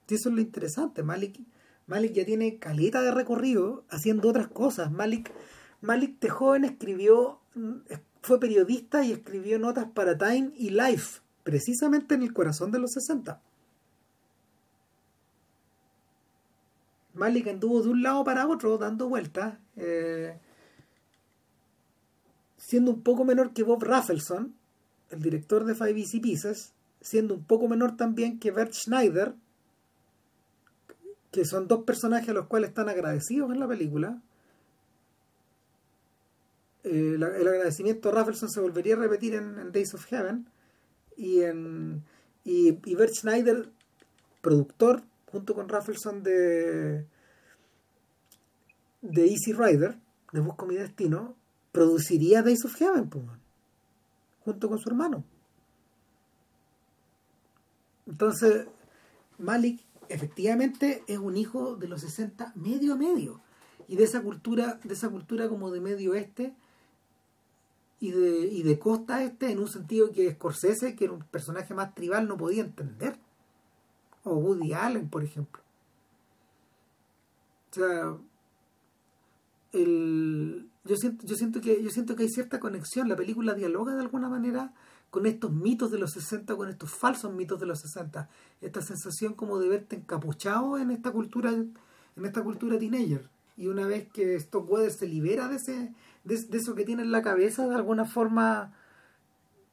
Y 0.09 0.14
eso 0.14 0.28
es 0.28 0.35
lo 0.35 0.40
interesante. 0.40 1.02
Malik, 1.02 1.40
Malik 1.86 2.12
ya 2.12 2.24
tiene 2.24 2.59
caleta 2.59 3.02
de 3.02 3.10
recorrido 3.10 3.85
haciendo 3.90 4.28
otras 4.28 4.48
cosas. 4.48 4.90
Malik, 4.90 5.31
Malik 5.82 6.18
de 6.20 6.31
joven 6.31 6.64
escribió 6.64 7.40
fue 8.24 8.40
periodista 8.40 9.05
y 9.05 9.12
escribió 9.12 9.59
notas 9.59 9.86
para 9.92 10.16
Time 10.16 10.51
y 10.56 10.70
Life, 10.70 11.20
precisamente 11.42 12.14
en 12.14 12.22
el 12.22 12.32
corazón 12.32 12.70
de 12.70 12.78
los 12.78 12.92
60. 12.92 13.38
Malik 17.12 17.48
anduvo 17.48 17.82
de 17.82 17.90
un 17.90 18.02
lado 18.02 18.24
para 18.24 18.48
otro 18.48 18.78
dando 18.78 19.10
vueltas, 19.10 19.59
eh, 19.76 20.38
siendo 22.56 22.92
un 22.92 23.02
poco 23.02 23.26
menor 23.26 23.52
que 23.52 23.62
Bob 23.62 23.84
Rafelson, 23.84 24.55
el 25.10 25.20
director 25.20 25.66
de 25.66 25.74
Five 25.74 26.01
Easy 26.01 26.18
Pieces, 26.18 26.72
siendo 27.02 27.34
un 27.34 27.44
poco 27.44 27.68
menor 27.68 27.94
también 27.94 28.38
que 28.38 28.51
Bert 28.51 28.72
Schneider, 28.72 29.34
que 31.30 31.44
son 31.44 31.68
dos 31.68 31.84
personajes 31.84 32.30
a 32.30 32.32
los 32.32 32.46
cuales 32.46 32.70
están 32.70 32.88
agradecidos 32.88 33.52
en 33.52 33.60
la 33.60 33.68
película, 33.68 34.22
eh, 36.85 37.15
el 37.16 37.23
agradecimiento 37.23 38.11
a 38.11 38.12
Raffleson 38.12 38.51
se 38.51 38.61
volvería 38.61 38.94
a 38.94 38.98
repetir 38.98 39.35
en, 39.35 39.73
Days 39.73 39.94
of 39.94 40.05
Heaven 40.05 40.47
y 41.16 41.40
en 41.40 42.02
y, 42.44 42.94
Bert 42.94 43.15
Schneider 43.15 43.70
productor 44.43 45.02
junto 45.32 45.55
con 45.55 45.70
Raffleson 45.70 46.23
de 46.23 47.06
de 49.01 49.27
Easy 49.27 49.55
Rider 49.55 49.97
de 50.32 50.40
Busco 50.40 50.66
mi 50.66 50.77
destino 50.77 51.35
produciría 51.73 52.43
Days 52.43 52.65
of 52.66 52.74
Heaven 52.74 53.09
pues, 53.09 53.24
junto 54.44 54.69
con 54.69 54.78
su 54.78 54.90
hermano. 54.90 55.24
Entonces 58.06 58.66
Malik 59.39 59.81
efectivamente 60.11 61.02
es 61.06 61.16
un 61.16 61.39
hijo 61.39 61.77
de 61.77 61.89
los 61.89 62.02
60 62.02 62.52
medio 62.56 62.93
a 62.93 62.97
medio 62.97 63.40
y 63.89 63.97
de 63.97 64.05
esa 64.05 64.20
cultura 64.20 64.78
de 64.85 64.93
esa 64.93 65.09
cultura 65.09 65.48
como 65.48 65.70
de 65.70 65.81
medio 65.81 66.12
oeste 66.12 66.55
y 68.01 68.11
de, 68.11 68.47
y 68.47 68.62
de 68.62 68.79
costa 68.79 69.23
este 69.23 69.51
en 69.51 69.59
un 69.59 69.69
sentido 69.69 70.11
que 70.12 70.33
Scorsese 70.33 70.95
que 70.95 71.05
era 71.05 71.15
un 71.15 71.23
personaje 71.25 71.75
más 71.75 71.95
tribal 71.95 72.29
no 72.29 72.37
podía 72.37 72.62
entender. 72.62 73.19
O 74.25 74.37
Woody 74.37 74.73
Allen 74.73 75.09
por 75.09 75.25
ejemplo. 75.25 75.62
O 77.71 77.75
sea 77.75 78.16
el, 79.73 80.69
yo 80.85 80.97
siento 80.97 81.27
yo 81.27 81.35
siento 81.37 81.61
que 81.61 81.83
yo 81.83 81.91
siento 81.91 82.16
que 82.16 82.25
hay 82.25 82.29
cierta 82.29 82.61
conexión. 82.61 83.09
La 83.09 83.16
película 83.16 83.55
dialoga 83.55 83.95
de 83.95 84.03
alguna 84.03 84.29
manera 84.29 84.73
con 85.15 85.27
estos 85.27 85.53
mitos 85.53 85.93
de 85.93 85.99
los 85.99 86.11
60, 86.11 86.57
con 86.57 86.69
estos 86.69 86.91
falsos 86.91 87.33
mitos 87.33 87.61
de 87.61 87.66
los 87.66 87.79
60, 87.79 88.29
esta 88.61 88.83
sensación 88.83 89.35
como 89.35 89.61
de 89.61 89.69
verte 89.69 89.95
encapuchado 89.95 90.77
en 90.77 90.91
esta 90.91 91.12
cultura, 91.12 91.51
en 91.53 92.25
esta 92.25 92.43
cultura 92.43 92.81
teenager. 92.81 93.29
Y 93.57 93.69
una 93.69 93.87
vez 93.87 94.09
que 94.12 94.39
Stockweather 94.41 94.91
se 94.91 95.07
libera 95.07 95.47
de 95.47 95.55
ese, 95.55 95.95
de, 96.24 96.34
eso 96.56 96.74
que 96.74 96.84
tiene 96.84 97.02
en 97.02 97.12
la 97.12 97.22
cabeza, 97.22 97.66
de 97.66 97.74
alguna 97.74 98.05
forma, 98.05 98.72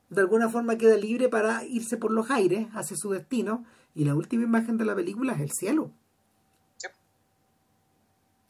de 0.09 0.21
alguna 0.21 0.49
forma 0.49 0.77
queda 0.77 0.97
libre 0.97 1.29
para 1.29 1.63
irse 1.65 1.97
por 1.97 2.11
los 2.11 2.29
aires 2.29 2.67
hacia 2.73 2.97
su 2.97 3.11
destino. 3.11 3.65
Y 3.93 4.05
la 4.05 4.15
última 4.15 4.43
imagen 4.43 4.77
de 4.77 4.85
la 4.85 4.95
película 4.95 5.33
es 5.33 5.41
el 5.41 5.51
cielo. 5.51 5.91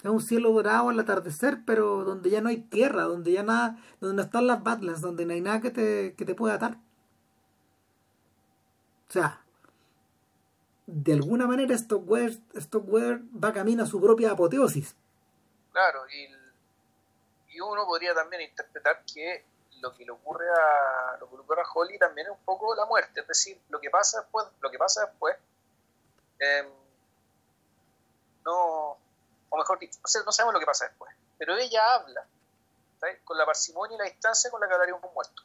Es 0.03 0.09
un 0.09 0.21
cielo 0.21 0.51
dorado 0.51 0.89
al 0.89 0.99
atardecer, 0.99 1.61
pero 1.63 2.03
donde 2.03 2.31
ya 2.31 2.41
no 2.41 2.49
hay 2.49 2.57
tierra, 2.57 3.03
donde 3.03 3.33
ya 3.33 3.43
nada, 3.43 3.77
donde 3.99 4.15
no 4.15 4.21
están 4.23 4.47
las 4.47 4.63
Badlands, 4.63 5.01
donde 5.01 5.27
no 5.27 5.33
hay 5.33 5.41
nada 5.41 5.61
que 5.61 5.69
te, 5.69 6.15
que 6.15 6.25
te 6.25 6.33
pueda 6.33 6.55
atar. 6.55 6.79
O 9.09 9.13
sea, 9.13 9.43
de 10.87 11.13
alguna 11.13 11.45
manera 11.45 11.77
Stockware, 11.77 12.35
Stockware 12.55 13.21
va 13.31 13.53
camino 13.53 13.83
a 13.83 13.85
su 13.85 14.01
propia 14.01 14.31
apoteosis. 14.31 14.95
Claro, 15.71 15.99
y, 16.09 16.40
uno 17.67 17.85
podría 17.85 18.13
también 18.13 18.41
interpretar 18.43 19.03
que 19.05 19.45
lo 19.81 19.93
que 19.95 20.05
le 20.05 20.11
ocurre 20.11 20.45
a 20.49 21.17
lo 21.19 21.29
que 21.29 21.35
le 21.35 21.41
ocurre 21.41 21.61
a 21.61 21.71
Holly 21.73 21.97
también 21.97 22.27
es 22.27 22.33
un 22.33 22.45
poco 22.45 22.75
la 22.75 22.85
muerte, 22.85 23.21
es 23.21 23.27
decir, 23.27 23.59
lo 23.69 23.79
que 23.79 23.89
pasa 23.89 24.21
después, 24.21 24.45
lo 24.61 24.69
que 24.69 24.77
pasa 24.77 25.05
después, 25.05 25.35
eh, 26.39 26.69
no 28.45 28.97
o 29.49 29.57
mejor 29.57 29.79
dicho, 29.79 29.99
no 30.25 30.31
sabemos 30.31 30.53
lo 30.53 30.59
que 30.59 30.65
pasa 30.65 30.87
después, 30.87 31.13
pero 31.37 31.57
ella 31.57 31.95
habla 31.95 32.25
con 33.23 33.37
la 33.37 33.45
parsimonia 33.45 33.95
y 33.95 33.97
la 33.97 34.05
distancia 34.05 34.51
con 34.51 34.61
la 34.61 34.67
que 34.67 34.73
hablaría 34.73 34.95
un 34.95 35.01
muerto. 35.13 35.43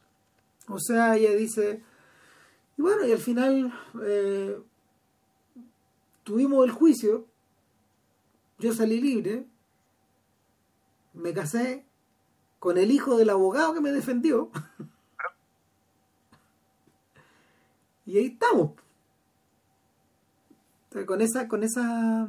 O 0.68 0.78
sea, 0.78 1.16
ella 1.16 1.30
dice, 1.30 1.82
y 2.76 2.82
bueno, 2.82 3.04
y 3.06 3.12
al 3.12 3.18
final 3.18 3.72
eh, 4.04 4.60
tuvimos 6.22 6.64
el 6.64 6.72
juicio, 6.72 7.26
yo 8.58 8.72
salí 8.74 9.00
libre, 9.00 9.46
me 11.14 11.32
casé 11.32 11.86
con 12.66 12.78
el 12.78 12.90
hijo 12.90 13.16
del 13.16 13.30
abogado 13.30 13.74
que 13.74 13.80
me 13.80 13.92
defendió. 13.92 14.50
y 18.04 18.18
ahí 18.18 18.26
estamos. 18.26 18.72
con 21.06 21.20
esa, 21.20 21.46
con 21.46 21.62
esa 21.62 22.26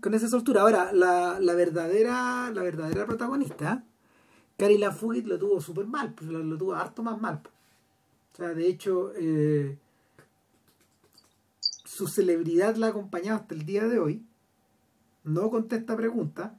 con 0.00 0.14
esa 0.14 0.28
soltura. 0.28 0.62
Ahora, 0.62 0.94
la, 0.94 1.40
la 1.40 1.52
verdadera 1.52 2.50
la 2.54 2.62
verdadera 2.62 3.04
protagonista, 3.04 3.84
Cari 4.56 4.78
Lafugit 4.78 5.26
lo 5.26 5.38
tuvo 5.38 5.60
súper 5.60 5.86
mal, 5.86 6.14
pues, 6.14 6.30
lo, 6.30 6.56
tuvo 6.56 6.72
harto 6.72 7.02
más 7.02 7.20
mal. 7.20 7.42
Pues. 7.42 7.54
O 8.32 8.36
sea, 8.38 8.54
de 8.54 8.66
hecho, 8.66 9.12
eh, 9.14 9.76
su 11.84 12.08
celebridad 12.08 12.76
la 12.76 12.86
ha 12.86 12.90
acompañado 12.90 13.40
hasta 13.40 13.54
el 13.54 13.66
día 13.66 13.84
de 13.84 13.98
hoy. 13.98 14.24
No 15.22 15.50
contesta 15.50 15.94
preguntas. 15.94 16.52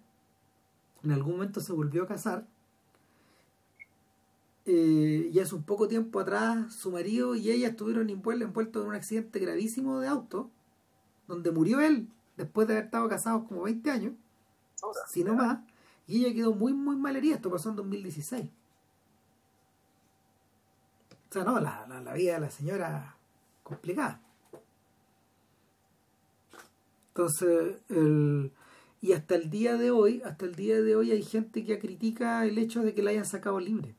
En 1.06 1.12
algún 1.12 1.34
momento 1.34 1.62
se 1.62 1.72
volvió 1.72 2.04
a 2.04 2.08
casar. 2.08 2.46
Eh, 4.66 5.30
y 5.32 5.40
hace 5.40 5.54
un 5.54 5.62
poco 5.62 5.88
tiempo 5.88 6.20
atrás 6.20 6.74
su 6.74 6.90
marido 6.92 7.36
y 7.36 7.52
ella 7.52 7.68
estuvieron 7.68 8.10
envueltos 8.10 8.82
en 8.82 8.90
un 8.90 8.96
accidente 8.96 9.38
gravísimo 9.38 10.00
de 10.00 10.08
auto, 10.08 10.50
donde 11.28 11.52
murió 11.52 11.80
él 11.82 12.10
después 12.36 12.68
de 12.68 12.74
haber 12.74 12.86
estado 12.86 13.08
casados 13.08 13.48
como 13.48 13.62
20 13.64 13.92
años, 13.92 14.14
si 15.08 15.24
no 15.24 15.36
más, 15.36 15.60
y 16.08 16.26
ella 16.26 16.34
quedó 16.34 16.54
muy, 16.54 16.74
muy 16.74 16.96
mal 16.96 17.16
herida. 17.16 17.36
Esto 17.36 17.52
pasó 17.52 17.70
en 17.70 17.76
2016. 17.76 18.50
O 21.30 21.34
sea, 21.34 21.44
no, 21.44 21.60
la, 21.60 21.86
la, 22.04 22.14
vida 22.14 22.36
de 22.36 22.40
la 22.40 22.50
señora 22.50 23.16
complicada. 23.64 24.20
Entonces, 27.10 27.78
el, 27.90 28.52
y 29.02 29.14
hasta 29.14 29.36
el 29.36 29.50
día 29.50 29.78
de 29.78 29.92
hoy, 29.92 30.22
hasta 30.26 30.46
el 30.46 30.56
día 30.56 30.82
de 30.82 30.96
hoy 30.96 31.12
hay 31.12 31.24
gente 31.24 31.64
que 31.64 31.80
critica 31.80 32.46
el 32.46 32.58
hecho 32.58 32.82
de 32.82 32.94
que 32.94 33.04
la 33.04 33.12
hayan 33.12 33.26
sacado 33.26 33.60
libre. 33.60 33.96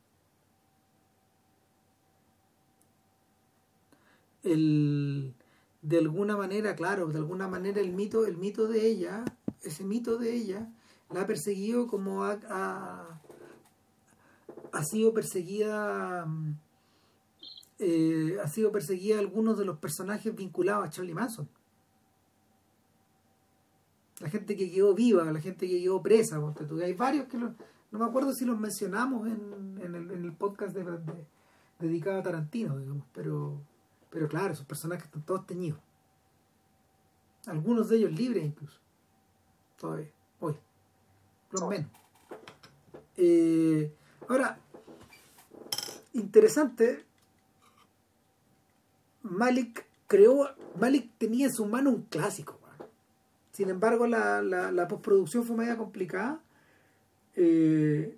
El, 4.43 5.35
de 5.83 5.99
alguna 5.99 6.37
manera, 6.37 6.75
claro, 6.75 7.09
de 7.09 7.19
alguna 7.19 7.49
manera 7.49 7.81
el 7.81 7.93
mito, 7.93 8.27
el 8.27 8.37
mito 8.37 8.67
de 8.69 8.87
ella, 8.87 9.25
ese 9.63 9.85
mito 9.85 10.19
de 10.19 10.35
ella, 10.35 10.69
la 11.11 11.23
ha 11.23 11.27
perseguido 11.27 11.87
como 11.87 12.25
ha, 12.25 13.21
ha, 14.73 14.85
sido 14.85 15.15
perseguida 15.15 16.27
eh, 17.79 18.39
ha 18.43 18.49
sido 18.49 18.73
perseguida 18.73 19.19
algunos 19.19 19.59
de 19.59 19.65
los 19.65 19.79
personajes 19.79 20.35
vinculados 20.35 20.87
a 20.87 20.91
Charlie 20.91 21.15
Manson. 21.15 21.49
La 24.21 24.31
gente 24.31 24.57
que 24.57 24.71
quedó 24.71 24.95
viva, 24.95 25.25
la 25.25 25.41
gente 25.41 25.69
que 25.69 25.81
quedó 25.81 26.03
presa, 26.03 26.41
hay 26.83 26.95
varios 26.95 27.27
que 27.27 27.37
no 27.39 27.55
me 27.91 28.05
acuerdo 28.05 28.33
si 28.33 28.45
los 28.45 28.59
mencionamos 28.59 29.27
en, 29.27 29.79
en, 29.83 29.95
el, 29.95 30.11
en 30.11 30.25
el 30.25 30.33
podcast 30.33 30.75
de, 30.75 30.85
dedicado 31.79 32.19
a 32.19 32.23
Tarantino, 32.23 32.79
digamos, 32.79 33.05
pero 33.13 33.61
pero 34.17 34.29
claro, 34.29 34.55
esos 34.55 34.65
personajes 34.65 35.05
están 35.05 35.23
todos 35.27 35.47
teñidos. 35.47 35.79
Algunos 37.47 37.91
de 37.91 37.99
ellos 37.99 38.13
libres 38.13 38.45
incluso. 38.45 38.81
Todavía, 39.79 40.11
hoy. 40.41 40.57
Los 41.51 41.69
menos. 41.69 41.91
Eh, 43.19 43.93
ahora, 44.27 44.59
interesante, 46.15 47.05
Malik 49.23 49.87
creó, 50.07 50.49
Malik 50.81 51.11
tenía 51.19 51.49
en 51.49 51.53
su 51.53 51.67
mano 51.67 51.91
un 51.91 52.03
clásico. 52.05 52.56
Sin 53.57 53.71
embargo, 53.71 54.07
la, 54.07 54.43
la, 54.43 54.87
postproducción 54.87 55.43
fue 55.43 55.57
media 55.57 55.79
complicada. 55.79 56.43
Eh, 57.37 58.15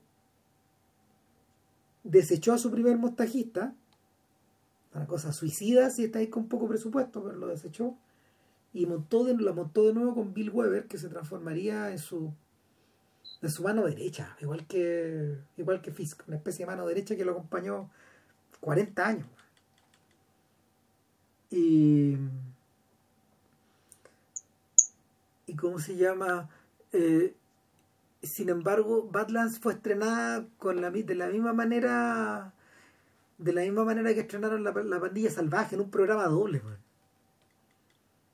desechó 2.03 2.55
a 2.55 2.59
su 2.59 2.73
primer 2.73 2.99
montajista 2.99 3.73
una 4.93 5.07
cosa 5.07 5.33
suicida 5.33 5.91
si 5.91 6.03
estáis 6.03 6.29
con 6.29 6.49
poco 6.49 6.67
presupuesto, 6.67 7.23
pero 7.23 7.37
lo 7.37 7.47
desechó. 7.47 7.97
Y 8.73 8.87
montó 8.87 9.23
de, 9.23 9.37
la 9.37 9.53
montó 9.53 9.87
de 9.87 9.95
nuevo 9.95 10.13
con 10.17 10.35
Bill 10.35 10.51
Weber, 10.51 10.89
que 10.89 10.99
se 10.99 11.09
transformaría 11.09 11.93
en 11.93 11.99
su 11.99 12.33
en 13.41 13.51
su 13.51 13.63
mano 13.63 13.85
derecha, 13.85 14.37
igual 14.41 14.67
que 14.67 15.39
igual 15.57 15.81
que 15.81 15.93
Fisk, 15.93 16.27
una 16.27 16.39
especie 16.39 16.65
de 16.65 16.73
mano 16.73 16.85
derecha 16.85 17.15
que 17.15 17.25
lo 17.25 17.31
acompañó 17.31 17.89
40 18.59 19.07
años. 19.07 19.29
Y 21.49 22.17
y 25.49 25.57
cómo 25.57 25.79
se 25.79 25.97
llama 25.97 26.49
eh, 26.93 27.35
sin 28.23 28.49
embargo 28.49 29.09
Badlands 29.11 29.59
fue 29.59 29.75
estrenada 29.75 30.47
con 30.59 30.81
la 30.81 30.91
de 30.91 31.15
la 31.15 31.29
misma 31.29 31.53
manera 31.53 32.53
de 33.39 33.53
la 33.53 33.63
misma 33.63 33.85
manera 33.85 34.13
que 34.15 34.21
estrenaron 34.21 34.65
la, 34.65 35.01
pandilla 35.01 35.31
salvaje 35.31 35.77
en 35.77 35.81
un 35.81 35.91
programa 35.91 36.27
doble, 36.27 36.61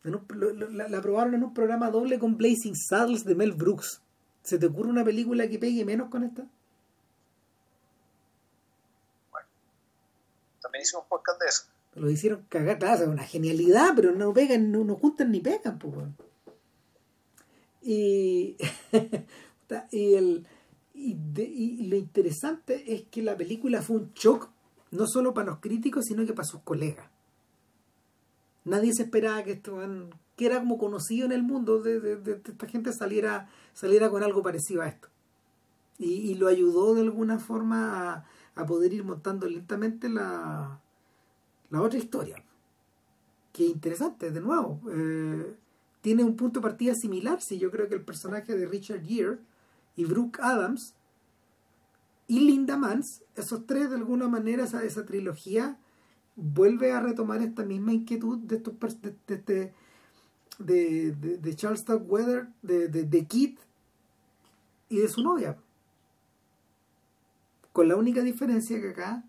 la, 0.03 0.89
la, 0.89 1.01
probaron 1.01 1.35
en 1.35 1.45
un 1.45 1.55
programa 1.55 1.91
doble 1.91 2.19
con 2.19 2.37
Blazing 2.37 2.75
Saddles 2.75 3.25
de 3.25 3.35
Mel 3.35 3.53
Brooks. 3.53 4.01
¿Se 4.43 4.59
te 4.59 4.67
ocurre 4.67 4.91
una 4.91 5.05
película 5.05 5.49
que 5.49 5.59
pegue 5.59 5.85
menos 5.85 6.09
con 6.11 6.25
esta? 6.25 6.47
Bueno, 9.31 9.47
también 10.61 10.83
hicimos 10.83 11.05
un 11.05 11.09
podcast 11.09 11.41
de 11.41 11.47
eso. 11.47 11.63
Lo 11.95 12.11
hicieron 12.11 12.45
cagar, 12.49 12.79
claro, 12.79 13.05
es 13.05 13.09
una 13.09 13.25
genialidad, 13.25 13.93
pero 13.95 14.13
no 14.13 14.33
pegan, 14.35 14.73
no, 14.73 14.85
no 14.85 14.97
juntan 14.97 15.31
ni 15.31 15.41
pegan, 15.41 15.79
pues, 15.79 15.95
Y, 17.85 18.57
y, 19.93 20.15
el, 20.15 20.47
y, 20.95 21.19
y, 21.37 21.87
lo 21.87 21.97
interesante 21.97 22.95
es 22.95 23.03
que 23.11 23.23
la 23.23 23.37
película 23.37 23.83
fue 23.83 23.97
un 23.97 24.13
shock 24.15 24.49
no 24.91 25.07
solo 25.07 25.35
para 25.35 25.51
los 25.51 25.61
críticos, 25.61 26.07
sino 26.07 26.25
que 26.25 26.33
para 26.33 26.49
sus 26.49 26.63
colegas. 26.63 27.11
Nadie 28.65 28.95
se 28.95 29.03
esperaba 29.03 29.43
que 29.43 29.53
esto, 29.53 29.79
que 30.37 30.47
era 30.47 30.61
como 30.61 30.79
conocido 30.79 31.27
en 31.27 31.33
el 31.33 31.43
mundo, 31.43 31.83
de, 31.83 32.41
esta 32.47 32.67
gente 32.67 32.93
saliera, 32.93 33.51
saliera 33.75 34.09
con 34.09 34.23
algo 34.23 34.43
parecido 34.43 34.81
a 34.81 34.89
esto. 34.89 35.09
Y, 35.99 36.35
lo 36.35 36.49
ayudó 36.49 36.95
de 36.95 37.03
alguna 37.03 37.39
forma 37.39 38.25
a, 38.55 38.67
poder 38.67 38.95
ir 38.95 39.05
montando 39.05 39.47
lentamente 39.49 40.09
la, 40.09 40.81
la 41.71 41.83
otra 41.83 41.99
historia. 41.99 42.43
que 43.53 43.67
interesante, 43.67 44.31
de 44.31 44.41
nuevo. 44.41 44.81
Eh, 44.91 45.55
tiene 46.05 46.23
un 46.23 46.37
punto 46.37 46.61
de 46.61 46.65
partida 46.65 46.95
similar, 46.95 47.41
sí, 47.41 47.59
yo 47.59 47.71
creo 47.71 47.89
que 47.89 47.95
el 47.95 48.05
personaje 48.05 48.55
de 48.55 48.67
Richard 48.67 49.03
Gere 49.07 49.39
y 49.97 50.05
Brooke 50.05 50.39
Adams 50.43 50.93
y 52.29 52.41
Linda 52.41 52.77
Mans, 52.77 53.23
esos 53.37 53.67
tres 53.67 53.89
de 53.89 53.97
alguna 53.97 54.29
manera, 54.29 54.65
esa, 54.65 54.85
esa 54.85 55.07
trilogía, 55.07 55.79
vuelve 56.37 56.93
a 56.93 57.01
retomar 57.01 57.41
esta 57.41 57.65
misma 57.65 57.95
inquietud 57.95 58.37
de 58.37 58.57
estos 58.57 58.75
de, 59.01 59.15
de, 59.27 59.73
de, 60.59 61.13
de, 61.13 61.39
de 61.39 61.57
Charles 61.57 61.81
Starkweather, 61.81 62.49
de, 62.61 62.89
de, 62.89 63.27
y 64.91 64.97
de 64.99 65.09
su 65.09 65.23
novia. 65.23 65.57
Con 67.73 67.89
la 67.89 67.97
única 67.97 68.21
diferencia 68.21 68.79
que 68.79 68.91
acá 68.91 69.25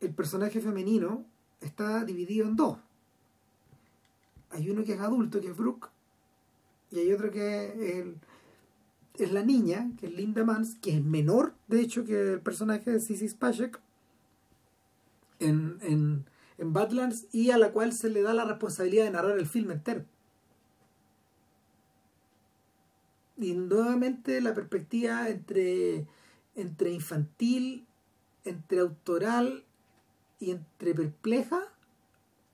el 0.00 0.14
personaje 0.14 0.62
femenino 0.62 1.26
está 1.60 2.02
dividido 2.06 2.46
en 2.46 2.56
dos. 2.56 2.78
Hay 4.52 4.70
uno 4.70 4.84
que 4.84 4.94
es 4.94 5.00
adulto, 5.00 5.40
que 5.40 5.48
es 5.48 5.56
Brooke, 5.56 5.88
y 6.90 6.98
hay 6.98 7.12
otro 7.12 7.30
que 7.30 8.14
es, 9.18 9.32
la 9.32 9.42
niña, 9.42 9.90
que 9.98 10.06
es 10.06 10.12
Linda 10.12 10.44
Mans, 10.44 10.76
que 10.76 10.96
es 10.96 11.02
menor, 11.02 11.54
de 11.68 11.80
hecho, 11.80 12.04
que 12.04 12.34
el 12.34 12.40
personaje 12.40 12.90
de 12.90 13.00
Sissy 13.00 13.28
Spacek 13.28 13.80
en, 15.40 15.78
en, 15.80 16.26
en 16.58 16.72
Badlands 16.72 17.26
y 17.32 17.50
a 17.50 17.58
la 17.58 17.72
cual 17.72 17.92
se 17.92 18.10
le 18.10 18.22
da 18.22 18.34
la 18.34 18.44
responsabilidad 18.44 19.04
de 19.04 19.10
narrar 19.10 19.38
el 19.38 19.46
filme 19.46 19.74
entero. 19.74 20.04
Y 23.38 23.54
nuevamente 23.54 24.40
la 24.40 24.54
perspectiva 24.54 25.28
entre, 25.30 26.06
entre 26.54 26.90
infantil, 26.92 27.86
entre 28.44 28.80
autoral 28.80 29.64
y 30.38 30.50
entre 30.50 30.94
perpleja 30.94 31.62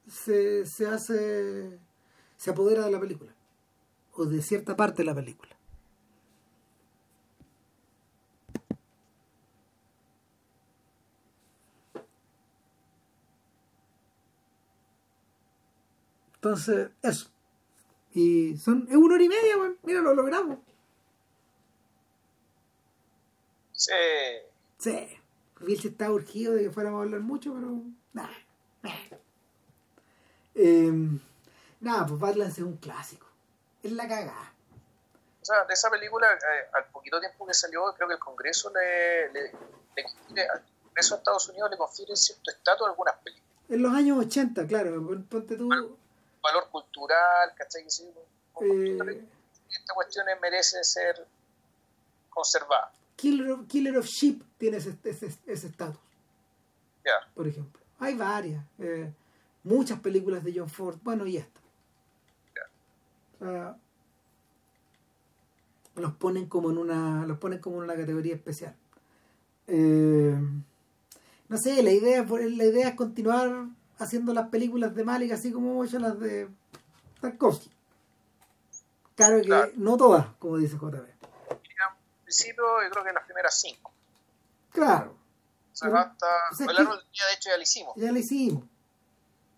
se, 0.06 0.64
se 0.64 0.86
hace 0.86 1.78
se 2.38 2.50
apodera 2.50 2.84
de 2.86 2.90
la 2.90 3.00
película 3.00 3.32
o 4.14 4.24
de 4.24 4.40
cierta 4.42 4.76
parte 4.76 4.98
de 5.02 5.04
la 5.04 5.14
película 5.14 5.54
entonces 16.36 16.90
eso 17.02 17.30
y 18.14 18.56
son 18.56 18.86
es 18.88 18.96
una 18.96 19.14
hora 19.16 19.24
y 19.24 19.28
media 19.28 19.56
bueno. 19.58 19.74
mira 19.82 20.00
lo 20.00 20.14
logramos 20.14 20.58
Sí. 23.72 23.92
sí 24.78 25.18
Vilche 25.60 25.88
está 25.88 26.10
urgido 26.12 26.54
de 26.54 26.64
que 26.64 26.70
fuéramos 26.70 27.00
a 27.00 27.02
hablar 27.02 27.20
mucho, 27.20 27.52
pero. 27.54 27.82
Eh, 30.60 30.92
nada, 31.80 32.06
pues 32.06 32.20
Badlands 32.20 32.58
es 32.58 32.64
un 32.64 32.76
clásico. 32.76 33.26
Es 33.82 33.92
la 33.92 34.08
cagada. 34.08 34.52
O 35.40 35.44
sea, 35.44 35.64
de 35.64 35.74
esa 35.74 35.90
película, 35.90 36.32
eh, 36.32 36.68
al 36.74 36.86
poquito 36.86 37.20
tiempo 37.20 37.46
que 37.46 37.54
salió, 37.54 37.94
creo 37.94 38.08
que 38.08 38.14
el 38.14 38.20
Congreso 38.20 38.70
le, 38.70 39.32
le, 39.32 39.52
le, 40.34 40.42
al 40.42 40.62
Congreso 40.84 41.14
de 41.14 41.18
Estados 41.18 41.48
Unidos 41.48 41.70
le 41.70 41.76
confiere 41.76 42.16
cierto 42.16 42.50
estatus 42.50 42.86
a 42.86 42.90
algunas 42.90 43.16
películas. 43.16 43.48
En 43.68 43.82
los 43.82 43.92
años 43.92 44.18
80, 44.18 44.66
claro, 44.66 45.06
ponte 45.28 45.56
tú. 45.56 45.68
Valor, 45.68 45.96
valor 46.42 46.70
cultural, 46.70 47.54
¿cachai? 47.56 47.88
Sí, 47.88 48.10
eh, 48.60 49.28
esta 49.70 49.94
cuestión 49.94 50.26
merece 50.40 50.82
ser 50.82 51.26
conservada. 52.30 52.92
Killer 53.16 53.50
of, 53.50 53.66
Killer 53.66 53.96
of 53.98 54.06
Sheep 54.06 54.42
tiene 54.58 54.76
ese 54.78 54.90
estatus. 54.90 55.22
Ese, 55.22 55.52
ese 55.52 55.68
yeah. 57.04 57.32
Por 57.34 57.46
ejemplo. 57.46 57.82
Hay 57.98 58.14
varias. 58.14 58.64
Eh, 58.78 59.12
muchas 59.64 59.98
películas 60.00 60.44
de 60.44 60.52
John 60.54 60.70
Ford. 60.70 60.98
Bueno, 61.02 61.26
y 61.26 61.36
esta. 61.36 61.60
O 63.40 63.44
sea, 63.44 63.76
los 65.96 66.12
ponen 66.14 66.46
como 66.46 66.70
en 66.70 66.78
una. 66.78 67.26
Los 67.26 67.38
ponen 67.38 67.60
como 67.60 67.78
en 67.78 67.84
una 67.84 67.96
categoría 67.96 68.34
especial. 68.34 68.74
Eh, 69.66 70.36
no 71.48 71.58
sé, 71.58 71.82
la 71.82 71.90
idea, 71.90 72.22
la 72.24 72.64
idea 72.64 72.88
es 72.88 72.94
continuar 72.94 73.66
haciendo 73.98 74.32
las 74.32 74.48
películas 74.48 74.94
de 74.94 75.04
Malik 75.04 75.32
así 75.32 75.52
como 75.52 75.82
hecho 75.84 75.98
las 75.98 76.18
de 76.20 76.48
Tarkovsky. 77.20 77.70
Claro 79.16 79.36
que 79.38 79.42
Claro. 79.46 79.72
no 79.76 79.96
todas, 79.96 80.26
como 80.38 80.56
dice 80.58 80.76
JB. 80.76 81.04
principio, 82.22 82.64
yo 82.84 82.90
creo 82.90 83.04
que 83.04 83.12
las 83.12 83.24
primeras 83.24 83.58
cinco. 83.58 83.90
Claro, 84.70 85.16
O 85.72 85.76
sea, 85.76 85.88
Pero, 85.88 85.98
hasta. 86.00 86.26
o 86.52 86.54
sea, 86.54 86.66
el 86.66 86.76
árbol 86.76 87.02
ya 87.12 87.26
de 87.26 87.32
hecho 87.34 87.48
ya 87.50 87.56
lo 87.56 87.62
hicimos. 87.62 87.94
ya 87.96 88.12
lo 88.12 88.18
hicimos. 88.18 88.64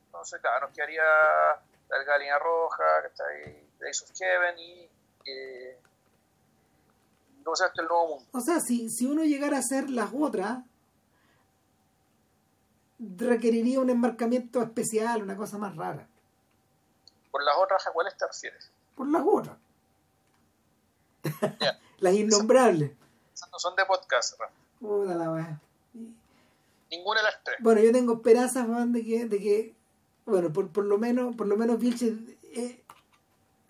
Entonces, 0.07 0.41
claro, 0.41 0.67
nos 0.69 0.75
quedaría 0.77 1.03
la 1.03 2.19
línea 2.19 2.39
roja, 2.39 2.85
que 3.03 3.07
está 3.09 3.25
ahí, 3.27 3.69
Days 3.81 4.03
of 4.03 4.11
Heaven 4.17 4.59
y. 4.59 4.89
Eh, 5.27 5.79
¿Cómo 7.45 7.57
se? 7.57 7.65
El 7.65 7.87
nuevo 7.87 8.09
mundo. 8.09 8.27
O 8.33 8.41
sea, 8.41 8.61
si, 8.61 8.91
si 8.91 9.07
uno 9.07 9.25
llegara 9.25 9.57
a 9.57 9.61
hacer 9.61 9.91
las 9.91 10.11
otras, 10.13 10.59
requeriría 12.99 13.81
un 13.81 13.91
enmarcamiento 13.91 14.63
especial, 14.63 15.23
una 15.23 15.37
cosa 15.37 15.59
más 15.59 15.75
rara. 15.77 16.07
Por 17.31 17.43
las 17.43 17.57
otras, 17.57 17.87
¿a 17.87 17.93
cuáles 17.93 18.17
te 18.17 18.27
refieres? 18.27 18.71
Por 18.95 19.09
las 19.09 19.23
otras. 19.25 19.57
Las 21.99 22.15
innombrables. 22.15 22.93
Esas 23.35 23.51
no 23.53 23.59
son 23.59 23.77
de 23.77 23.85
podcast, 23.85 24.41
Rafa. 24.41 24.55
Puta 24.79 25.15
la 25.17 25.31
wea. 25.31 25.61
Ninguna 26.91 27.21
de 27.21 27.25
las 27.25 27.45
tres. 27.45 27.57
Bueno, 27.61 27.83
yo 27.83 27.93
tengo 27.93 28.15
esperanzas, 28.15 28.67
weón, 28.67 28.93
de 28.93 29.05
que, 29.05 29.27
de 29.27 29.39
que 29.39 29.75
bueno, 30.25 30.53
por, 30.53 30.71
por 30.71 30.85
lo 30.85 30.97
menos, 30.97 31.35
por 31.37 31.47
lo 31.47 31.57
menos 31.57 31.79
Vilche, 31.79 32.17
eh, 32.55 32.83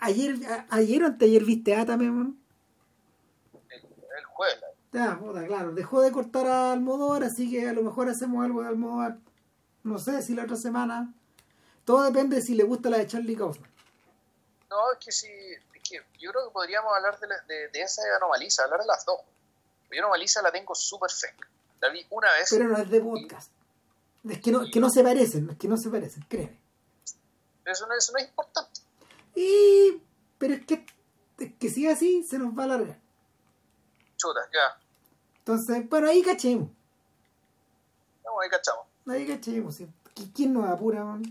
ayer, 0.01 0.37
ayer 0.71 1.03
o 1.03 1.07
anteayer 1.07 1.45
viste 1.45 1.75
Atame. 1.75 2.07
El, 2.07 2.35
el 3.71 4.25
jueves. 4.27 4.61
puta, 5.19 5.47
claro, 5.47 5.73
dejó 5.73 6.01
de 6.01 6.13
cortar 6.13 6.47
a 6.47 6.73
Almodóvar, 6.73 7.25
así 7.25 7.51
que 7.51 7.69
a 7.69 7.73
lo 7.73 7.83
mejor 7.83 8.09
hacemos 8.09 8.45
algo 8.45 8.63
de 8.63 8.69
Almodóvar. 8.69 9.19
No 9.83 9.99
sé 9.99 10.23
si 10.23 10.35
la 10.35 10.45
otra 10.45 10.57
semana. 10.57 11.13
Todo 11.85 12.03
depende 12.05 12.37
de 12.37 12.43
si 12.43 12.55
le 12.55 12.65
gusta 12.65 12.91
la 12.91 12.99
de 12.99 13.07
Charlie 13.07 13.37
Kaufman. 13.37 13.71
No, 14.69 14.93
es 14.93 14.99
que 15.05 15.11
sí. 15.13 15.29
Es 15.75 15.83
que 15.89 15.97
yo 16.19 16.31
creo 16.31 16.47
que 16.49 16.53
podríamos 16.53 16.93
hablar 16.95 17.19
de, 17.19 17.27
la- 17.27 17.41
de, 17.49 17.69
de 17.69 17.81
esa 17.83 18.03
de 18.03 18.15
Anomalisa, 18.17 18.65
hablar 18.65 18.81
de 18.81 18.87
las 18.87 19.05
dos. 19.05 19.21
Yo 19.91 19.99
Anomalisa 20.01 20.43
la 20.43 20.53
tengo 20.53 20.75
súper 20.75 21.11
fresca. 21.11 21.49
La 21.81 21.89
vi 21.89 22.07
una 22.11 22.31
vez. 22.33 22.49
Pero 22.51 22.69
no 22.69 22.77
es 22.77 22.91
de 22.91 23.01
podcast. 23.01 23.51
Es 24.29 24.41
que 24.41 24.53
no, 24.53 24.61
que 24.71 24.79
no 24.81 24.91
se 24.91 25.03
parecen, 25.03 25.49
es 25.51 25.57
que 25.57 25.67
no 25.67 25.79
se 25.79 25.89
parecen, 25.89 26.23
créeme. 26.29 26.61
eso 27.65 27.87
no, 27.87 27.95
eso 27.95 28.13
no 28.13 28.19
es 28.19 28.29
importante. 28.29 28.81
Y. 29.35 30.03
Pero 30.39 30.55
es 30.55 30.65
que, 30.67 30.87
es 31.39 31.53
que 31.55 31.69
si 31.69 31.87
es 31.87 31.95
así, 31.97 32.23
se 32.23 32.39
nos 32.39 32.57
va 32.57 32.63
a 32.63 32.65
alargar. 32.67 32.99
Chuta, 34.17 34.41
ya. 34.53 34.81
Entonces, 35.39 35.89
bueno, 35.89 36.09
ahí 36.09 36.23
cachemos. 36.23 36.69
Vamos, 38.25 38.43
ahí 38.43 38.51
cachamos. 38.51 38.85
Ahí 39.07 39.27
cachemos. 39.27 39.75
¿sí? 39.75 39.87
¿Qui- 40.15 40.33
¿Quién 40.35 40.53
nos 40.53 40.69
apura, 40.69 41.05
man? 41.05 41.23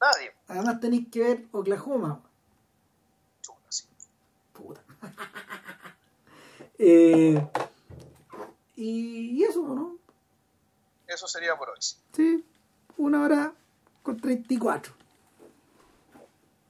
Nadie. 0.00 0.32
Además 0.48 0.80
tenéis 0.80 1.08
que 1.10 1.20
ver 1.20 1.46
Oklahoma. 1.52 2.20
Chuta, 3.40 3.58
sí. 3.70 3.84
Puta. 4.52 4.82
eh, 6.78 7.46
y, 8.76 9.30
y 9.38 9.44
eso, 9.44 9.62
¿no? 9.62 9.96
Eso 11.06 11.26
sería 11.26 11.56
por 11.56 11.70
hoy. 11.70 11.76
sí. 11.80 11.96
Sí, 12.12 12.44
una 12.96 13.22
hora 13.22 13.52
con 14.02 14.18
34. 14.18 14.92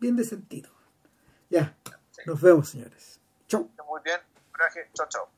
Bien 0.05 0.17
de 0.17 0.25
sentido. 0.25 0.71
Ya, 1.49 1.75
Sí. 2.11 2.21
nos 2.27 2.39
vemos, 2.43 2.69
señores. 2.69 3.19
Chau. 3.49 3.71
Muy 3.89 4.03
bien. 4.05 4.21
Coraje. 4.53 4.91
Chao, 4.93 5.07
chao. 5.09 5.29